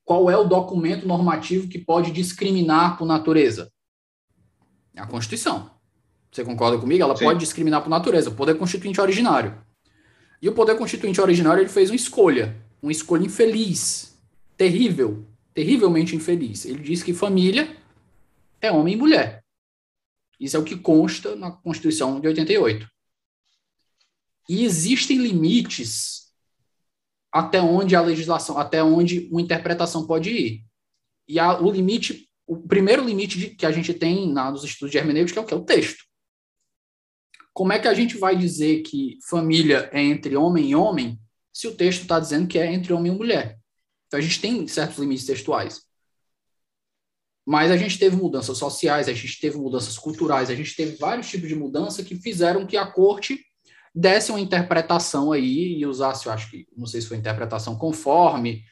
qual 0.05 0.31
é 0.31 0.37
o 0.37 0.45
documento 0.45 1.05
normativo 1.05 1.67
que 1.67 1.81
pode 1.81 2.13
discriminar 2.13 2.97
por 2.97 3.07
natureza? 3.07 3.73
A 4.97 5.05
Constituição. 5.05 5.73
Você 6.31 6.45
concorda 6.45 6.79
comigo? 6.79 7.03
Ela 7.03 7.17
Sim. 7.17 7.25
pode 7.25 7.41
discriminar 7.41 7.83
por 7.83 7.91
natureza, 7.91 8.31
o 8.31 8.37
poder 8.37 8.57
constituinte 8.57 9.01
originário. 9.01 9.61
E 10.41 10.49
o 10.49 10.53
poder 10.53 10.79
constituinte 10.79 11.21
originário 11.21 11.61
ele 11.61 11.69
fez 11.69 11.91
uma 11.91 11.97
escolha, 11.97 12.55
uma 12.81 12.93
escolha 12.93 13.27
infeliz, 13.27 14.17
terrível, 14.57 15.27
terrivelmente 15.55 16.17
infeliz. 16.17 16.65
Ele 16.65 16.83
diz 16.83 17.03
que 17.03 17.15
família 17.15 17.77
é 18.61 18.71
homem 18.71 18.95
e 18.95 18.97
mulher. 18.97 19.45
Isso 20.39 20.57
é 20.57 20.61
o 20.61 20.65
que 20.65 20.77
consta 20.77 21.37
na 21.37 21.53
Constituição 21.53 22.21
de 22.21 22.27
88. 22.27 22.87
E 24.49 24.65
existem 24.65 25.17
limites 25.17 26.33
até 27.33 27.61
onde 27.61 27.97
a 27.97 28.01
legislação, 28.01 28.59
até 28.59 28.83
onde 28.83 29.29
uma 29.31 29.41
interpretação 29.41 30.07
pode 30.07 30.31
ir. 30.31 30.65
E 31.27 31.39
a, 31.39 31.59
o 31.61 31.71
limite, 31.71 32.29
o 32.47 32.59
primeiro 32.59 33.05
limite 33.05 33.39
de, 33.39 33.51
que 33.51 33.65
a 33.65 33.73
gente 33.73 33.95
tem 33.95 34.31
na, 34.31 34.51
nos 34.51 34.65
estudos 34.65 34.93
de 34.93 34.99
hermenêutica 34.99 35.41
é 35.41 35.43
o 35.43 35.47
que? 35.47 35.55
É 35.55 35.57
o 35.57 35.65
texto. 35.65 36.05
Como 37.53 37.73
é 37.73 37.79
que 37.79 37.89
a 37.89 37.95
gente 37.95 38.19
vai 38.19 38.37
dizer 38.37 38.83
que 38.83 39.19
família 39.29 39.89
é 39.93 40.03
entre 40.03 40.37
homem 40.37 40.71
e 40.71 40.75
homem 40.75 41.19
se 41.55 41.69
o 41.69 41.75
texto 41.77 42.03
está 42.03 42.19
dizendo 42.19 42.49
que 42.49 42.59
é 42.59 42.73
entre 42.73 42.93
homem 42.93 43.13
e 43.13 43.17
mulher. 43.17 43.59
Então 44.15 44.21
a 44.21 44.23
gente 44.23 44.41
tem 44.41 44.65
certos 44.69 44.99
limites 44.99 45.27
textuais. 45.27 45.83
Mas 47.45 47.69
a 47.73 47.77
gente 47.77 47.99
teve 47.99 48.15
mudanças 48.15 48.57
sociais, 48.57 49.09
a 49.09 49.13
gente 49.13 49.41
teve 49.41 49.59
mudanças 49.59 49.99
culturais, 49.99 50.51
a 50.51 50.55
gente 50.55 50.77
teve 50.77 50.97
vários 50.97 51.29
tipos 51.29 51.49
de 51.49 51.57
mudança 51.57 52.05
que 52.05 52.15
fizeram 52.15 52.65
que 52.65 52.77
a 52.77 52.87
corte 52.87 53.45
desse 53.93 54.31
uma 54.31 54.39
interpretação 54.39 55.33
aí 55.33 55.79
e 55.79 55.85
usasse, 55.85 56.27
eu 56.27 56.33
acho 56.33 56.49
que, 56.49 56.65
não 56.77 56.87
sei 56.87 57.01
se 57.01 57.09
foi 57.09 57.17
interpretação 57.17 57.77
conforme, 57.77 58.63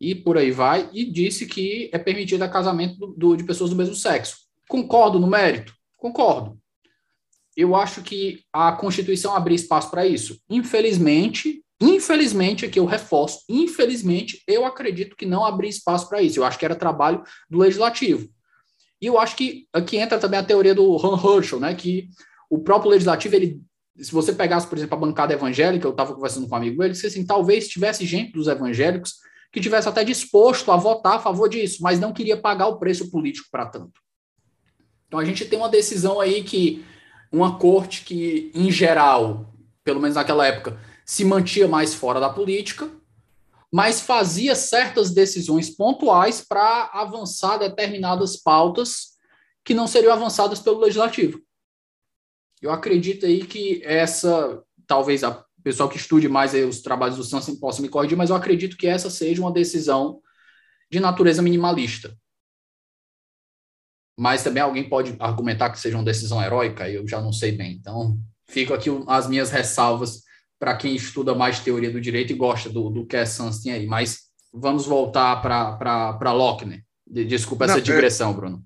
e 0.00 0.14
por 0.14 0.38
aí 0.38 0.50
vai, 0.50 0.88
e 0.94 1.04
disse 1.04 1.44
que 1.44 1.90
é 1.92 1.98
permitido 1.98 2.48
casamento 2.48 2.96
do, 2.96 3.06
do, 3.08 3.36
de 3.36 3.44
pessoas 3.44 3.68
do 3.68 3.76
mesmo 3.76 3.94
sexo. 3.94 4.38
Concordo 4.66 5.20
no 5.20 5.26
mérito? 5.26 5.76
Concordo. 5.94 6.58
Eu 7.54 7.76
acho 7.76 8.02
que 8.02 8.42
a 8.50 8.72
Constituição 8.72 9.36
abria 9.36 9.56
espaço 9.56 9.90
para 9.90 10.06
isso. 10.06 10.40
Infelizmente, 10.48 11.62
infelizmente, 11.80 12.66
aqui 12.66 12.78
eu 12.78 12.84
reforço, 12.84 13.40
infelizmente, 13.48 14.42
eu 14.46 14.66
acredito 14.66 15.16
que 15.16 15.24
não 15.24 15.44
abria 15.44 15.70
espaço 15.70 16.08
para 16.08 16.20
isso. 16.20 16.38
Eu 16.38 16.44
acho 16.44 16.58
que 16.58 16.64
era 16.64 16.76
trabalho 16.76 17.22
do 17.48 17.58
legislativo. 17.58 18.28
E 19.00 19.06
eu 19.06 19.18
acho 19.18 19.34
que 19.34 19.66
aqui 19.72 19.96
entra 19.96 20.18
também 20.18 20.38
a 20.38 20.44
teoria 20.44 20.74
do 20.74 20.96
Han 20.96 21.16
Herschel, 21.16 21.58
né, 21.58 21.74
que 21.74 22.08
o 22.50 22.58
próprio 22.58 22.90
legislativo, 22.90 23.34
ele, 23.34 23.60
se 23.96 24.12
você 24.12 24.32
pegasse, 24.32 24.66
por 24.66 24.76
exemplo, 24.76 24.96
a 24.96 25.00
bancada 25.00 25.32
evangélica, 25.32 25.86
eu 25.86 25.92
estava 25.92 26.14
conversando 26.14 26.46
com 26.46 26.54
um 26.54 26.58
amigo, 26.58 26.82
ele 26.82 26.92
disse 26.92 27.06
assim, 27.06 27.24
talvez 27.24 27.68
tivesse 27.68 28.04
gente 28.04 28.32
dos 28.32 28.46
evangélicos 28.46 29.14
que 29.52 29.60
tivesse 29.60 29.88
até 29.88 30.04
disposto 30.04 30.70
a 30.70 30.76
votar 30.76 31.14
a 31.14 31.18
favor 31.18 31.48
disso, 31.48 31.82
mas 31.82 31.98
não 31.98 32.12
queria 32.12 32.36
pagar 32.36 32.66
o 32.66 32.78
preço 32.78 33.10
político 33.10 33.48
para 33.50 33.66
tanto. 33.66 34.00
Então 35.08 35.18
a 35.18 35.24
gente 35.24 35.44
tem 35.44 35.58
uma 35.58 35.68
decisão 35.68 36.20
aí 36.20 36.44
que 36.44 36.84
uma 37.32 37.58
corte 37.58 38.04
que, 38.04 38.50
em 38.54 38.70
geral, 38.70 39.52
pelo 39.82 40.00
menos 40.00 40.16
naquela 40.16 40.46
época, 40.46 40.78
se 41.10 41.24
mantinha 41.24 41.66
mais 41.66 41.92
fora 41.92 42.20
da 42.20 42.30
política, 42.30 42.88
mas 43.72 44.00
fazia 44.00 44.54
certas 44.54 45.10
decisões 45.10 45.68
pontuais 45.68 46.40
para 46.40 46.88
avançar 46.92 47.58
determinadas 47.58 48.36
pautas 48.36 49.18
que 49.64 49.74
não 49.74 49.88
seriam 49.88 50.12
avançadas 50.12 50.60
pelo 50.60 50.78
legislativo. 50.78 51.42
Eu 52.62 52.70
acredito 52.70 53.26
aí 53.26 53.44
que 53.44 53.82
essa, 53.84 54.62
talvez 54.86 55.24
a 55.24 55.44
pessoal 55.64 55.88
que 55.88 55.96
estude 55.96 56.28
mais 56.28 56.54
os 56.54 56.80
trabalhos 56.80 57.16
do 57.16 57.24
Sanson 57.24 57.56
possa 57.56 57.82
me 57.82 57.88
corrigir, 57.88 58.16
mas 58.16 58.30
eu 58.30 58.36
acredito 58.36 58.76
que 58.76 58.86
essa 58.86 59.10
seja 59.10 59.42
uma 59.42 59.52
decisão 59.52 60.22
de 60.88 61.00
natureza 61.00 61.42
minimalista. 61.42 62.16
Mas 64.16 64.44
também 64.44 64.62
alguém 64.62 64.88
pode 64.88 65.16
argumentar 65.18 65.70
que 65.70 65.80
seja 65.80 65.96
uma 65.96 66.04
decisão 66.04 66.40
heróica, 66.40 66.88
eu 66.88 67.04
já 67.08 67.20
não 67.20 67.32
sei 67.32 67.50
bem. 67.50 67.72
Então, 67.72 68.16
fico 68.46 68.72
aqui 68.72 68.90
as 69.08 69.26
minhas 69.26 69.50
ressalvas 69.50 70.29
para 70.60 70.76
quem 70.76 70.94
estuda 70.94 71.34
mais 71.34 71.58
teoria 71.58 71.90
do 71.90 72.00
direito 72.00 72.32
e 72.32 72.36
gosta 72.36 72.68
do, 72.68 72.90
do 72.90 73.08
Sans 73.26 73.62
tem 73.62 73.72
aí. 73.72 73.86
Mas 73.86 74.28
vamos 74.52 74.84
voltar 74.84 75.40
para 75.40 76.32
Lochner. 76.32 76.84
Desculpa 77.06 77.64
essa 77.64 77.74
não, 77.74 77.80
é 77.80 77.82
digressão, 77.82 78.30
é... 78.30 78.34
Bruno. 78.34 78.64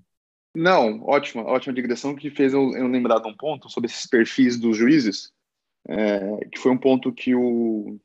Não, 0.53 1.01
ótima, 1.03 1.43
ótima 1.43 1.73
digressão 1.73 2.13
que 2.13 2.29
fez 2.29 2.53
eu, 2.53 2.71
eu 2.75 2.87
lembrar 2.87 3.19
de 3.19 3.27
um 3.27 3.35
ponto 3.35 3.69
sobre 3.69 3.89
esses 3.89 4.05
perfis 4.05 4.59
dos 4.59 4.77
juízes, 4.77 5.31
é, 5.87 6.45
que 6.51 6.59
foi 6.59 6.71
um 6.71 6.77
ponto 6.77 7.11
que 7.13 7.33
o 7.33 7.97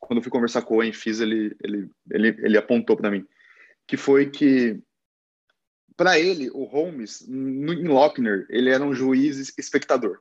quando 0.00 0.18
eu 0.18 0.22
fui 0.22 0.30
conversar 0.30 0.60
com 0.62 0.74
o 0.74 0.76
Owen 0.78 0.92
Fiz, 0.92 1.18
ele, 1.20 1.56
ele, 1.62 1.88
ele, 2.10 2.28
ele 2.42 2.58
apontou 2.58 2.94
para 2.94 3.10
mim, 3.10 3.26
que 3.86 3.96
foi 3.96 4.28
que 4.28 4.78
para 5.96 6.18
ele, 6.18 6.50
o 6.50 6.64
Holmes, 6.64 7.24
no, 7.26 7.72
em 7.72 7.88
Lochner, 7.88 8.46
ele 8.50 8.68
era 8.68 8.84
um 8.84 8.94
juiz 8.94 9.54
espectador. 9.56 10.20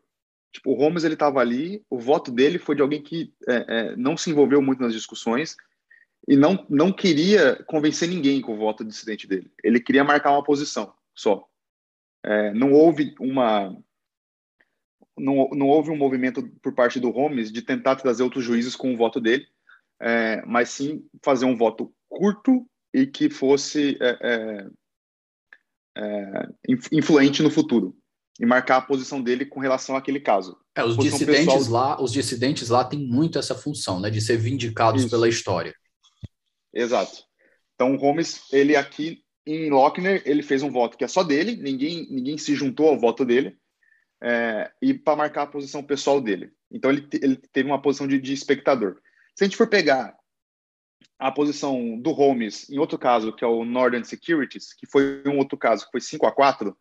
Tipo, 0.53 0.71
o 0.71 0.75
Holmes 0.75 1.03
ele 1.03 1.15
estava 1.15 1.39
ali, 1.39 1.83
o 1.89 1.97
voto 1.97 2.31
dele 2.31 2.59
foi 2.59 2.75
de 2.75 2.81
alguém 2.83 3.01
que 3.01 3.33
é, 3.47 3.65
é, 3.67 3.95
não 3.95 4.15
se 4.15 4.29
envolveu 4.29 4.61
muito 4.61 4.81
nas 4.81 4.93
discussões 4.93 5.57
e 6.27 6.37
não, 6.37 6.63
não 6.69 6.93
queria 6.93 7.55
convencer 7.65 8.07
ninguém 8.07 8.39
com 8.39 8.53
o 8.53 8.57
voto 8.57 8.85
dissidente 8.85 9.27
dele. 9.27 9.51
Ele 9.63 9.79
queria 9.79 10.03
marcar 10.03 10.31
uma 10.31 10.43
posição 10.43 10.93
só. 11.15 11.43
É, 12.23 12.53
não 12.53 12.71
houve 12.71 13.15
uma 13.19 13.75
não, 15.17 15.49
não 15.49 15.67
houve 15.67 15.89
um 15.89 15.97
movimento 15.97 16.47
por 16.61 16.73
parte 16.73 16.99
do 16.99 17.09
Holmes 17.09 17.51
de 17.51 17.61
tentar 17.61 17.95
trazer 17.95 18.21
outros 18.23 18.43
juízes 18.43 18.75
com 18.75 18.93
o 18.93 18.97
voto 18.97 19.19
dele, 19.19 19.47
é, 19.99 20.43
mas 20.45 20.69
sim 20.69 21.03
fazer 21.23 21.45
um 21.45 21.57
voto 21.57 21.93
curto 22.07 22.65
e 22.93 23.07
que 23.07 23.29
fosse 23.29 23.97
é, 23.99 24.67
é, 25.97 26.47
influente 26.91 27.41
no 27.41 27.49
futuro 27.49 27.95
e 28.39 28.45
marcar 28.45 28.77
a 28.77 28.81
posição 28.81 29.21
dele 29.21 29.45
com 29.45 29.59
relação 29.59 29.95
àquele 29.95 30.19
caso. 30.19 30.57
É, 30.75 30.83
os 30.83 30.97
dissidentes 30.97 31.53
pessoal... 31.53 31.69
lá, 31.69 32.01
os 32.01 32.11
dissidentes 32.11 32.69
lá 32.69 32.83
têm 32.83 32.99
muito 32.99 33.37
essa 33.37 33.53
função, 33.53 33.99
né, 33.99 34.09
de 34.09 34.21
ser 34.21 34.37
vindicados 34.37 35.03
Isso. 35.03 35.11
pela 35.11 35.29
história. 35.29 35.75
Exato. 36.73 37.23
Então, 37.75 37.93
o 37.93 37.97
Holmes, 37.97 38.41
ele 38.51 38.75
aqui 38.75 39.23
em 39.45 39.69
Lochner, 39.69 40.23
ele 40.25 40.41
fez 40.41 40.63
um 40.63 40.71
voto 40.71 40.97
que 40.97 41.03
é 41.03 41.07
só 41.07 41.23
dele, 41.23 41.55
ninguém, 41.55 42.07
ninguém 42.09 42.37
se 42.37 42.55
juntou 42.55 42.87
ao 42.87 42.99
voto 42.99 43.23
dele, 43.25 43.57
é, 44.21 44.71
e 44.81 44.93
para 44.93 45.17
marcar 45.17 45.43
a 45.43 45.47
posição 45.47 45.83
pessoal 45.83 46.19
dele. 46.21 46.51
Então, 46.71 46.89
ele, 46.89 47.07
ele 47.21 47.35
teve 47.35 47.69
uma 47.69 47.81
posição 47.81 48.07
de, 48.07 48.19
de 48.19 48.33
espectador. 48.33 48.99
Se 49.35 49.43
a 49.43 49.47
gente 49.47 49.57
for 49.57 49.67
pegar 49.67 50.15
a 51.19 51.31
posição 51.31 51.99
do 51.99 52.11
Holmes 52.11 52.69
em 52.69 52.79
outro 52.79 52.97
caso, 52.97 53.33
que 53.33 53.43
é 53.43 53.47
o 53.47 53.63
Northern 53.65 54.05
Securities, 54.05 54.73
que 54.73 54.87
foi 54.87 55.21
um 55.27 55.37
outro 55.37 55.57
caso, 55.57 55.85
que 55.85 55.91
foi 55.91 56.01
5 56.01 56.25
a 56.25 56.31
4 56.31 56.75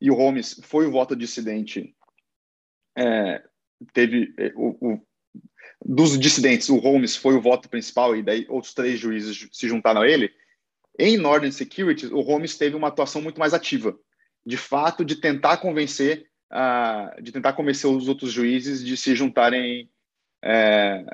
e 0.00 0.10
o 0.10 0.14
Holmes 0.14 0.60
foi 0.62 0.86
o 0.86 0.90
voto 0.90 1.16
dissidente, 1.16 1.94
é, 2.96 3.42
teve 3.92 4.34
é, 4.38 4.52
o, 4.54 4.76
o, 4.80 5.06
dos 5.84 6.18
dissidentes, 6.18 6.68
o 6.68 6.78
Holmes 6.78 7.16
foi 7.16 7.34
o 7.34 7.40
voto 7.40 7.68
principal 7.68 8.16
e 8.16 8.22
daí 8.22 8.46
outros 8.48 8.74
três 8.74 8.98
juízes 8.98 9.48
se 9.52 9.68
juntaram 9.68 10.02
a 10.02 10.08
ele. 10.08 10.32
Em 10.98 11.16
Northern 11.16 11.52
Securities, 11.52 12.10
o 12.10 12.20
Holmes 12.20 12.58
teve 12.58 12.74
uma 12.74 12.88
atuação 12.88 13.22
muito 13.22 13.38
mais 13.38 13.54
ativa, 13.54 13.96
de 14.44 14.56
fato, 14.56 15.04
de 15.04 15.16
tentar 15.16 15.58
convencer, 15.58 16.28
uh, 16.52 17.22
de 17.22 17.30
tentar 17.30 17.52
convencer 17.52 17.88
os 17.88 18.08
outros 18.08 18.32
juízes 18.32 18.84
de 18.84 18.96
se 18.96 19.14
juntarem, 19.14 19.88
é, 20.42 21.04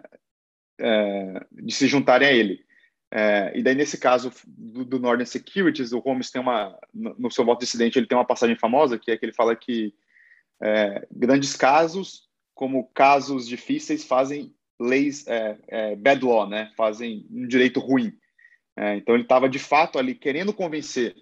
é, 0.80 1.46
de 1.52 1.74
se 1.74 1.86
juntarem 1.86 2.28
a 2.28 2.32
ele. 2.32 2.64
É, 3.16 3.52
e 3.56 3.62
daí, 3.62 3.76
nesse 3.76 3.96
caso 3.96 4.32
do, 4.44 4.84
do, 4.84 4.98
Northern 4.98 5.24
Securities, 5.24 5.92
o 5.92 6.00
Holmes 6.00 6.32
tem 6.32 6.42
uma, 6.42 6.76
no 6.92 7.30
seu 7.30 7.44
voto 7.44 7.60
dissidente, 7.60 7.96
ele 7.96 8.08
tem 8.08 8.18
uma 8.18 8.26
passagem 8.26 8.56
famosa, 8.56 8.98
que 8.98 9.12
é 9.12 9.16
que 9.16 9.24
ele 9.24 9.32
fala 9.32 9.54
que 9.54 9.94
é, 10.60 11.06
grandes 11.12 11.54
casos, 11.54 12.28
como 12.56 12.90
casos 12.92 13.46
difíceis, 13.46 14.02
fazem 14.02 14.52
leis, 14.80 15.24
é, 15.28 15.56
é 15.68 15.96
bad 15.96 16.24
law, 16.24 16.48
né? 16.48 16.72
fazem 16.76 17.24
um 17.30 17.46
direito 17.46 17.78
ruim. 17.78 18.12
É, 18.76 18.96
então, 18.96 19.14
ele 19.14 19.22
estava, 19.22 19.48
de 19.48 19.60
fato, 19.60 19.96
ali 19.96 20.16
querendo 20.16 20.52
convencer 20.52 21.14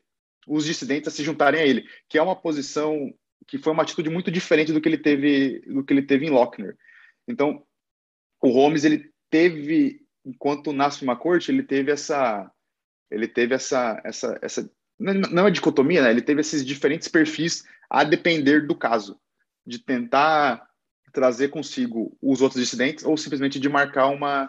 os 0.49 0.65
dissidentes 0.65 1.09
a 1.09 1.11
se 1.11 1.23
juntarem 1.23 1.61
a 1.61 1.67
ele, 1.67 1.87
que 2.09 2.17
é 2.17 2.23
uma 2.23 2.35
posição 2.35 3.13
que 3.47 3.59
foi 3.59 3.71
uma 3.71 3.83
atitude 3.83 4.09
muito 4.09 4.31
diferente 4.31 4.73
do 4.73 4.81
que 4.81 4.89
ele 4.89 4.97
teve, 4.97 5.61
do 5.67 5.85
que 5.85 5.93
ele 5.93 6.03
teve 6.03 6.25
em 6.25 6.31
Lochner. 6.31 6.75
Então, 7.29 7.63
o 8.41 8.49
Holmes, 8.49 8.85
ele 8.85 9.11
teve 9.29 10.02
enquanto 10.25 10.73
nasce 10.73 11.03
uma 11.03 11.17
corte, 11.17 11.51
ele 11.51 11.63
teve 11.63 11.91
essa 11.91 12.51
ele 13.11 13.29
teve 13.29 13.55
essa 13.55 14.01
essa 14.05 14.39
essa 14.43 14.71
não 14.99 15.47
é 15.47 15.51
dicotomia, 15.51 16.03
né? 16.03 16.11
Ele 16.11 16.23
teve 16.23 16.41
esses 16.41 16.65
diferentes 16.65 17.09
perfis 17.09 17.65
a 17.91 18.05
depender 18.05 18.67
do 18.67 18.75
caso, 18.75 19.19
de 19.67 19.79
tentar 19.79 20.67
trazer 21.13 21.49
consigo 21.49 22.17
os 22.23 22.41
outros 22.41 22.61
dissidentes 22.61 23.05
ou 23.05 23.17
simplesmente 23.17 23.59
de 23.59 23.69
marcar 23.69 24.07
uma 24.07 24.49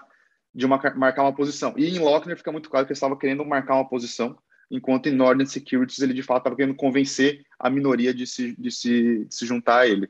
de 0.54 0.66
uma, 0.66 0.80
marcar 0.96 1.24
uma 1.24 1.36
posição. 1.36 1.74
E 1.76 1.88
em 1.88 1.98
Lochner 1.98 2.38
fica 2.38 2.52
muito 2.52 2.70
claro 2.70 2.86
que 2.86 2.92
ele 2.92 2.98
estava 2.98 3.18
querendo 3.18 3.44
marcar 3.44 3.74
uma 3.74 3.90
posição, 3.90 4.38
enquanto 4.70 5.08
em 5.08 5.12
Northern 5.12 5.50
Securities 5.50 6.00
ele 6.00 6.14
de 6.14 6.22
fato 6.22 6.40
estava 6.40 6.56
querendo 6.56 6.76
convencer 6.76 7.44
a 7.58 7.70
minoria 7.70 8.14
de 8.14 8.28
se, 8.28 8.56
de 8.56 8.70
se, 8.70 9.26
de 9.26 9.36
se 9.36 9.46
juntar 9.48 9.80
a 9.80 9.88
ele. 9.88 10.08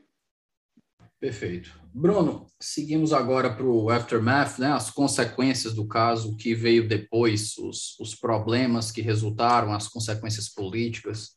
Perfeito. 1.18 1.83
Bruno, 1.96 2.48
seguimos 2.58 3.12
agora 3.12 3.54
para 3.54 3.64
o 3.64 3.88
aftermath, 3.88 4.58
né, 4.58 4.72
as 4.72 4.90
consequências 4.90 5.74
do 5.74 5.86
caso, 5.86 6.32
o 6.32 6.36
que 6.36 6.52
veio 6.52 6.88
depois, 6.88 7.56
os, 7.56 7.96
os 8.00 8.16
problemas 8.16 8.90
que 8.90 9.00
resultaram, 9.00 9.72
as 9.72 9.86
consequências 9.86 10.48
políticas. 10.48 11.36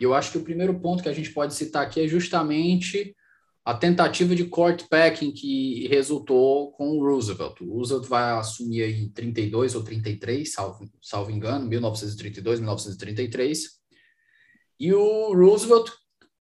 E 0.00 0.04
eu 0.04 0.12
acho 0.12 0.32
que 0.32 0.38
o 0.38 0.42
primeiro 0.42 0.80
ponto 0.80 1.04
que 1.04 1.08
a 1.08 1.12
gente 1.12 1.30
pode 1.30 1.54
citar 1.54 1.86
aqui 1.86 2.00
é 2.00 2.08
justamente 2.08 3.14
a 3.64 3.74
tentativa 3.74 4.34
de 4.34 4.46
court 4.46 4.88
packing 4.90 5.30
que 5.30 5.86
resultou 5.86 6.72
com 6.72 6.98
o 6.98 7.08
Roosevelt. 7.08 7.60
O 7.60 7.72
Roosevelt 7.72 8.08
vai 8.08 8.32
assumir 8.32 8.82
em 8.82 9.08
32 9.08 9.76
ou 9.76 9.84
33, 9.84 10.52
salvo, 10.52 10.90
salvo 11.00 11.30
engano, 11.30 11.68
1932, 11.68 12.58
1933. 12.58 13.68
E 14.80 14.92
o 14.92 15.32
Roosevelt 15.32 15.92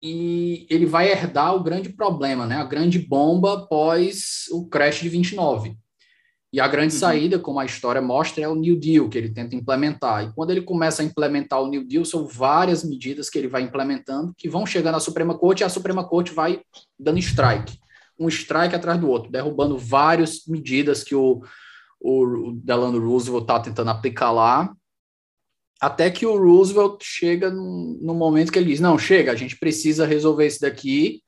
e 0.01 0.65
ele 0.69 0.85
vai 0.85 1.11
herdar 1.11 1.55
o 1.55 1.63
grande 1.63 1.89
problema, 1.89 2.45
né? 2.45 2.55
A 2.55 2.63
grande 2.63 2.99
bomba 2.99 3.53
após 3.55 4.45
o 4.51 4.67
crash 4.67 5.01
de 5.01 5.09
29. 5.09 5.75
E 6.51 6.59
a 6.59 6.67
grande 6.67 6.93
uhum. 6.93 6.99
saída, 6.99 7.37
como 7.37 7.59
a 7.59 7.65
história 7.65 8.01
mostra, 8.01 8.43
é 8.43 8.47
o 8.47 8.55
New 8.55 8.79
Deal 8.79 9.07
que 9.07 9.17
ele 9.17 9.29
tenta 9.29 9.55
implementar. 9.55 10.23
E 10.23 10.33
quando 10.33 10.49
ele 10.49 10.61
começa 10.61 11.01
a 11.01 11.05
implementar 11.05 11.61
o 11.61 11.67
New 11.67 11.85
Deal, 11.85 12.03
são 12.03 12.25
várias 12.25 12.83
medidas 12.83 13.29
que 13.29 13.37
ele 13.37 13.47
vai 13.47 13.61
implementando 13.61 14.33
que 14.35 14.49
vão 14.49 14.65
chegando 14.65 14.95
à 14.95 14.99
Suprema 14.99 15.37
Corte 15.37 15.61
e 15.61 15.63
a 15.63 15.69
Suprema 15.69 16.03
Corte 16.03 16.33
vai 16.33 16.61
dando 16.97 17.19
strike, 17.19 17.77
um 18.17 18.27
strike 18.27 18.75
atrás 18.75 18.99
do 18.99 19.07
outro, 19.09 19.31
derrubando 19.31 19.77
várias 19.77 20.45
medidas 20.47 21.03
que 21.03 21.13
o 21.13 21.43
o 21.99 22.53
Delano 22.63 22.99
Roosevelt 22.99 23.43
está 23.43 23.59
tentando 23.59 23.91
aplicar 23.91 24.31
lá, 24.31 24.73
até 25.79 26.11
que 26.11 26.25
o 26.25 26.37
Roosevelt 26.37 27.01
chega 27.03 27.49
no 27.49 28.13
momento 28.13 28.51
que 28.51 28.59
ele 28.59 28.71
diz, 28.71 28.79
não, 28.79 28.97
chega, 28.97 29.31
a 29.31 29.35
gente 29.35 29.57
precisa 29.57 30.05
resolver 30.05 30.45
isso 30.45 30.61
daqui, 30.61 31.21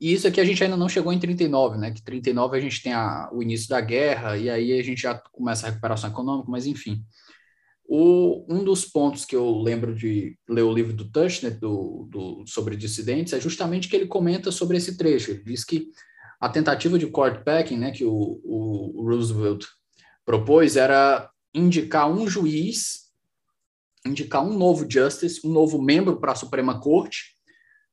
e 0.00 0.12
isso 0.12 0.26
aqui 0.26 0.40
a 0.40 0.44
gente 0.44 0.62
ainda 0.62 0.76
não 0.76 0.88
chegou 0.88 1.12
em 1.12 1.18
39, 1.18 1.78
né, 1.78 1.90
que 1.92 2.02
39 2.02 2.56
a 2.56 2.60
gente 2.60 2.82
tem 2.82 2.92
a, 2.92 3.28
o 3.32 3.42
início 3.42 3.68
da 3.68 3.80
guerra, 3.80 4.36
e 4.36 4.48
aí 4.48 4.78
a 4.78 4.82
gente 4.82 5.02
já 5.02 5.14
começa 5.14 5.66
a 5.66 5.70
recuperação 5.70 6.10
econômica, 6.10 6.50
mas 6.50 6.66
enfim. 6.66 7.04
O, 7.84 8.44
um 8.48 8.64
dos 8.64 8.84
pontos 8.84 9.24
que 9.24 9.36
eu 9.36 9.58
lembro 9.60 9.94
de 9.94 10.36
ler 10.48 10.62
o 10.62 10.72
livro 10.72 10.92
do 10.92 11.10
Tushnet, 11.10 11.58
do, 11.58 12.08
do, 12.10 12.44
sobre 12.46 12.76
dissidentes, 12.76 13.32
é 13.32 13.40
justamente 13.40 13.88
que 13.88 13.94
ele 13.94 14.06
comenta 14.06 14.50
sobre 14.50 14.76
esse 14.76 14.96
trecho. 14.96 15.30
Ele 15.30 15.44
diz 15.44 15.64
que 15.64 15.88
a 16.40 16.48
tentativa 16.48 16.98
de 16.98 17.06
court 17.06 17.44
packing, 17.44 17.76
né, 17.76 17.90
que 17.90 18.04
o, 18.04 18.40
o 18.44 19.04
Roosevelt 19.04 19.66
propôs, 20.24 20.76
era 20.76 21.30
indicar 21.54 22.10
um 22.10 22.26
juiz, 22.26 23.01
indicar 24.06 24.44
um 24.44 24.56
novo 24.56 24.88
justice, 24.88 25.40
um 25.44 25.50
novo 25.50 25.80
membro 25.80 26.18
para 26.18 26.32
a 26.32 26.36
Suprema 26.36 26.80
Corte, 26.80 27.34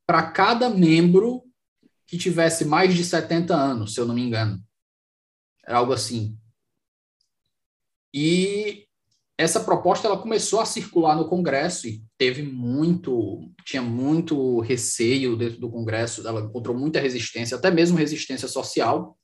para 0.06 0.32
cada 0.32 0.70
membro 0.70 1.44
que 2.08 2.18
tivesse 2.18 2.66
mais 2.66 2.96
de 2.96 3.04
70 3.04 3.56
anos, 3.56 3.94
se 3.94 4.00
eu 4.00 4.06
não 4.06 4.16
me 4.16 4.22
engano. 4.22 4.60
Era 5.64 5.78
algo 5.78 5.94
assim. 5.94 6.36
E 8.12 8.88
essa 9.38 9.60
proposta 9.60 10.08
ela 10.08 10.18
começou 10.18 10.60
a 10.60 10.66
circular 10.66 11.16
no 11.16 11.30
Congresso 11.30 11.88
e 11.88 12.04
teve 12.18 12.42
muito, 12.42 13.40
tinha 13.64 13.82
muito 13.82 14.60
receio 14.62 15.38
dentro 15.38 15.60
do 15.60 15.70
Congresso, 15.70 16.28
ela 16.28 16.42
encontrou 16.42 16.76
muita 16.76 17.00
resistência, 17.00 17.56
até 17.56 17.70
mesmo 17.70 17.98
resistência 17.98 18.48
social. 18.48 19.16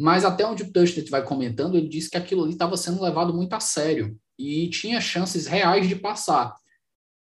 Mas 0.00 0.24
até 0.24 0.46
onde 0.46 0.62
o 0.62 0.72
Tushnet 0.72 1.10
vai 1.10 1.22
comentando, 1.22 1.76
ele 1.76 1.86
disse 1.86 2.08
que 2.08 2.16
aquilo 2.16 2.42
ali 2.42 2.52
estava 2.52 2.74
sendo 2.74 3.02
levado 3.02 3.34
muito 3.34 3.52
a 3.52 3.60
sério 3.60 4.18
e 4.38 4.70
tinha 4.70 4.98
chances 4.98 5.46
reais 5.46 5.86
de 5.86 5.94
passar. 5.94 6.54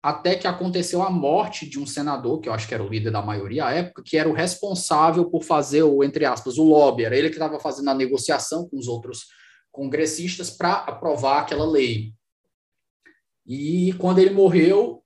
Até 0.01 0.37
que 0.37 0.47
aconteceu 0.47 1.03
a 1.03 1.09
morte 1.09 1.69
de 1.69 1.77
um 1.77 1.85
senador, 1.85 2.39
que 2.39 2.47
eu 2.47 2.53
acho 2.53 2.69
que 2.69 2.73
era 2.73 2.81
o 2.81 2.87
líder 2.87 3.11
da 3.11 3.21
maioria 3.21 3.65
à 3.65 3.73
época, 3.73 4.01
que 4.05 4.17
era 4.17 4.29
o 4.29 4.33
responsável 4.33 5.29
por 5.29 5.43
fazer 5.43 5.83
o, 5.83 6.01
entre 6.05 6.23
aspas, 6.23 6.57
o 6.57 6.63
lobby. 6.63 7.03
Era 7.03 7.17
ele 7.17 7.27
que 7.27 7.35
estava 7.35 7.59
fazendo 7.59 7.89
a 7.89 7.93
negociação 7.93 8.65
com 8.69 8.77
os 8.77 8.87
outros 8.87 9.25
congressistas 9.73 10.49
para 10.49 10.75
aprovar 10.75 11.41
aquela 11.41 11.69
lei. 11.69 12.13
E 13.45 13.91
quando 13.97 14.19
ele 14.19 14.29
morreu, 14.29 15.03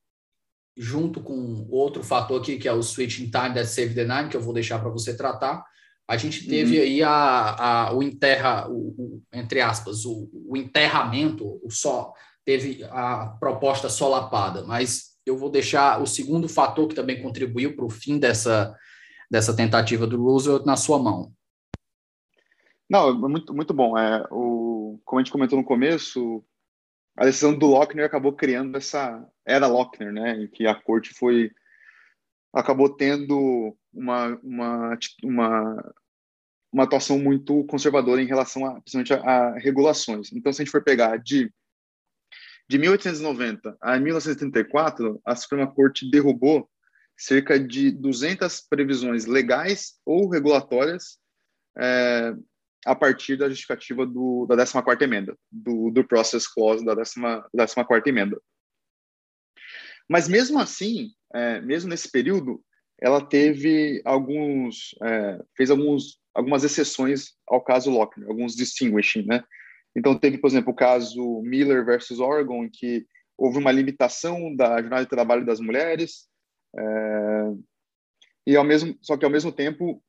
junto 0.78 1.20
com 1.20 1.68
outro 1.72 2.04
fator 2.04 2.40
aqui, 2.40 2.60
que 2.60 2.68
é 2.68 2.74
o 2.74 2.84
switching 2.84 3.32
time 3.32 3.56
that 3.56 3.66
save 3.66 3.96
the 3.96 4.06
nine, 4.06 4.30
que 4.30 4.38
eu 4.38 4.42
vou 4.42 4.54
deixar 4.54 4.78
para 4.78 4.92
você 4.92 5.18
tratar, 5.18 5.66
a 6.14 6.18
gente 6.18 6.48
teve 6.48 6.78
uhum. 6.78 6.84
aí 6.84 7.04
a, 7.04 7.10
a, 7.10 7.94
o 7.94 8.04
enterra, 8.04 8.70
o, 8.70 8.90
o, 8.98 9.24
entre 9.34 9.62
aspas, 9.62 10.06
o, 10.06 10.30
o 10.48 10.56
enterramento, 10.56 11.60
o 11.64 11.70
só 11.70 12.14
teve 12.46 12.84
a 12.92 13.36
proposta 13.40 13.90
solapada, 13.90 14.64
mas 14.64 15.14
eu 15.26 15.38
vou 15.38 15.50
deixar 15.50 16.02
o 16.02 16.06
segundo 16.06 16.48
fator 16.50 16.88
que 16.88 16.96
também 16.96 17.22
contribuiu 17.22 17.76
para 17.76 17.86
o 17.86 17.90
fim 17.90 18.20
dessa, 18.20 18.76
dessa 19.30 19.56
tentativa 19.56 20.06
do 20.06 20.22
Roosevelt 20.22 20.66
na 20.66 20.76
sua 20.76 21.00
mão. 21.00 21.34
Não, 22.90 23.18
muito, 23.18 23.54
muito 23.54 23.74
bom. 23.74 23.98
É, 23.98 24.26
o, 24.30 25.00
como 25.06 25.20
a 25.20 25.24
gente 25.24 25.32
comentou 25.32 25.58
no 25.58 25.66
começo, 25.66 26.44
a 27.18 27.26
decisão 27.26 27.58
do 27.58 27.68
Lochner 27.68 28.06
acabou 28.06 28.34
criando 28.34 28.78
essa 28.78 29.26
era 29.46 29.68
Lochner, 29.68 30.12
né, 30.12 30.44
em 30.44 30.48
que 30.48 30.68
a 30.68 30.76
corte 30.76 31.14
foi 31.14 31.52
acabou 32.54 32.96
tendo 32.96 33.76
uma 33.92 34.40
uma 34.44 34.98
uma, 35.24 35.94
uma 36.74 36.84
atuação 36.84 37.20
muito 37.20 37.64
conservadora 37.66 38.22
em 38.22 38.26
relação 38.26 38.66
a 38.66 38.82
principalmente 38.82 39.14
a, 39.14 39.18
a 39.20 39.60
regulações. 39.60 40.32
Então, 40.34 40.52
se 40.52 40.62
a 40.62 40.66
gente 40.66 40.72
for 40.72 40.84
pegar 40.84 41.18
de 41.18 41.52
de 42.68 42.78
1890 42.78 43.78
a 43.82 44.00
1934, 44.00 45.22
a 45.26 45.36
Suprema 45.36 45.72
Corte 45.72 46.10
derrubou 46.10 46.68
cerca 47.16 47.60
de 47.60 47.92
200 47.92 48.62
previsões 48.62 49.26
legais 49.26 50.00
ou 50.06 50.30
regulatórias 50.30 51.20
é, 51.78 52.34
a 52.86 52.96
partir 52.96 53.38
da 53.38 53.50
justificativa 53.50 54.06
do, 54.06 54.46
da 54.46 54.56
14ª 54.56 55.02
emenda, 55.02 55.38
do, 55.52 55.92
do 55.92 56.08
process 56.08 56.48
clause 56.48 56.84
da 56.84 56.96
14ª 56.96 58.08
emenda. 58.08 58.42
Mas 60.10 60.28
mesmo 60.28 60.60
assim, 60.60 61.12
é, 61.34 61.62
mesmo 61.62 61.90
nesse 61.90 62.10
período, 62.10 62.64
ela 63.00 63.24
teve 63.24 64.02
alguns, 64.06 64.96
é, 65.04 65.40
fez 65.56 65.70
alguns, 65.70 66.20
algumas 66.34 66.64
exceções 66.64 67.34
ao 67.48 67.62
caso 67.62 67.92
Lochner, 67.92 68.28
alguns 68.28 68.56
distinguishing, 68.56 69.26
né? 69.26 69.44
Então 69.96 70.18
teve, 70.18 70.38
por 70.38 70.48
exemplo, 70.48 70.72
o 70.72 70.76
caso 70.76 71.42
Miller 71.44 71.86
versus 71.86 72.20
Oregon, 72.20 72.66
em 72.66 72.70
que 72.70 73.06
houve 73.38 73.58
uma 73.58 73.72
limitação 73.72 74.56
da 74.56 74.82
jornada 74.82 75.04
de 75.04 75.10
trabalho 75.10 75.46
das 75.46 75.60
mulheres, 75.60 76.28
é, 76.76 77.54
e 78.48 78.56
ao 78.56 78.64
mesmo, 78.64 78.98
só 79.02 79.16
que 79.16 79.26
ao 79.26 79.32
mesmo 79.32 79.52
tempo 79.52 80.02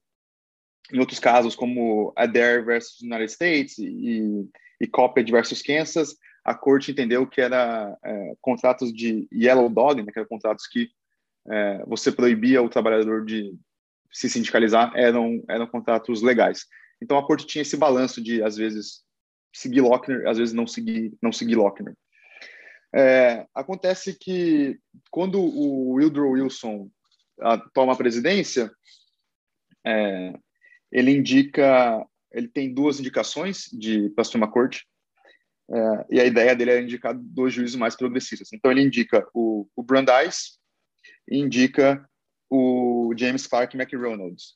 em 0.93 0.99
outros 0.99 1.19
casos, 1.19 1.55
como 1.55 2.13
Adair 2.17 2.65
versus 2.65 3.01
United 3.01 3.31
States 3.31 3.79
e, 3.79 4.47
e 4.81 5.31
versus 5.31 5.63
Kansas, 5.63 6.17
a 6.45 6.55
corte 6.55 6.91
entendeu 6.91 7.27
que 7.27 7.41
era 7.41 7.97
é, 8.05 8.35
contratos 8.41 8.93
de 8.93 9.27
yellow 9.33 9.69
dog, 9.69 10.03
né, 10.03 10.13
que 10.13 10.19
eram 10.19 10.29
contratos 10.29 10.67
que 10.67 10.91
é, 11.49 11.85
você 11.87 12.13
proibia 12.13 12.63
o 12.63 12.69
trabalhador 12.69 13.25
de 13.25 13.55
se 14.15 14.31
sindicalizar, 14.31 14.93
eram, 14.95 15.43
eram 15.49 15.67
contratos 15.67 16.23
legais. 16.23 16.67
Então 17.03 17.19
a 17.19 17.27
corte 17.27 17.47
tinha 17.47 17.63
esse 17.63 17.77
balanço 17.77 18.23
de, 18.23 18.43
às 18.43 18.57
vezes, 18.57 19.03
seguir 19.53 19.81
Lochner, 19.81 20.27
às 20.29 20.39
vezes 20.39 20.55
não 20.55 20.67
seguir, 20.67 21.13
não 21.21 21.33
seguir 21.33 21.57
Lochner. 21.57 21.95
É, 22.95 23.45
acontece 23.53 24.17
que 24.17 24.79
quando 25.11 25.41
o 25.41 25.99
Woodrow 25.99 26.31
Wilson 26.31 26.89
a, 27.41 27.59
toma 27.59 27.93
a 27.93 27.97
presidência, 27.97 28.71
é, 29.85 30.33
ele 30.93 31.11
indica, 31.11 32.07
ele 32.33 32.47
tem 32.47 32.73
duas 32.73 33.01
indicações 33.01 33.65
de 33.73 34.11
para 34.11 34.23
a 34.23 34.25
Suprema 34.25 34.51
Corte, 34.51 34.87
é, 35.69 36.07
e 36.11 36.21
a 36.21 36.25
ideia 36.25 36.55
dele 36.55 36.71
é 36.71 36.81
indicar 36.81 37.15
dois 37.17 37.53
juízes 37.53 37.75
mais 37.75 37.97
progressistas. 37.97 38.53
Então 38.53 38.71
ele 38.71 38.83
indica 38.83 39.27
o, 39.35 39.67
o 39.75 39.83
Brandeis 39.83 40.57
e 41.29 41.37
indica 41.37 42.09
o 42.55 43.15
James 43.17 43.47
Clark 43.47 43.77
McReynolds. 43.77 44.55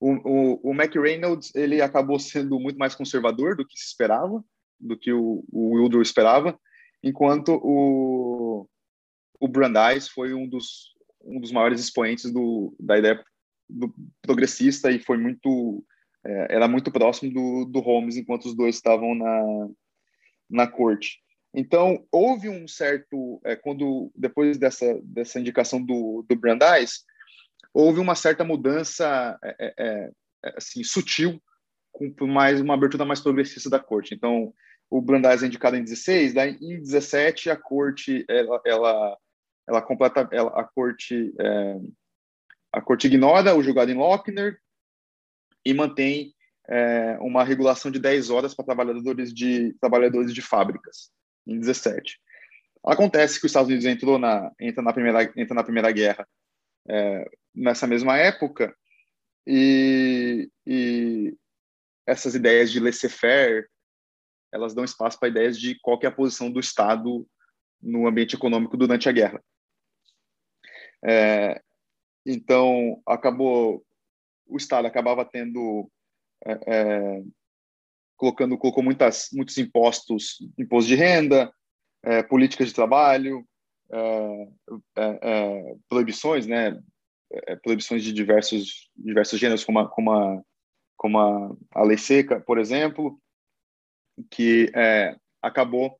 O, 0.00 0.12
o, 0.12 0.70
o 0.70 0.74
McReynolds 0.74 1.54
ele 1.54 1.80
acabou 1.80 2.18
sendo 2.18 2.58
muito 2.58 2.78
mais 2.78 2.94
conservador 2.94 3.56
do 3.56 3.66
que 3.66 3.78
se 3.78 3.86
esperava, 3.86 4.44
do 4.78 4.98
que 4.98 5.12
o, 5.12 5.44
o 5.50 6.02
esperava, 6.02 6.58
enquanto 7.02 7.58
o, 7.62 8.68
o 9.40 9.48
Brandeis 9.48 10.08
foi 10.08 10.34
um 10.34 10.46
dos, 10.48 10.94
um 11.24 11.40
dos 11.40 11.52
maiores 11.52 11.80
expoentes 11.80 12.30
do, 12.32 12.74
da 12.78 12.98
ideia 12.98 13.24
do 13.68 13.92
progressista 14.22 14.90
e 14.90 14.98
foi 14.98 15.16
muito 15.16 15.84
é, 16.24 16.54
era 16.56 16.68
muito 16.68 16.90
próximo 16.90 17.32
do, 17.32 17.64
do 17.64 17.80
Holmes 17.80 18.16
enquanto 18.16 18.46
os 18.46 18.56
dois 18.56 18.76
estavam 18.76 19.14
na, 19.14 19.68
na 20.50 20.66
corte. 20.66 21.20
Então 21.54 22.04
houve 22.12 22.48
um 22.48 22.68
certo 22.68 23.40
é, 23.44 23.56
quando 23.56 24.10
depois 24.14 24.58
dessa 24.58 25.00
dessa 25.02 25.40
indicação 25.40 25.82
do, 25.82 26.24
do 26.28 26.36
Brandeis 26.36 27.04
houve 27.76 28.00
uma 28.00 28.14
certa 28.14 28.42
mudança 28.42 29.38
é, 29.44 29.56
é, 29.60 29.74
é, 29.78 30.10
é 30.46 30.54
assim 30.56 30.82
sutil 30.82 31.38
com 31.92 32.26
mais 32.26 32.58
uma 32.58 32.72
abertura 32.72 33.04
mais 33.04 33.20
progressista 33.20 33.68
da 33.68 33.78
corte. 33.78 34.14
Então 34.14 34.52
o 34.88 35.00
Brandeis 35.02 35.42
é 35.42 35.46
indicado 35.46 35.76
em 35.76 35.84
16, 35.84 36.32
daí 36.32 36.56
em 36.60 36.80
17 36.80 37.50
a 37.50 37.56
corte 37.56 38.24
ela 38.28 38.62
ela, 38.64 39.18
ela 39.68 39.82
completa 39.82 40.26
ela, 40.32 40.58
a 40.58 40.64
corte 40.64 41.34
a 42.72 42.80
corte 42.80 43.08
ignora 43.08 43.54
o 43.54 43.62
julgado 43.62 43.90
em 43.90 43.94
Lochner 43.94 44.58
e 45.62 45.74
mantém 45.74 46.34
é, 46.68 47.18
uma 47.20 47.44
regulação 47.44 47.90
de 47.90 47.98
10 47.98 48.30
horas 48.30 48.54
para 48.54 48.64
trabalhadores 48.64 49.34
de, 49.34 49.74
trabalhadores 49.80 50.32
de 50.32 50.40
fábricas, 50.40 51.10
em 51.46 51.58
17. 51.58 52.18
Acontece 52.84 53.38
que 53.38 53.46
os 53.46 53.50
Estados 53.50 53.68
Unidos 53.68 53.86
entrou 53.86 54.18
na, 54.18 54.50
entra, 54.60 54.82
na 54.82 54.92
primeira, 54.92 55.32
entra 55.36 55.54
na 55.54 55.64
Primeira 55.64 55.90
Guerra 55.90 56.26
é, 56.88 57.28
nessa 57.54 57.86
mesma 57.86 58.16
época 58.16 58.76
e, 59.46 60.50
e 60.66 61.36
essas 62.06 62.34
ideias 62.34 62.70
de 62.70 62.80
laissez-faire 62.80 63.68
elas 64.52 64.74
dão 64.74 64.84
espaço 64.84 65.18
para 65.18 65.28
ideias 65.28 65.58
de 65.58 65.78
qual 65.80 65.98
é 66.02 66.06
a 66.06 66.12
posição 66.12 66.50
do 66.50 66.60
Estado 66.60 67.28
no 67.80 68.06
ambiente 68.06 68.34
econômico 68.34 68.76
durante 68.76 69.08
a 69.08 69.12
guerra. 69.12 69.42
É, 71.04 71.60
então, 72.24 73.02
acabou 73.06 73.84
o 74.48 74.56
Estado 74.56 74.86
acabava 74.86 75.24
tendo 75.24 75.90
é, 76.44 76.52
é, 76.66 77.22
colocando 78.16 78.56
colocou 78.56 78.82
muitas 78.82 79.28
muitos 79.32 79.58
impostos, 79.58 80.38
imposto 80.58 80.88
de 80.88 80.94
renda, 80.94 81.52
é, 82.02 82.22
políticas 82.22 82.68
de 82.68 82.74
trabalho, 82.74 83.46
proibições, 85.88 86.46
né? 86.46 86.80
proibições 87.62 88.04
de 88.04 88.12
diversos 88.12 88.88
diversos 88.96 89.38
gêneros, 89.38 89.64
como 89.64 89.78
a, 89.80 89.88
como 89.88 90.12
a, 90.12 90.42
como 90.96 91.58
a 91.72 91.82
lei 91.82 91.98
seca, 91.98 92.40
por 92.40 92.58
exemplo. 92.58 93.20
que 94.30 94.70
é, 94.74 95.16
acabou 95.42 95.98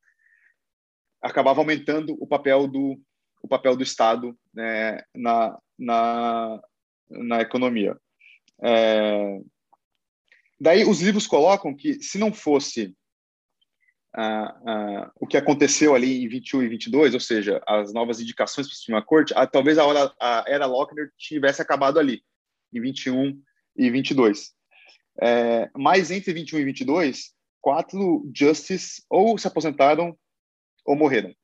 acabava 1.21 1.61
aumentando 1.61 2.17
o 2.21 2.27
papel 2.27 2.67
do 2.69 3.01
o 3.43 3.49
papel 3.49 3.77
do 3.77 3.83
Estado 3.83 4.37
né, 4.53 5.03
na, 5.15 5.57
na, 5.79 6.61
na 7.09 7.41
economia. 7.41 7.97
É, 8.61 9.41
daí 10.61 10.85
os 10.85 11.01
livros 11.01 11.27
colocam 11.27 11.77
que 11.77 12.03
se 12.03 12.19
não 12.19 12.33
fosse 12.33 12.97
o 15.21 15.27
que 15.27 15.37
aconteceu 15.37 15.95
ali 15.95 16.25
em 16.25 16.29
21 16.29 16.63
e 16.63 16.69
22, 16.69 17.15
ou 17.15 17.21
seja, 17.21 17.63
as 17.67 17.93
novas 17.93 18.21
indicações 18.21 18.67
para 18.67 18.75
a 18.75 18.77
Suprema 18.77 19.03
Corte, 19.03 19.35
talvez 19.53 19.77
a, 19.79 19.85
hora, 19.85 20.13
a 20.21 20.45
era 20.47 20.67
Lochner 20.67 21.11
tivesse 21.19 21.61
acabado 21.61 21.99
ali, 21.99 22.23
em 22.73 22.81
21 22.81 23.41
e 23.77 23.91
22. 23.91 24.55
É, 25.21 25.71
mas 25.77 26.11
entre 26.11 26.33
21 26.33 26.61
e 26.61 26.65
22, 26.65 27.35
quatro 27.61 28.31
justices 28.35 29.05
ou 29.11 29.37
se 29.37 29.47
aposentaram 29.47 30.17
ou 30.85 30.97
morreram. 30.97 31.35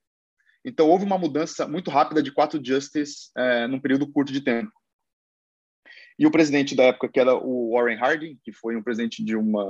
Então, 0.64 0.88
houve 0.88 1.04
uma 1.04 1.18
mudança 1.18 1.66
muito 1.66 1.90
rápida 1.90 2.22
de 2.22 2.32
quatro 2.32 2.64
justices 2.64 3.30
é, 3.36 3.66
num 3.66 3.80
período 3.80 4.10
curto 4.10 4.32
de 4.32 4.40
tempo. 4.40 4.72
E 6.18 6.26
o 6.26 6.30
presidente 6.30 6.76
da 6.76 6.84
época, 6.84 7.08
que 7.08 7.18
era 7.18 7.34
o 7.34 7.72
Warren 7.72 7.96
Harding, 7.96 8.38
que 8.44 8.52
foi 8.52 8.76
um 8.76 8.82
presidente 8.82 9.24
de 9.24 9.34
uma 9.34 9.66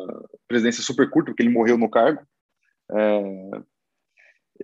presidência 0.47 0.83
super 0.83 1.09
curta, 1.09 1.31
porque 1.31 1.43
ele 1.43 1.49
morreu 1.49 1.79
no 1.79 1.89
cargo, 1.89 2.21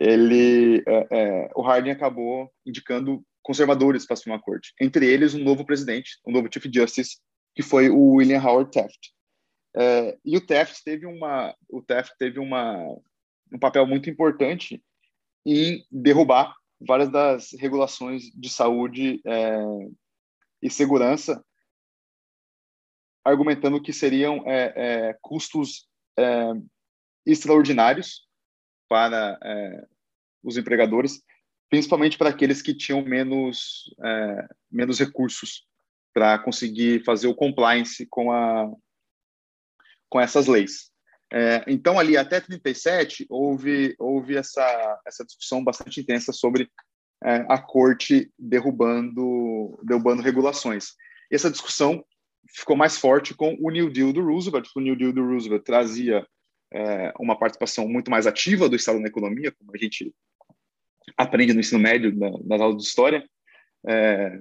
ele, 0.01 0.83
é, 0.87 1.07
é 1.11 1.51
o 1.55 1.63
Harding 1.63 1.91
acabou 1.91 2.51
indicando 2.65 3.25
conservadores 3.43 4.07
para 4.07 4.15
a 4.15 4.17
Suprema 4.17 4.41
Corte, 4.41 4.75
entre 4.81 5.07
eles 5.07 5.35
um 5.35 5.43
novo 5.43 5.65
presidente, 5.65 6.19
um 6.27 6.33
novo 6.33 6.49
Chief 6.53 6.67
Justice, 6.73 7.17
que 7.55 7.63
foi 7.63 7.89
o 7.89 8.15
William 8.15 8.43
Howard 8.43 8.71
Taft. 8.71 9.11
É, 9.77 10.19
e 10.25 10.37
o 10.37 10.47
Taft 10.47 10.83
teve 10.85 11.07
uma, 11.07 11.55
o 11.69 11.83
Taft 11.83 12.13
teve 12.19 12.39
uma, 12.39 12.77
um 13.53 13.59
papel 13.59 13.87
muito 13.87 14.11
importante 14.11 14.83
em 15.47 15.85
derrubar 15.91 16.55
várias 16.81 17.11
das 17.11 17.53
regulações 17.59 18.25
de 18.35 18.49
saúde 18.49 19.21
é, 19.27 19.59
e 20.63 20.71
segurança, 20.71 21.43
argumentando 23.25 23.83
que 23.83 23.93
seriam 23.93 24.43
é, 24.47 24.73
é, 24.77 25.19
custos 25.21 25.89
é, 26.19 26.53
extraordinários 27.27 28.27
para 28.89 29.39
é, 29.43 29.87
os 30.43 30.57
empregadores, 30.57 31.23
principalmente 31.69 32.17
para 32.17 32.31
aqueles 32.31 32.63
que 32.63 32.75
tinham 32.75 33.03
menos, 33.03 33.95
é, 34.03 34.49
menos 34.71 34.99
recursos 34.99 35.67
para 36.15 36.39
conseguir 36.39 37.05
fazer 37.05 37.29
o 37.29 37.35
compliance 37.35 38.07
com, 38.07 38.33
a, 38.33 38.71
com 40.09 40.21
essas 40.21 40.47
leis. 40.47 40.91
É, 41.31 41.63
então, 41.67 41.99
ali 41.99 42.17
até 42.17 42.41
37, 42.41 43.27
houve, 43.29 43.95
houve 43.99 44.37
essa, 44.37 45.01
essa 45.07 45.25
discussão 45.25 45.63
bastante 45.63 46.01
intensa 46.01 46.33
sobre 46.33 46.71
é, 47.23 47.45
a 47.49 47.59
corte 47.59 48.33
derrubando, 48.39 49.79
derrubando 49.83 50.23
regulações. 50.23 50.95
Essa 51.31 51.51
discussão 51.51 52.03
ficou 52.49 52.77
mais 52.77 52.97
forte 52.97 53.35
com 53.35 53.57
o 53.61 53.71
New 53.71 53.91
Deal 53.91 54.13
do 54.13 54.25
Roosevelt. 54.25 54.69
O 54.75 54.81
New 54.81 54.97
Deal 54.97 55.13
do 55.13 55.25
Roosevelt 55.25 55.63
trazia 55.65 56.27
é, 56.73 57.13
uma 57.19 57.39
participação 57.39 57.89
muito 57.89 58.11
mais 58.11 58.27
ativa 58.27 58.69
do 58.69 58.77
Estado 58.77 59.01
na 59.01 59.09
economia, 59.09 59.53
como 59.53 59.73
a 59.75 59.79
gente 59.79 60.13
aprende 61.17 61.53
no 61.53 61.61
ensino 61.61 61.81
médio, 61.81 62.15
na, 62.17 62.31
nas 62.45 62.61
aulas 62.61 62.77
de 62.77 62.89
história. 62.89 63.29
É, 63.87 64.41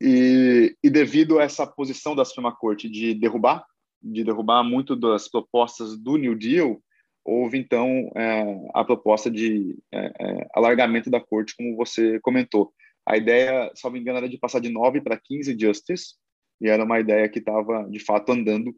e, 0.00 0.76
e, 0.82 0.90
devido 0.90 1.38
a 1.38 1.44
essa 1.44 1.66
posição 1.66 2.16
da 2.16 2.24
Suprema 2.24 2.54
Corte 2.54 2.88
de 2.88 3.14
derrubar 3.14 3.64
de 4.02 4.24
derrubar 4.24 4.64
muito 4.64 4.96
das 4.96 5.28
propostas 5.28 5.96
do 5.96 6.16
New 6.16 6.34
Deal, 6.34 6.82
houve 7.24 7.56
então 7.56 8.10
é, 8.16 8.70
a 8.74 8.84
proposta 8.84 9.30
de 9.30 9.78
é, 9.92 10.12
é, 10.18 10.48
alargamento 10.54 11.08
da 11.08 11.20
corte, 11.20 11.54
como 11.56 11.76
você 11.76 12.18
comentou. 12.20 12.72
A 13.06 13.16
ideia, 13.16 13.70
me 13.90 14.00
engano, 14.00 14.18
era 14.18 14.28
de 14.28 14.38
passar 14.38 14.60
de 14.60 14.68
9 14.68 15.00
para 15.00 15.20
15 15.20 15.56
justices, 15.58 16.16
e 16.60 16.68
era 16.68 16.84
uma 16.84 16.98
ideia 16.98 17.28
que 17.28 17.38
estava, 17.38 17.88
de 17.88 18.00
fato, 18.00 18.32
andando 18.32 18.74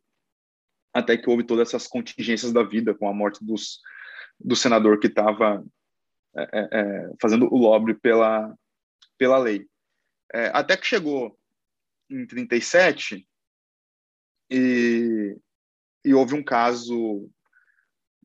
até 0.94 1.16
que 1.16 1.28
houve 1.28 1.44
todas 1.44 1.68
essas 1.68 1.86
contingências 1.88 2.52
da 2.52 2.62
vida, 2.62 2.94
com 2.94 3.08
a 3.08 3.12
morte 3.12 3.44
dos, 3.44 3.80
do 4.38 4.54
senador 4.54 5.00
que 5.00 5.08
estava 5.08 5.64
é, 6.36 6.42
é, 6.42 6.68
é, 6.72 7.10
fazendo 7.20 7.52
o 7.52 7.58
lobby 7.58 7.94
pela, 7.94 8.56
pela 9.18 9.38
lei. 9.38 9.66
até 10.52 10.76
que 10.76 10.86
chegou 10.86 11.36
em 12.08 12.24
37, 12.26 13.26
e, 14.50 15.36
e 16.04 16.14
houve 16.14 16.34
um 16.34 16.42
caso 16.42 17.28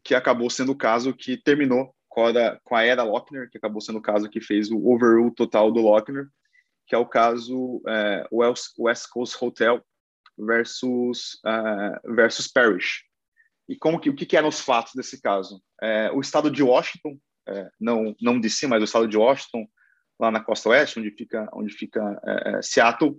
que 0.04 0.14
acabou 0.14 0.50
sendo 0.50 0.74
o 0.74 0.78
caso 0.78 1.14
que 1.14 1.38
terminou 1.38 1.96
com 2.08 2.26
a, 2.26 2.60
com 2.64 2.76
a 2.76 2.84
era 2.84 3.04
Lochner, 3.04 3.50
que 3.50 3.58
acabou 3.58 3.82
sendo 3.82 4.00
o 4.00 4.02
caso 4.02 4.30
que 4.30 4.42
fez 4.42 4.70
o 4.72 4.88
overrule 4.88 5.34
total 5.34 5.72
do 5.72 5.82
Lochner, 5.82 6.28
que 6.88 6.96
é 6.96 6.98
o 6.98 7.06
caso 7.06 7.82
é, 7.88 8.28
West 8.32 9.08
Coast 9.12 9.38
Hotel 9.44 9.84
versus, 10.40 11.40
uh, 11.46 12.16
versus 12.16 12.48
Parrish. 12.48 13.04
E 13.68 13.76
como 13.76 14.00
que, 14.00 14.10
o 14.10 14.16
que, 14.16 14.36
eram 14.36 14.48
os 14.48 14.60
fatos 14.60 14.94
desse 14.96 15.22
caso? 15.22 15.62
É, 15.82 16.10
o 16.12 16.20
estado 16.20 16.50
de 16.50 16.64
Washington, 16.64 17.20
é, 17.48 17.70
não, 17.80 18.16
não 18.20 18.40
de 18.40 18.50
si, 18.50 18.66
mas 18.66 18.82
o 18.82 18.86
estado 18.86 19.08
de 19.08 19.16
Washington, 19.16 19.68
lá 20.20 20.32
na 20.32 20.44
costa 20.44 20.70
oeste, 20.70 21.00
onde 21.00 21.12
fica, 21.12 21.48
onde 21.54 21.72
fica 21.74 22.20
é, 22.26 22.62
Seattle, 22.64 23.16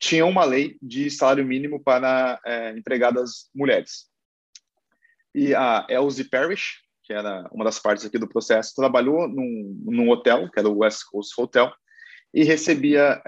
tinha 0.00 0.26
uma 0.26 0.44
lei 0.44 0.76
de 0.82 1.08
salário 1.08 1.44
mínimo 1.44 1.82
para 1.82 2.40
empregadas 2.76 3.48
mulheres. 3.54 4.06
E 5.34 5.54
a 5.54 5.86
Elsie 5.88 6.28
Parrish, 6.28 6.82
que 7.02 7.12
era 7.12 7.48
uma 7.52 7.64
das 7.64 7.78
partes 7.78 8.04
aqui 8.04 8.18
do 8.18 8.28
processo, 8.28 8.74
trabalhou 8.76 9.28
num, 9.28 9.82
num 9.84 10.10
hotel, 10.10 10.50
que 10.50 10.58
era 10.58 10.68
o 10.68 10.78
West 10.78 11.02
Coast 11.10 11.32
Hotel, 11.36 11.72
e 12.32 12.44
recebia 12.44 13.20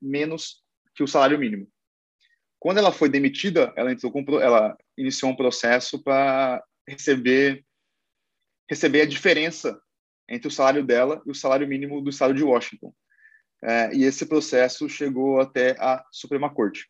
menos 0.00 0.62
que 0.94 1.02
o 1.02 1.06
salário 1.06 1.38
mínimo. 1.38 1.68
Quando 2.62 2.78
ela 2.78 2.92
foi 2.92 3.08
demitida, 3.08 3.72
ela 3.76 3.90
entrou 3.90 4.12
com, 4.12 4.24
ela 4.40 4.78
iniciou 4.96 5.32
um 5.32 5.36
processo 5.36 6.00
para 6.00 6.62
receber 6.86 7.66
receber 8.70 9.00
a 9.00 9.06
diferença 9.06 9.82
entre 10.28 10.46
o 10.46 10.50
salário 10.50 10.86
dela 10.86 11.20
e 11.26 11.30
o 11.32 11.34
salário 11.34 11.66
mínimo 11.66 12.00
do 12.00 12.08
estado 12.08 12.32
de 12.32 12.44
Washington. 12.44 12.94
É, 13.64 13.92
e 13.92 14.04
esse 14.04 14.26
processo 14.26 14.88
chegou 14.88 15.40
até 15.40 15.72
a 15.72 16.04
Suprema 16.12 16.54
Corte. 16.54 16.88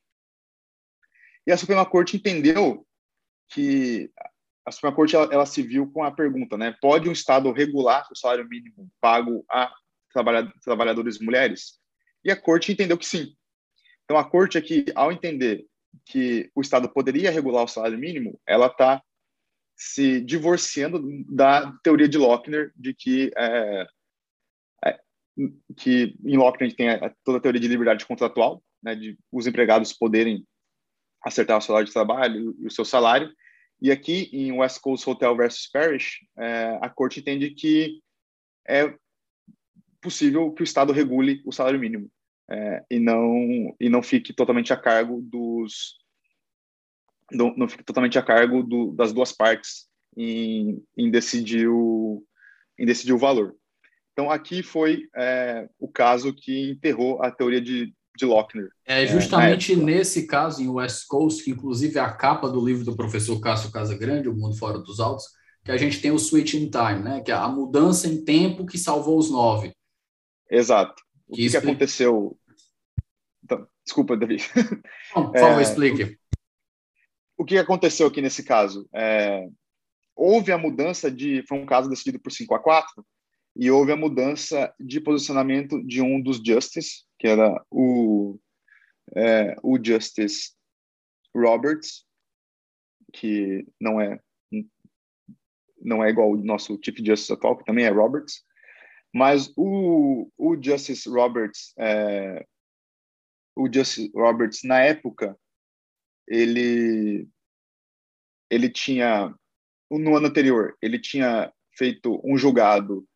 E 1.46 1.50
a 1.50 1.56
Suprema 1.56 1.86
Corte 1.86 2.18
entendeu 2.18 2.86
que 3.48 4.10
a 4.66 4.72
Suprema 4.72 4.94
Corte 4.94 5.16
ela, 5.16 5.32
ela, 5.32 5.46
se 5.46 5.62
viu 5.62 5.90
com 5.90 6.04
a 6.04 6.12
pergunta, 6.12 6.58
né? 6.58 6.76
Pode 6.82 7.08
um 7.08 7.12
Estado 7.12 7.50
regular 7.50 8.06
o 8.12 8.14
salário 8.14 8.46
mínimo 8.46 8.90
pago 9.00 9.42
a 9.50 9.72
trabalhadores 10.62 11.18
mulheres? 11.18 11.80
E 12.22 12.30
a 12.30 12.38
Corte 12.38 12.72
entendeu 12.72 12.98
que 12.98 13.06
sim. 13.06 13.34
Então 14.12 14.20
a 14.20 14.28
Corte 14.28 14.58
aqui, 14.58 14.84
ao 14.94 15.10
entender 15.10 15.64
que 16.04 16.50
o 16.54 16.60
Estado 16.60 16.86
poderia 16.86 17.30
regular 17.30 17.64
o 17.64 17.68
salário 17.68 17.98
mínimo, 17.98 18.38
ela 18.46 18.66
está 18.66 19.02
se 19.74 20.20
divorciando 20.20 21.02
da 21.30 21.72
teoria 21.82 22.06
de 22.06 22.18
Lochner 22.18 22.74
de 22.76 22.92
que 22.92 23.30
é, 23.34 23.86
que 25.78 26.14
em 26.26 26.36
Locke 26.36 26.62
a 26.62 26.66
gente 26.66 26.76
tem 26.76 26.90
a, 26.90 27.10
toda 27.24 27.38
a 27.38 27.40
teoria 27.40 27.58
de 27.58 27.68
liberdade 27.68 28.04
contratual, 28.04 28.62
né, 28.82 28.94
de 28.94 29.18
os 29.32 29.46
empregados 29.46 29.94
poderem 29.94 30.46
acertar 31.22 31.56
o 31.56 31.62
salário 31.62 31.86
de 31.86 31.94
trabalho 31.94 32.54
e 32.58 32.66
o 32.66 32.70
seu 32.70 32.84
salário. 32.84 33.34
E 33.80 33.90
aqui 33.90 34.28
em 34.30 34.52
West 34.52 34.78
Coast 34.82 35.08
Hotel 35.08 35.34
versus 35.34 35.70
Parish, 35.72 36.18
é, 36.36 36.78
a 36.82 36.90
corte 36.90 37.20
entende 37.20 37.54
que 37.54 38.02
é 38.68 38.94
possível 40.02 40.52
que 40.52 40.62
o 40.62 40.64
Estado 40.64 40.92
regule 40.92 41.40
o 41.46 41.50
salário 41.52 41.80
mínimo 41.80 42.11
é, 42.50 42.84
e 42.90 42.98
não 42.98 43.74
e 43.80 43.88
não 43.88 44.02
fique 44.02 44.32
totalmente 44.32 44.72
a 44.72 44.76
cargo 44.76 45.20
dos 45.22 45.96
não, 47.30 47.54
não 47.56 47.68
fique 47.68 47.84
totalmente 47.84 48.18
a 48.18 48.22
cargo 48.22 48.62
do, 48.62 48.92
das 48.92 49.12
duas 49.12 49.32
partes 49.32 49.86
em, 50.16 50.82
em 50.96 51.10
decidir 51.10 51.68
o 51.68 52.24
em 52.78 52.84
decidir 52.84 53.12
o 53.12 53.18
valor. 53.18 53.54
Então, 54.12 54.30
aqui 54.30 54.62
foi 54.62 55.08
é, 55.16 55.68
o 55.78 55.88
caso 55.88 56.34
que 56.34 56.70
enterrou 56.70 57.22
a 57.22 57.30
teoria 57.30 57.60
de, 57.60 57.94
de 58.16 58.24
Lochner. 58.26 58.68
É 58.84 59.06
justamente 59.06 59.72
é, 59.72 59.76
nesse 59.76 60.26
caso, 60.26 60.62
em 60.62 60.68
West 60.68 61.06
Coast, 61.06 61.42
que 61.42 61.50
inclusive 61.50 61.98
é 61.98 62.00
a 62.00 62.12
capa 62.12 62.48
do 62.48 62.64
livro 62.64 62.84
do 62.84 62.94
professor 62.94 63.40
Cássio 63.40 63.70
Casagrande, 63.70 64.28
O 64.28 64.34
Mundo 64.34 64.56
Fora 64.56 64.78
dos 64.78 65.00
Altos, 65.00 65.24
que 65.64 65.70
a 65.70 65.78
gente 65.78 66.00
tem 66.00 66.10
o 66.10 66.18
switch 66.18 66.54
in 66.54 66.70
time, 66.70 67.02
né? 67.02 67.20
que 67.22 67.30
é 67.30 67.34
a 67.34 67.48
mudança 67.48 68.06
em 68.06 68.22
tempo 68.22 68.66
que 68.66 68.76
salvou 68.76 69.18
os 69.18 69.30
nove. 69.30 69.72
Exato. 70.50 71.02
O 71.32 71.34
que, 71.34 71.44
que, 71.44 71.50
que 71.50 71.56
aconteceu? 71.56 72.38
Então, 73.42 73.66
desculpa, 73.82 74.16
Davi. 74.16 74.36
Não, 75.16 75.30
por 75.30 75.40
favor, 75.40 75.58
é, 75.58 75.62
explique. 75.62 76.18
O 77.38 77.44
que 77.44 77.56
aconteceu 77.56 78.06
aqui 78.06 78.20
nesse 78.20 78.44
caso? 78.44 78.86
É, 78.94 79.48
houve 80.14 80.52
a 80.52 80.58
mudança 80.58 81.10
de. 81.10 81.42
Foi 81.48 81.58
um 81.58 81.64
caso 81.64 81.88
decidido 81.88 82.20
por 82.20 82.30
5 82.30 82.54
a 82.54 82.58
4, 82.58 83.06
e 83.56 83.70
houve 83.70 83.92
a 83.92 83.96
mudança 83.96 84.74
de 84.78 85.00
posicionamento 85.00 85.82
de 85.82 86.02
um 86.02 86.20
dos 86.20 86.36
justices, 86.36 87.06
que 87.18 87.26
era 87.26 87.64
o, 87.70 88.38
é, 89.16 89.56
o 89.62 89.82
Justice 89.82 90.52
Roberts, 91.34 92.04
que 93.10 93.66
não 93.80 93.98
é 93.98 94.20
não 95.84 96.04
é 96.04 96.10
igual 96.10 96.30
o 96.30 96.36
nosso 96.36 96.78
Chief 96.84 96.96
Justice 97.04 97.32
atual, 97.32 97.56
que 97.56 97.64
também 97.64 97.84
é 97.84 97.88
Roberts, 97.88 98.44
mas 99.12 99.52
o, 99.56 100.30
o 100.38 100.62
Justice 100.62 101.08
Roberts, 101.08 101.74
é, 101.78 102.46
o 103.56 103.72
Justice 103.72 104.10
Roberts 104.14 104.62
na 104.64 104.80
época, 104.80 105.38
ele 106.26 107.28
ele 108.50 108.70
tinha 108.70 109.34
no 109.90 110.16
ano 110.16 110.26
anterior 110.26 110.76
ele 110.80 110.98
tinha 110.98 111.52
feito 111.76 112.20
um 112.24 112.36
julgado 112.36 113.06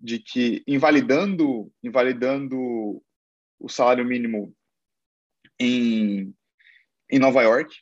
de 0.00 0.18
que 0.18 0.62
invalidando 0.66 1.70
invalidando 1.82 3.02
o 3.58 3.68
salário 3.68 4.04
mínimo 4.04 4.54
em, 5.58 6.34
em 7.10 7.18
Nova 7.18 7.42
York, 7.42 7.74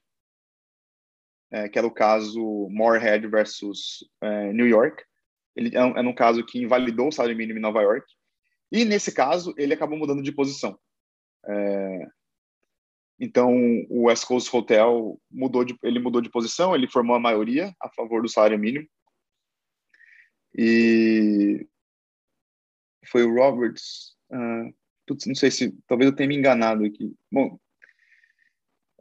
é, 1.50 1.68
que 1.68 1.78
era 1.78 1.86
o 1.86 1.92
caso 1.92 2.68
Moorhead 2.70 3.26
versus 3.28 4.08
é, 4.20 4.52
New 4.52 4.66
York. 4.66 5.04
Ele 5.56 5.74
é 5.74 5.82
um, 5.82 5.96
é 5.96 6.00
um 6.02 6.14
caso 6.14 6.44
que 6.44 6.62
invalidou 6.62 7.08
o 7.08 7.12
salário 7.12 7.36
mínimo 7.36 7.58
em 7.58 7.62
Nova 7.62 7.80
York. 7.80 8.06
E 8.70 8.84
nesse 8.84 9.12
caso, 9.12 9.54
ele 9.56 9.72
acabou 9.72 9.98
mudando 9.98 10.22
de 10.22 10.32
posição. 10.32 10.78
É, 11.48 12.06
então, 13.18 13.50
o 13.88 14.04
West 14.04 14.26
Coast 14.26 14.54
Hotel 14.54 15.18
mudou 15.30 15.64
de, 15.64 15.76
ele 15.82 15.98
mudou 15.98 16.20
de 16.20 16.30
posição, 16.30 16.74
ele 16.74 16.90
formou 16.90 17.16
a 17.16 17.20
maioria 17.20 17.74
a 17.80 17.88
favor 17.90 18.22
do 18.22 18.28
salário 18.28 18.58
mínimo. 18.58 18.86
E 20.54 21.66
foi 23.10 23.24
o 23.24 23.34
Roberts. 23.34 24.14
Uh, 24.30 24.74
não 25.26 25.34
sei 25.34 25.50
se. 25.50 25.72
Talvez 25.86 26.10
eu 26.10 26.16
tenha 26.16 26.28
me 26.28 26.36
enganado 26.36 26.84
aqui. 26.84 27.14
Bom, 27.30 27.58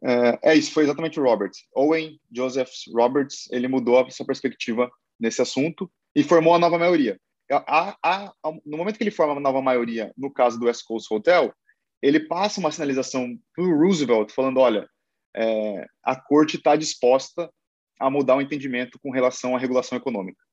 uh, 0.03 0.39
é 0.41 0.55
isso, 0.55 0.71
foi 0.71 0.83
exatamente 0.83 1.19
o 1.19 1.23
Roberts. 1.23 1.67
Owen 1.73 2.19
Joseph 2.31 2.71
Roberts, 2.93 3.51
ele 3.51 3.67
mudou 3.67 3.99
a 3.99 4.09
sua 4.09 4.25
perspectiva 4.25 4.89
nesse 5.19 5.41
assunto 5.41 5.91
e 6.15 6.23
formou 6.23 6.55
a 6.55 6.59
nova 6.59 6.77
maioria. 6.77 7.19
A, 7.51 7.95
a, 8.01 8.33
a, 8.43 8.51
no 8.65 8.77
momento 8.77 8.97
que 8.97 9.03
ele 9.03 9.11
forma 9.11 9.33
a 9.33 9.39
nova 9.39 9.61
maioria, 9.61 10.11
no 10.17 10.31
caso 10.31 10.59
do 10.59 10.65
West 10.65 10.83
Coast 10.85 11.13
Hotel, 11.13 11.53
ele 12.01 12.19
passa 12.19 12.59
uma 12.59 12.71
sinalização 12.71 13.37
para 13.53 13.63
o 13.63 13.77
Roosevelt 13.77 14.31
falando: 14.31 14.59
olha, 14.59 14.89
é, 15.35 15.85
a 16.03 16.15
corte 16.15 16.57
está 16.57 16.75
disposta 16.75 17.51
a 17.99 18.09
mudar 18.09 18.35
o 18.35 18.41
entendimento 18.41 18.99
com 18.99 19.11
relação 19.11 19.55
à 19.55 19.59
regulação 19.59 19.97
econômica. 19.97 20.43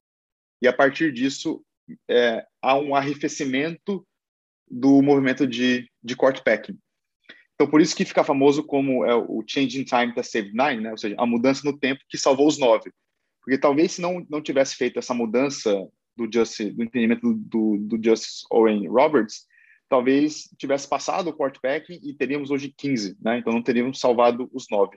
E 0.60 0.68
a 0.68 0.72
partir 0.72 1.12
disso, 1.12 1.64
é, 2.08 2.44
há 2.60 2.76
um 2.76 2.94
arrefecimento 2.94 4.06
do 4.70 5.02
movimento 5.02 5.46
de, 5.46 5.88
de 6.02 6.16
court 6.16 6.42
packing. 6.42 6.78
Então, 7.54 7.70
por 7.70 7.80
isso 7.80 7.94
que 7.94 8.04
fica 8.04 8.24
famoso 8.24 8.64
como 8.64 9.04
é 9.04 9.14
o 9.14 9.42
change 9.46 9.80
in 9.80 9.84
time 9.84 10.14
that 10.14 10.26
saved 10.26 10.54
nine, 10.54 10.82
né? 10.82 10.90
ou 10.90 10.98
seja, 10.98 11.14
a 11.18 11.26
mudança 11.26 11.62
no 11.64 11.78
tempo 11.78 12.00
que 12.08 12.16
salvou 12.16 12.46
os 12.46 12.58
nove. 12.58 12.90
Porque 13.42 13.58
talvez 13.58 13.92
se 13.92 14.00
não, 14.00 14.24
não 14.30 14.40
tivesse 14.40 14.76
feito 14.76 14.98
essa 14.98 15.12
mudança 15.12 15.88
do, 16.16 16.28
Justice, 16.32 16.70
do 16.70 16.82
entendimento 16.82 17.20
do, 17.20 17.34
do, 17.34 17.96
do 17.96 18.04
Justice 18.04 18.44
Owen 18.50 18.86
Roberts, 18.88 19.46
talvez 19.88 20.48
tivesse 20.56 20.88
passado 20.88 21.28
o 21.28 21.36
packing 21.36 22.00
e 22.02 22.14
teríamos 22.14 22.50
hoje 22.50 22.72
15, 22.76 23.16
né? 23.20 23.38
então 23.38 23.52
não 23.52 23.62
teríamos 23.62 24.00
salvado 24.00 24.48
os 24.52 24.66
nove. 24.70 24.96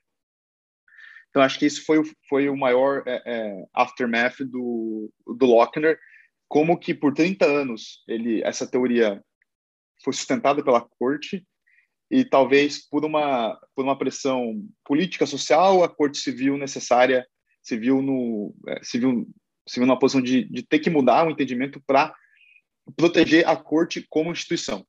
Então, 1.29 1.43
acho 1.43 1.59
que 1.59 1.65
isso 1.65 1.83
foi, 1.85 2.01
foi 2.29 2.47
o 2.47 2.55
maior 2.55 3.03
é, 3.05 3.21
é, 3.25 3.65
aftermath 3.73 4.37
do, 4.39 5.11
do 5.27 5.45
Lochner, 5.45 5.99
como 6.47 6.79
que 6.79 6.93
por 6.93 7.13
30 7.13 7.45
anos 7.45 8.03
ele 8.07 8.41
essa 8.43 8.65
teoria 8.65 9.21
foi 10.01 10.13
sustentada 10.13 10.63
pela 10.63 10.79
corte 10.79 11.45
e 12.09 12.23
talvez 12.23 12.87
por 12.87 13.03
uma 13.03 13.59
por 13.75 13.83
uma 13.83 13.97
pressão 13.97 14.65
política 14.85 15.25
social 15.25 15.83
a 15.83 15.89
corte 15.89 16.19
civil 16.19 16.57
necessária 16.57 17.27
se 17.65 17.75
viu 17.75 17.99
no 17.99 18.53
é, 18.67 18.79
se 18.83 18.99
viu, 18.99 19.27
se 19.67 19.79
viu 19.79 19.87
numa 19.87 19.97
posição 19.97 20.21
de, 20.21 20.43
de 20.43 20.61
ter 20.61 20.77
que 20.77 20.89
mudar 20.89 21.25
o 21.25 21.31
entendimento 21.31 21.81
para 21.85 22.15
proteger 22.95 23.47
a 23.47 23.55
corte 23.55 24.05
como 24.07 24.31
instituição 24.31 24.85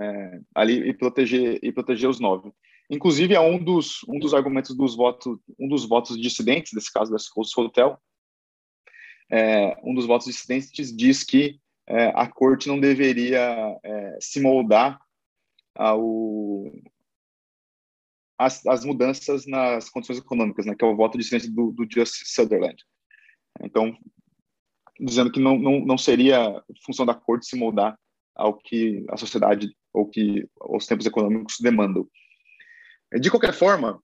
é, 0.00 0.40
ali 0.54 0.88
e 0.88 0.94
proteger 0.94 1.58
e 1.60 1.72
proteger 1.72 2.08
os 2.08 2.20
nove. 2.20 2.52
Inclusive 2.88 3.34
é 3.34 3.40
um 3.40 3.62
dos 3.62 4.04
um 4.08 4.20
dos 4.20 4.32
argumentos 4.32 4.76
dos 4.76 4.94
votos 4.94 5.36
um 5.58 5.66
dos 5.66 5.84
votos 5.84 6.16
dissidentes 6.16 6.72
desse 6.72 6.92
caso 6.92 7.10
da 7.10 7.18
Coast 7.34 7.60
Hotel 7.60 8.00
é, 9.28 9.76
um 9.82 9.92
dos 9.92 10.06
votos 10.06 10.28
dissidentes 10.28 10.96
diz 10.96 11.24
que 11.24 11.58
é, 11.88 12.12
a 12.14 12.28
corte 12.28 12.68
não 12.68 12.78
deveria 12.78 13.76
é, 13.82 14.18
se 14.20 14.40
moldar 14.40 15.00
ao, 15.74 16.70
as, 18.44 18.64
as, 18.66 18.84
mudanças 18.84 19.46
nas 19.46 19.88
condições 19.88 20.18
econômicas, 20.18 20.66
né, 20.66 20.74
que 20.74 20.84
é 20.84 20.88
o 20.88 20.96
voto 20.96 21.18
dissidente 21.18 21.50
do, 21.50 21.72
do 21.72 21.86
Justice 21.90 22.32
Sutherland. 22.32 22.76
Então, 23.60 23.96
dizendo 25.00 25.30
que 25.30 25.40
não, 25.40 25.58
não, 25.58 25.80
não 25.80 25.98
seria 25.98 26.62
função 26.84 27.04
da 27.04 27.14
corte 27.14 27.46
se 27.46 27.56
moldar 27.56 27.98
ao 28.34 28.56
que 28.56 29.04
a 29.10 29.16
sociedade 29.16 29.76
ou 29.92 30.08
que 30.08 30.48
os 30.60 30.86
tempos 30.86 31.06
econômicos 31.06 31.56
demandam. 31.60 32.08
De 33.20 33.30
qualquer 33.30 33.52
forma, 33.52 34.02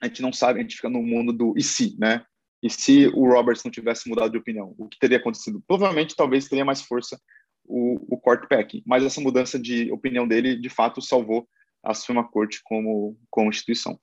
a 0.00 0.06
gente 0.06 0.20
não 0.20 0.32
sabe, 0.32 0.58
a 0.58 0.62
gente 0.62 0.76
fica 0.76 0.90
no 0.90 1.02
mundo 1.02 1.32
do 1.32 1.54
e 1.56 1.62
se, 1.62 1.96
né? 1.98 2.24
E 2.62 2.68
se 2.68 3.06
o 3.08 3.26
Roberts 3.26 3.64
não 3.64 3.70
tivesse 3.70 4.08
mudado 4.08 4.32
de 4.32 4.38
opinião, 4.38 4.74
o 4.76 4.86
que 4.86 4.98
teria 4.98 5.16
acontecido? 5.16 5.62
Provavelmente, 5.66 6.14
talvez 6.14 6.46
teria 6.46 6.64
mais 6.64 6.82
força 6.82 7.18
o, 7.64 8.14
o 8.14 8.18
court 8.18 8.46
pack, 8.48 8.82
mas 8.84 9.02
essa 9.02 9.20
mudança 9.20 9.58
de 9.58 9.90
opinião 9.90 10.28
dele, 10.28 10.56
de 10.56 10.68
fato, 10.68 11.00
salvou 11.00 11.48
a 11.82 11.94
Suprema 11.94 12.28
Corte 12.28 12.60
como, 12.64 13.18
como 13.30 13.50
instituição. 13.50 13.98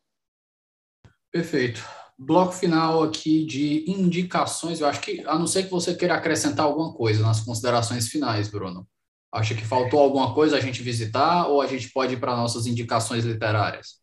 Perfeito. 1.31 1.83
Bloco 2.17 2.53
final 2.53 3.03
aqui 3.03 3.45
de 3.45 3.89
indicações. 3.89 4.79
Eu 4.79 4.87
acho 4.87 5.01
que, 5.01 5.23
a 5.25 5.37
não 5.37 5.45
ser 5.45 5.63
que 5.63 5.71
você 5.71 5.95
queira 5.95 6.15
acrescentar 6.15 6.65
alguma 6.65 6.93
coisa 6.93 7.21
nas 7.21 7.41
considerações 7.41 8.07
finais, 8.07 8.49
Bruno. 8.49 8.87
Acha 9.31 9.53
que 9.53 9.65
faltou 9.65 9.99
alguma 9.99 10.33
coisa 10.33 10.57
a 10.57 10.59
gente 10.59 10.81
visitar 10.81 11.47
ou 11.47 11.61
a 11.61 11.67
gente 11.67 11.89
pode 11.91 12.13
ir 12.13 12.19
para 12.19 12.35
nossas 12.35 12.65
indicações 12.65 13.23
literárias? 13.23 13.99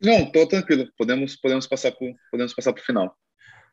Não, 0.00 0.24
estou 0.24 0.46
tranquilo. 0.46 0.86
Podemos, 0.96 1.36
podemos 1.36 1.66
passar 1.66 1.92
para 1.92 2.08
podemos 2.30 2.54
passar 2.54 2.72
o 2.72 2.84
final. 2.84 3.16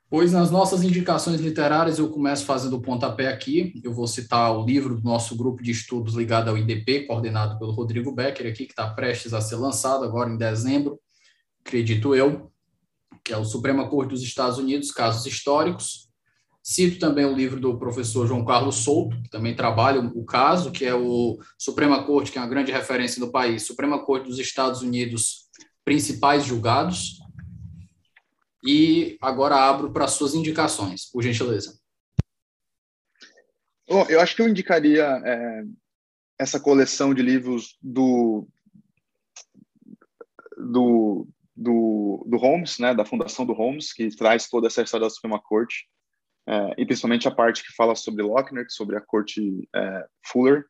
Pois 0.07 0.31
nas 0.31 0.51
nossas 0.51 0.83
indicações 0.83 1.41
literárias 1.41 1.97
eu 1.97 2.09
começo 2.09 2.45
fazendo 2.45 2.75
o 2.75 2.81
pontapé 2.81 3.27
aqui. 3.27 3.73
Eu 3.83 3.91
vou 3.91 4.07
citar 4.07 4.55
o 4.55 4.63
livro 4.63 4.95
do 4.95 5.03
nosso 5.03 5.35
grupo 5.35 5.63
de 5.63 5.71
estudos 5.71 6.13
ligado 6.13 6.49
ao 6.49 6.57
IDP, 6.57 7.07
coordenado 7.07 7.57
pelo 7.57 7.71
Rodrigo 7.71 8.11
Becker 8.11 8.47
aqui, 8.47 8.65
que 8.65 8.71
está 8.71 8.87
prestes 8.93 9.33
a 9.33 9.41
ser 9.41 9.55
lançado 9.55 10.03
agora 10.03 10.29
em 10.29 10.37
dezembro, 10.37 10.99
acredito 11.65 12.13
eu, 12.13 12.51
que 13.23 13.33
é 13.33 13.37
o 13.37 13.43
Suprema 13.43 13.89
Corte 13.89 14.11
dos 14.11 14.21
Estados 14.21 14.59
Unidos, 14.59 14.91
Casos 14.91 15.25
Históricos. 15.25 16.07
Cito 16.61 16.99
também 16.99 17.25
o 17.25 17.35
livro 17.35 17.59
do 17.59 17.77
professor 17.77 18.27
João 18.27 18.45
Carlos 18.45 18.77
Souto, 18.77 19.19
que 19.23 19.29
também 19.29 19.55
trabalha 19.55 19.99
o 20.01 20.23
caso, 20.23 20.71
que 20.71 20.85
é 20.85 20.93
o 20.93 21.37
Suprema 21.57 22.03
Corte, 22.03 22.31
que 22.31 22.37
é 22.37 22.41
uma 22.41 22.47
grande 22.47 22.71
referência 22.71 23.19
do 23.19 23.31
país, 23.31 23.63
Suprema 23.63 24.03
Corte 24.03 24.27
dos 24.27 24.39
Estados 24.39 24.81
Unidos, 24.81 25.45
Principais 25.83 26.45
Julgados, 26.45 27.19
e 28.65 29.17
agora 29.21 29.55
abro 29.55 29.91
para 29.91 30.07
suas 30.07 30.33
indicações, 30.33 31.05
por 31.05 31.21
gentileza. 31.21 31.79
Bom, 33.87 34.05
eu 34.09 34.19
acho 34.19 34.35
que 34.35 34.41
eu 34.41 34.49
indicaria 34.49 35.05
é, 35.23 35.63
essa 36.39 36.59
coleção 36.59 37.13
de 37.13 37.21
livros 37.21 37.77
do, 37.79 38.47
do, 40.57 41.27
do, 41.55 42.25
do 42.27 42.37
Holmes, 42.37 42.79
né, 42.79 42.95
da 42.95 43.05
Fundação 43.05 43.45
do 43.45 43.53
Holmes, 43.53 43.93
que 43.93 44.09
traz 44.15 44.49
toda 44.49 44.67
essa 44.67 44.81
história 44.81 45.05
da 45.05 45.11
Suprema 45.11 45.39
Corte, 45.39 45.87
é, 46.47 46.81
e 46.81 46.85
principalmente 46.85 47.27
a 47.27 47.31
parte 47.31 47.63
que 47.63 47.75
fala 47.75 47.95
sobre 47.95 48.23
Lochner, 48.23 48.65
sobre 48.69 48.97
a 48.97 49.01
Corte 49.01 49.67
é, 49.75 50.05
Fuller. 50.25 50.65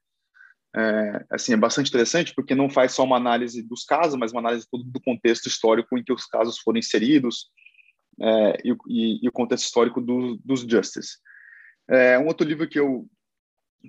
É, 0.75 1.25
assim, 1.29 1.53
é 1.53 1.57
bastante 1.57 1.87
interessante 1.87 2.33
porque 2.35 2.53
não 2.53 2.69
faz 2.69 2.91
só 2.91 3.05
uma 3.05 3.15
análise 3.15 3.63
dos 3.63 3.85
casos, 3.85 4.19
mas 4.19 4.33
uma 4.33 4.41
análise 4.41 4.67
do 4.71 4.99
contexto 4.99 5.47
histórico 5.47 5.97
em 5.97 6.03
que 6.03 6.11
os 6.11 6.25
casos 6.25 6.59
foram 6.59 6.79
inseridos, 6.79 7.49
é, 8.21 8.57
e, 8.63 8.75
e, 8.87 9.25
e, 9.25 9.27
o 9.27 9.31
contexto 9.31 9.65
histórico 9.65 10.01
do, 10.01 10.39
dos 10.43 10.61
Justice. 10.61 11.17
É, 11.87 12.17
um 12.17 12.27
outro 12.27 12.47
livro 12.47 12.67
que 12.67 12.79
eu, 12.79 13.07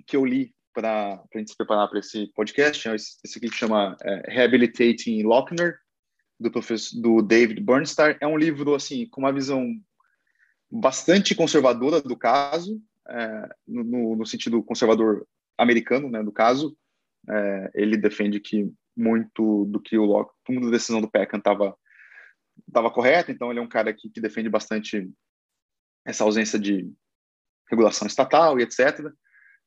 que 0.05 0.15
eu 0.15 0.25
li 0.25 0.53
para 0.73 1.13
a 1.33 1.37
gente 1.37 1.51
se 1.51 1.57
preparar 1.57 1.89
para 1.89 1.99
esse 1.99 2.27
podcast 2.35 2.87
é 2.87 2.95
esse, 2.95 3.17
aqui 3.37 3.49
que 3.49 3.55
chama 3.55 3.97
é, 4.03 4.31
Rehabilitating 4.31 5.23
Lochner, 5.23 5.77
do, 6.39 6.51
professor, 6.51 7.01
do 7.01 7.21
David 7.21 7.61
Bernstein. 7.61 8.15
É 8.21 8.27
um 8.27 8.37
livro 8.37 8.75
assim 8.75 9.07
com 9.07 9.21
uma 9.21 9.33
visão 9.33 9.73
bastante 10.69 11.33
conservadora 11.33 12.01
do 12.01 12.15
caso, 12.15 12.79
é, 13.09 13.49
no, 13.67 14.15
no, 14.15 14.25
sentido 14.25 14.61
conservador 14.61 15.25
americano, 15.57 16.09
né, 16.09 16.21
do 16.21 16.31
caso. 16.31 16.77
É, 17.29 17.71
ele 17.73 17.97
defende 17.97 18.39
que 18.39 18.71
muito 18.95 19.65
do 19.65 19.79
que 19.79 19.97
o 19.97 20.05
Locke, 20.05 20.33
toda 20.45 20.67
a 20.67 20.71
decisão 20.71 21.01
do 21.01 21.09
Peckham 21.09 21.39
estava 21.39 21.75
estava 22.67 22.91
correto, 22.91 23.31
então 23.31 23.49
ele 23.49 23.59
é 23.59 23.61
um 23.61 23.67
cara 23.67 23.93
que, 23.93 24.09
que 24.09 24.21
defende 24.21 24.49
bastante 24.49 25.09
essa 26.05 26.23
ausência 26.23 26.57
de 26.57 26.91
regulação 27.69 28.07
estatal 28.07 28.59
e 28.59 28.63
etc. 28.63 29.11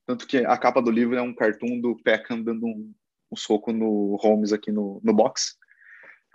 Tanto 0.07 0.27
que 0.27 0.39
a 0.39 0.57
capa 0.57 0.81
do 0.81 0.91
livro 0.91 1.17
é 1.17 1.23
um 1.23 1.35
cartoon 1.35 1.81
do 1.81 1.97
Peckham 2.03 2.43
dando 2.43 2.67
um, 2.67 2.93
um 3.31 3.37
soco 3.37 3.73
no 3.73 4.17
Holmes 4.17 4.53
aqui 4.53 4.73
no, 4.73 5.01
no 5.05 5.13
box. 5.13 5.57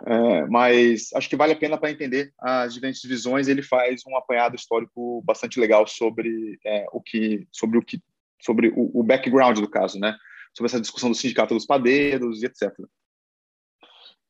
É, 0.04 0.46
mas 0.46 1.10
acho 1.14 1.28
que 1.28 1.36
vale 1.36 1.54
a 1.54 1.56
pena 1.56 1.78
para 1.78 1.90
entender 1.90 2.32
as 2.38 2.74
diferentes 2.74 3.02
visões. 3.02 3.48
Ele 3.48 3.62
faz 3.62 4.02
um 4.06 4.16
apanhado 4.16 4.54
histórico 4.54 5.22
bastante 5.22 5.58
legal 5.58 5.86
sobre 5.86 6.58
é, 6.64 6.86
o 6.92 7.00
que, 7.00 7.46
sobre 7.50 7.78
o 7.78 7.82
que, 7.82 8.00
sobre 8.40 8.68
o, 8.68 8.90
o, 9.00 9.02
background 9.02 9.58
do 9.58 9.70
caso, 9.70 9.98
né? 9.98 10.16
Sobre 10.54 10.70
essa 10.70 10.80
discussão 10.80 11.10
do 11.10 11.16
sindicato 11.16 11.54
dos 11.54 11.66
padeiros 11.66 12.42
e 12.42 12.46
etc. 12.46 12.72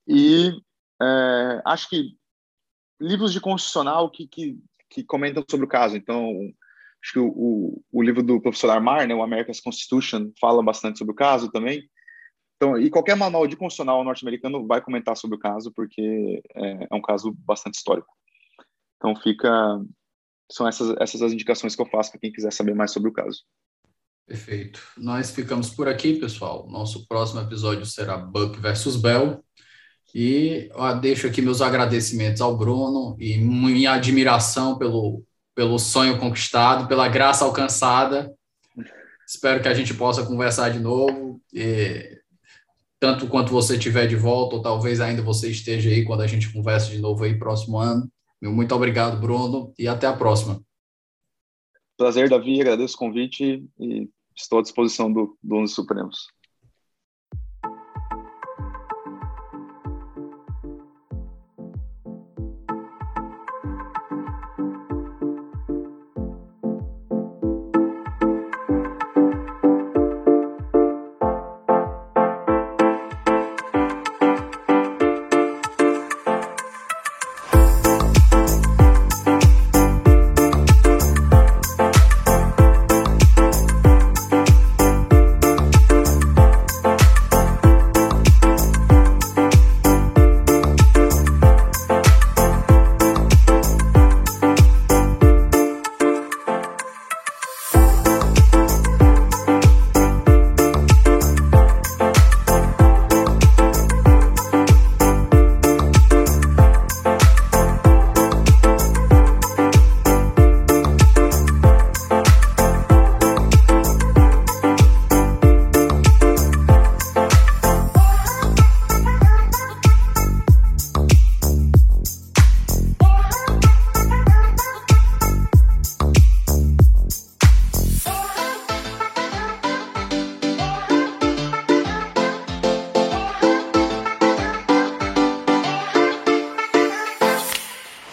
E 0.06 0.52
é, 1.02 1.62
acho 1.66 1.90
que 1.90 2.16
livros 3.00 3.32
de 3.32 3.40
constitucional 3.40 4.10
que, 4.10 4.26
que, 4.26 4.58
que, 4.90 5.04
comentam 5.04 5.44
sobre 5.48 5.66
o 5.66 5.68
caso. 5.68 5.96
Então, 5.96 6.30
acho 7.02 7.12
que 7.12 7.18
o, 7.18 7.28
o, 7.28 7.84
o 7.92 8.02
livro 8.02 8.22
do 8.22 8.40
professor 8.40 8.70
Armar, 8.70 9.06
né, 9.06 9.14
o 9.14 9.22
America's 9.22 9.60
Constitution, 9.60 10.30
fala 10.40 10.62
bastante 10.62 10.98
sobre 10.98 11.12
o 11.12 11.16
caso 11.16 11.50
também. 11.50 11.88
Então, 12.56 12.78
e 12.78 12.88
qualquer 12.88 13.16
manual 13.16 13.46
de 13.46 13.56
constitucional 13.56 14.02
norte-americano 14.02 14.66
vai 14.66 14.80
comentar 14.80 15.16
sobre 15.16 15.36
o 15.36 15.40
caso, 15.40 15.70
porque 15.72 16.42
é, 16.54 16.88
é, 16.90 16.94
um 16.94 17.02
caso 17.02 17.32
bastante 17.38 17.74
histórico. 17.74 18.08
Então, 18.96 19.14
fica. 19.14 19.50
São 20.50 20.66
essas, 20.66 20.94
essas 21.00 21.22
as 21.22 21.32
indicações 21.32 21.74
que 21.74 21.82
eu 21.82 21.86
faço 21.86 22.12
para 22.12 22.20
quem 22.20 22.32
quiser 22.32 22.52
saber 22.52 22.74
mais 22.74 22.92
sobre 22.92 23.10
o 23.10 23.12
caso. 23.12 23.42
Perfeito. 24.26 24.80
Nós 24.96 25.30
ficamos 25.30 25.70
por 25.70 25.88
aqui, 25.88 26.18
pessoal. 26.18 26.68
Nosso 26.68 27.06
próximo 27.06 27.40
episódio 27.40 27.84
será 27.84 28.16
Buck 28.16 28.58
versus 28.58 28.96
Bell. 28.96 29.44
E 30.18 30.70
deixo 31.02 31.26
aqui 31.26 31.42
meus 31.42 31.60
agradecimentos 31.60 32.40
ao 32.40 32.56
Bruno 32.56 33.14
e 33.20 33.36
minha 33.36 33.92
admiração 33.92 34.78
pelo, 34.78 35.22
pelo 35.54 35.78
sonho 35.78 36.18
conquistado, 36.18 36.88
pela 36.88 37.06
graça 37.06 37.44
alcançada. 37.44 38.34
Espero 39.28 39.60
que 39.60 39.68
a 39.68 39.74
gente 39.74 39.92
possa 39.92 40.24
conversar 40.24 40.70
de 40.70 40.78
novo. 40.78 41.38
E 41.52 42.18
tanto 42.98 43.28
quanto 43.28 43.52
você 43.52 43.76
estiver 43.76 44.06
de 44.06 44.16
volta, 44.16 44.56
ou 44.56 44.62
talvez 44.62 45.02
ainda 45.02 45.20
você 45.20 45.50
esteja 45.50 45.90
aí 45.90 46.02
quando 46.02 46.22
a 46.22 46.26
gente 46.26 46.50
conversa 46.50 46.90
de 46.90 46.98
novo 46.98 47.22
aí 47.22 47.38
próximo 47.38 47.76
ano. 47.76 48.10
Meu 48.40 48.50
muito 48.50 48.74
obrigado, 48.74 49.20
Bruno, 49.20 49.74
e 49.78 49.86
até 49.86 50.06
a 50.06 50.16
próxima. 50.16 50.62
Prazer, 51.94 52.30
Davi, 52.30 52.58
agradeço 52.58 52.94
o 52.94 52.98
convite 52.98 53.62
e 53.78 54.08
estou 54.34 54.60
à 54.60 54.62
disposição 54.62 55.12
do, 55.12 55.36
do 55.42 55.66
Supremos. 55.66 56.28